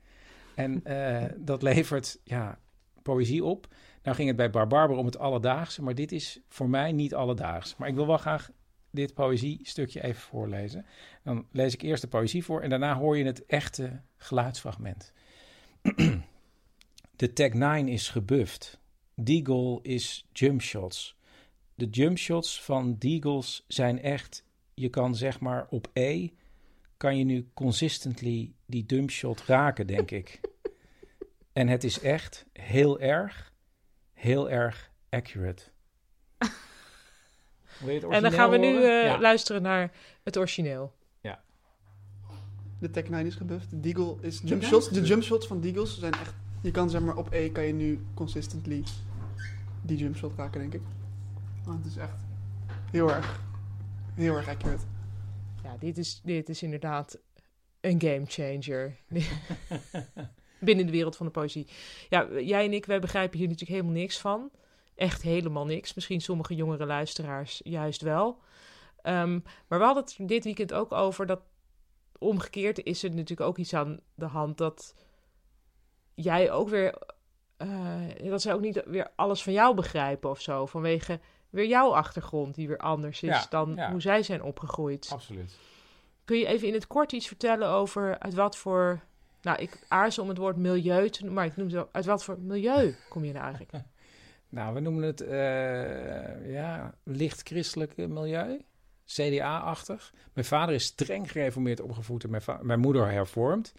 En 0.55 0.85
eh, 0.85 1.25
dat 1.51 1.63
levert 1.63 2.21
ja, 2.25 2.59
poëzie 3.03 3.45
op. 3.45 3.67
Nou 4.03 4.17
ging 4.17 4.29
het 4.29 4.37
bij 4.37 4.51
Bar 4.51 4.67
Barber 4.67 4.97
om 4.97 5.07
het 5.07 5.19
alledaagse... 5.19 5.83
maar 5.83 5.95
dit 5.95 6.13
is 6.13 6.41
voor 6.49 6.69
mij 6.69 6.93
niet 6.93 7.15
alledaags. 7.15 7.77
Maar 7.77 7.89
ik 7.89 7.95
wil 7.95 8.07
wel 8.07 8.19
graag 8.19 8.51
dit 8.91 9.15
poëziestukje 9.15 10.03
even 10.03 10.21
voorlezen. 10.21 10.87
Dan 11.23 11.47
lees 11.53 11.75
ik 11.75 11.83
eerst 11.83 12.03
de 12.03 12.09
poëzie 12.09 12.45
voor... 12.45 12.61
en 12.61 12.71
daarna 12.71 12.95
hoor 12.95 13.19
je 13.19 13.25
het 13.25 13.47
echte 13.47 14.01
geluidsfragment. 14.17 15.13
De 17.17 17.33
Tech 17.33 17.53
9 17.53 17.89
is 17.89 18.09
gebufft. 18.09 18.81
Deagle 19.21 19.79
is 19.83 20.27
jumpshots. 20.33 21.17
De 21.75 21.87
jumpshots 21.87 22.63
van 22.63 22.97
Deagles 22.99 23.65
zijn 23.69 24.03
echt, 24.03 24.45
je 24.75 24.89
kan 24.89 25.15
zeg 25.15 25.41
maar 25.41 25.67
op 25.71 25.91
E, 25.93 26.29
kan 26.97 27.19
je 27.19 27.25
nu 27.25 27.49
consistently 27.55 28.53
die 28.67 28.87
dumpshot 28.87 29.43
raken, 29.43 29.87
denk 29.87 30.11
ik. 30.11 30.41
En 31.53 31.69
het 31.69 31.85
is 31.85 32.01
echt 32.01 32.47
heel 32.53 33.01
erg, 33.01 33.53
heel 34.13 34.51
erg 34.51 34.91
accurate. 35.09 35.63
Wil 37.79 37.95
je 37.95 38.01
het 38.01 38.11
En 38.11 38.23
dan 38.23 38.33
gaan 38.33 38.51
we 38.51 38.57
nu 38.57 38.77
eh? 38.77 39.05
Ja. 39.05 39.21
luisteren 39.21 39.63
naar 39.63 39.93
het 40.23 40.37
origineel. 40.37 40.95
Ja. 41.21 41.43
De 42.81 42.91
Tech 42.91 43.09
9 43.09 43.27
is 43.27 43.35
gebufft. 43.35 43.71
De 43.71 43.81
Deagle 43.81 44.17
is 44.21 44.39
jump 44.45 44.61
9 44.61 44.69
shots. 44.69 44.89
De 44.89 45.03
jump 45.03 45.23
shots 45.23 45.47
van 45.47 45.61
Deagles 45.61 45.99
zijn 45.99 46.13
echt... 46.13 46.35
Je 46.63 46.71
kan 46.71 46.91
zeg 46.91 47.01
maar 47.01 47.17
op 47.17 47.33
E 47.33 47.51
kan 47.51 47.65
je 47.65 47.73
nu 47.73 48.01
consistently 48.15 48.83
die 49.89 49.99
jump 49.99 50.17
shot 50.17 50.33
raken, 50.37 50.61
denk 50.61 50.75
ik. 50.75 50.83
Want 51.65 51.85
het 51.85 51.87
is 51.87 51.97
echt 51.97 52.21
heel 52.91 53.11
erg, 53.11 53.41
heel 54.15 54.37
erg 54.37 54.49
accurate. 54.49 54.85
Ja, 55.63 55.77
dit 55.79 55.99
is, 55.99 56.21
dit 56.25 56.49
is 56.49 56.63
inderdaad 56.63 57.19
een 57.81 58.01
game 58.01 58.25
changer. 58.27 58.97
binnen 60.61 60.87
de 60.87 60.93
wereld 60.93 61.17
van 61.17 61.27
de 61.27 61.33
poëzie. 61.33 61.67
Ja, 62.09 62.41
jij 62.41 62.65
en 62.65 62.73
ik, 62.73 62.87
wij 62.87 63.01
begrijpen 63.01 63.39
hier 63.39 63.49
natuurlijk 63.49 63.81
helemaal 63.81 64.01
niks 64.01 64.19
van. 64.19 64.51
Echt 64.95 65.23
helemaal 65.23 65.67
niks. 65.67 65.95
Misschien 65.95 66.21
sommige 66.21 66.55
jongere 66.55 66.87
luisteraars 66.87 67.61
juist 67.65 68.03
wel. 68.03 68.39
Ehm, 69.03 69.41
maar 69.69 69.79
we 69.79 69.85
hadden 69.85 70.05
het 70.05 70.29
dit 70.29 70.45
weekend 70.45 70.73
ook 70.73 70.93
over 70.93 71.27
dat 71.27 71.41
omgekeerd 72.19 72.83
is 72.83 73.03
er 73.03 73.11
natuurlijk 73.11 73.49
ook 73.49 73.59
iets 73.59 73.75
aan 73.75 74.01
de 74.15 74.27
hand 74.27 74.59
dat 74.59 74.95
jij 76.15 76.51
ook 76.51 76.69
weer, 76.69 76.99
eh, 77.59 78.31
dat 78.31 78.43
zij 78.43 78.55
ook 78.55 78.61
niet 78.61 78.83
weer 78.87 79.11
alles 79.15 79.43
van 79.43 79.53
jou 79.53 79.75
begrijpen 79.75 80.31
of 80.31 80.41
zo. 80.41 80.67
Vanwege 80.67 81.21
weer 81.51 81.67
jouw 81.67 81.95
achtergrond 81.95 82.55
die 82.55 82.69
weer 82.69 82.79
anders 82.79 83.23
is 83.23 83.29
Ja, 83.29 83.47
dan 83.51 83.73
ja. 83.77 83.91
hoe 83.91 84.01
zij 84.01 84.23
zijn 84.23 84.43
opgegroeid. 84.43 85.09
Absoluut. 85.13 85.57
Kun 86.25 86.39
je 86.39 86.47
even 86.47 86.69
in 86.69 86.75
het 86.75 86.87
kort 86.87 87.13
iets 87.13 87.27
vertellen 87.27 87.69
over 87.69 88.19
uit 88.19 88.35
wat 88.35 88.57
voor, 88.57 89.01
nou 89.43 89.59
ik 89.59 89.79
aarzel 89.89 90.23
om 90.23 90.29
het 90.29 90.39
woord 90.39 90.57
milieu 90.57 91.09
te 91.09 91.19
noemen, 91.21 91.39
maar 91.39 91.47
ik 91.47 91.57
noem 91.57 91.67
het 91.67 91.75
wel, 91.75 91.89
uit 91.93 92.05
wat 92.05 92.25
voor 92.25 92.39
milieu 92.41 92.95
kom 93.09 93.25
je 93.25 93.33
nou 93.33 93.45
eigenlijk? 93.45 93.73
Nou, 94.51 94.75
we 94.75 94.81
noemen 94.81 95.03
het 95.03 95.21
eh, 95.21 96.53
ja, 96.53 96.95
licht 97.03 97.49
christelijk 97.49 97.97
milieu. 97.97 98.65
CDA-achtig. 99.05 100.13
Mijn 100.33 100.47
vader 100.47 100.75
is 100.75 100.85
streng 100.85 101.31
gereformeerd 101.31 101.81
opgevoed 101.81 102.25
en 102.25 102.31
mijn, 102.31 102.43
mijn 102.61 102.81
moeder 102.81 103.11
hervormd. 103.11 103.75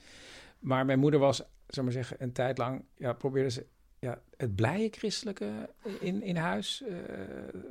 Maar 0.59 0.85
mijn 0.85 0.99
moeder 0.99 1.19
was, 1.19 1.41
zeg 1.69 1.83
maar 1.83 1.93
zeggen, 1.93 2.17
een 2.19 2.31
tijd 2.31 2.57
lang... 2.57 2.83
Ja, 2.97 3.13
probeerde 3.13 3.49
ze 3.49 3.65
ja, 3.99 4.21
het 4.37 4.55
blije 4.55 4.89
christelijke 4.91 5.69
in, 5.99 6.23
in 6.23 6.35
huis 6.35 6.83
eh, 6.87 6.95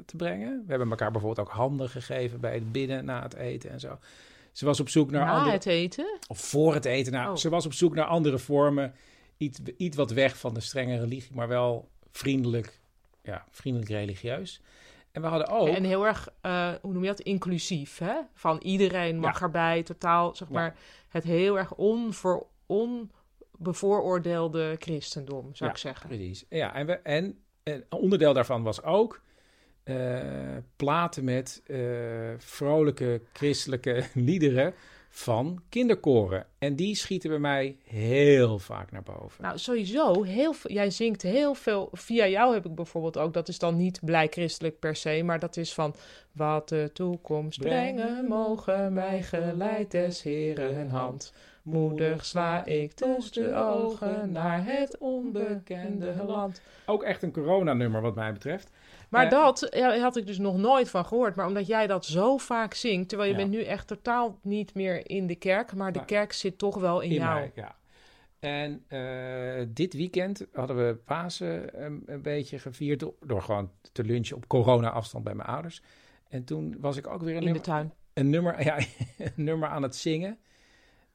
te 0.07 0.17
brengen. 0.17 0.63
We 0.65 0.71
hebben 0.71 0.91
elkaar 0.91 1.11
bijvoorbeeld 1.11 1.49
ook 1.49 1.55
handen 1.55 1.89
gegeven 1.89 2.41
bij 2.41 2.55
het 2.55 2.73
bidden 2.73 3.05
na 3.05 3.23
het 3.23 3.35
eten 3.35 3.71
en 3.71 3.81
zo. 3.81 3.99
Ze 4.53 4.65
was 4.65 4.81
op 4.81 4.89
zoek 4.89 5.11
naar 5.11 5.25
Na 5.25 5.33
andere... 5.33 5.51
het 5.51 5.67
eten? 5.67 6.19
Of 6.29 6.39
voor 6.39 6.75
het 6.75 6.85
eten. 6.85 7.13
Nou, 7.13 7.31
Oh. 7.31 7.37
Ze 7.37 7.49
was 7.49 7.67
op 7.67 7.73
zoek 7.73 7.95
naar 7.95 8.05
andere 8.05 8.39
vormen. 8.39 8.95
Iets, 9.37 9.59
iets 9.77 9.97
wat 9.97 10.11
weg 10.11 10.39
van 10.39 10.55
de 10.55 10.61
strenge 10.61 10.99
religie, 10.99 11.35
maar 11.35 11.49
wel 11.49 11.89
vriendelijk, 12.11 12.81
ja, 13.23 13.45
vriendelijk 13.51 13.91
religieus. 13.91 14.61
En 15.13 15.23
we 15.23 15.29
hadden 15.29 15.49
ook... 15.49 15.69
En 15.69 15.85
heel 15.85 16.07
erg, 16.07 16.29
eh, 16.41 16.73
hoe 16.83 16.93
noem 16.93 17.03
je 17.03 17.09
dat, 17.09 17.21
inclusief, 17.21 17.99
hè? 17.99 18.15
Van 18.35 18.59
iedereen 18.63 19.19
mag 19.19 19.41
erbij, 19.41 19.83
totaal, 19.83 20.37
zeg 20.37 20.49
maar, 20.49 20.77
het 21.09 21.25
heel 21.25 21.59
erg 21.59 21.75
onver, 21.75 22.43
onbevooroordeelde 23.59 24.77
christendom, 24.79 25.43
zou 25.43 25.71
ja, 25.71 25.71
ik 25.71 25.77
zeggen. 25.77 26.09
Precies. 26.09 26.45
Ja, 26.49 26.75
en, 26.75 26.87
we, 26.87 26.93
en 26.93 27.39
een 27.63 27.85
onderdeel 27.91 28.33
daarvan 28.33 28.63
was 28.63 28.83
ook 28.83 29.21
eh, 29.83 30.57
platen 30.77 31.25
met 31.25 31.63
eh, 31.67 31.79
vrolijke 32.39 33.21
christelijke 33.33 34.05
liederen 34.15 34.75
van 35.11 35.63
kinderkoren. 35.69 36.47
En 36.59 36.77
die 36.77 36.95
schieten 36.95 37.31
bij 37.31 37.39
mij 37.39 37.77
heel 37.85 38.59
vaak 38.59 38.91
naar 38.91 39.03
boven. 39.03 39.43
Nou, 39.43 39.59
sowieso, 39.59 40.23
heel 40.23 40.53
veel, 40.53 40.71
jij 40.71 40.91
zingt 40.91 41.23
heel 41.23 41.55
veel. 41.55 41.89
Via 41.93 42.29
jou 42.29 42.55
heb 42.55 42.67
ik 42.67 42.75
bijvoorbeeld 42.75 43.19
ook, 43.19 43.33
dat 43.33 43.49
is 43.49 43.59
dan 43.59 43.77
niet 43.77 44.01
blij 44.05 44.27
christelijk 44.31 44.79
per 44.79 44.97
se, 44.97 45.23
maar 45.25 45.39
dat 45.39 45.57
is 45.57 45.75
van 45.75 45.95
wat 46.33 46.69
de 46.69 46.91
toekomst 46.93 47.59
brengen 47.59 48.25
mogen 48.25 48.93
mij 48.93 49.23
geleid 49.23 49.91
des 49.91 50.23
Heren 50.23 50.91
hand. 50.91 51.33
Moedig 51.73 52.25
sla 52.25 52.65
ik 52.65 52.93
tussen 52.93 53.43
de 53.43 53.55
ogen 53.55 54.33
naar 54.33 54.65
het 54.65 54.99
onbekende 54.99 56.15
land. 56.27 56.61
Ook 56.87 57.03
echt 57.03 57.23
een 57.23 57.33
coronanummer 57.33 58.01
wat 58.01 58.15
mij 58.15 58.33
betreft. 58.33 58.71
Maar 59.09 59.25
Eh, 59.25 59.31
dat 59.31 59.67
ja, 59.71 59.99
had 59.99 60.17
ik 60.17 60.27
dus 60.27 60.39
nog 60.39 60.57
nooit 60.57 60.91
van 60.91 61.05
gehoord. 61.07 61.35
Maar 61.35 61.47
omdat 61.47 61.67
jij 61.67 61.87
dat 61.87 62.05
zo 62.05 62.37
vaak 62.37 62.75
zingt, 62.75 63.09
terwijl 63.09 63.31
je 63.31 63.37
Ja. 63.37 63.43
bent 63.43 63.55
nu 63.55 63.63
echt 63.65 63.87
totaal 63.87 64.39
niet 64.43 64.75
meer 64.75 65.11
in 65.11 65.27
de 65.27 65.35
kerk, 65.35 65.75
maar 65.75 65.93
de 65.93 66.05
kerk 66.05 66.33
zit 66.33 66.59
toch 66.59 66.77
wel 66.77 67.01
in, 67.01 67.11
in 67.11 67.17
jou. 67.17 67.35
mij, 67.35 67.51
ja. 67.55 67.77
En 68.39 68.85
eh, 68.89 69.67
dit 69.69 69.95
weekend 69.95 70.47
hadden 70.53 70.77
we 70.77 70.95
Pasen 71.05 71.85
een, 71.85 72.03
een 72.07 72.23
beetje 72.23 72.59
gevierd 72.59 73.01
door, 73.01 73.15
door 73.21 73.43
gewoon 73.43 73.71
te 73.93 74.05
lunchen 74.05 74.37
op 74.37 74.47
corona-afstand 74.47 75.25
bij 75.25 75.35
mijn 75.35 75.49
ouders. 75.49 75.83
En 76.29 76.45
toen 76.45 76.77
was 76.81 76.97
ik 76.97 77.07
ook 77.07 77.23
weer 77.23 77.37
een 77.37 77.43
In 77.43 77.53
de 77.53 77.61
tuin. 77.61 77.93
Een 78.13 78.31
nummer, 78.31 78.63
ja, 78.69 78.79
een 79.19 79.33
nummer 79.35 79.69
aan 79.69 79.83
het 79.83 79.97
zingen. 79.97 80.39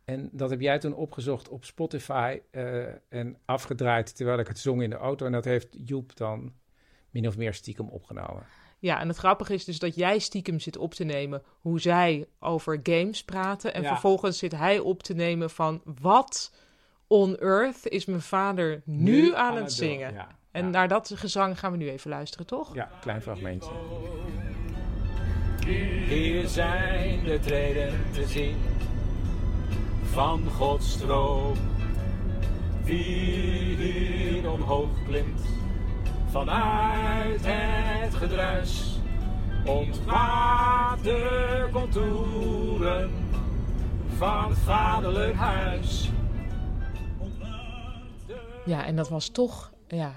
En 0.06 0.30
dat 0.32 0.50
heb 0.50 0.62
jij 0.62 0.80
toen 0.80 0.94
opgezocht 0.96 1.50
op 1.50 1.66
Spotify 1.66 2.40
eh, 2.52 2.84
en 3.10 3.38
afgedraaid 3.46 4.16
terwijl 4.16 4.40
ik 4.40 4.48
het 4.48 4.60
zong 4.60 4.82
in 4.84 4.90
de 4.90 4.96
auto. 4.96 5.26
En 5.26 5.32
dat 5.32 5.46
heeft 5.46 5.68
Joep 5.72 6.16
dan 6.16 6.54
min 7.10 7.28
of 7.28 7.38
meer 7.38 7.54
stiekem 7.54 7.90
opgenomen. 7.90 8.46
Ja, 8.80 9.00
en 9.00 9.08
het 9.08 9.18
grappige 9.18 9.54
is 9.54 9.66
dus 9.66 9.80
dat 9.80 9.96
jij 9.96 10.20
stiekem 10.20 10.60
zit 10.60 10.78
op 10.78 10.94
te 10.94 11.04
nemen 11.04 11.44
hoe 11.60 11.80
zij 11.82 12.26
over 12.40 12.80
games 12.84 13.24
praten. 13.24 13.74
En 13.74 13.82
Ja. 13.82 13.88
vervolgens 13.88 14.38
zit 14.38 14.52
hij 14.52 14.80
op 14.80 15.04
te 15.04 15.14
nemen 15.14 15.50
van 15.50 15.82
wat 16.02 16.54
on 17.08 17.38
earth 17.38 17.88
is 17.88 18.06
mijn 18.06 18.22
vader 18.22 18.82
nu, 18.86 19.12
Nu 19.12 19.36
aan, 19.36 19.56
aan 19.56 19.62
het 19.62 19.74
zingen. 19.74 20.14
ja, 20.14 20.28
en 20.52 20.70
naar 20.70 20.88
dat 20.88 21.12
gezang 21.16 21.60
gaan 21.60 21.72
we 21.72 21.78
nu 21.78 21.90
even 21.90 22.10
luisteren, 22.10 22.46
toch? 22.46 22.76
Ja, 22.76 22.92
klein 23.02 23.22
fragmentje. 23.22 23.72
Hier 26.08 26.48
zijn 26.48 27.24
de 27.24 27.40
treden 27.40 27.94
te 28.14 28.28
zien 28.28 28.56
van 30.14 30.44
Gods 30.58 30.92
stroom. 30.92 31.58
Wie 32.84 33.76
hier 33.76 34.52
omhoog 34.52 34.90
klimt 35.06 35.42
vanuit 36.30 37.40
het 37.44 38.14
gedruis, 38.16 39.00
ontwaart 39.66 41.04
de 41.04 41.70
contouren 41.72 43.12
van 44.18 44.50
het 44.50 44.58
vaderlijk 44.58 45.36
huis. 45.36 46.10
Ja, 48.66 48.86
en 48.86 48.96
dat 48.96 49.10
was 49.10 49.30
toch, 49.30 49.72
ja, 49.88 50.12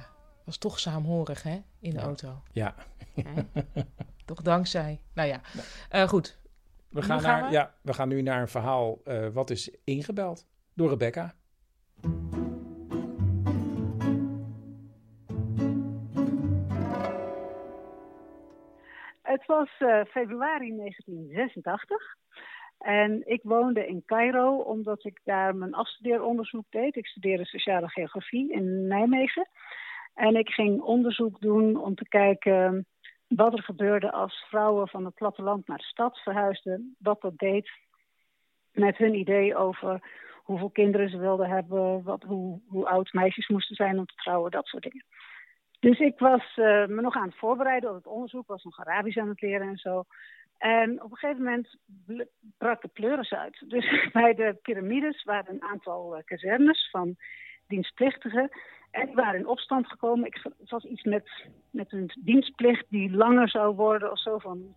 was 0.44 0.56
toch 0.56 0.78
saamhorig, 0.81 1.43
hè, 1.43 1.59
in 1.81 1.90
de 1.90 2.01
auto. 2.01 2.43
Ja. 2.52 2.74
Toch 4.24 4.43
dankzij. 4.43 5.01
Nou 5.14 5.28
ja, 5.28 5.40
Eh, 5.89 6.09
goed. 6.09 6.39
We 6.91 7.03
gaan, 7.03 7.23
naar, 7.23 7.45
we? 7.45 7.51
Ja, 7.51 7.75
we 7.83 7.93
gaan 7.93 8.09
nu 8.09 8.23
naar 8.23 8.41
een 8.41 8.49
verhaal 8.49 8.99
eh, 9.05 9.29
wat 9.29 9.51
is 9.51 9.77
ingebeld 9.85 10.47
door 10.75 10.89
Rebecca. 10.89 11.35
Het 19.23 19.47
was 19.47 19.69
eh, 19.79 20.01
februari 20.05 20.77
1986. 20.77 22.17
En 22.79 23.23
ik 23.25 23.41
woonde 23.43 23.87
in 23.87 24.03
Cairo 24.07 24.57
omdat 24.57 25.05
ik 25.05 25.21
daar 25.25 25.57
mijn 25.57 25.75
afstudeeronderzoek 25.75 26.65
deed. 26.71 26.97
Ik 26.97 27.07
studeerde 27.07 27.45
sociale 27.45 27.89
geografie 27.89 28.53
in 28.53 28.87
Nijmegen. 28.87 29.49
En 30.15 30.37
ik 30.37 30.49
ging 30.49 30.81
onderzoek 30.81 31.41
doen 31.41 31.77
om 31.77 31.95
te 31.95 32.09
kijken 32.09 32.87
wat 33.28 33.53
er 33.53 33.62
gebeurde 33.62 34.12
als 34.12 34.44
vrouwen 34.48 34.89
van 34.89 35.05
het 35.05 35.15
platteland 35.15 35.66
naar 35.66 35.78
de 35.78 35.85
stad 35.85 36.19
verhuisden. 36.19 36.97
Wat 36.98 37.20
dat 37.20 37.39
deed 37.39 37.70
met 38.73 38.97
hun 38.97 39.15
idee 39.15 39.57
over 39.57 40.01
hoeveel 40.47 40.70
kinderen 40.70 41.09
ze 41.09 41.19
wilden 41.19 41.48
hebben, 41.48 42.03
wat, 42.03 42.23
hoe, 42.23 42.61
oud 42.86 43.12
meisjes 43.12 43.48
moesten 43.48 43.77
zijn 43.77 43.98
om 43.98 44.07
te 44.07 44.15
trouwen, 44.15 44.51
dat 44.51 44.66
soort 44.66 44.82
dingen. 44.82 45.05
Dus 45.81 45.98
ik 45.98 46.19
was 46.19 46.53
eh, 46.57 46.86
me 46.86 47.01
nog 47.01 47.15
aan 47.15 47.28
het 47.28 47.39
voorbereiden 47.39 47.90
op 47.90 47.97
het 47.97 48.07
onderzoek, 48.07 48.47
was 48.47 48.65
nog 48.65 48.78
Arabisch 48.78 49.19
aan 49.19 49.28
het 49.28 49.40
leren 49.40 49.69
en 49.69 49.77
zo. 49.77 50.05
En 50.59 51.03
op 51.03 51.11
een 51.11 51.16
gegeven 51.16 51.43
moment 51.43 51.77
brak 52.59 52.82
de 52.82 52.89
pleuris 52.89 53.32
uit. 53.32 53.65
Dus 53.69 54.09
bij 54.12 54.35
de 54.35 54.59
piramides 54.62 55.24
waren 55.24 55.55
een 55.55 55.62
aantal 55.62 56.16
eh, 56.16 56.24
kazernes 56.24 56.89
van 56.90 57.16
dienstplichtigen. 57.68 58.51
En 58.90 59.06
die 59.06 59.14
waren 59.14 59.40
in 59.40 59.47
opstand 59.47 59.86
gekomen. 59.86 60.26
Ik, 60.26 60.40
het 60.59 60.70
was 60.70 60.84
iets 60.84 61.02
met, 61.02 61.30
met 61.70 61.93
een 61.93 62.10
dienstplicht 62.20 62.84
die 62.88 63.10
langer 63.10 63.48
zou 63.48 63.74
worden 63.74 64.10
of 64.10 64.20
zo. 64.20 64.38
Van, 64.38 64.74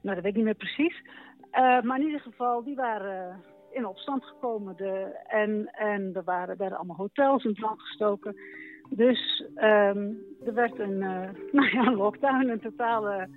nou, 0.00 0.14
dat 0.14 0.24
weet 0.24 0.32
ik 0.32 0.34
niet 0.34 0.44
meer 0.44 0.54
precies. 0.54 1.02
Eh, 1.50 1.80
maar 1.80 1.98
in 1.98 2.06
ieder 2.06 2.20
geval, 2.20 2.64
die 2.64 2.74
waren 2.74 3.42
in 3.72 3.86
opstand 3.86 4.24
gekomen. 4.24 4.76
De, 4.76 5.18
en, 5.26 5.70
en 5.72 6.10
er 6.14 6.24
waren, 6.24 6.56
werden 6.56 6.78
allemaal 6.78 6.96
hotels 6.96 7.44
in 7.44 7.52
brand 7.52 7.80
gestoken. 7.80 8.36
Dus 8.90 9.44
ehm, 9.54 10.12
er 10.44 10.54
werd 10.54 10.78
een, 10.78 11.02
eh, 11.02 11.28
nou 11.52 11.70
ja, 11.72 11.92
lockdown, 11.92 12.48
een 12.48 12.60
totale 12.60 13.28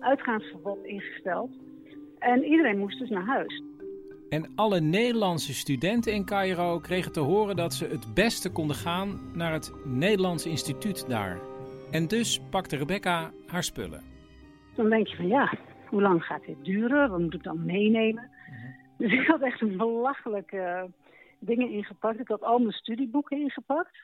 uitgaansverbod 0.00 0.84
ingesteld. 0.84 1.50
En 2.18 2.44
iedereen 2.44 2.78
moest 2.78 2.98
dus 2.98 3.10
naar 3.10 3.26
huis. 3.26 3.62
En 4.30 4.52
alle 4.56 4.80
Nederlandse 4.80 5.54
studenten 5.54 6.12
in 6.12 6.24
Cairo 6.24 6.78
kregen 6.78 7.12
te 7.12 7.20
horen 7.20 7.56
dat 7.56 7.74
ze 7.74 7.86
het 7.86 8.14
beste 8.14 8.52
konden 8.52 8.76
gaan 8.76 9.20
naar 9.34 9.52
het 9.52 9.72
Nederlandse 9.84 10.48
instituut 10.48 11.08
daar. 11.08 11.38
En 11.90 12.08
dus 12.08 12.40
pakte 12.50 12.76
Rebecca 12.76 13.30
haar 13.46 13.62
spullen. 13.62 14.02
Dan 14.74 14.88
denk 14.88 15.06
je 15.06 15.16
van 15.16 15.26
ja, 15.26 15.52
hoe 15.86 16.02
lang 16.02 16.24
gaat 16.24 16.44
dit 16.46 16.64
duren? 16.64 17.10
Wat 17.10 17.20
moet 17.20 17.34
ik 17.34 17.42
dan 17.42 17.64
meenemen? 17.64 18.30
Dus 18.98 19.12
ik 19.12 19.26
had 19.26 19.40
echt 19.40 19.60
een 19.60 19.76
belachelijke 19.76 20.58
eh, 20.58 20.82
dingen 21.38 21.70
ingepakt. 21.70 22.20
Ik 22.20 22.28
had 22.28 22.42
al 22.42 22.58
mijn 22.58 22.72
studieboeken 22.72 23.40
ingepakt. 23.40 23.96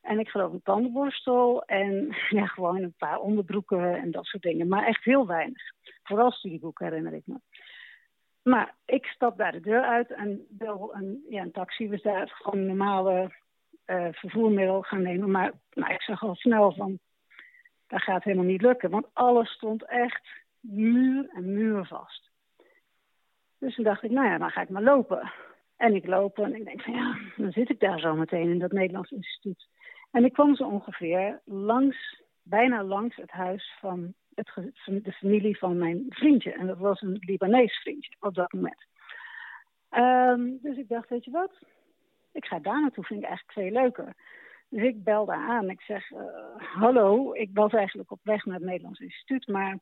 En 0.00 0.18
ik 0.18 0.28
geloof 0.28 0.52
een 0.52 0.62
tandenborstel 0.62 1.62
en 1.62 2.16
ja, 2.38 2.46
gewoon 2.46 2.82
een 2.82 2.94
paar 2.98 3.18
onderbroeken 3.18 4.00
en 4.00 4.10
dat 4.10 4.24
soort 4.24 4.42
dingen. 4.42 4.68
Maar 4.68 4.86
echt 4.86 5.04
heel 5.04 5.26
weinig. 5.26 5.62
Vooral 6.02 6.30
studieboeken 6.30 6.86
herinner 6.86 7.12
ik 7.12 7.22
me. 7.24 7.36
Maar 8.44 8.74
ik 8.84 9.06
stap 9.06 9.36
daar 9.36 9.52
de 9.52 9.60
deur 9.60 9.82
uit 9.82 10.10
en 10.10 10.46
bel 10.48 10.94
een, 10.94 11.24
ja, 11.28 11.42
een 11.42 11.52
taxi. 11.52 11.88
Was 11.90 12.02
daar 12.02 12.28
gewoon 12.28 12.60
een 12.60 12.66
normale 12.66 13.32
eh, 13.84 14.08
vervoermiddel 14.10 14.82
gaan 14.82 15.02
nemen. 15.02 15.30
Maar 15.30 15.52
nou, 15.72 15.92
ik 15.92 16.02
zag 16.02 16.22
al 16.22 16.34
snel 16.34 16.72
van, 16.72 16.98
dat 17.86 18.02
gaat 18.02 18.24
helemaal 18.24 18.44
niet 18.44 18.62
lukken. 18.62 18.90
Want 18.90 19.06
alles 19.12 19.50
stond 19.50 19.84
echt 19.84 20.28
muur 20.60 21.28
en 21.34 21.54
muur 21.54 21.86
vast. 21.86 22.30
Dus 23.58 23.74
toen 23.74 23.84
dacht 23.84 24.02
ik, 24.02 24.10
nou 24.10 24.28
ja, 24.28 24.38
dan 24.38 24.50
ga 24.50 24.60
ik 24.60 24.68
maar 24.68 24.82
lopen. 24.82 25.32
En 25.76 25.94
ik 25.94 26.06
loop 26.06 26.38
en 26.38 26.54
ik 26.54 26.64
denk 26.64 26.82
van 26.82 26.94
ja, 26.94 27.18
dan 27.36 27.52
zit 27.52 27.70
ik 27.70 27.80
daar 27.80 27.98
zo 27.98 28.14
meteen 28.14 28.50
in 28.50 28.58
dat 28.58 28.72
Nederlands 28.72 29.10
instituut. 29.10 29.68
En 30.10 30.24
ik 30.24 30.32
kwam 30.32 30.56
zo 30.56 30.64
ongeveer 30.64 31.40
langs, 31.44 32.22
bijna 32.42 32.82
langs 32.82 33.16
het 33.16 33.30
huis 33.30 33.76
van 33.80 34.14
het, 34.34 35.04
de 35.04 35.12
familie 35.12 35.58
van 35.58 35.78
mijn 35.78 36.06
vriendje. 36.08 36.52
En 36.52 36.66
dat 36.66 36.78
was 36.78 37.00
een 37.00 37.16
Libanees 37.20 37.80
vriendje 37.80 38.14
op 38.20 38.34
dat 38.34 38.52
moment. 38.52 38.86
Ehm, 39.88 40.50
dus 40.60 40.76
ik 40.76 40.88
dacht, 40.88 41.08
weet 41.08 41.24
je 41.24 41.30
wat? 41.30 41.58
Ik 42.32 42.44
ga 42.44 42.58
daar 42.58 42.80
naartoe, 42.80 43.04
vind 43.04 43.22
ik 43.22 43.26
eigenlijk 43.26 43.58
veel 43.58 43.82
leuker. 43.82 44.14
Dus 44.68 44.82
ik 44.82 45.04
belde 45.04 45.32
aan. 45.32 45.70
Ik 45.70 45.80
zeg, 45.80 46.10
eh, 46.10 46.20
hallo, 46.56 47.32
ik 47.32 47.50
was 47.52 47.72
eigenlijk 47.72 48.10
op 48.10 48.20
weg 48.22 48.44
naar 48.44 48.54
het 48.54 48.64
Nederlands 48.64 49.00
instituut, 49.00 49.46
maar 49.46 49.78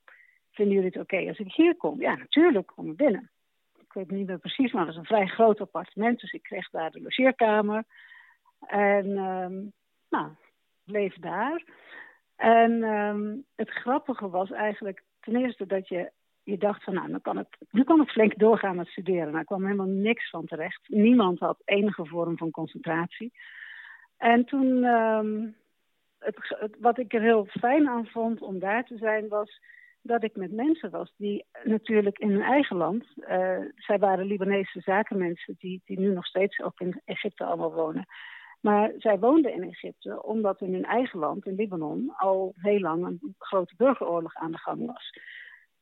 vinden 0.51 0.74
jullie 0.74 0.91
het 0.91 1.03
oké 1.03 1.29
als 1.29 1.39
ik 1.39 1.53
hier 1.53 1.77
kom? 1.77 2.01
Ja, 2.01 2.15
natuurlijk, 2.15 2.66
kom 2.66 2.89
er 2.89 2.95
binnen. 2.95 3.31
Ik 3.79 3.93
weet 3.93 4.11
niet 4.11 4.27
meer 4.27 4.39
precies, 4.39 4.73
maar 4.73 4.87
het 4.87 4.95
was 4.95 5.03
een 5.03 5.16
vrij 5.16 5.27
groot 5.27 5.61
appartement, 5.61 6.20
dus 6.20 6.33
ik 6.33 6.43
kreeg 6.43 6.70
daar 6.70 6.91
de 6.91 7.01
logeerkamer. 7.01 7.85
En 8.66 9.16
ehm, 9.16 9.65
nou, 10.11 10.33
bleef 10.85 11.15
daar. 11.15 11.65
En 12.43 12.82
ehm, 12.82 13.36
het 13.56 13.70
grappige 13.70 14.28
was 14.28 14.51
eigenlijk 14.51 15.02
ten 15.20 15.36
eerste 15.36 15.66
dat 15.66 15.89
je, 15.89 16.10
je 16.43 16.59
dacht 16.59 16.85
van 16.85 16.94
nou, 16.94 17.10
dan 17.10 17.20
kan 17.20 17.36
het, 17.36 17.48
nu 17.70 17.85
kan 17.85 17.98
het 18.01 18.10
flink 18.10 18.39
doorgaan 18.39 18.77
met 18.77 18.86
studeren. 18.86 19.27
Nou, 19.27 19.39
er 19.39 19.44
kwam 19.44 19.64
helemaal 19.64 19.86
niks 19.86 20.31
van 20.31 20.47
terecht. 20.47 20.81
Niemand 20.89 21.39
had 21.39 21.62
enige 21.64 22.06
vorm 22.06 22.36
van 22.36 22.51
concentratie. 22.51 23.32
En 24.16 24.44
toen, 24.44 24.85
ehm, 24.85 25.48
wat 26.78 26.98
ik 26.98 27.12
er 27.12 27.20
heel 27.20 27.47
fijn 27.47 27.89
aan 27.89 28.06
vond 28.06 28.40
om 28.40 28.59
daar 28.59 28.85
te 28.85 28.97
zijn, 28.97 29.28
was 29.28 29.60
dat 30.01 30.24
ik 30.24 30.36
met 30.36 30.52
mensen 30.52 30.90
was 30.90 31.14
die 31.16 31.44
natuurlijk 31.64 32.19
in 32.19 32.31
hun 32.31 32.43
eigen 32.43 32.77
land, 32.77 33.05
eh, 33.16 33.59
zij 33.77 33.98
waren 33.98 34.27
Libanese 34.27 34.81
zakenmensen 34.81 35.56
die, 35.59 35.82
die 35.85 35.98
nu 35.98 36.12
nog 36.12 36.27
steeds 36.27 36.60
ook 36.60 36.81
in 36.81 37.01
Egypte 37.05 37.44
allemaal 37.44 37.73
wonen. 37.73 38.06
Maar 38.62 38.93
zij 38.98 39.18
woonden 39.18 39.52
in 39.52 39.62
Egypte 39.62 40.22
omdat 40.22 40.60
in 40.60 40.72
hun 40.72 40.84
eigen 40.84 41.18
land, 41.18 41.47
in 41.47 41.55
Libanon, 41.55 42.12
al 42.16 42.52
heel 42.56 42.80
lang 42.80 43.05
een 43.05 43.34
grote 43.39 43.74
burgeroorlog 43.76 44.34
aan 44.34 44.52
de 44.52 44.59
gang 44.59 44.86
was. 44.86 45.18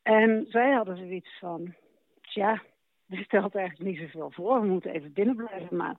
En 0.03 0.47
zij 0.49 0.73
hadden 0.73 0.97
zoiets 0.97 1.39
van, 1.39 1.75
tja, 2.21 2.63
er 3.09 3.25
stelt 3.25 3.55
eigenlijk 3.55 3.91
niet 3.91 3.99
zoveel 3.99 4.31
voor, 4.31 4.61
we 4.61 4.67
moeten 4.67 4.91
even 4.91 5.13
binnen 5.13 5.37
blijven, 5.37 5.77
maar 5.77 5.97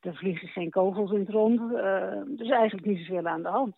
er 0.00 0.16
vliegen 0.16 0.48
geen 0.48 0.70
kogels 0.70 1.10
in 1.10 1.20
het 1.20 1.28
rond, 1.28 1.74
er 1.74 2.26
is 2.36 2.50
eigenlijk 2.50 2.86
niet 2.86 3.06
zoveel 3.06 3.26
aan 3.26 3.42
de 3.42 3.48
hand. 3.48 3.74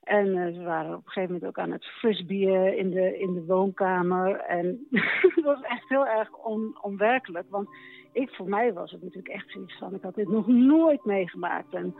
En 0.00 0.36
eh, 0.36 0.54
ze 0.54 0.62
waren 0.62 0.96
op 0.96 1.06
een 1.06 1.12
gegeven 1.12 1.34
moment 1.34 1.44
ook 1.44 1.58
aan 1.58 1.72
het 1.72 1.84
frisbeeën 1.84 2.76
in 2.76 2.90
de, 2.90 3.18
in 3.18 3.34
de 3.34 3.44
woonkamer. 3.44 4.36
En 4.36 4.86
het 5.34 5.44
was 5.44 5.62
echt 5.62 5.88
heel 5.88 6.06
erg 6.06 6.32
on, 6.32 6.78
onwerkelijk. 6.82 7.46
Want 7.50 7.68
ik, 8.12 8.30
voor 8.30 8.48
mij 8.48 8.72
was 8.72 8.90
het 8.90 9.02
natuurlijk 9.02 9.34
echt 9.34 9.50
zoiets 9.50 9.78
van... 9.78 9.94
ik 9.94 10.02
had 10.02 10.14
dit 10.14 10.28
nog 10.28 10.46
nooit 10.46 11.04
meegemaakt. 11.04 11.74
En, 11.74 11.94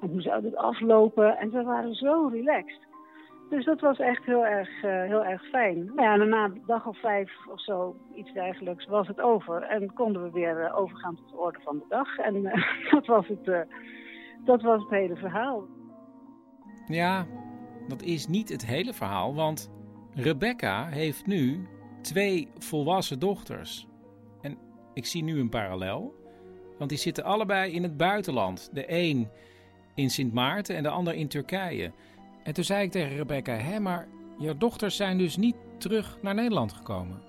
hoe 0.00 0.22
zou 0.22 0.42
dit 0.42 0.56
aflopen? 0.56 1.36
En 1.36 1.50
ze 1.50 1.62
waren 1.62 1.94
zo 1.94 2.28
relaxed. 2.32 2.86
Dus 3.50 3.64
dat 3.64 3.80
was 3.80 3.98
echt 3.98 4.24
heel 4.24 4.46
erg, 4.46 4.82
eh, 4.82 5.02
heel 5.02 5.24
erg 5.24 5.42
fijn. 5.42 5.84
Nou 5.84 6.02
ja, 6.02 6.12
en 6.12 6.28
na 6.28 6.44
een 6.44 6.62
dag 6.66 6.86
of 6.86 7.00
vijf 7.00 7.30
of 7.50 7.60
zo, 7.60 7.96
iets 8.14 8.32
dergelijks, 8.32 8.86
was 8.86 9.06
het 9.06 9.20
over. 9.20 9.62
En 9.62 9.92
konden 9.92 10.22
we 10.22 10.30
weer 10.30 10.64
eh, 10.64 10.78
overgaan 10.78 11.16
tot 11.16 11.28
de 11.28 11.36
orde 11.36 11.58
van 11.62 11.78
de 11.78 11.84
dag. 11.88 12.18
En 12.18 12.46
eh, 12.46 12.90
dat, 12.92 13.06
was 13.06 13.26
het, 13.28 13.66
dat 14.44 14.62
was 14.62 14.80
het 14.82 14.90
hele 14.90 15.16
verhaal. 15.16 15.66
Ja, 16.86 17.26
dat 17.88 18.02
is 18.02 18.26
niet 18.26 18.48
het 18.48 18.66
hele 18.66 18.92
verhaal, 18.92 19.34
want 19.34 19.70
Rebecca 20.14 20.86
heeft 20.86 21.26
nu 21.26 21.68
twee 22.02 22.48
volwassen 22.58 23.18
dochters. 23.18 23.88
Ik 24.94 25.06
zie 25.06 25.22
nu 25.22 25.40
een 25.40 25.48
parallel, 25.48 26.14
want 26.78 26.90
die 26.90 26.98
zitten 26.98 27.24
allebei 27.24 27.72
in 27.72 27.82
het 27.82 27.96
buitenland. 27.96 28.70
De 28.72 28.84
een 28.86 29.28
in 29.94 30.10
Sint 30.10 30.32
Maarten 30.32 30.76
en 30.76 30.82
de 30.82 30.88
ander 30.88 31.14
in 31.14 31.28
Turkije. 31.28 31.92
En 32.42 32.54
toen 32.54 32.64
zei 32.64 32.84
ik 32.84 32.90
tegen 32.90 33.16
Rebecca, 33.16 33.52
hè, 33.52 33.80
maar 33.80 34.08
jouw 34.38 34.56
dochters 34.56 34.96
zijn 34.96 35.18
dus 35.18 35.36
niet 35.36 35.56
terug 35.78 36.18
naar 36.22 36.34
Nederland 36.34 36.72
gekomen. 36.72 37.22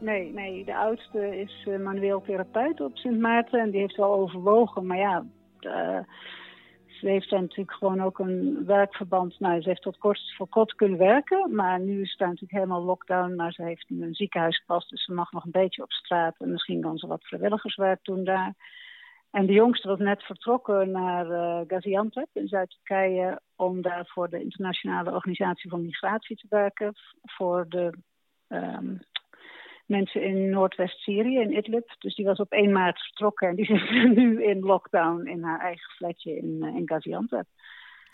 Nee, 0.00 0.32
nee, 0.32 0.64
de 0.64 0.76
oudste 0.76 1.40
is 1.40 1.66
eh, 1.68 1.78
manueel 1.78 2.22
therapeut 2.22 2.80
op 2.80 2.96
Sint 2.96 3.20
Maarten 3.20 3.60
en 3.60 3.70
die 3.70 3.80
heeft 3.80 3.96
wel 3.96 4.14
overwogen. 4.14 4.86
Maar 4.86 4.98
ja, 4.98 5.24
eh, 5.60 5.98
ze 7.04 7.10
heeft 7.10 7.30
natuurlijk 7.30 7.76
gewoon 7.76 8.00
ook 8.00 8.18
een 8.18 8.64
werkverband. 8.66 9.40
Nou, 9.40 9.62
ze 9.62 9.68
heeft 9.68 9.82
tot 9.82 9.98
kort 9.98 10.34
voor 10.36 10.48
kort 10.48 10.74
kunnen 10.74 10.98
werken, 10.98 11.54
maar 11.54 11.80
nu 11.80 12.00
is 12.00 12.16
daar 12.16 12.28
natuurlijk 12.28 12.52
helemaal 12.52 12.82
lockdown. 12.82 13.34
Maar 13.34 13.52
ze 13.52 13.62
heeft 13.62 13.84
nu 13.88 14.02
een 14.02 14.14
ziekenhuispas, 14.14 14.88
dus 14.88 15.04
ze 15.04 15.12
mag 15.12 15.32
nog 15.32 15.44
een 15.44 15.50
beetje 15.50 15.82
op 15.82 15.92
straat. 15.92 16.34
En 16.38 16.50
misschien 16.50 16.80
kan 16.80 16.98
ze 16.98 17.06
wat 17.06 17.24
vrijwilligerswerk 17.24 17.98
doen 18.02 18.24
daar. 18.24 18.54
En 19.30 19.46
de 19.46 19.52
jongste 19.52 19.88
was 19.88 19.98
net 19.98 20.22
vertrokken 20.22 20.90
naar 20.90 21.30
eh, 21.30 21.60
Gaziantep 21.66 22.28
in 22.32 22.48
Zuid-Turkije 22.48 23.40
om 23.56 23.82
daar 23.82 24.06
voor 24.06 24.28
de 24.28 24.42
Internationale 24.42 25.12
Organisatie 25.12 25.70
voor 25.70 25.80
Migratie 25.80 26.36
te 26.36 26.46
werken. 26.48 26.92
Voor 27.22 27.66
de 27.68 27.92
ehm, 28.48 28.96
mensen 29.86 30.22
in 30.22 30.50
Noordwest-Syrië, 30.50 31.38
in 31.38 31.56
Idlib. 31.56 31.94
Dus 31.98 32.14
die 32.14 32.24
was 32.24 32.38
op 32.38 32.52
1 32.52 32.72
maart 32.72 33.00
vertrokken 33.00 33.48
en 33.48 33.56
die 33.56 33.66
zit 33.76 33.90
nu 34.16 34.44
in 34.44 34.60
lockdown 34.60 35.26
in 35.26 35.42
haar 35.42 35.60
eigen 35.60 35.90
flatje 35.90 36.36
in, 36.36 36.62
eh, 36.62 36.74
in 36.74 36.88
Gaziantep. 36.88 37.46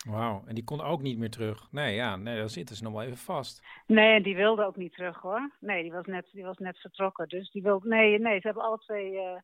Wauw, 0.09 0.43
en 0.45 0.55
die 0.55 0.63
kon 0.63 0.81
ook 0.81 1.01
niet 1.01 1.17
meer 1.17 1.29
terug. 1.29 1.71
Nee, 1.71 1.95
ja, 1.95 2.15
nee, 2.15 2.37
dan 2.37 2.49
zitten 2.49 2.75
ze 2.75 2.83
nog 2.83 2.93
wel 2.93 3.01
even 3.01 3.17
vast. 3.17 3.65
Nee, 3.85 4.13
en 4.13 4.23
die 4.23 4.35
wilde 4.35 4.65
ook 4.65 4.75
niet 4.75 4.93
terug 4.93 5.21
hoor. 5.21 5.51
Nee, 5.59 5.81
die 5.81 5.91
was 5.91 6.05
net, 6.05 6.29
die 6.31 6.43
was 6.43 6.57
net 6.57 6.77
vertrokken. 6.77 7.27
Dus 7.27 7.51
die 7.51 7.61
wilde. 7.61 7.87
Nee, 7.87 8.19
nee, 8.19 8.39
ze 8.39 8.45
hebben 8.45 8.63
alle 8.63 8.77
twee 8.77 9.17
eh, 9.17 9.37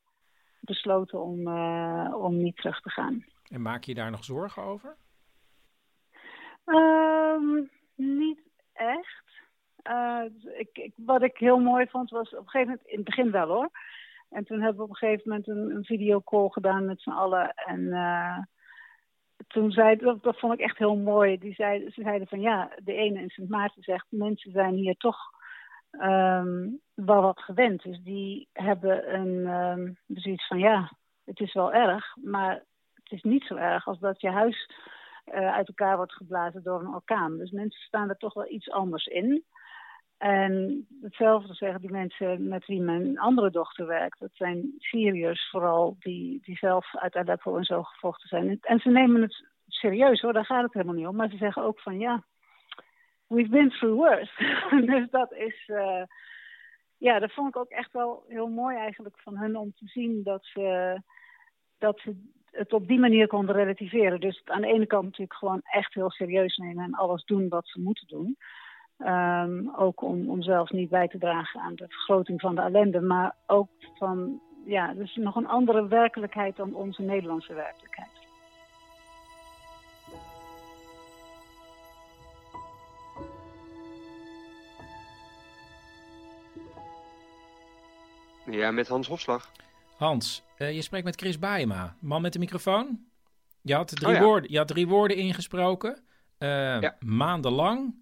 besloten 0.59 1.21
om, 1.21 1.47
eh, 1.47 2.13
om 2.15 2.37
niet 2.37 2.57
terug 2.57 2.81
te 2.81 2.89
gaan. 2.89 3.25
En 3.49 3.61
maak 3.61 3.83
je 3.83 3.93
daar 3.93 4.11
nog 4.11 4.23
zorgen 4.23 4.63
over? 4.63 4.95
Ehm, 6.65 7.63
niet 7.95 8.39
echt. 8.73 9.26
Eh, 9.87 10.23
ik, 10.57 10.69
ik, 10.73 10.93
wat 10.95 11.21
ik 11.21 11.37
heel 11.37 11.59
mooi 11.59 11.87
vond 11.87 12.09
was 12.09 12.29
op 12.29 12.43
een 12.43 12.49
gegeven 12.49 12.67
moment, 12.67 12.87
in 12.87 12.95
het 12.95 13.05
begin 13.05 13.31
wel 13.31 13.47
hoor. 13.47 13.69
En 14.29 14.45
toen 14.45 14.61
hebben 14.61 14.77
we 14.77 14.83
op 14.83 14.89
een 14.89 14.95
gegeven 14.95 15.29
moment 15.29 15.47
een, 15.47 15.75
een 15.75 15.85
videocall 15.85 16.49
gedaan 16.49 16.85
met 16.85 17.01
z'n 17.01 17.09
allen. 17.09 17.53
En 17.53 17.93
eh, 17.93 18.37
toen 19.47 19.71
zei, 19.71 19.95
dat, 19.95 20.23
dat 20.23 20.39
vond 20.39 20.53
ik 20.53 20.59
echt 20.59 20.77
heel 20.77 20.95
mooi. 20.95 21.37
Die 21.37 21.53
ze 21.53 21.91
zeiden 21.95 22.27
van 22.27 22.41
ja, 22.41 22.69
de 22.83 22.93
ene 22.93 23.21
in 23.21 23.29
Sint 23.29 23.49
Maarten 23.49 23.83
zegt, 23.83 24.05
mensen 24.09 24.51
zijn 24.51 24.73
hier 24.73 24.95
toch 24.97 25.17
ehm, 25.91 26.69
wel 26.93 27.21
wat 27.21 27.39
gewend. 27.39 27.83
Dus 27.83 27.99
die 28.03 28.47
hebben 28.53 29.19
een 29.19 29.47
ehm, 29.47 30.19
zoiets 30.19 30.47
van 30.47 30.59
ja, 30.59 30.91
het 31.25 31.39
is 31.39 31.53
wel 31.53 31.73
erg, 31.73 32.15
maar 32.21 32.53
het 32.93 33.11
is 33.11 33.21
niet 33.21 33.43
zo 33.43 33.55
erg 33.55 33.87
als 33.87 33.99
dat 33.99 34.21
je 34.21 34.29
huis 34.29 34.69
eh, 35.23 35.53
uit 35.53 35.67
elkaar 35.67 35.95
wordt 35.95 36.13
geblazen 36.13 36.63
door 36.63 36.79
een 36.79 36.93
orkaan. 36.93 37.37
Dus 37.37 37.51
mensen 37.51 37.81
staan 37.81 38.09
er 38.09 38.17
toch 38.17 38.33
wel 38.33 38.51
iets 38.51 38.69
anders 38.69 39.05
in. 39.05 39.45
En 40.17 40.85
hetzelfde 41.01 41.53
zeggen 41.53 41.81
die 41.81 41.91
mensen 41.91 42.47
met 42.47 42.65
wie 42.65 42.81
mijn 42.81 43.19
andere 43.19 43.49
dochter 43.49 43.85
werkt. 43.87 44.19
Dat 44.19 44.29
zijn 44.33 44.73
Syriërs 44.77 45.49
vooral, 45.49 45.95
die, 45.99 46.39
die 46.43 46.57
zelf 46.57 46.95
uit 46.95 47.15
Aleppo 47.15 47.57
en 47.57 47.63
zo 47.63 47.83
gevochten 47.83 48.27
zijn. 48.27 48.57
En 48.61 48.79
ze 48.79 48.89
nemen 48.89 49.21
het 49.21 49.45
serieus 49.67 50.21
hoor, 50.21 50.33
daar 50.33 50.45
gaat 50.45 50.63
het 50.63 50.73
helemaal 50.73 50.95
niet 50.95 51.07
om. 51.07 51.15
Maar 51.15 51.29
ze 51.29 51.37
zeggen 51.37 51.63
ook 51.63 51.79
van 51.79 51.99
ja, 51.99 52.23
we've 53.27 53.49
been 53.49 53.69
through 53.69 53.95
worse. 53.95 54.31
dus 54.91 55.09
dat 55.09 55.33
is, 55.33 55.67
uh, 55.67 56.03
ja, 56.97 57.19
dat 57.19 57.33
vond 57.33 57.47
ik 57.47 57.57
ook 57.57 57.69
echt 57.69 57.91
wel 57.91 58.25
heel 58.27 58.47
mooi 58.47 58.77
eigenlijk 58.77 59.19
van 59.19 59.37
hun 59.37 59.57
om 59.57 59.73
te 59.73 59.87
zien 59.87 60.23
dat 60.23 60.45
ze, 60.45 60.97
dat 61.77 61.99
ze 61.99 62.15
het 62.51 62.73
op 62.73 62.87
die 62.87 62.99
manier 62.99 63.27
konden 63.27 63.55
relativeren. 63.55 64.19
Dus 64.19 64.41
aan 64.45 64.61
de 64.61 64.73
ene 64.73 64.85
kant 64.85 65.03
natuurlijk 65.03 65.37
gewoon 65.37 65.61
echt 65.63 65.93
heel 65.93 66.11
serieus 66.11 66.57
nemen 66.57 66.83
en 66.83 66.93
alles 66.93 67.23
doen 67.23 67.49
wat 67.49 67.67
ze 67.67 67.79
moeten 67.79 68.07
doen. 68.07 68.37
Um, 68.99 69.75
ook 69.75 70.01
om, 70.01 70.29
om 70.29 70.41
zelfs 70.41 70.71
niet 70.71 70.89
bij 70.89 71.07
te 71.07 71.17
dragen 71.17 71.61
aan 71.61 71.75
de 71.75 71.87
vergroting 71.87 72.41
van 72.41 72.55
de 72.55 72.61
ellende, 72.61 73.01
maar 73.01 73.35
ook 73.45 73.69
van, 73.97 74.41
ja, 74.65 74.93
dus 74.93 75.15
nog 75.15 75.35
een 75.35 75.47
andere 75.47 75.87
werkelijkheid 75.87 76.55
dan 76.55 76.73
onze 76.73 77.01
Nederlandse 77.01 77.53
werkelijkheid. 77.53 78.09
Ja, 88.45 88.71
met 88.71 88.87
Hans 88.87 89.07
Hofslag. 89.07 89.51
Hans, 89.97 90.43
uh, 90.57 90.71
je 90.75 90.81
spreekt 90.81 91.05
met 91.05 91.15
Chris 91.15 91.39
Baema, 91.39 91.95
man 91.99 92.21
met 92.21 92.33
de 92.33 92.39
microfoon. 92.39 92.99
Je 93.61 93.73
had 93.75 93.95
drie, 93.95 94.07
Oh 94.07 94.13
ja. 94.13 94.21
woorden, 94.23 94.51
je 94.51 94.57
had 94.57 94.67
drie 94.67 94.87
woorden 94.87 95.17
ingesproken. 95.17 95.91
Uh, 96.39 96.81
Ja. 96.81 96.95
Maandenlang, 96.99 97.95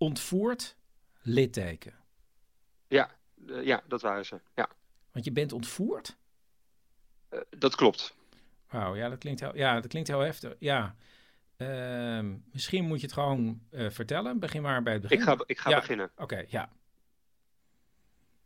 ontvoerd, 0.00 0.76
litteken. 1.22 1.94
Ja, 2.88 3.10
eh, 3.48 3.64
ja, 3.64 3.82
dat 3.88 4.00
waren 4.02 4.24
ze. 4.26 4.40
Ja, 4.54 4.68
Want 5.12 5.24
je 5.24 5.32
bent 5.32 5.52
ontvoerd? 5.52 6.16
Eh, 7.28 7.40
dat 7.58 7.74
klopt. 7.74 8.14
Wauw, 8.68 8.94
ja, 8.96 9.08
dat 9.08 9.18
klinkt 9.18 9.40
heel, 9.40 9.56
ja, 9.56 9.74
dat 9.80 9.86
klinkt 9.90 10.08
heel 10.08 10.20
heftig. 10.20 10.54
Ja. 10.58 10.96
Ehm, 11.56 12.36
misschien 12.52 12.84
moet 12.84 13.00
je 13.00 13.06
het 13.06 13.14
gewoon 13.14 13.60
eh, 13.70 13.90
vertellen. 13.90 14.38
Begin 14.38 14.62
maar 14.62 14.82
bij 14.82 14.92
het 14.92 15.02
begin. 15.02 15.18
Ik 15.18 15.24
ga, 15.24 15.36
ik 15.46 15.58
ga 15.58 15.70
Ja, 15.70 15.78
beginnen. 15.78 16.10
Oké, 16.16 16.44
ja. 16.48 16.70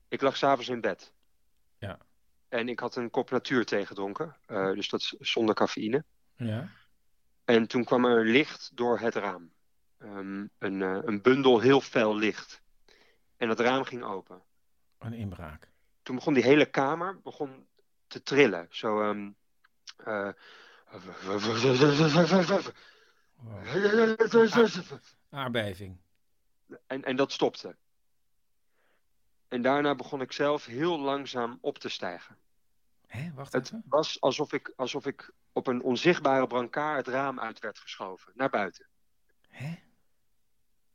Ik 0.09 0.21
lag 0.21 0.37
s'avonds 0.37 0.69
in 0.69 0.81
bed. 0.81 1.13
Ja. 1.79 1.99
En 2.49 2.69
ik 2.69 2.81
had 2.81 2.97
een 2.97 3.11
kop 3.11 3.31
natuurthee 3.31 3.87
gedronken. 3.87 4.37
eh, 4.47 4.73
dus 4.73 4.89
dat 4.89 5.01
is 5.01 5.15
zonder 5.19 5.55
cafeïne. 5.55 6.05
Ja. 6.37 6.69
En 7.45 7.67
toen 7.67 7.85
kwam 7.85 8.05
er 8.05 8.25
licht 8.25 8.71
door 8.75 8.99
het 8.99 9.15
raam. 9.15 9.53
Ehm, 9.99 10.47
een, 10.59 10.83
eh, 10.83 10.99
een 11.03 11.23
bundel 11.23 11.61
heel 11.61 11.81
fel 11.81 12.17
licht. 12.17 12.63
En 13.37 13.49
het 13.49 13.61
raam 13.61 13.85
ging 13.85 14.03
open. 14.03 14.43
Een 14.99 15.13
inbraak. 15.13 15.71
Toen 16.03 16.15
begon 16.17 16.35
die 16.35 16.43
hele 16.43 16.67
kamer 16.67 17.21
begon 17.21 17.67
te 18.07 18.23
trillen. 18.23 18.67
Zo... 18.71 19.01
eh, 19.97 20.29
Aardbeving. 25.31 25.97
En, 26.87 27.05
en 27.05 27.17
dat 27.17 27.33
stopte. 27.33 27.77
En 29.49 29.63
daarna 29.63 29.95
begon 29.95 30.21
ik 30.21 30.33
zelf 30.33 30.65
heel 30.67 30.99
langzaam 31.01 31.59
op 31.61 31.79
te 31.79 31.89
stijgen. 31.89 32.37
Hé, 33.07 33.33
wacht 33.35 33.53
Het 33.53 33.67
even. 33.67 33.83
was 33.89 34.21
alsof 34.21 34.53
ik, 34.53 34.73
alsof 34.77 35.07
ik 35.07 35.31
op 35.53 35.67
een 35.67 35.83
onzichtbare 35.83 36.47
brancard 36.47 37.07
het 37.07 37.15
raam 37.15 37.41
uit 37.41 37.59
werd 37.59 37.79
geschoven, 37.79 38.33
naar 38.35 38.51
buiten. 38.51 38.87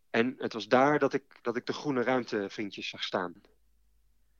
En 0.10 0.36
het 0.38 0.54
was 0.54 0.68
daar 0.68 1.00
dat 1.00 1.14
ik, 1.14 1.24
dat 1.42 1.56
ik 1.56 1.66
de 1.66 1.74
groene 1.74 2.04
ruimtevriendjes 2.04 2.90
zag 2.90 3.04
staan. 3.04 3.34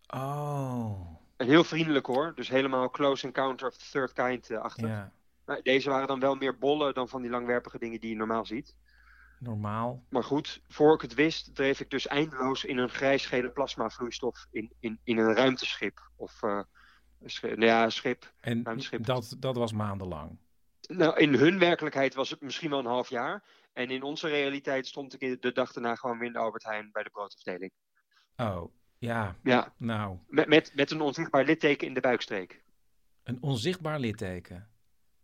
Oh. 0.08 1.18
En 1.38 1.48
heel 1.48 1.64
vriendelijk 1.64 2.06
hoor, 2.06 2.36
dus 2.36 2.50
helemaal 2.50 2.90
close 2.90 3.26
encounter 3.26 3.68
of 3.68 3.78
the 3.78 3.90
third 3.92 4.14
kind 4.14 4.50
eh, 4.50 4.58
achter. 4.58 4.88
Ja. 4.88 5.12
Maar 5.46 5.62
deze 5.62 5.90
waren 5.90 6.08
dan 6.08 6.20
wel 6.20 6.36
meer 6.36 6.58
bollen 6.58 6.94
dan 6.94 7.10
van 7.10 7.22
die 7.22 7.32
langwerpige 7.32 7.80
dingen 7.80 8.00
die 8.00 8.10
je 8.10 8.16
normaal 8.16 8.46
ziet. 8.46 8.76
Normaal. 9.40 10.04
Maar 10.10 10.24
goed, 10.24 10.62
voor 10.68 10.94
ik 10.94 11.02
het 11.02 11.14
wist, 11.14 11.56
dreef 11.56 11.80
ik 11.80 11.90
dus 11.90 12.08
eindeloos 12.08 12.66
in 12.66 12.78
een 12.78 12.90
grijsgele 12.90 13.50
plasmavloeistof 13.50 14.48
in, 14.52 14.74
in, 14.80 15.00
in 15.04 15.18
een 15.18 15.34
ruimteschip. 15.34 16.12
Of 16.16 16.44
eh, 16.44 16.62
een 17.22 17.30
schip, 17.30 17.58
nou 17.58 17.66
ja, 17.66 17.90
schip. 17.90 18.34
En 18.40 18.64
ruimteschip. 18.64 19.06
dat, 19.06 19.36
dat 19.40 19.56
was 19.56 19.74
maandenlang. 19.74 20.38
Nou, 20.88 21.18
in 21.18 21.34
hun 21.34 21.60
werkelijkheid 21.60 22.14
was 22.14 22.30
het 22.30 22.42
misschien 22.42 22.70
wel 22.70 22.80
een 22.80 22.86
half 22.86 23.10
jaar. 23.10 23.44
En 23.80 23.90
in 23.90 24.04
onze 24.04 24.28
realiteit 24.28 24.88
stond 24.88 25.22
ik 25.22 25.42
de 25.42 25.52
dag 25.52 25.72
daarna 25.72 25.96
gewoon 25.96 26.18
weer 26.18 26.28
in 26.28 26.34
de 26.34 26.40
Albert 26.40 26.64
Heijn 26.64 26.90
bij 26.92 27.04
de 27.04 27.10
broodafdeling. 27.10 27.72
Oh, 28.38 28.74
ja. 28.98 29.36
Ja. 29.44 29.74
Nou, 29.78 30.18
Met, 30.28 30.48
met, 30.48 30.72
met 30.76 30.92
een 30.92 31.02
onzichtbaar 31.02 31.44
litteken 31.46 31.88
in 31.88 31.94
de 31.94 32.00
buikstreek. 32.00 32.64
een 33.24 33.38
onzichtbaar 33.42 34.00
litteken. 34.00 34.68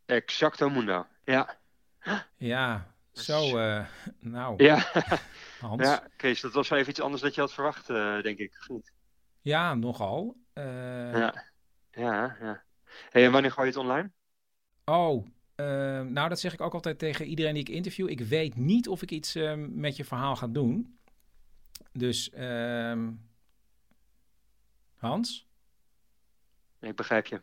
Exacto 0.05 0.69
mundo. 0.69 1.05
Ja. 1.23 1.57
Ja, 2.37 2.93
zo, 3.11 3.57
eh, 3.57 3.85
nou. 4.19 4.63
Ja. 4.63 4.91
Hans. 5.59 5.83
Ja, 5.83 6.07
Kees, 6.17 6.41
dat 6.41 6.53
was 6.53 6.69
wel 6.69 6.79
even 6.79 6.91
iets 6.91 7.01
anders 7.01 7.21
dan 7.21 7.31
je 7.33 7.41
had 7.41 7.53
verwacht, 7.53 7.89
eh, 7.89 8.21
denk 8.21 8.37
ik. 8.37 8.57
of 8.59 8.69
niet? 8.69 8.91
Ja, 9.41 9.73
nogal. 9.73 10.35
Eh, 10.53 11.11
Ja. 11.13 11.43
Ja, 11.91 12.37
ja. 12.41 12.63
Hey, 13.09 13.25
en 13.25 13.31
wanneer 13.31 13.51
gooi 13.51 13.67
je 13.67 13.73
het 13.73 13.81
online? 13.81 14.11
Oh, 14.85 15.27
eh, 15.55 15.65
nou 16.01 16.29
dat 16.29 16.39
zeg 16.39 16.53
ik 16.53 16.61
ook 16.61 16.73
altijd 16.73 16.99
tegen 16.99 17.25
iedereen 17.25 17.53
die 17.53 17.63
ik 17.63 17.69
interview. 17.69 18.09
Ik 18.09 18.19
weet 18.21 18.55
niet 18.55 18.87
of 18.87 19.01
ik 19.01 19.11
iets 19.11 19.35
eh, 19.35 19.53
met 19.57 19.95
je 19.95 20.05
verhaal 20.05 20.35
ga 20.35 20.47
doen. 20.47 20.97
Dus, 21.91 22.29
ehm, 22.29 23.11
Hans? 24.95 25.47
Nee, 26.79 26.89
ik 26.91 26.95
begrijp 26.97 27.25
je. 27.25 27.41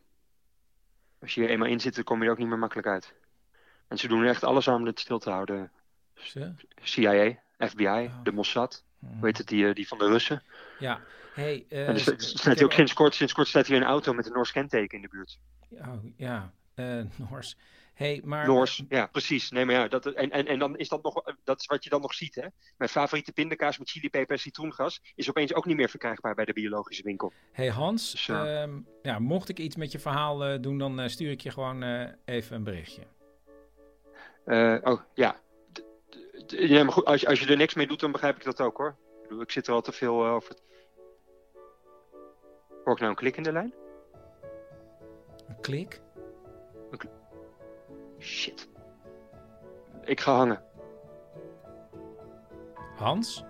Als 1.21 1.35
je 1.35 1.43
er 1.43 1.49
eenmaal 1.51 1.69
in 1.69 1.81
zit, 1.81 1.95
dan 1.95 2.05
kom 2.05 2.19
je 2.19 2.25
er 2.25 2.31
ook 2.31 2.39
niet 2.39 2.49
meer 2.49 2.59
makkelijk 2.59 2.87
uit. 2.89 3.15
En 3.89 3.99
ze 3.99 4.09
doen 4.09 4.23
er 4.23 4.29
echt 4.29 4.45
alles 4.45 4.69
aan 4.69 4.81
om 4.81 4.87
het 4.87 5.01
stil 5.01 5.19
te 5.19 5.31
houden. 5.31 5.71
Ze? 6.15 6.53
CIA, 6.83 7.39
FBI, 7.59 8.11
de 8.23 8.33
Mossad. 8.33 8.85
Hoe 8.99 9.27
heet 9.27 9.39
het, 9.39 9.47
die, 9.49 9.69
eh, 9.69 9.75
die 9.75 9.89
van 9.89 9.99
de 9.99 10.07
Russen. 10.09 10.43
Ja, 10.79 11.01
hey, 11.35 11.67
eh, 11.69 11.89
en 11.89 11.95
er 11.95 12.01
staat- 12.01 12.55
hier 12.55 12.65
ook 12.65 12.73
sinds 12.73 12.93
kort, 12.93 13.15
sinds 13.15 13.33
kort 13.33 13.49
staat 13.49 13.67
hier 13.67 13.77
een 13.77 13.83
auto 13.83 14.13
met 14.13 14.27
een 14.27 14.33
Noors 14.33 14.53
kenteken 14.53 14.97
in 14.97 15.03
de 15.03 15.09
buurt. 15.09 15.39
Oh, 15.71 16.05
ja, 16.17 16.53
eh 16.75 17.01
Noors. 17.31 17.57
Hey, 17.95 18.21
maar... 18.25 18.47
Noors, 18.47 18.83
ja, 18.89 19.07
precies. 19.07 19.51
Nee, 19.51 19.65
maar 19.65 19.75
ja, 19.75 19.89
dat, 19.89 20.07
en, 20.07 20.31
en, 20.31 20.47
en 20.47 20.59
dan 20.59 20.77
is 20.77 20.89
dat 20.89 21.03
nog, 21.03 21.23
dat 21.45 21.61
is 21.61 21.67
wat 21.67 21.85
je 21.85 21.91
dan 21.91 22.01
nog 22.01 22.15
ziet, 22.15 22.35
hè. 22.35 22.47
Mijn 22.77 22.91
favoriete 22.91 23.33
pindakaas 23.33 23.79
met 23.79 23.91
chilipeper 23.91 24.35
en 24.35 24.41
citroengas 24.41 25.01
is 25.15 25.29
opeens 25.29 25.55
ook 25.55 25.67
niet 25.67 25.77
meer 25.77 25.89
verkrijgbaar 25.89 26.35
bij 26.35 26.45
de 26.45 26.53
biologische 26.53 27.03
winkel. 27.03 27.33
Hey 27.53 27.69
Hans, 27.69 28.11
Dus, 28.11 28.29
eh, 28.29 28.63
ehm, 28.63 28.81
ja, 29.03 29.19
mocht 29.19 29.49
ik 29.49 29.59
iets 29.59 29.77
met 29.77 29.93
je 29.93 29.99
verhaal 29.99 30.45
eh, 30.45 30.61
doen, 30.61 30.79
dan 30.79 31.01
eh, 31.01 31.09
stuur 31.09 31.31
ik 31.31 31.41
je 31.41 31.51
gewoon 31.51 31.83
even 32.25 32.57
een 32.57 32.65
berichtje. 32.65 33.03
Oh, 34.83 35.01
ja. 35.15 35.41
D- 36.47 36.53
ja 36.59 36.83
maar 36.85 36.93
goed, 36.93 37.05
als, 37.05 37.21
je- 37.21 37.27
als 37.29 37.41
je 37.41 37.47
er 37.47 37.57
niks 37.57 37.75
mee 37.75 37.87
doet, 37.87 38.01
dan 38.01 38.13
begrijp 38.13 38.37
ik 38.37 38.45
dat 38.45 38.61
ook, 38.61 38.77
hoor. 38.77 38.97
Ik, 39.23 39.29
bedoel, 39.29 39.41
ik 39.43 39.51
zit 39.51 39.67
er 39.67 39.73
al 39.75 39.81
te 39.83 39.93
veel 39.93 40.27
over. 40.27 40.57
Hoor 42.85 42.93
ik 42.95 42.99
nou 42.99 43.11
een 43.11 43.15
klik 43.17 43.37
in 43.37 43.43
de 43.43 43.53
lijn? 43.53 43.75
Een 45.49 45.61
klik? 45.61 46.01
Shit. 48.23 48.69
Ik 50.05 50.21
ga 50.21 50.35
hangen. 50.37 50.63
Hans? 52.97 53.45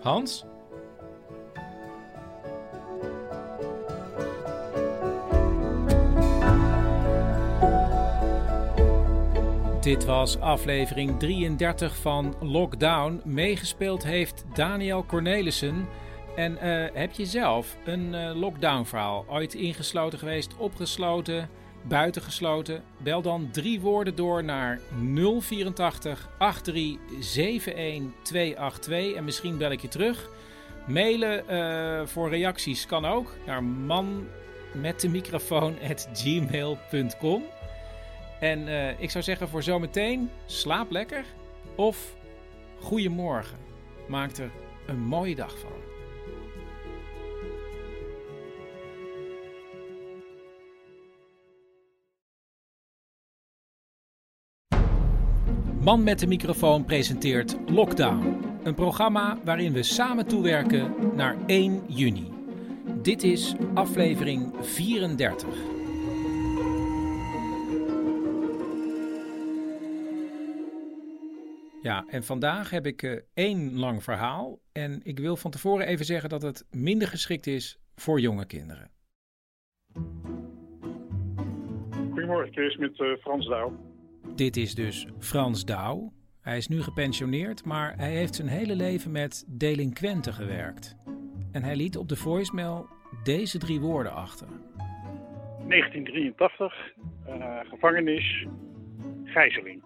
Hans? 0.00 0.44
Dit 9.80 10.04
was 10.04 10.40
aflevering 10.40 11.18
33 11.18 11.96
van 11.96 12.34
Lockdown. 12.40 13.20
Meegespeeld 13.24 14.04
heeft 14.04 14.44
Daniel 14.54 15.04
Cornelissen. 15.04 15.88
En 16.36 16.58
eh, 16.58 16.94
heb 16.94 17.12
je 17.12 17.26
zelf 17.26 17.76
een 17.84 18.14
eh, 18.14 18.34
lockdown 18.34 18.84
verhaal? 18.84 19.24
Ooit 19.28 19.54
ingesloten 19.54 20.18
geweest, 20.18 20.56
opgesloten, 20.56 21.48
buitengesloten? 21.88 22.82
Bel 22.98 23.22
dan 23.22 23.48
drie 23.52 23.80
woorden 23.80 24.14
door 24.14 24.44
naar 24.44 24.80
084 25.14 26.28
83 26.38 27.74
71 27.74 28.22
282 28.22 29.14
en 29.14 29.24
misschien 29.24 29.58
bel 29.58 29.70
ik 29.70 29.80
je 29.80 29.88
terug. 29.88 30.30
Mailen 30.86 31.48
eh, 31.48 32.06
voor 32.06 32.28
reacties 32.28 32.86
kan 32.86 33.04
ook 33.04 33.34
naar 33.46 33.64
man 33.64 34.26
met 34.72 35.00
de 35.00 35.08
microfoon. 35.08 35.76
En 38.40 38.68
eh, 38.68 39.00
ik 39.00 39.10
zou 39.10 39.24
zeggen 39.24 39.48
voor 39.48 39.62
zometeen, 39.62 40.30
slaap 40.46 40.90
lekker 40.90 41.24
of 41.74 42.16
goedemorgen. 42.80 43.58
Maak 44.08 44.36
er 44.36 44.50
een 44.86 45.00
mooie 45.00 45.34
dag 45.34 45.58
van. 45.58 45.87
Man 55.88 56.04
met 56.04 56.18
de 56.18 56.26
microfoon 56.26 56.84
presenteert 56.84 57.56
Lockdown. 57.70 58.44
Een 58.62 58.74
programma 58.74 59.38
waarin 59.44 59.72
we 59.72 59.82
samen 59.82 60.26
toewerken 60.26 60.94
naar 61.16 61.36
1 61.46 61.82
juni. 61.86 62.30
Dit 63.02 63.22
is 63.22 63.54
aflevering 63.74 64.54
34. 64.60 65.48
Ja, 71.82 72.04
en 72.08 72.22
vandaag 72.22 72.70
heb 72.70 72.86
ik 72.86 73.02
eh, 73.02 73.20
één 73.34 73.78
lang 73.78 74.02
verhaal. 74.02 74.58
En 74.72 75.00
ik 75.02 75.18
wil 75.18 75.36
van 75.36 75.50
tevoren 75.50 75.86
even 75.86 76.04
zeggen 76.04 76.28
dat 76.28 76.42
het 76.42 76.66
minder 76.70 77.08
geschikt 77.08 77.46
is 77.46 77.78
voor 77.94 78.20
jonge 78.20 78.46
kinderen. 78.46 78.90
Goedemorgen, 82.10 82.52
Chris, 82.52 82.76
met 82.76 83.00
eh, 83.00 83.06
Frans 83.20 83.46
Douw. 83.46 83.87
Dit 84.38 84.56
is 84.56 84.74
dus 84.74 85.06
Frans 85.18 85.64
Douw. 85.64 86.12
Hij 86.40 86.56
is 86.56 86.68
nu 86.68 86.82
gepensioneerd, 86.82 87.64
maar 87.64 87.96
hij 87.96 88.10
heeft 88.10 88.34
zijn 88.34 88.48
hele 88.48 88.76
leven 88.76 89.10
met 89.10 89.44
delinquenten 89.48 90.32
gewerkt. 90.32 90.96
En 91.52 91.62
hij 91.62 91.76
liet 91.76 91.96
op 91.96 92.08
de 92.08 92.16
voicemail 92.16 92.88
deze 93.24 93.58
drie 93.58 93.80
woorden 93.80 94.12
achter. 94.12 94.46
1983, 95.68 96.74
eh, 97.26 97.58
gevangenis, 97.62 98.46
gijzeling. 99.24 99.82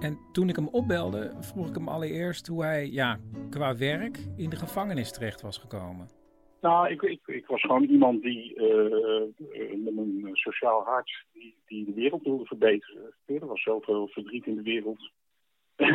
En 0.00 0.18
toen 0.32 0.48
ik 0.48 0.56
hem 0.56 0.68
opbelde, 0.68 1.36
vroeg 1.40 1.68
ik 1.68 1.74
hem 1.74 1.88
allereerst 1.88 2.46
hoe 2.46 2.64
hij 2.64 2.90
ja, 2.90 3.18
qua 3.50 3.76
werk 3.76 4.18
in 4.36 4.50
de 4.50 4.56
gevangenis 4.56 5.12
terecht 5.12 5.40
was 5.40 5.58
gekomen. 5.58 6.17
Nou, 6.60 6.88
ik, 6.88 7.02
ik, 7.02 7.20
ik 7.26 7.46
was 7.46 7.60
gewoon 7.60 7.84
iemand 7.84 8.22
die 8.22 8.54
eh, 8.54 9.22
eh, 9.22 9.78
met 9.78 9.96
een 9.96 10.30
sociaal 10.32 10.84
hart 10.84 11.24
die, 11.32 11.56
die 11.66 11.84
de 11.84 11.92
wereld 11.92 12.22
wilde 12.22 12.44
verbeteren. 12.44 13.14
Er 13.26 13.46
was 13.46 13.62
zoveel 13.62 14.08
verdriet 14.08 14.46
in 14.46 14.54
de 14.54 14.62
wereld. 14.62 15.10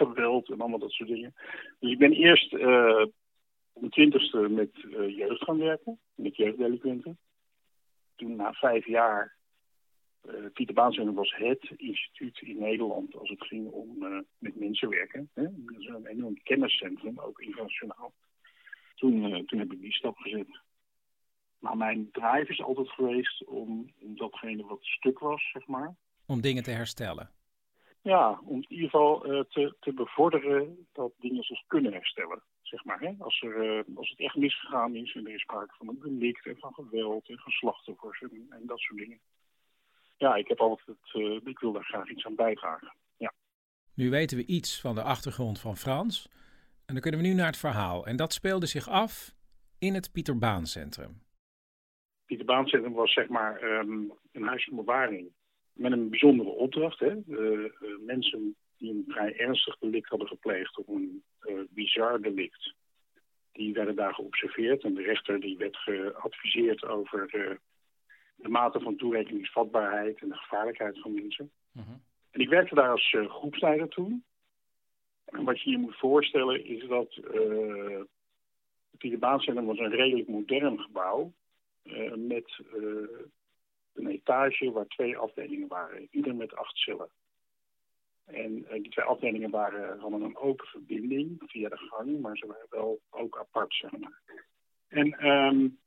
Geweld 0.00 0.48
en 0.50 0.60
allemaal 0.60 0.78
dat 0.78 0.90
soort 0.90 1.08
dingen. 1.08 1.34
Dus 1.78 1.92
ik 1.92 1.98
ben 1.98 2.12
eerst 2.12 2.54
eh, 2.54 3.02
op 3.72 3.80
mijn 3.80 3.92
twintigste 3.92 4.38
met 4.38 4.70
jeugd 5.08 5.44
gaan 5.44 5.58
werken, 5.58 5.98
met 6.14 6.36
jeugddelinquenten. 6.36 7.18
toen 8.16 8.36
na 8.36 8.52
vijf 8.52 8.86
jaar 8.86 9.36
Pieter 10.52 10.74
Baancentrum 10.74 11.14
was 11.14 11.34
het 11.36 11.70
instituut 11.76 12.40
in 12.40 12.58
Nederland 12.58 13.16
als 13.16 13.28
het 13.28 13.42
ging 13.42 13.70
om 13.70 13.98
met 14.38 14.56
mensen 14.56 14.88
werken. 14.88 15.30
Hè? 15.34 15.42
Dat 15.42 15.78
is 15.78 15.86
een 15.86 16.06
enorm 16.06 16.42
kenniscentrum, 16.42 17.18
ook 17.18 17.40
internationaal. 17.40 18.12
Toen, 18.98 19.30
uh, 19.30 19.46
toen 19.46 19.58
heb 19.58 19.72
ik 19.72 19.80
die 19.80 19.92
stap 19.92 20.16
gezet. 20.16 20.60
Maar 21.58 21.76
mijn 21.76 22.08
drive 22.12 22.52
is 22.52 22.62
altijd 22.62 22.88
geweest 22.88 23.44
om, 23.44 23.92
om 24.00 24.16
datgene 24.16 24.64
wat 24.64 24.84
stuk 24.84 25.18
was, 25.18 25.50
zeg 25.52 25.66
maar. 25.66 25.96
Om 26.26 26.40
dingen 26.40 26.62
te 26.62 26.70
herstellen. 26.70 27.30
Ja, 28.02 28.40
om 28.44 28.56
in 28.56 28.66
ieder 28.68 28.90
geval 28.90 29.20
te, 29.48 29.76
te 29.80 29.92
bevorderen 29.92 30.86
dat 30.92 31.12
dingen 31.18 31.42
zich 31.42 31.62
kunnen 31.66 31.92
herstellen. 31.92 32.42
Zeg 32.62 32.84
maar, 32.84 33.00
hè? 33.00 33.14
Als, 33.18 33.42
er, 33.42 33.84
als 33.94 34.10
het 34.10 34.20
echt 34.20 34.36
misgegaan 34.36 34.94
is 34.94 35.14
en 35.14 35.26
er 35.26 35.34
is 35.34 35.40
sprake 35.40 35.74
van 35.76 35.88
een 35.88 35.98
delict 36.00 36.46
en 36.46 36.58
van 36.58 36.74
geweld 36.74 37.28
en 37.28 37.38
van 37.38 37.52
slachtoffers 37.52 38.20
en, 38.20 38.46
en 38.50 38.66
dat 38.66 38.78
soort 38.78 38.98
dingen 38.98 39.20
ja, 40.18 40.34
ik 40.34 40.48
heb 40.48 40.60
altijd 40.60 40.86
het, 40.86 41.22
uh, 41.22 41.40
ik 41.44 41.58
wil 41.58 41.72
daar 41.72 41.84
graag 41.84 42.10
iets 42.10 42.26
aan 42.26 42.34
bijdragen. 42.34 42.92
Ja. 43.16 43.32
Nu 43.94 44.10
weten 44.10 44.36
we 44.36 44.46
iets 44.46 44.80
van 44.80 44.94
de 44.94 45.02
achtergrond 45.02 45.60
van 45.60 45.76
Frans. 45.76 46.28
En 46.88 46.94
dan 46.94 47.02
kunnen 47.02 47.20
we 47.20 47.26
nu 47.26 47.34
naar 47.34 47.46
het 47.46 47.56
verhaal. 47.56 48.06
En 48.06 48.16
dat 48.16 48.32
speelde 48.32 48.66
zich 48.66 48.88
af 48.88 49.34
in 49.78 49.94
het 49.94 50.12
Pieter 50.12 50.38
Baan 50.38 50.66
Centrum. 50.66 51.22
Pieter 52.26 52.46
Baan 52.46 52.66
Centrum 52.66 52.92
was 52.92 53.12
zeg 53.12 53.28
maar 53.28 53.62
um, 53.62 54.12
een 54.32 54.42
huis 54.42 54.64
van 54.64 54.76
bewaring 54.76 55.32
met 55.72 55.92
een 55.92 56.10
bijzondere 56.10 56.48
opdracht. 56.48 56.98
Hè? 56.98 57.14
Uh, 57.26 57.40
uh, 57.60 57.70
mensen 58.06 58.56
die 58.76 58.90
een 58.90 59.04
vrij 59.08 59.36
ernstig 59.36 59.78
delict 59.78 60.08
hadden 60.08 60.28
gepleegd 60.28 60.78
of 60.78 60.88
een 60.88 61.22
bizar 61.70 62.20
delict. 62.20 62.74
Die 63.52 63.72
werden 63.72 63.96
daar 63.96 64.14
geobserveerd 64.14 64.84
en 64.84 64.94
de 64.94 65.02
rechter 65.02 65.40
die 65.40 65.56
werd 65.56 65.76
geadviseerd 65.76 66.84
over 66.84 67.26
de 68.36 68.48
mate 68.48 68.80
van 68.80 68.96
toerekeningsvatbaarheid 68.96 70.20
en 70.20 70.28
de 70.28 70.36
gevaarlijkheid 70.36 71.00
van 71.00 71.14
mensen. 71.14 71.50
En 72.30 72.40
ik 72.40 72.48
werkte 72.48 72.74
daar 72.74 72.90
als 72.90 73.12
uh, 73.12 73.30
groepsleider 73.30 73.88
toen. 73.88 74.24
En 75.30 75.44
wat 75.44 75.60
je 75.60 75.70
je 75.70 75.78
moet 75.78 75.96
voorstellen 75.96 76.64
is 76.64 76.86
dat 76.86 77.16
uh, 77.16 77.98
het 78.90 78.98
Pieterbaancentrum 78.98 79.66
was 79.66 79.78
een 79.78 79.90
redelijk 79.90 80.28
modern 80.28 80.78
gebouw. 80.78 81.32
Uh, 81.84 82.14
met 82.14 82.60
een 83.94 84.06
etage 84.06 84.72
waar 84.72 84.86
twee 84.86 85.16
afdelingen 85.16 85.68
waren. 85.68 86.08
Ieder 86.10 86.34
met 86.34 86.56
acht 86.56 86.76
cellen. 86.76 87.08
En 88.24 88.66
die 88.70 88.90
twee 88.90 89.04
afdelingen 89.04 89.50
waren, 89.50 89.98
hadden 89.98 90.22
een 90.22 90.36
open 90.36 90.66
verbinding 90.66 91.42
via 91.46 91.68
de 91.68 91.76
gang, 91.76 92.20
maar 92.20 92.36
ze 92.36 92.46
waren 92.46 92.66
wel 92.70 93.00
ook 93.10 93.38
apart, 93.38 93.74
zeg. 93.74 93.90
En 94.88 95.26
um, 95.26 95.78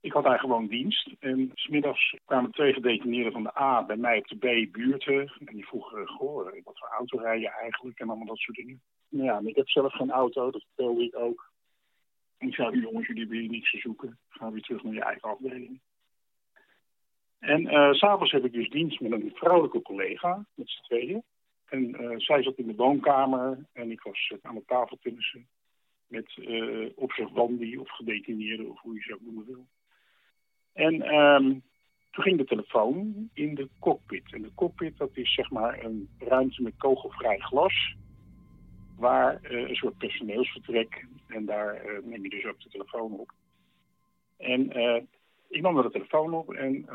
ik 0.00 0.12
had 0.12 0.24
daar 0.24 0.38
gewoon 0.38 0.66
dienst. 0.66 1.10
En 1.18 1.50
smiddags 1.54 2.16
kwamen 2.24 2.50
twee 2.50 2.72
gedetineerden 2.72 3.32
van 3.32 3.42
de 3.42 3.60
A 3.60 3.84
bij 3.84 3.96
mij 3.96 4.18
op 4.18 4.26
de 4.26 4.36
B 4.36 4.72
buurten. 4.72 5.32
En 5.46 5.54
die 5.54 5.66
vroegen, 5.66 6.06
goh, 6.06 6.44
wat 6.64 6.78
voor 6.78 6.88
auto 6.88 7.18
rij 7.18 7.40
je 7.40 7.50
eigenlijk? 7.50 7.98
En 7.98 8.08
allemaal 8.08 8.26
dat 8.26 8.38
soort 8.38 8.56
dingen. 8.56 8.80
Nou 9.08 9.24
ja, 9.24 9.40
ik 9.44 9.56
heb 9.56 9.68
zelf 9.68 9.92
geen 9.92 10.10
auto, 10.10 10.50
dat 10.50 10.64
vertelde 10.64 11.04
ik 11.04 11.16
ook. 11.16 11.50
En 12.38 12.48
ik 12.48 12.54
zei, 12.54 12.80
jongens, 12.80 13.06
jullie 13.06 13.40
hier 13.40 13.48
niets 13.48 13.70
te 13.70 13.78
zoeken. 13.78 14.18
Ga 14.28 14.50
weer 14.50 14.62
terug 14.62 14.82
naar 14.82 14.94
je 14.94 15.02
eigen 15.02 15.28
afdeling. 15.28 15.80
En 17.38 17.62
uh, 17.62 17.92
s'avonds 17.92 18.32
heb 18.32 18.44
ik 18.44 18.52
dus 18.52 18.68
dienst 18.68 19.00
met 19.00 19.12
een 19.12 19.32
vrouwelijke 19.34 19.82
collega, 19.82 20.46
met 20.54 20.68
z'n 20.68 20.82
tweeën. 20.82 21.22
En 21.68 22.02
uh, 22.02 22.18
zij 22.18 22.42
zat 22.42 22.56
in 22.56 22.66
de 22.66 22.74
woonkamer 22.74 23.66
en 23.72 23.90
ik 23.90 24.02
was 24.02 24.32
aan 24.42 24.54
de 24.54 24.64
tafel 24.66 24.98
tennissen. 25.00 25.48
Met 26.06 26.36
uh, 26.36 26.90
observandi 26.94 27.78
of 27.78 27.90
gedetineerden, 27.90 28.70
of 28.70 28.80
hoe 28.80 28.94
je 28.94 29.00
ze 29.00 29.14
ook 29.14 29.20
noemen 29.20 29.46
wil. 29.46 29.66
En 30.78 31.14
um, 31.14 31.62
toen 32.10 32.24
ging 32.24 32.38
de 32.38 32.44
telefoon 32.44 33.28
in 33.34 33.54
de 33.54 33.68
cockpit. 33.78 34.32
En 34.32 34.42
de 34.42 34.54
cockpit 34.54 34.98
dat 34.98 35.10
is 35.12 35.34
zeg 35.34 35.50
maar 35.50 35.84
een 35.84 36.08
ruimte 36.18 36.62
met 36.62 36.72
kogelvrij 36.76 37.38
glas. 37.38 37.94
Waar 38.96 39.40
uh, 39.42 39.68
een 39.68 39.74
soort 39.74 39.98
personeelsvertrek. 39.98 41.06
En 41.28 41.44
daar 41.44 41.86
uh, 41.86 42.04
neem 42.04 42.22
je 42.22 42.28
dus 42.28 42.44
ook 42.44 42.60
de 42.60 42.68
telefoon 42.68 43.12
op. 43.12 43.32
En 44.36 44.78
uh, 44.78 45.02
ik 45.48 45.60
nam 45.60 45.82
de 45.82 45.90
telefoon 45.90 46.34
op 46.34 46.52
en 46.52 46.86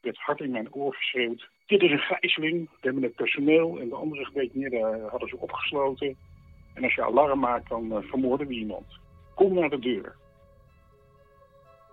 werd 0.00 0.16
hard 0.16 0.40
in 0.40 0.50
mijn 0.50 0.72
oor 0.72 0.94
geschreeuwd. 0.94 1.48
Dit 1.66 1.82
is 1.82 1.90
een 1.90 1.98
gijzeling. 1.98 2.70
We 2.70 2.76
hebben 2.80 3.02
het 3.02 3.14
personeel 3.14 3.80
en 3.80 3.88
de 3.88 3.94
andere 3.94 4.24
gedetineerden 4.24 5.08
hadden 5.08 5.28
ze 5.28 5.38
opgesloten. 5.38 6.16
En 6.74 6.84
als 6.84 6.94
je 6.94 7.04
alarm 7.04 7.38
maakt, 7.38 7.68
dan 7.68 8.02
vermoorden 8.02 8.46
we 8.46 8.54
iemand. 8.54 8.86
Kom 9.34 9.54
naar 9.54 9.70
de 9.70 9.78
deur. 9.78 10.16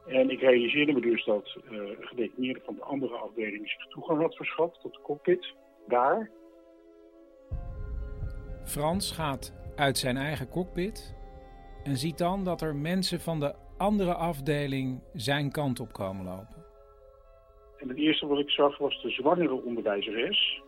En 0.07 0.29
ik 0.29 0.39
realiseerde 0.39 0.93
me 0.93 1.01
dus 1.01 1.25
dat 1.25 1.57
uh, 1.71 1.81
gedetineerden 1.99 2.63
van 2.65 2.75
de 2.75 2.83
andere 2.83 3.15
afdeling 3.15 3.69
zich 3.69 3.87
toegang 3.87 4.21
had 4.21 4.35
verschaft 4.35 4.81
tot 4.81 4.93
de 4.93 5.01
cockpit. 5.01 5.53
Daar. 5.87 6.29
Frans 8.63 9.11
gaat 9.11 9.53
uit 9.75 9.97
zijn 9.97 10.17
eigen 10.17 10.49
cockpit 10.49 11.15
en 11.83 11.97
ziet 11.97 12.17
dan 12.17 12.43
dat 12.43 12.61
er 12.61 12.75
mensen 12.75 13.19
van 13.19 13.39
de 13.39 13.55
andere 13.77 14.13
afdeling 14.13 15.01
zijn 15.13 15.51
kant 15.51 15.79
op 15.79 15.93
komen 15.93 16.25
lopen. 16.25 16.65
En 17.77 17.87
het 17.87 17.97
eerste 17.97 18.27
wat 18.27 18.39
ik 18.39 18.49
zag 18.49 18.77
was 18.77 19.01
de 19.01 19.09
zwangere 19.09 19.63
onderwijzeres 19.63 20.61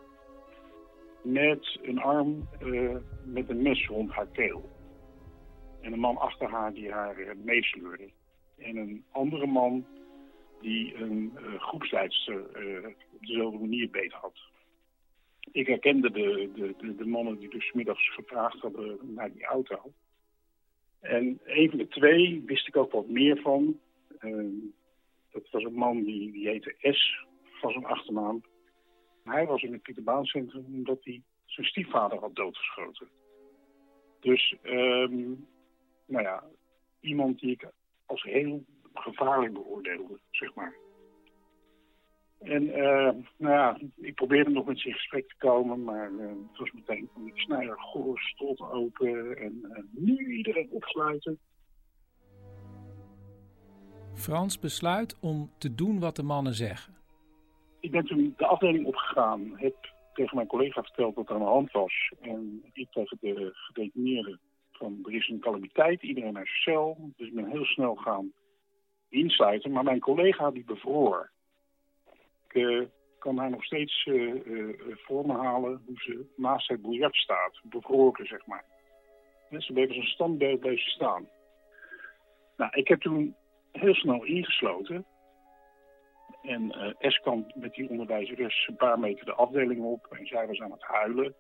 met 1.23 1.80
een 1.81 1.99
arm 1.99 2.49
uh, 2.64 2.95
met 3.23 3.49
een 3.49 3.61
mes 3.61 3.88
rond 3.88 4.11
haar 4.11 4.27
keel. 4.27 4.69
En 5.81 5.93
een 5.93 5.99
man 5.99 6.18
achter 6.18 6.49
haar 6.49 6.73
die 6.73 6.91
haar 6.91 7.19
uh, 7.19 7.30
meesleurde 7.43 8.10
en 8.57 8.77
een 8.77 9.05
andere 9.11 9.45
man 9.45 9.85
die 10.61 10.95
een 10.95 11.31
uh, 11.35 11.59
groepsleidster 11.59 12.65
uh, 12.65 12.88
op 12.88 13.19
dezelfde 13.19 13.59
manier 13.59 13.89
beet 13.89 14.11
had. 14.11 14.39
Ik 15.51 15.67
herkende 15.67 16.11
de, 16.11 16.49
de, 16.77 16.95
de, 16.95 17.05
mannen 17.05 17.39
die 17.39 17.49
dus 17.49 17.71
middags 17.71 18.13
gevraagd 18.13 18.59
hadden 18.59 18.99
naar 19.01 19.34
die 19.34 19.45
auto. 19.45 19.93
En 20.99 21.39
een 21.43 21.69
van 21.69 21.77
de 21.77 21.88
twee 21.88 22.43
wist 22.45 22.67
ik 22.67 22.77
ook 22.77 22.91
wat 22.91 23.07
meer 23.07 23.41
van. 23.41 23.80
Uh, 24.19 24.71
dat 25.31 25.49
was 25.51 25.63
een 25.63 25.73
man 25.73 26.03
die, 26.03 26.31
die 26.31 26.47
heette 26.47 26.75
S 26.80 27.25
van 27.41 27.71
zijn 27.71 27.85
achternaam. 27.85 28.43
Hij 29.23 29.45
was 29.45 29.61
in 29.61 29.71
het 29.71 29.81
Pieterbaancentrum 29.81 30.65
omdat 30.65 31.03
hij 31.03 31.21
zijn 31.45 31.67
stiefvader 31.67 32.19
had 32.19 32.35
doodgeschoten. 32.35 33.07
Dus, 34.19 34.55
um, 34.63 35.47
nou 36.05 36.23
ja, 36.23 36.43
iemand 36.99 37.39
die 37.39 37.51
ik 37.51 37.67
als 38.14 38.23
heel 38.23 38.64
gevaarlijk 38.94 39.53
beoordeelde, 39.53 40.19
zeg 40.31 40.53
maar. 40.56 40.76
En 42.40 42.64
uh, 42.64 43.11
nou 43.38 43.53
ja, 43.53 43.77
ik 43.95 44.15
probeerde 44.15 44.49
nog 44.49 44.65
met 44.65 44.80
ze 44.80 44.88
in 44.88 44.94
gesprek 44.94 45.27
te 45.27 45.35
komen, 45.38 45.84
maar 45.84 46.11
uh, 46.11 46.27
het 46.27 46.57
was 46.57 46.72
meteen 46.72 47.10
van 47.14 47.27
ik 47.27 47.38
snijder 47.38 47.80
goor, 47.80 48.19
stot 48.19 48.61
open 48.61 49.38
en 49.38 49.60
uh, 49.64 50.03
nu 50.03 50.35
iedereen 50.35 50.69
opsluiten. 50.72 51.40
Frans 54.14 54.60
besluit 54.60 55.19
om 55.19 55.52
te 55.57 55.76
doen 55.76 55.99
wat 55.99 56.15
de 56.15 56.23
mannen 56.23 56.53
zeggen. 56.53 56.94
Ik 57.80 57.91
ben 57.91 58.06
toen 58.06 58.34
de 58.38 58.45
afdeling 58.45 58.85
opgegaan, 58.85 59.53
heb 59.56 59.76
tegen 60.14 60.35
mijn 60.35 60.48
collega 60.48 60.84
verteld 60.84 61.15
wat 61.15 61.30
er 61.30 61.35
aan 61.35 61.41
de 61.41 61.45
hand 61.45 61.72
was. 61.72 62.11
En 62.22 62.64
ik 62.73 62.91
tegen 62.91 63.18
de 63.19 63.49
gedetineerden 63.53 64.40
van 64.77 64.99
er 65.03 65.13
is 65.13 65.27
een 65.27 65.39
calamiteit, 65.39 66.03
iedereen 66.03 66.33
naar 66.33 66.47
zijn 66.47 66.75
cel. 66.75 67.11
Dus 67.17 67.27
ik 67.27 67.33
ben 67.33 67.49
heel 67.49 67.65
snel 67.65 67.95
gaan 67.95 68.31
insluiten. 69.09 69.71
Maar 69.71 69.83
mijn 69.83 69.99
collega 69.99 70.51
die 70.51 70.63
bevroor. 70.63 71.31
Ik 72.47 72.53
uh, 72.53 72.85
kan 73.19 73.37
haar 73.37 73.49
nog 73.49 73.63
steeds 73.63 74.05
uh, 74.05 74.33
voor 74.93 75.25
me 75.25 75.33
halen 75.33 75.81
hoe 75.85 75.97
ze 75.97 76.25
naast 76.35 76.67
het 76.67 76.81
biljart 76.81 77.15
staat. 77.15 77.59
Bevroren, 77.63 78.25
zeg 78.25 78.45
maar. 78.45 78.65
Ze 79.57 79.73
bleef 79.73 79.87
als 79.87 79.97
een 79.97 80.03
standbeeld 80.03 80.59
bleef 80.59 80.79
staan. 80.79 81.27
Nou, 82.57 82.71
ik 82.73 82.87
heb 82.87 83.01
toen 83.01 83.35
heel 83.71 83.93
snel 83.93 84.23
ingesloten. 84.23 85.05
En 86.41 86.95
uh, 86.99 87.11
S 87.11 87.21
met 87.53 87.73
die 87.73 87.89
onderwijzeres 87.89 88.67
een 88.67 88.75
paar 88.75 88.99
meter 88.99 89.25
de 89.25 89.33
afdeling 89.33 89.83
op. 89.83 90.05
En 90.05 90.25
zij 90.25 90.47
was 90.47 90.59
aan 90.59 90.71
het 90.71 90.83
huilen. 90.83 91.35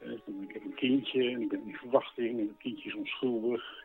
Ik 0.00 0.52
heb 0.52 0.64
een 0.64 0.74
kindje 0.74 1.30
en 1.30 1.40
ik 1.40 1.48
ben 1.48 1.66
in 1.66 1.74
verwachting 1.74 2.40
en 2.40 2.46
het 2.46 2.56
kindje 2.56 2.88
is 2.88 2.94
onschuldig. 2.94 3.84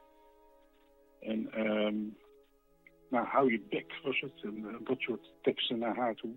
En 1.20 1.70
um, 1.70 2.18
nou, 3.10 3.28
hou 3.28 3.52
je 3.52 3.62
bek 3.70 4.00
was 4.04 4.20
het. 4.20 4.42
En 4.44 4.58
uh, 4.58 4.76
dat 4.84 5.00
soort 5.00 5.32
teksten 5.42 5.80
naar 5.80 5.96
haar 5.96 6.16
toe. 6.16 6.32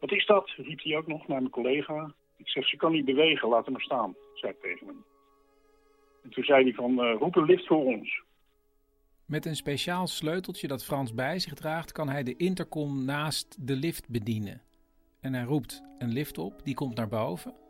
Wat 0.00 0.12
is 0.12 0.26
dat? 0.26 0.50
riep 0.56 0.82
hij 0.82 0.96
ook 0.96 1.06
nog 1.06 1.26
naar 1.26 1.40
mijn 1.40 1.52
collega. 1.52 2.14
Ik 2.36 2.48
zeg, 2.48 2.68
ze 2.68 2.76
kan 2.76 2.92
niet 2.92 3.04
bewegen, 3.04 3.48
laat 3.48 3.64
hem 3.64 3.72
maar 3.72 3.82
staan, 3.82 4.16
zei 4.34 4.52
ik 4.52 4.60
tegen 4.60 4.86
hem. 4.86 5.04
En 6.22 6.30
toen 6.30 6.44
zei 6.44 6.62
hij 6.62 6.72
van, 6.72 7.04
uh, 7.04 7.16
roep 7.18 7.36
een 7.36 7.44
lift 7.44 7.66
voor 7.66 7.84
ons. 7.84 8.22
Met 9.26 9.46
een 9.46 9.56
speciaal 9.56 10.06
sleuteltje 10.06 10.68
dat 10.68 10.84
Frans 10.84 11.14
bij 11.14 11.38
zich 11.38 11.54
draagt, 11.54 11.92
kan 11.92 12.08
hij 12.08 12.22
de 12.22 12.36
intercom 12.36 13.04
naast 13.04 13.66
de 13.66 13.76
lift 13.76 14.08
bedienen. 14.08 14.62
En 15.20 15.34
hij 15.34 15.44
roept 15.44 15.82
een 15.98 16.12
lift 16.12 16.38
op, 16.38 16.64
die 16.64 16.74
komt 16.74 16.96
naar 16.96 17.08
boven. 17.08 17.61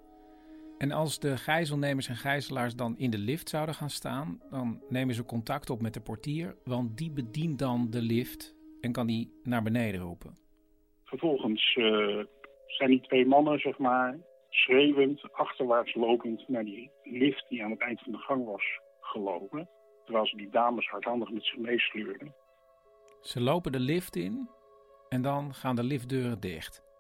En 0.83 0.93
als 0.93 1.19
de 1.19 1.37
gijzelnemers 1.37 2.09
en 2.09 2.17
gijzelaars 2.17 2.77
dan 2.77 2.99
in 2.99 3.11
de 3.11 3.19
lift 3.19 3.49
zouden 3.49 3.75
gaan 3.75 3.91
staan, 3.91 4.41
dan 4.51 4.83
nemen 4.89 5.15
ze 5.15 5.25
contact 5.25 5.71
op 5.71 5.83
met 5.83 5.95
de 5.95 6.01
portier, 6.01 6.57
want 6.65 6.97
die 6.97 7.11
bedient 7.11 7.59
dan 7.59 7.91
de 7.91 8.03
lift 8.03 8.57
en 8.81 8.93
kan 8.93 9.07
die 9.07 9.41
naar 9.43 9.63
beneden 9.63 10.01
roepen. 10.01 10.37
Vervolgens 11.05 11.77
eh, 11.77 12.25
zijn 12.67 12.91
die 12.91 13.01
twee 13.01 13.27
mannen, 13.27 13.59
zeg 13.59 13.79
maar, 13.79 14.19
schreeuwend, 14.51 15.33
achterwaarts 15.33 15.95
lopend 15.95 16.49
naar 16.49 16.65
die 16.65 16.91
lift 17.03 17.49
die 17.49 17.65
aan 17.65 17.71
het 17.71 17.81
eind 17.81 18.01
van 18.01 18.13
de 18.13 18.19
gang 18.19 18.45
was 18.45 18.65
gelopen. 19.01 19.69
Terwijl 20.05 20.27
ze 20.27 20.37
die 20.37 20.51
dames 20.51 20.89
hardhandig 20.89 21.31
met 21.31 21.45
zich 21.45 21.59
meesleurden. 21.59 22.35
Ze 23.21 23.41
lopen 23.41 23.73
de 23.73 23.81
lift 23.81 24.17
in 24.17 24.49
en 25.09 25.23
dan 25.23 25.55
gaan 25.55 25.77
de 25.77 25.85
liftdeuren 25.85 26.41
dicht. 26.41 26.92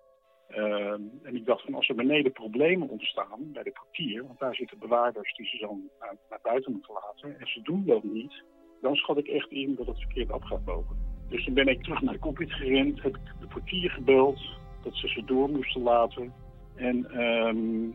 Ehm, 0.52 1.00
en 1.22 1.36
ik 1.36 1.46
dacht 1.46 1.64
van 1.64 1.74
als 1.74 1.88
er 1.88 1.94
beneden 1.94 2.32
problemen 2.32 2.88
ontstaan 2.88 3.52
bij 3.52 3.62
de 3.62 3.72
portier, 3.72 4.26
want 4.26 4.38
daar 4.38 4.54
zitten 4.54 4.78
bewaarders 4.78 5.34
die 5.34 5.46
ze 5.46 5.58
dan 5.58 5.90
naar, 6.28 6.38
buiten 6.42 6.72
moeten 6.72 6.94
laten, 6.94 7.40
en 7.40 7.46
ze 7.46 7.62
doen 7.62 7.84
dat 7.86 8.02
niet, 8.02 8.42
dan 8.80 8.94
schat 8.94 9.18
ik 9.18 9.28
echt 9.28 9.50
in 9.50 9.74
dat 9.74 9.86
het 9.86 9.98
verkeerd 9.98 10.30
af 10.30 10.44
gaat 10.44 10.66
lopen. 10.66 10.96
Dus 11.28 11.44
toen 11.44 11.54
ben 11.54 11.66
ik 11.66 11.82
terug 11.82 12.02
naar 12.02 12.14
de 12.14 12.20
cockpit 12.20 12.52
gerend, 12.52 13.02
heb 13.02 13.16
ik 13.16 13.22
de 13.40 13.46
portier 13.46 13.90
gebeld, 13.90 14.40
dat 14.82 14.94
ze 14.94 15.08
ze 15.08 15.24
door 15.24 15.48
moesten 15.48 15.82
laten. 15.82 16.32
En 16.76 17.10
ehm 17.10 17.90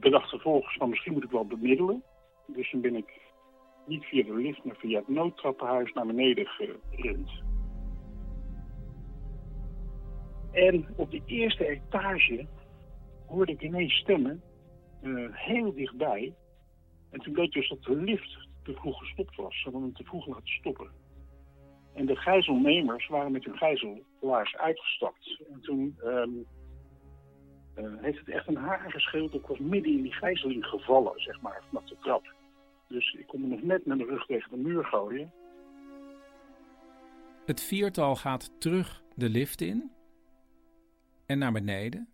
bedacht 0.00 0.28
vervolgens 0.28 0.76
van 0.76 0.88
misschien 0.88 1.12
moet 1.12 1.24
ik 1.24 1.30
wel 1.30 1.46
bemiddelen. 1.46 2.02
Dus 2.46 2.70
toen 2.70 2.80
ben 2.80 2.96
ik 2.96 3.20
niet 3.86 4.04
via 4.04 4.22
de 4.22 4.34
lift, 4.34 4.64
maar 4.64 4.76
via 4.76 4.98
het 4.98 5.08
noodtrappenhuis 5.08 5.92
naar 5.92 6.06
beneden 6.06 6.46
gerend. 6.46 7.30
En 10.52 10.86
op 10.96 11.10
de 11.10 11.22
eerste 11.26 11.66
etage 11.66 12.46
hoorde 13.26 13.52
ik 13.52 13.62
ineens 13.62 13.94
stemmen, 13.94 14.42
eh, 15.02 15.26
heel 15.30 15.74
dichtbij. 15.74 16.34
En 17.10 17.20
toen 17.20 17.32
bleek 17.32 17.52
dus 17.52 17.68
dat 17.68 17.82
de 17.82 17.96
lift 17.96 18.48
te 18.62 18.74
vroeg 18.74 18.98
gestopt 18.98 19.36
was. 19.36 19.56
Ze 19.56 19.62
hadden 19.62 19.82
hem 19.82 19.92
te 19.92 20.04
vroeg 20.04 20.26
laten 20.26 20.48
stoppen. 20.48 20.90
En 21.94 22.06
de 22.06 22.16
gijzelnemers 22.16 23.08
waren 23.08 23.32
met 23.32 23.44
hun 23.44 23.56
gijzelaars 23.56 24.56
uitgestapt. 24.56 25.42
En 25.52 25.60
toen 25.60 25.96
ehm, 25.98 26.30
eh, 27.74 28.02
heeft 28.02 28.18
het 28.18 28.28
echt 28.28 28.48
een 28.48 28.56
haar 28.56 28.90
gescheeld. 28.90 29.34
Ik 29.34 29.46
was 29.46 29.58
midden 29.58 29.92
in 29.92 30.02
die 30.02 30.12
gijzeling 30.12 30.64
gevallen, 30.64 31.20
zeg 31.20 31.40
maar, 31.40 31.62
vanaf 31.68 31.88
de 31.88 31.96
trap. 32.00 32.34
Dus 32.88 33.12
ik 33.12 33.26
kon 33.26 33.40
me 33.40 33.46
nog 33.46 33.62
net 33.62 33.86
met 33.86 33.96
mijn 33.96 34.08
rug 34.08 34.26
tegen 34.26 34.50
de 34.50 34.56
muur 34.56 34.84
gooien. 34.84 35.32
Het 37.46 37.62
viertal 37.62 38.16
gaat 38.16 38.60
terug 38.60 39.02
de 39.14 39.28
lift 39.28 39.60
in 39.60 39.90
en 41.28 41.38
naar 41.38 41.52
beneden. 41.52 42.08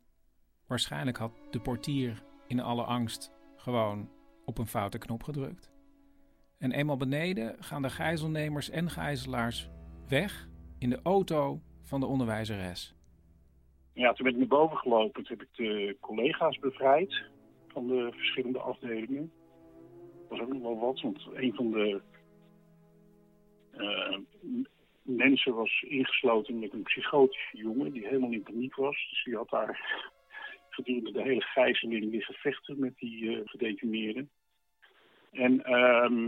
Waarschijnlijk 0.67 1.17
had 1.17 1.33
de 1.51 1.61
portier 1.61 2.23
in 2.47 2.61
alle 2.61 2.83
angst 2.83 3.33
gewoon 3.57 4.11
op 4.45 4.59
een 4.59 4.67
foute 4.67 4.99
knop 4.99 5.23
gedrukt. 5.23 5.73
En 6.59 6.73
eenmaal 6.73 6.97
beneden 6.97 7.57
gaan 7.59 7.83
de 7.83 7.91
gijzelnemers 7.91 8.71
en 8.71 8.91
gijzelaars 8.91 9.71
weg 10.09 10.49
in 10.79 10.91
de 10.91 11.01
auto 11.03 11.61
van 11.83 12.01
de 12.01 12.07
onderwijzeres. 12.07 12.95
Ja, 13.93 14.13
toen 14.13 14.25
ben 14.25 14.33
ik 14.33 14.39
naar 14.39 14.59
boven 14.59 14.77
gelopen. 14.77 15.25
Toen 15.25 15.39
heb 15.39 15.47
ik 15.47 15.57
de 15.57 15.97
collega's 16.01 16.59
bevrijd 16.59 17.23
van 17.69 17.87
de 17.87 18.13
verschillende 18.13 18.59
afdelingen. 18.59 19.33
Dat 20.29 20.39
was 20.39 20.41
ook 20.41 20.53
nog 20.53 20.63
wel 20.63 20.79
wat, 20.79 21.01
want 21.01 21.29
een 21.35 21.55
van 21.55 21.71
de 21.71 22.03
eh, 23.71 24.19
mensen 25.05 25.55
was 25.55 25.83
ingesloten 25.83 26.59
met 26.59 26.73
een 26.73 26.83
psychotische 26.83 27.57
jongen 27.57 27.93
die 27.93 28.07
helemaal 28.07 28.31
in 28.31 28.43
paniek 28.43 28.75
was. 28.75 29.07
Dus 29.11 29.25
die 29.25 29.37
had 29.37 29.49
daar 29.49 30.03
gedurende 30.69 31.13
de 31.13 31.23
hele 31.23 31.41
gijzeling 31.41 32.11
liggen 32.11 32.35
vechten 32.35 32.81
met 32.81 32.97
die 32.97 33.37
eh 33.37 33.41
gedetineerden. 33.45 34.31
En 35.33 35.65
ehm, 35.65 36.23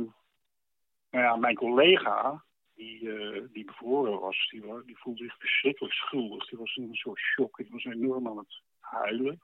nou 1.11 1.24
ja, 1.24 1.36
mijn 1.36 1.55
collega, 1.55 2.44
die, 2.74 3.11
eh, 3.12 3.43
die 3.53 3.65
bevroren 3.65 4.20
was, 4.20 4.48
die, 4.51 4.62
die 4.85 4.98
voelde 4.98 5.24
zich 5.24 5.39
verschrikkelijk 5.39 5.94
schuldig. 5.94 6.48
Die 6.48 6.59
was 6.59 6.77
in 6.77 6.82
een 6.82 6.94
soort 6.94 7.19
shock. 7.19 7.57
Die 7.57 7.70
was 7.70 7.85
enorm 7.85 8.28
aan 8.28 8.39
het 8.39 8.62
huilen, 8.81 9.40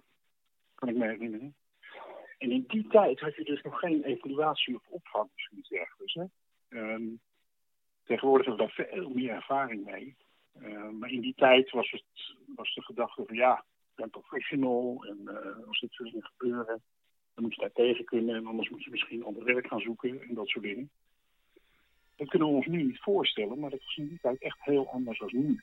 kan 0.74 0.88
ik 0.88 0.96
me 0.96 1.06
herinneren. 1.06 1.54
En 2.38 2.50
in 2.50 2.64
die 2.66 2.86
tijd 2.86 3.20
had 3.20 3.36
je 3.36 3.44
dus 3.44 3.62
nog 3.62 3.78
geen 3.78 4.04
evaluatie 4.04 4.74
of 4.74 4.86
opvang 4.88 5.24
of 5.24 5.40
zoiets 5.42 5.68
dergelijks. 5.68 6.14
Hè? 6.14 6.24
Ehm, 6.68 7.04
tegenwoordig 8.12 8.46
hebben 8.46 8.66
we 8.66 8.74
daar 8.74 8.86
veel 8.86 9.08
meer 9.08 9.30
ervaring 9.30 9.84
mee. 9.84 10.16
Eh, 10.52 10.88
maar 10.88 11.10
in 11.10 11.20
die 11.20 11.34
tijd 11.36 11.70
was, 11.70 11.90
het, 11.90 12.36
was 12.56 12.74
de 12.74 12.82
gedachte 12.82 13.24
van 13.26 13.36
ja, 13.36 13.58
ik 13.58 13.94
ben 13.94 14.10
professional 14.10 15.04
en 15.08 15.18
eh, 15.24 15.66
als 15.68 15.80
dit 15.80 15.92
soort 15.92 16.10
dingen 16.10 16.30
gebeuren, 16.36 16.82
dan 17.34 17.44
moet 17.44 17.54
je 17.54 17.60
daar 17.60 17.72
tegen 17.72 18.04
kunnen 18.04 18.34
en 18.34 18.46
anders 18.46 18.68
moet 18.68 18.84
je 18.84 18.90
misschien 18.90 19.24
ander 19.24 19.44
werk 19.44 19.66
gaan 19.66 19.80
zoeken 19.80 20.20
en 20.20 20.34
dat 20.34 20.48
soort 20.48 20.64
dingen. 20.64 20.90
Dat 22.16 22.28
kunnen 22.28 22.48
we 22.48 22.54
ons 22.54 22.66
nu 22.66 22.82
niet 22.82 23.00
voorstellen, 23.00 23.58
maar 23.58 23.70
dat 23.70 23.82
was 23.84 23.96
in 23.96 24.08
die 24.08 24.18
tijd 24.20 24.42
echt 24.42 24.58
heel 24.60 24.88
anders 24.88 25.18
dan 25.18 25.30
nu. 25.32 25.60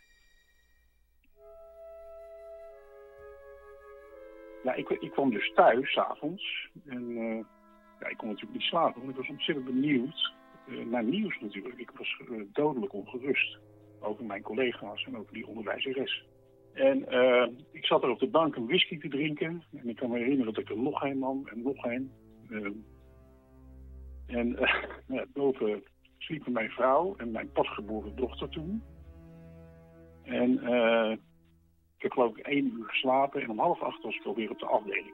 Ja, 4.64 4.74
ik, 4.74 4.90
ik 4.90 5.12
kwam 5.12 5.32
dus 5.32 5.54
thuis 5.54 5.92
s'avonds 5.92 6.70
en 6.86 7.18
eh, 7.18 7.46
ja, 8.00 8.08
ik 8.08 8.18
kon 8.18 8.28
natuurlijk 8.28 8.60
niet 8.60 8.70
slapen, 8.70 9.00
want 9.00 9.12
ik 9.12 9.18
was 9.18 9.30
ontzettend 9.30 9.66
benieuwd 9.66 10.38
naar 10.86 11.04
nieuws 11.04 11.40
natuurlijk. 11.40 11.80
Ik 11.80 11.92
was 11.92 12.22
eh, 12.30 12.42
dodelijk 12.54 12.94
ongerust 12.94 13.58
over 14.00 14.26
mijn 14.26 14.42
collega's 14.42 15.06
en 15.06 15.18
over 15.18 15.34
die 15.34 15.48
onderwijzeres. 15.48 16.26
En 16.74 17.08
eh, 17.08 17.48
ik 17.72 17.86
zat 17.86 18.04
er 18.04 18.10
op 18.10 18.20
de 18.20 18.28
bank 18.28 18.56
een 18.56 18.68
whisky 18.68 19.00
te 19.00 19.08
drinken. 19.08 19.64
En 19.74 19.90
ik 19.90 19.96
kan 19.96 20.10
me 20.10 20.18
herinneren 20.18 20.54
dat 20.54 20.64
ik 20.64 20.70
er 20.70 20.78
nog 20.78 21.04
een 21.04 21.20
nam 21.20 21.48
en 21.48 21.62
nog. 21.62 21.86
Eh, 21.86 22.02
en 24.28 24.58
eh, 24.58 24.84
ja, 25.16 25.26
boven 25.34 25.84
sliepen 26.18 26.52
mijn 26.52 26.70
vrouw 26.70 27.16
en 27.18 27.32
mijn 27.32 27.52
pasgeboren 27.52 28.16
dochter 28.16 28.50
toen. 28.50 28.84
En 30.24 30.60
eh, 30.60 31.12
ik 31.96 32.02
heb 32.02 32.12
geloof 32.12 32.38
ik 32.38 32.46
één 32.46 32.74
uur 32.78 32.86
geslapen 32.86 33.42
en 33.42 33.50
om 33.50 33.60
half 33.60 33.82
acht 33.82 34.04
was 34.04 34.16
ik 34.16 34.26
alweer 34.26 34.50
op 34.50 34.60
de 34.60 34.66
afdeling. 34.66 35.14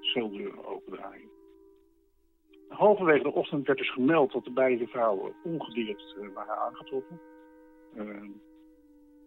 Celdeuren 0.00 0.66
opendraaien. 0.66 1.35
Halverwege 2.68 3.22
de 3.22 3.32
ochtend 3.32 3.66
werd 3.66 3.78
dus 3.78 3.92
gemeld 3.92 4.32
dat 4.32 4.44
de 4.44 4.50
beide 4.50 4.86
vrouwen 4.86 5.34
ongedeerd 5.44 6.16
eh, 6.20 6.28
waren 6.34 6.58
aangetroffen. 6.58 7.20
Eh, 7.94 8.28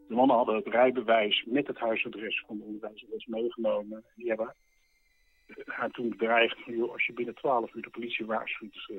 de 0.07 0.15
mannen 0.15 0.35
hadden 0.35 0.55
het 0.55 0.67
rijbewijs 0.67 1.43
met 1.47 1.67
het 1.67 1.77
huisadres 1.77 2.43
van 2.47 2.57
de 2.57 2.63
onderwijzeres 2.63 3.25
meegenomen. 3.25 4.03
Die 4.15 4.27
hebben 4.27 4.55
haar 5.65 5.89
toen 5.89 6.09
bedreigd 6.09 6.63
van, 6.63 6.75
joh, 6.75 6.91
als 6.91 7.05
je 7.05 7.13
binnen 7.13 7.35
12 7.35 7.73
uur 7.73 7.81
de 7.81 7.89
politie 7.89 8.25
waarschuwt, 8.25 8.85
eh, 8.87 8.97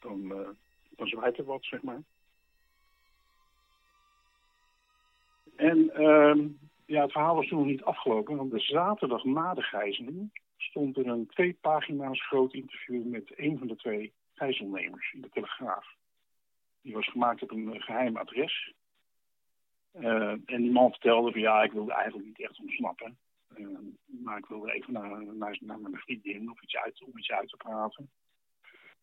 dan, 0.00 0.32
eh 0.32 0.48
dan 0.96 1.06
zwaait 1.06 1.38
er 1.38 1.44
wat, 1.44 1.64
zeg 1.64 1.82
maar. 1.82 2.02
En 5.56 5.94
ehm, 5.94 6.48
ja, 6.86 7.02
het 7.02 7.12
verhaal 7.12 7.34
was 7.34 7.48
toen 7.48 7.58
nog 7.58 7.66
niet 7.66 7.82
afgelopen, 7.82 8.36
want 8.36 8.50
de 8.50 8.60
zaterdag 8.60 9.24
na 9.24 9.54
de 9.54 9.62
gijzeling 9.62 10.30
stond 10.68 10.96
er 10.96 11.06
een 11.06 11.26
twee 11.26 11.52
pagina's 11.60 12.26
groot 12.26 12.52
interview 12.52 13.04
met 13.04 13.32
een 13.36 13.58
van 13.58 13.66
de 13.66 13.76
twee 13.76 14.12
gijzelnemers 14.34 15.12
in 15.12 15.20
de 15.20 15.28
Telegraaf. 15.28 15.86
Die 16.82 16.94
was 16.94 17.10
gemaakt 17.10 17.42
op 17.42 17.50
een 17.50 17.74
eh, 17.74 17.80
geheim 17.80 18.16
adres. 18.16 18.72
Eh, 19.92 20.30
en 20.30 20.62
die 20.62 20.70
man 20.70 20.90
vertelde 20.90 21.30
van 21.32 21.40
ja, 21.40 21.62
ik 21.62 21.72
wilde 21.72 21.92
eigenlijk 21.92 22.26
niet 22.26 22.40
echt 22.40 22.60
ontsnappen. 22.60 23.18
Eh, 23.54 23.66
maar 24.06 24.38
ik 24.38 24.46
wilde 24.46 24.72
even 24.72 24.92
naar, 24.92 25.34
naar, 25.34 25.58
naar 25.60 25.80
mijn 25.80 25.96
vriendin 25.96 26.50
of 26.50 26.62
iets 26.62 26.76
uit, 26.76 27.02
om 27.02 27.18
iets 27.18 27.30
uit 27.30 27.48
te 27.48 27.56
praten. 27.56 28.10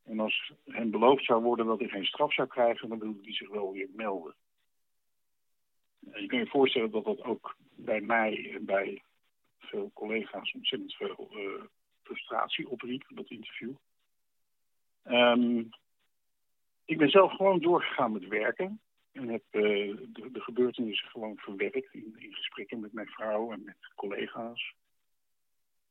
En 0.03 0.19
als 0.19 0.53
hem 0.65 0.91
beloofd 0.91 1.25
zou 1.25 1.43
worden 1.43 1.65
dat 1.65 1.79
hij 1.79 1.87
geen 1.87 2.05
straf 2.05 2.33
zou 2.33 2.47
krijgen, 2.47 2.89
dan 2.89 2.99
wilde 2.99 3.19
hij 3.21 3.33
zich 3.33 3.49
wel 3.49 3.71
weer 3.71 3.89
melden. 3.95 4.35
Eh, 6.11 6.21
je 6.21 6.27
kan 6.27 6.39
je 6.39 6.47
voorstellen 6.47 6.91
dat 6.91 7.05
dat 7.05 7.23
ook 7.23 7.55
bij 7.75 8.01
mij 8.01 8.53
en 8.53 8.65
bij 8.65 9.03
collega's 9.93 10.53
ontzettend 10.53 10.93
veel 10.93 11.29
eh, 11.31 11.63
frustratie 12.03 12.69
opriep, 12.69 13.03
dat 13.07 13.29
interview. 13.29 13.73
Ehm, 15.03 15.63
ik 16.85 16.97
ben 16.97 17.09
zelf 17.09 17.31
gewoon 17.31 17.59
doorgegaan 17.59 18.11
met 18.11 18.27
werken. 18.27 18.79
En 19.11 19.27
heb 19.27 19.43
eh, 19.49 19.61
de, 19.61 20.29
de 20.31 20.41
gebeurtenissen 20.41 21.09
gewoon 21.09 21.37
verwerkt 21.37 21.93
in, 21.93 22.15
in 22.17 22.33
gesprekken 22.33 22.79
met 22.79 22.93
mijn 22.93 23.07
vrouw 23.07 23.51
en 23.51 23.63
met 23.63 23.93
collega's. 23.95 24.73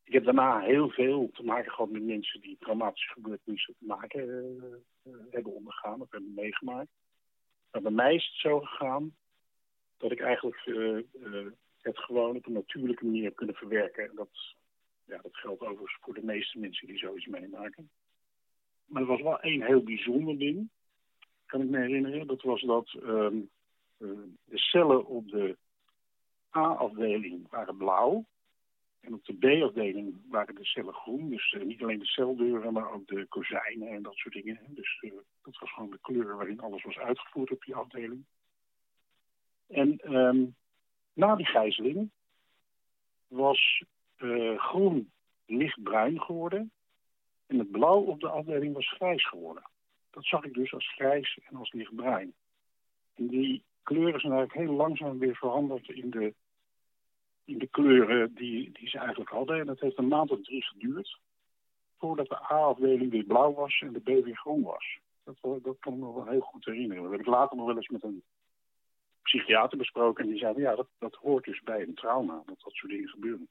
Ik 0.04 0.12
heb 0.12 0.24
daarna 0.24 0.60
heel 0.60 0.90
veel 0.90 1.30
te 1.32 1.44
maken 1.44 1.72
gehad 1.72 1.90
met 1.90 2.02
mensen 2.02 2.40
die 2.40 2.56
traumatische 2.60 3.12
gebeurtenissen 3.12 3.74
te 3.78 3.84
maken 3.84 4.28
eh, 5.02 5.12
hebben 5.30 5.54
ondergaan 5.54 6.00
of 6.00 6.10
hebben 6.10 6.34
meegemaakt. 6.34 6.90
Maar 7.70 7.82
bij 7.82 7.90
mij 7.90 8.14
is 8.14 8.26
het 8.26 8.40
zo 8.40 8.60
gegaan 8.60 9.14
dat 9.96 10.12
ik 10.12 10.20
eigenlijk 10.20 10.56
het 11.84 11.98
gewoon 11.98 12.36
op 12.36 12.46
een 12.46 12.52
natuurlijke 12.52 13.04
manier 13.04 13.32
kunnen 13.32 13.54
verwerken. 13.54 14.08
En 14.08 14.14
dat, 14.14 14.54
ja, 15.04 15.18
dat 15.22 15.36
geldt 15.36 15.62
overigens 15.62 15.98
voor 16.00 16.14
de 16.14 16.24
meeste 16.24 16.58
mensen 16.58 16.86
die 16.86 16.98
zoiets 16.98 17.26
meemaken. 17.26 17.90
Maar 18.84 19.02
er 19.02 19.08
was 19.08 19.20
wel 19.20 19.40
één 19.40 19.62
heel 19.62 19.82
bijzonder 19.82 20.38
ding, 20.38 20.68
kan 21.46 21.62
ik 21.62 21.68
me 21.68 21.78
herinneren. 21.78 22.26
Dat 22.26 22.42
was 22.42 22.60
dat 22.60 22.94
ehm, 23.02 23.36
eh, 23.98 24.08
de 24.44 24.58
cellen 24.58 25.06
op 25.06 25.28
de 25.28 25.56
A-afdeling 26.56 27.48
waren 27.50 27.76
blauw. 27.76 28.24
En 29.00 29.14
op 29.14 29.24
de 29.24 29.34
B-afdeling 29.34 30.14
waren 30.28 30.54
de 30.54 30.64
cellen 30.64 30.94
groen. 30.94 31.28
Dus 31.28 31.52
eh, 31.52 31.62
niet 31.62 31.82
alleen 31.82 31.98
de 31.98 32.06
celdeuren, 32.06 32.72
maar 32.72 32.92
ook 32.92 33.06
de 33.06 33.26
kozijnen 33.26 33.88
en 33.88 34.02
dat 34.02 34.14
soort 34.14 34.34
dingen. 34.34 34.58
Dus 34.68 34.98
eh, 35.00 35.12
dat 35.42 35.58
was 35.58 35.72
gewoon 35.72 35.90
de 35.90 35.98
kleur 36.00 36.36
waarin 36.36 36.60
alles 36.60 36.82
was 36.82 36.98
uitgevoerd 36.98 37.50
op 37.50 37.64
die 37.64 37.74
afdeling. 37.74 38.24
En 39.66 39.98
ehm, 39.98 40.44
na 41.14 41.36
die 41.36 41.46
gijzeling 41.46 42.10
was 43.26 43.84
eh, 44.16 44.58
groen 44.58 45.10
lichtbruin 45.46 46.20
geworden. 46.20 46.70
En 47.46 47.58
het 47.58 47.70
blauw 47.70 48.00
op 48.00 48.20
de 48.20 48.28
afdeling 48.28 48.74
was 48.74 48.92
grijs 48.92 49.28
geworden. 49.28 49.62
Dat 50.10 50.24
zag 50.24 50.44
ik 50.44 50.54
dus 50.54 50.72
als 50.72 50.92
grijs 50.94 51.38
en 51.48 51.56
als 51.56 51.72
lichtbruin. 51.72 52.34
En 53.14 53.26
die 53.26 53.64
kleuren 53.82 54.20
zijn 54.20 54.32
eigenlijk 54.32 54.66
heel 54.66 54.76
langzaam 54.76 55.18
weer 55.18 55.36
veranderd 55.36 55.88
in 55.88 56.10
de, 56.10 56.34
in 57.44 57.58
de 57.58 57.66
kleuren 57.66 58.34
die, 58.34 58.72
die 58.72 58.88
ze 58.88 58.98
eigenlijk 58.98 59.30
hadden. 59.30 59.60
En 59.60 59.66
dat 59.66 59.80
heeft 59.80 59.98
een 59.98 60.08
maand 60.08 60.30
of 60.30 60.42
drie 60.42 60.62
geduurd. 60.62 61.18
Voordat 61.98 62.28
de 62.28 62.52
A-afdeling 62.52 63.10
weer 63.10 63.24
blauw 63.24 63.52
was 63.52 63.80
en 63.80 63.92
de 63.92 64.00
B 64.00 64.24
weer 64.24 64.36
groen 64.36 64.62
was. 64.62 64.98
Dat, 65.24 65.36
dat 65.62 65.76
kan 65.78 65.92
ik 65.92 65.98
me 65.98 66.12
wel 66.12 66.26
heel 66.26 66.40
goed 66.40 66.64
herinneren. 66.64 67.02
Dat 67.02 67.12
heb 67.12 67.20
ik 67.20 67.26
later 67.26 67.56
nog 67.56 67.66
wel 67.66 67.76
eens 67.76 67.88
met 67.88 68.02
een 68.02 68.22
psychiater 69.24 69.78
besproken. 69.78 70.24
En 70.24 70.30
die 70.30 70.38
zei, 70.38 70.60
ja, 70.60 70.74
dat, 70.74 70.88
dat 70.98 71.14
hoort 71.14 71.44
dus 71.44 71.62
bij 71.62 71.82
een 71.82 71.94
trauma. 71.94 72.42
Dat 72.46 72.60
dat 72.60 72.72
soort 72.72 72.92
dingen 72.92 73.08
gebeuren. 73.08 73.48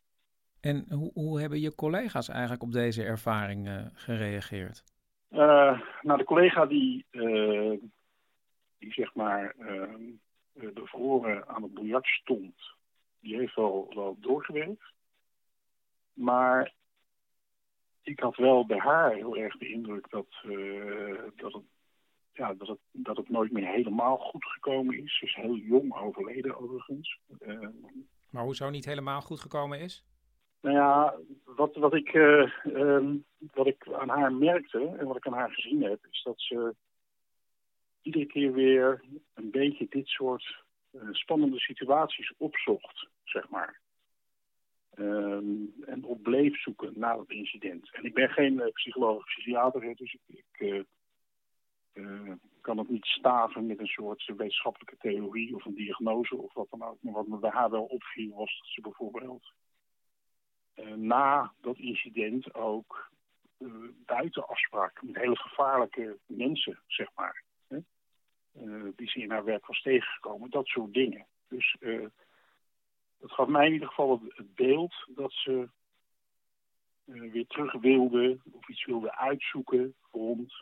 En 0.63 0.85
hoe, 0.89 1.11
hoe 1.13 1.39
hebben 1.39 1.59
je 1.59 1.75
collega's 1.75 2.29
eigenlijk 2.29 2.63
op 2.63 2.71
deze 2.71 3.03
ervaring 3.03 3.67
eh, 3.67 3.85
gereageerd? 3.93 4.83
Eh, 5.29 5.81
nou, 6.01 6.17
de 6.17 6.23
collega 6.23 6.65
die, 6.65 7.05
eh, 7.09 7.71
die 8.77 8.93
zeg 8.93 9.15
maar 9.15 9.55
bevroren 10.53 11.47
aan 11.47 11.63
het 11.63 11.73
biljart 11.73 12.07
stond, 12.07 12.55
die 13.19 13.35
heeft 13.35 13.55
wel, 13.55 13.91
wel 13.95 14.17
doorgewerkt. 14.19 14.93
Maar 16.13 16.73
ik 18.01 18.19
had 18.19 18.35
wel 18.35 18.65
bij 18.65 18.77
haar 18.77 19.13
heel 19.13 19.37
erg 19.37 19.57
de 19.57 19.69
indruk 19.69 20.09
dat, 20.09 20.27
dat, 21.35 21.53
het, 21.53 21.63
ja, 22.33 22.53
dat, 22.53 22.67
het, 22.67 22.79
dat 22.91 23.17
het 23.17 23.29
nooit 23.29 23.51
meer 23.51 23.67
helemaal 23.67 24.17
goed 24.17 24.45
gekomen 24.45 25.03
is. 25.03 25.17
Ze 25.17 25.25
is 25.25 25.35
heel 25.35 25.55
jong 25.55 25.95
overleden 25.95 26.57
overigens. 26.57 27.19
Eh, 27.39 27.67
Maar 28.29 28.43
hoezo 28.43 28.69
niet 28.69 28.85
helemaal 28.85 29.21
goed 29.21 29.39
gekomen 29.39 29.79
is? 29.79 30.05
nou 30.61 30.75
ja, 30.75 31.15
wat, 31.45 31.75
wat, 31.75 31.93
ik, 31.93 32.13
eh, 32.13 32.65
ehm, 32.65 33.15
wat 33.53 33.67
ik 33.67 33.87
aan 33.91 34.09
haar 34.09 34.33
merkte 34.33 34.95
en 34.99 35.07
wat 35.07 35.15
ik 35.15 35.27
aan 35.27 35.33
haar 35.33 35.51
gezien 35.51 35.83
heb, 35.83 36.05
is 36.11 36.23
dat 36.23 36.41
ze 36.41 36.75
iedere 38.01 38.25
keer 38.25 38.53
weer 38.53 39.01
een 39.33 39.51
beetje 39.51 39.87
dit 39.89 40.07
soort 40.07 40.63
eh, 40.91 41.01
spannende 41.11 41.59
situaties 41.59 42.33
opzocht, 42.37 43.07
zeg 43.23 43.49
maar. 43.49 43.79
Ehm, 44.93 45.45
en 45.85 46.03
op 46.03 46.23
bleef 46.23 46.61
zoeken 46.61 46.93
na 46.95 47.19
het 47.19 47.29
incident. 47.29 47.89
En 47.91 48.05
ik 48.05 48.13
ben 48.13 48.29
geen 48.29 48.59
eh, 48.59 48.71
psycholoog 48.71 49.17
of 49.17 49.25
psychiater, 49.25 49.95
dus 49.95 50.13
ik, 50.13 50.45
ik 50.59 50.85
kan 52.61 52.77
het 52.77 52.89
niet 52.89 53.05
staven 53.05 53.65
met 53.65 53.79
een 53.79 53.87
soort 53.87 54.25
wetenschappelijke 54.25 54.97
theorie 54.97 55.55
of 55.55 55.65
een 55.65 55.75
diagnose 55.75 56.35
of 56.35 56.53
wat 56.53 56.67
dan 56.69 56.83
ook. 56.83 56.97
Maar 57.01 57.13
wat 57.13 57.27
me 57.27 57.37
bij 57.37 57.49
haar 57.49 57.69
wel 57.69 57.83
opviel 57.83 58.35
was 58.35 58.57
dat 58.59 58.67
ze 58.67 58.81
bijvoorbeeld 58.81 59.53
eh, 60.73 60.93
na 60.93 61.53
dat 61.61 61.77
incident 61.77 62.53
ook 62.53 63.11
eh, 63.57 63.67
buiten 64.05 64.47
afspraken 64.47 65.07
met 65.07 65.15
hele 65.15 65.37
gevaarlijke 65.37 66.17
mensen, 66.25 66.79
zeg 66.87 67.07
maar. 67.15 67.43
Hè? 67.67 67.77
Eh, 68.51 68.87
die 68.95 69.09
ze 69.09 69.19
in 69.19 69.31
haar 69.31 69.43
werk 69.43 69.65
was 69.65 69.81
tegengekomen, 69.81 70.49
dat 70.49 70.65
soort 70.65 70.93
dingen. 70.93 71.27
Dus 71.47 71.75
eh 71.79 72.05
dat 73.23 73.31
gaf 73.31 73.47
mij 73.47 73.65
in 73.65 73.73
ieder 73.73 73.87
geval 73.87 74.21
het, 74.27 74.55
beeld 74.55 74.93
dat 75.15 75.31
ze 75.31 75.69
eh, 77.05 77.31
weer 77.31 77.47
terug 77.47 77.73
wilde 77.73 78.39
of 78.51 78.69
iets 78.69 78.85
wilde 78.85 79.15
uitzoeken 79.15 79.95
rond 80.11 80.53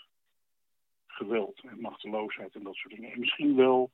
geweld 1.22 1.60
en 1.64 1.81
machteloosheid 1.81 2.56
en 2.56 2.64
dat 2.64 2.76
soort 2.76 2.93
dingen. 2.93 3.11
En 3.11 3.19
misschien 3.19 3.56
wel, 3.56 3.91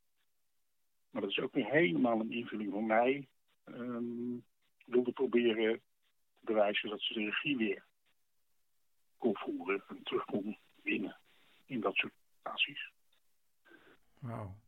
maar 1.10 1.22
dat 1.22 1.32
is 1.32 1.40
ook 1.40 1.54
weer 1.54 1.70
helemaal 1.70 2.20
een 2.20 2.32
invulling 2.32 2.72
van 2.72 2.86
mij, 2.86 3.28
ehm, 3.64 4.38
wilde 4.86 5.12
proberen 5.12 5.82
te 6.40 6.45
bewijzen 6.45 6.90
dat 6.90 7.02
ze 7.02 7.14
de 7.14 7.24
regie 7.24 7.58
weer 7.58 7.84
kon 9.18 9.38
voeren 9.38 9.84
en 9.88 10.04
terug 10.04 10.26
kon 10.26 10.58
winnen 10.84 11.18
in 11.66 11.80
dat 11.80 11.95
soort 11.95 12.14
situaties. 12.36 12.91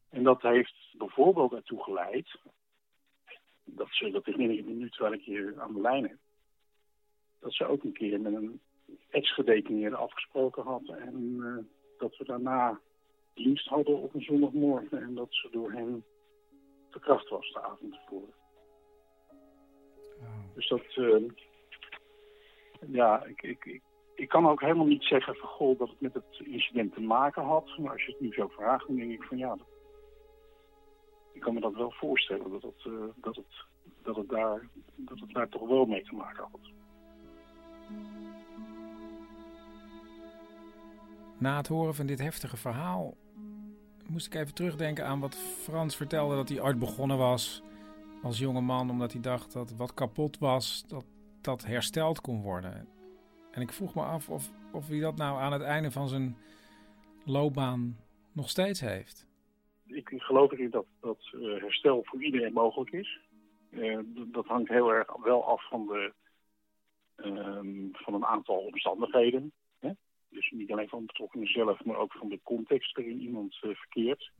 En 0.09 0.23
dat 0.23 0.41
heeft 0.41 0.93
bijvoorbeeld 0.97 1.53
ertoe 1.53 1.83
geleid, 1.83 2.39
dat 3.63 3.87
ze, 3.91 4.11
dat 4.11 4.25
herinner 4.25 4.57
ik 4.57 4.65
me 4.65 4.73
nu 4.73 4.89
terwijl 4.89 5.13
ik 5.13 5.23
hier 5.23 5.61
aan 5.61 5.73
de 5.73 5.81
lijn 5.81 6.07
heb, 6.07 6.17
dat 7.39 7.53
ze 7.53 7.65
ook 7.65 7.83
een 7.83 7.93
keer 7.93 8.21
met 8.21 8.33
een 8.33 8.61
ex-gedetineerde 9.09 9.95
afgesproken 9.95 10.63
had 10.63 10.87
en 10.87 11.37
eh, 11.41 11.78
dat 11.99 12.17
we 12.17 12.25
daarna 12.25 12.79
dienst 13.33 13.67
hadden 13.67 13.97
op 13.97 14.13
een 14.13 14.21
zondagmorgen 14.21 15.01
en 15.01 15.15
dat 15.15 15.27
ze 15.29 15.47
door 15.51 15.71
hem 15.71 16.03
verkracht 16.89 17.29
was 17.29 17.51
de 17.51 17.61
avond 17.61 17.93
tevoren. 17.93 18.33
Dus 20.53 20.67
dat, 20.67 20.83
eh, 20.95 21.23
ja, 22.87 23.23
ik, 23.23 23.41
ik, 23.41 23.65
ik, 23.65 23.81
ik 24.15 24.29
kan 24.29 24.47
ook 24.47 24.61
helemaal 24.61 24.85
niet 24.85 25.03
zeggen 25.03 25.35
van 25.35 25.49
goh 25.49 25.79
dat 25.79 25.89
het 25.89 26.01
met 26.01 26.13
het 26.13 26.39
incident 26.43 26.93
te 26.93 27.01
maken 27.01 27.43
had. 27.43 27.77
Maar 27.77 27.91
als 27.91 28.05
je 28.05 28.11
het 28.11 28.21
nu 28.21 28.33
zo 28.33 28.47
vraagt, 28.47 28.87
dan 28.87 28.95
denk 28.95 29.11
ik 29.11 29.23
van 29.23 29.37
ja, 29.37 29.55
dat, 29.55 29.67
ik 31.33 31.41
kan 31.41 31.53
me 31.53 31.59
dat 31.59 31.73
wel 31.73 31.91
voorstellen 31.91 32.51
dat 32.51 32.61
het, 32.61 32.85
eh, 32.85 33.03
dat 33.15 33.35
het, 33.35 33.65
dat 34.03 34.15
het, 34.15 34.29
daar, 34.29 34.67
dat 34.95 35.19
het 35.19 35.33
daar 35.33 35.49
toch 35.49 35.67
wel 35.67 35.85
mee 35.85 36.03
te 36.03 36.15
maken 36.15 36.47
had. 36.51 36.71
Na 41.39 41.57
het 41.57 41.67
horen 41.67 41.95
van 41.95 42.05
dit 42.05 42.19
heftige 42.19 42.57
verhaal 42.57 43.17
moest 44.07 44.25
ik 44.25 44.33
even 44.33 44.53
terugdenken 44.53 45.05
aan 45.05 45.19
wat 45.19 45.35
Frans 45.35 45.95
vertelde 45.95 46.35
dat 46.35 46.49
hij 46.49 46.61
ooit 46.61 46.79
begonnen 46.79 47.17
was 47.17 47.63
als 48.21 48.39
jonge 48.39 48.61
man 48.61 48.89
omdat 48.89 49.11
hij 49.11 49.21
dacht 49.21 49.53
dat 49.53 49.75
wat 49.75 49.93
kapot 49.93 50.37
was, 50.37 50.83
dat 50.87 51.05
dat 51.41 51.65
hersteld 51.65 52.21
kon 52.21 52.41
worden. 52.41 52.87
En 53.51 53.61
ik 53.61 53.71
vroeg 53.71 53.95
me 53.95 54.01
af 54.01 54.29
of, 54.29 54.51
of 54.71 54.87
hij 54.87 54.99
dat 54.99 55.15
nou 55.15 55.39
aan 55.39 55.51
het 55.51 55.61
einde 55.61 55.91
van 55.91 56.07
zijn 56.07 56.37
loopbaan 57.25 57.97
nog 58.31 58.49
steeds 58.49 58.79
heeft. 58.79 59.27
Ik 59.85 60.13
geloof 60.17 60.51
erin 60.51 60.69
dat, 60.69 60.85
dat 61.01 61.29
eh, 61.33 61.61
herstel 61.61 62.03
voor 62.03 62.23
iedereen 62.23 62.53
mogelijk 62.53 62.91
is. 62.91 63.19
Eh, 63.69 63.99
dat 64.13 64.45
hangt 64.45 64.69
heel 64.69 64.93
erg 64.93 65.15
wel 65.23 65.45
af 65.45 65.67
van, 65.69 65.87
de, 65.87 66.13
ehm, 67.15 67.87
van 67.91 68.13
een 68.13 68.25
aantal 68.25 68.57
omstandigheden. 68.57 69.51
Dus 70.29 70.51
niet 70.51 70.71
alleen 70.71 70.89
van 70.89 70.99
de 70.99 71.05
betrokkenen 71.05 71.47
zelf, 71.47 71.83
maar 71.83 71.97
ook 71.97 72.11
van 72.13 72.29
de 72.29 72.39
context 72.43 72.95
waarin 72.95 73.21
iemand 73.21 73.57
eh, 73.61 73.75
verkeert. 73.75 74.31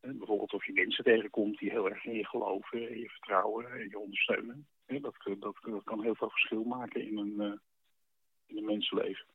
Hè, 0.00 0.12
bijvoorbeeld 0.12 0.52
of 0.52 0.66
je 0.66 0.72
mensen 0.72 1.04
tegenkomt 1.04 1.58
die 1.58 1.70
heel 1.70 1.90
erg 1.90 2.04
in 2.04 2.14
je 2.14 2.26
geloven, 2.26 2.90
in 2.90 2.98
je 2.98 3.08
vertrouwen 3.08 3.72
en 3.72 3.88
je 3.88 3.98
ondersteunen. 3.98 4.66
Hè, 4.86 5.00
dat, 5.00 5.14
dat, 5.38 5.56
dat 5.60 5.84
kan 5.84 6.02
heel 6.02 6.14
veel 6.14 6.30
verschil 6.30 6.64
maken 6.64 7.06
in 7.06 7.18
een, 7.18 7.40
eh, 7.40 7.58
in 8.46 8.56
een 8.56 8.64
mensenleven. 8.64 9.26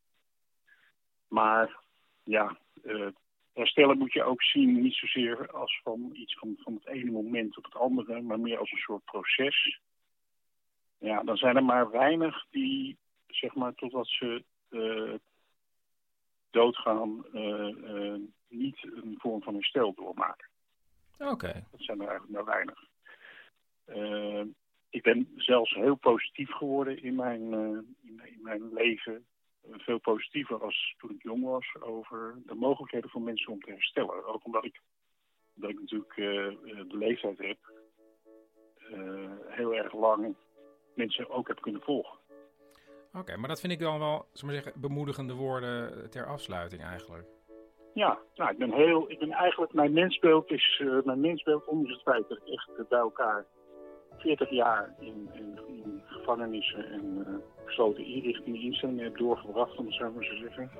Maar 1.27 1.79
ja, 2.23 2.57
eh, 2.83 3.07
herstellen 3.53 3.97
moet 3.97 4.13
je 4.13 4.23
ook 4.23 4.43
zien 4.43 4.81
niet 4.81 4.93
zozeer 4.93 5.51
als 5.51 5.79
van 5.83 6.09
iets 6.13 6.37
van, 6.37 6.55
van 6.57 6.73
het 6.73 6.87
ene 6.87 7.11
moment 7.11 7.57
op 7.57 7.63
het 7.63 7.75
andere, 7.75 8.21
maar 8.21 8.39
meer 8.39 8.57
als 8.57 8.71
een 8.71 8.77
soort 8.77 9.05
proces. 9.05 9.79
Ja, 10.97 11.23
dan 11.23 11.37
zijn 11.37 11.55
er 11.55 11.63
maar 11.63 11.91
weinig 11.91 12.45
die, 12.49 12.97
zeg 13.27 13.55
maar, 13.55 13.75
totdat 13.75 14.07
ze 14.07 14.43
eh, 14.69 15.13
doodgaan, 16.55 17.25
eh, 17.33 17.69
eh, 17.69 18.21
niet 18.47 18.77
een 18.83 19.15
vorm 19.17 19.41
van 19.41 19.53
herstel 19.53 19.93
doormaken. 19.93 20.47
Oké. 21.19 21.65
Dat 21.71 21.81
zijn 21.81 22.01
er 22.01 22.07
eigenlijk 22.07 22.33
maar 22.33 22.55
weinig. 22.55 22.83
Eh, 23.85 24.43
ik 24.89 25.03
ben 25.03 25.29
zelfs 25.35 25.73
heel 25.73 25.95
positief 25.95 26.51
geworden 26.51 27.03
in 27.03 27.15
mijn, 27.15 27.53
in, 28.01 28.21
in 28.23 28.39
mijn 28.41 28.73
leven. 28.73 29.25
Veel 29.71 29.99
positiever 29.99 30.63
als 30.63 30.95
toen 30.97 31.11
ik 31.11 31.23
jong 31.23 31.43
was 31.43 31.75
over 31.79 32.41
de 32.45 32.55
mogelijkheden 32.55 33.09
van 33.09 33.23
mensen 33.23 33.51
om 33.51 33.61
te 33.61 33.71
herstellen. 33.71 34.25
Ook 34.25 34.45
omdat 34.45 34.65
ik, 34.65 34.81
omdat 35.55 35.71
ik 35.71 35.79
natuurlijk 35.79 36.17
eh, 36.17 36.25
de 36.89 36.97
leeftijd 36.97 37.37
heb, 37.37 37.57
heel 39.47 39.75
erg 39.75 39.93
lang 39.93 40.35
mensen 40.93 41.29
ook 41.29 41.47
heb 41.47 41.61
kunnen 41.61 41.81
volgen. 41.81 42.17
Oké, 43.19 43.37
maar 43.37 43.49
dat 43.49 43.59
vind 43.59 43.73
ik 43.73 43.79
dan 43.79 43.99
wel, 43.99 44.25
zullen 44.31 44.55
we 44.55 44.61
zeggen, 44.61 44.81
bemoedigende 44.81 45.33
woorden 45.33 46.09
ter 46.09 46.25
afsluiting 46.25 46.83
eigenlijk. 46.83 47.27
Ja, 47.93 48.19
nou, 48.35 48.51
ik 48.51 48.57
ben 48.57 48.73
heel, 48.73 49.11
ik 49.11 49.19
ben 49.19 49.31
eigenlijk, 49.31 49.73
mijn 49.73 49.93
mensbeeld 49.93 50.51
is, 50.51 50.81
eh, 50.83 51.03
mijn 51.03 51.19
mensbeeld 51.19 51.65
ondanks 51.65 51.91
het 51.91 52.01
feit 52.01 52.27
dat 52.29 52.37
ik 52.37 52.53
echt 52.53 52.69
eh, 52.77 52.85
bij 52.89 52.99
elkaar 52.99 53.45
40 54.17 54.49
jaar 54.49 54.95
in, 54.99 55.29
in, 55.33 56.03
gevangenissen 56.05 56.91
en 56.91 57.25
eh, 57.27 57.65
gesloten 57.65 58.05
inrichtingen, 58.05 58.61
instellingen 58.61 59.03
heb 59.03 59.17
doorgebracht, 59.17 59.77
om 59.77 59.85
het 59.85 59.95
zo 59.95 60.11
maar 60.11 60.23
te 60.23 60.37
zeggen, 60.37 60.71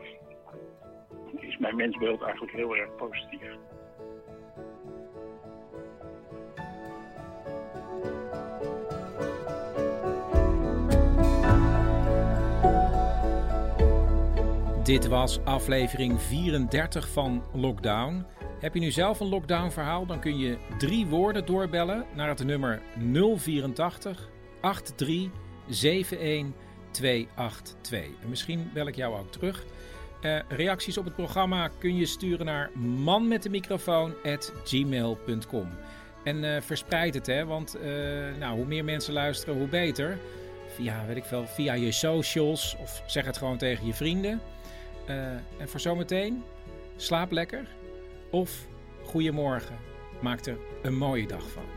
is 1.40 1.58
mijn 1.58 1.76
mensbeeld 1.76 2.22
eigenlijk 2.22 2.54
heel 2.54 2.76
erg 2.76 2.96
positief. 2.96 3.58
Dit 14.86 15.08
was 15.08 15.40
aflevering 15.44 16.22
34 16.22 17.10
van 17.10 17.44
Lockdown. 17.54 18.26
Heb 18.60 18.74
je 18.74 18.80
nu 18.80 18.92
zelf 18.92 19.20
een 19.20 19.28
lockdown 19.28 19.70
verhaal, 19.70 20.06
dan 20.06 20.20
kun 20.20 20.38
je 20.38 20.58
drie 20.78 21.06
woorden 21.06 21.46
doorbellen 21.46 22.06
naar 22.16 22.28
het 22.28 22.44
nummer 22.44 22.82
084 23.38 24.30
83 24.96 26.20
71 26.20 26.54
282. 26.92 28.06
En 28.22 28.30
misschien 28.30 28.70
bel 28.74 28.88
ik 28.88 28.96
jou 28.96 29.20
ook 29.20 29.32
terug. 29.32 29.64
Uh, 30.22 30.40
reacties 30.48 30.98
op 30.98 31.06
het 31.06 31.16
programma 31.16 31.68
kun 31.68 31.96
je 31.96 32.06
sturen 32.06 32.46
naar 32.46 32.72
manmetdemicrofoon.gmail.com. 32.78 35.70
En 36.24 36.44
uh, 36.44 36.62
verspreid 36.62 37.14
het, 37.14 37.28
hè, 37.28 37.46
want 37.46 37.78
uh, 37.78 37.84
nou, 38.40 38.56
hoe 38.56 38.66
meer 38.66 38.84
mensen 38.84 39.14
luisteren, 39.14 39.58
hoe 39.58 39.68
beter. 39.68 40.18
Via, 40.68 41.06
weet 41.06 41.18
ik 41.18 41.26
veel, 41.26 41.46
via 41.46 41.74
je 41.74 41.92
socials 41.92 42.76
of 42.80 43.04
zeg 43.06 43.26
het 43.26 43.38
gewoon 43.38 43.58
tegen 43.58 43.86
je 43.86 43.94
vrienden. 43.94 44.42
En 45.58 45.70
voor 45.70 45.80
zometeen, 45.80 46.44
slaap 46.96 47.32
lekker 47.32 47.68
of 48.30 48.66
goedemorgen. 49.04 49.76
Maak 50.22 50.46
er 50.46 50.58
een 50.82 50.96
mooie 50.98 51.28
dag 51.28 51.50
van. 51.50 51.75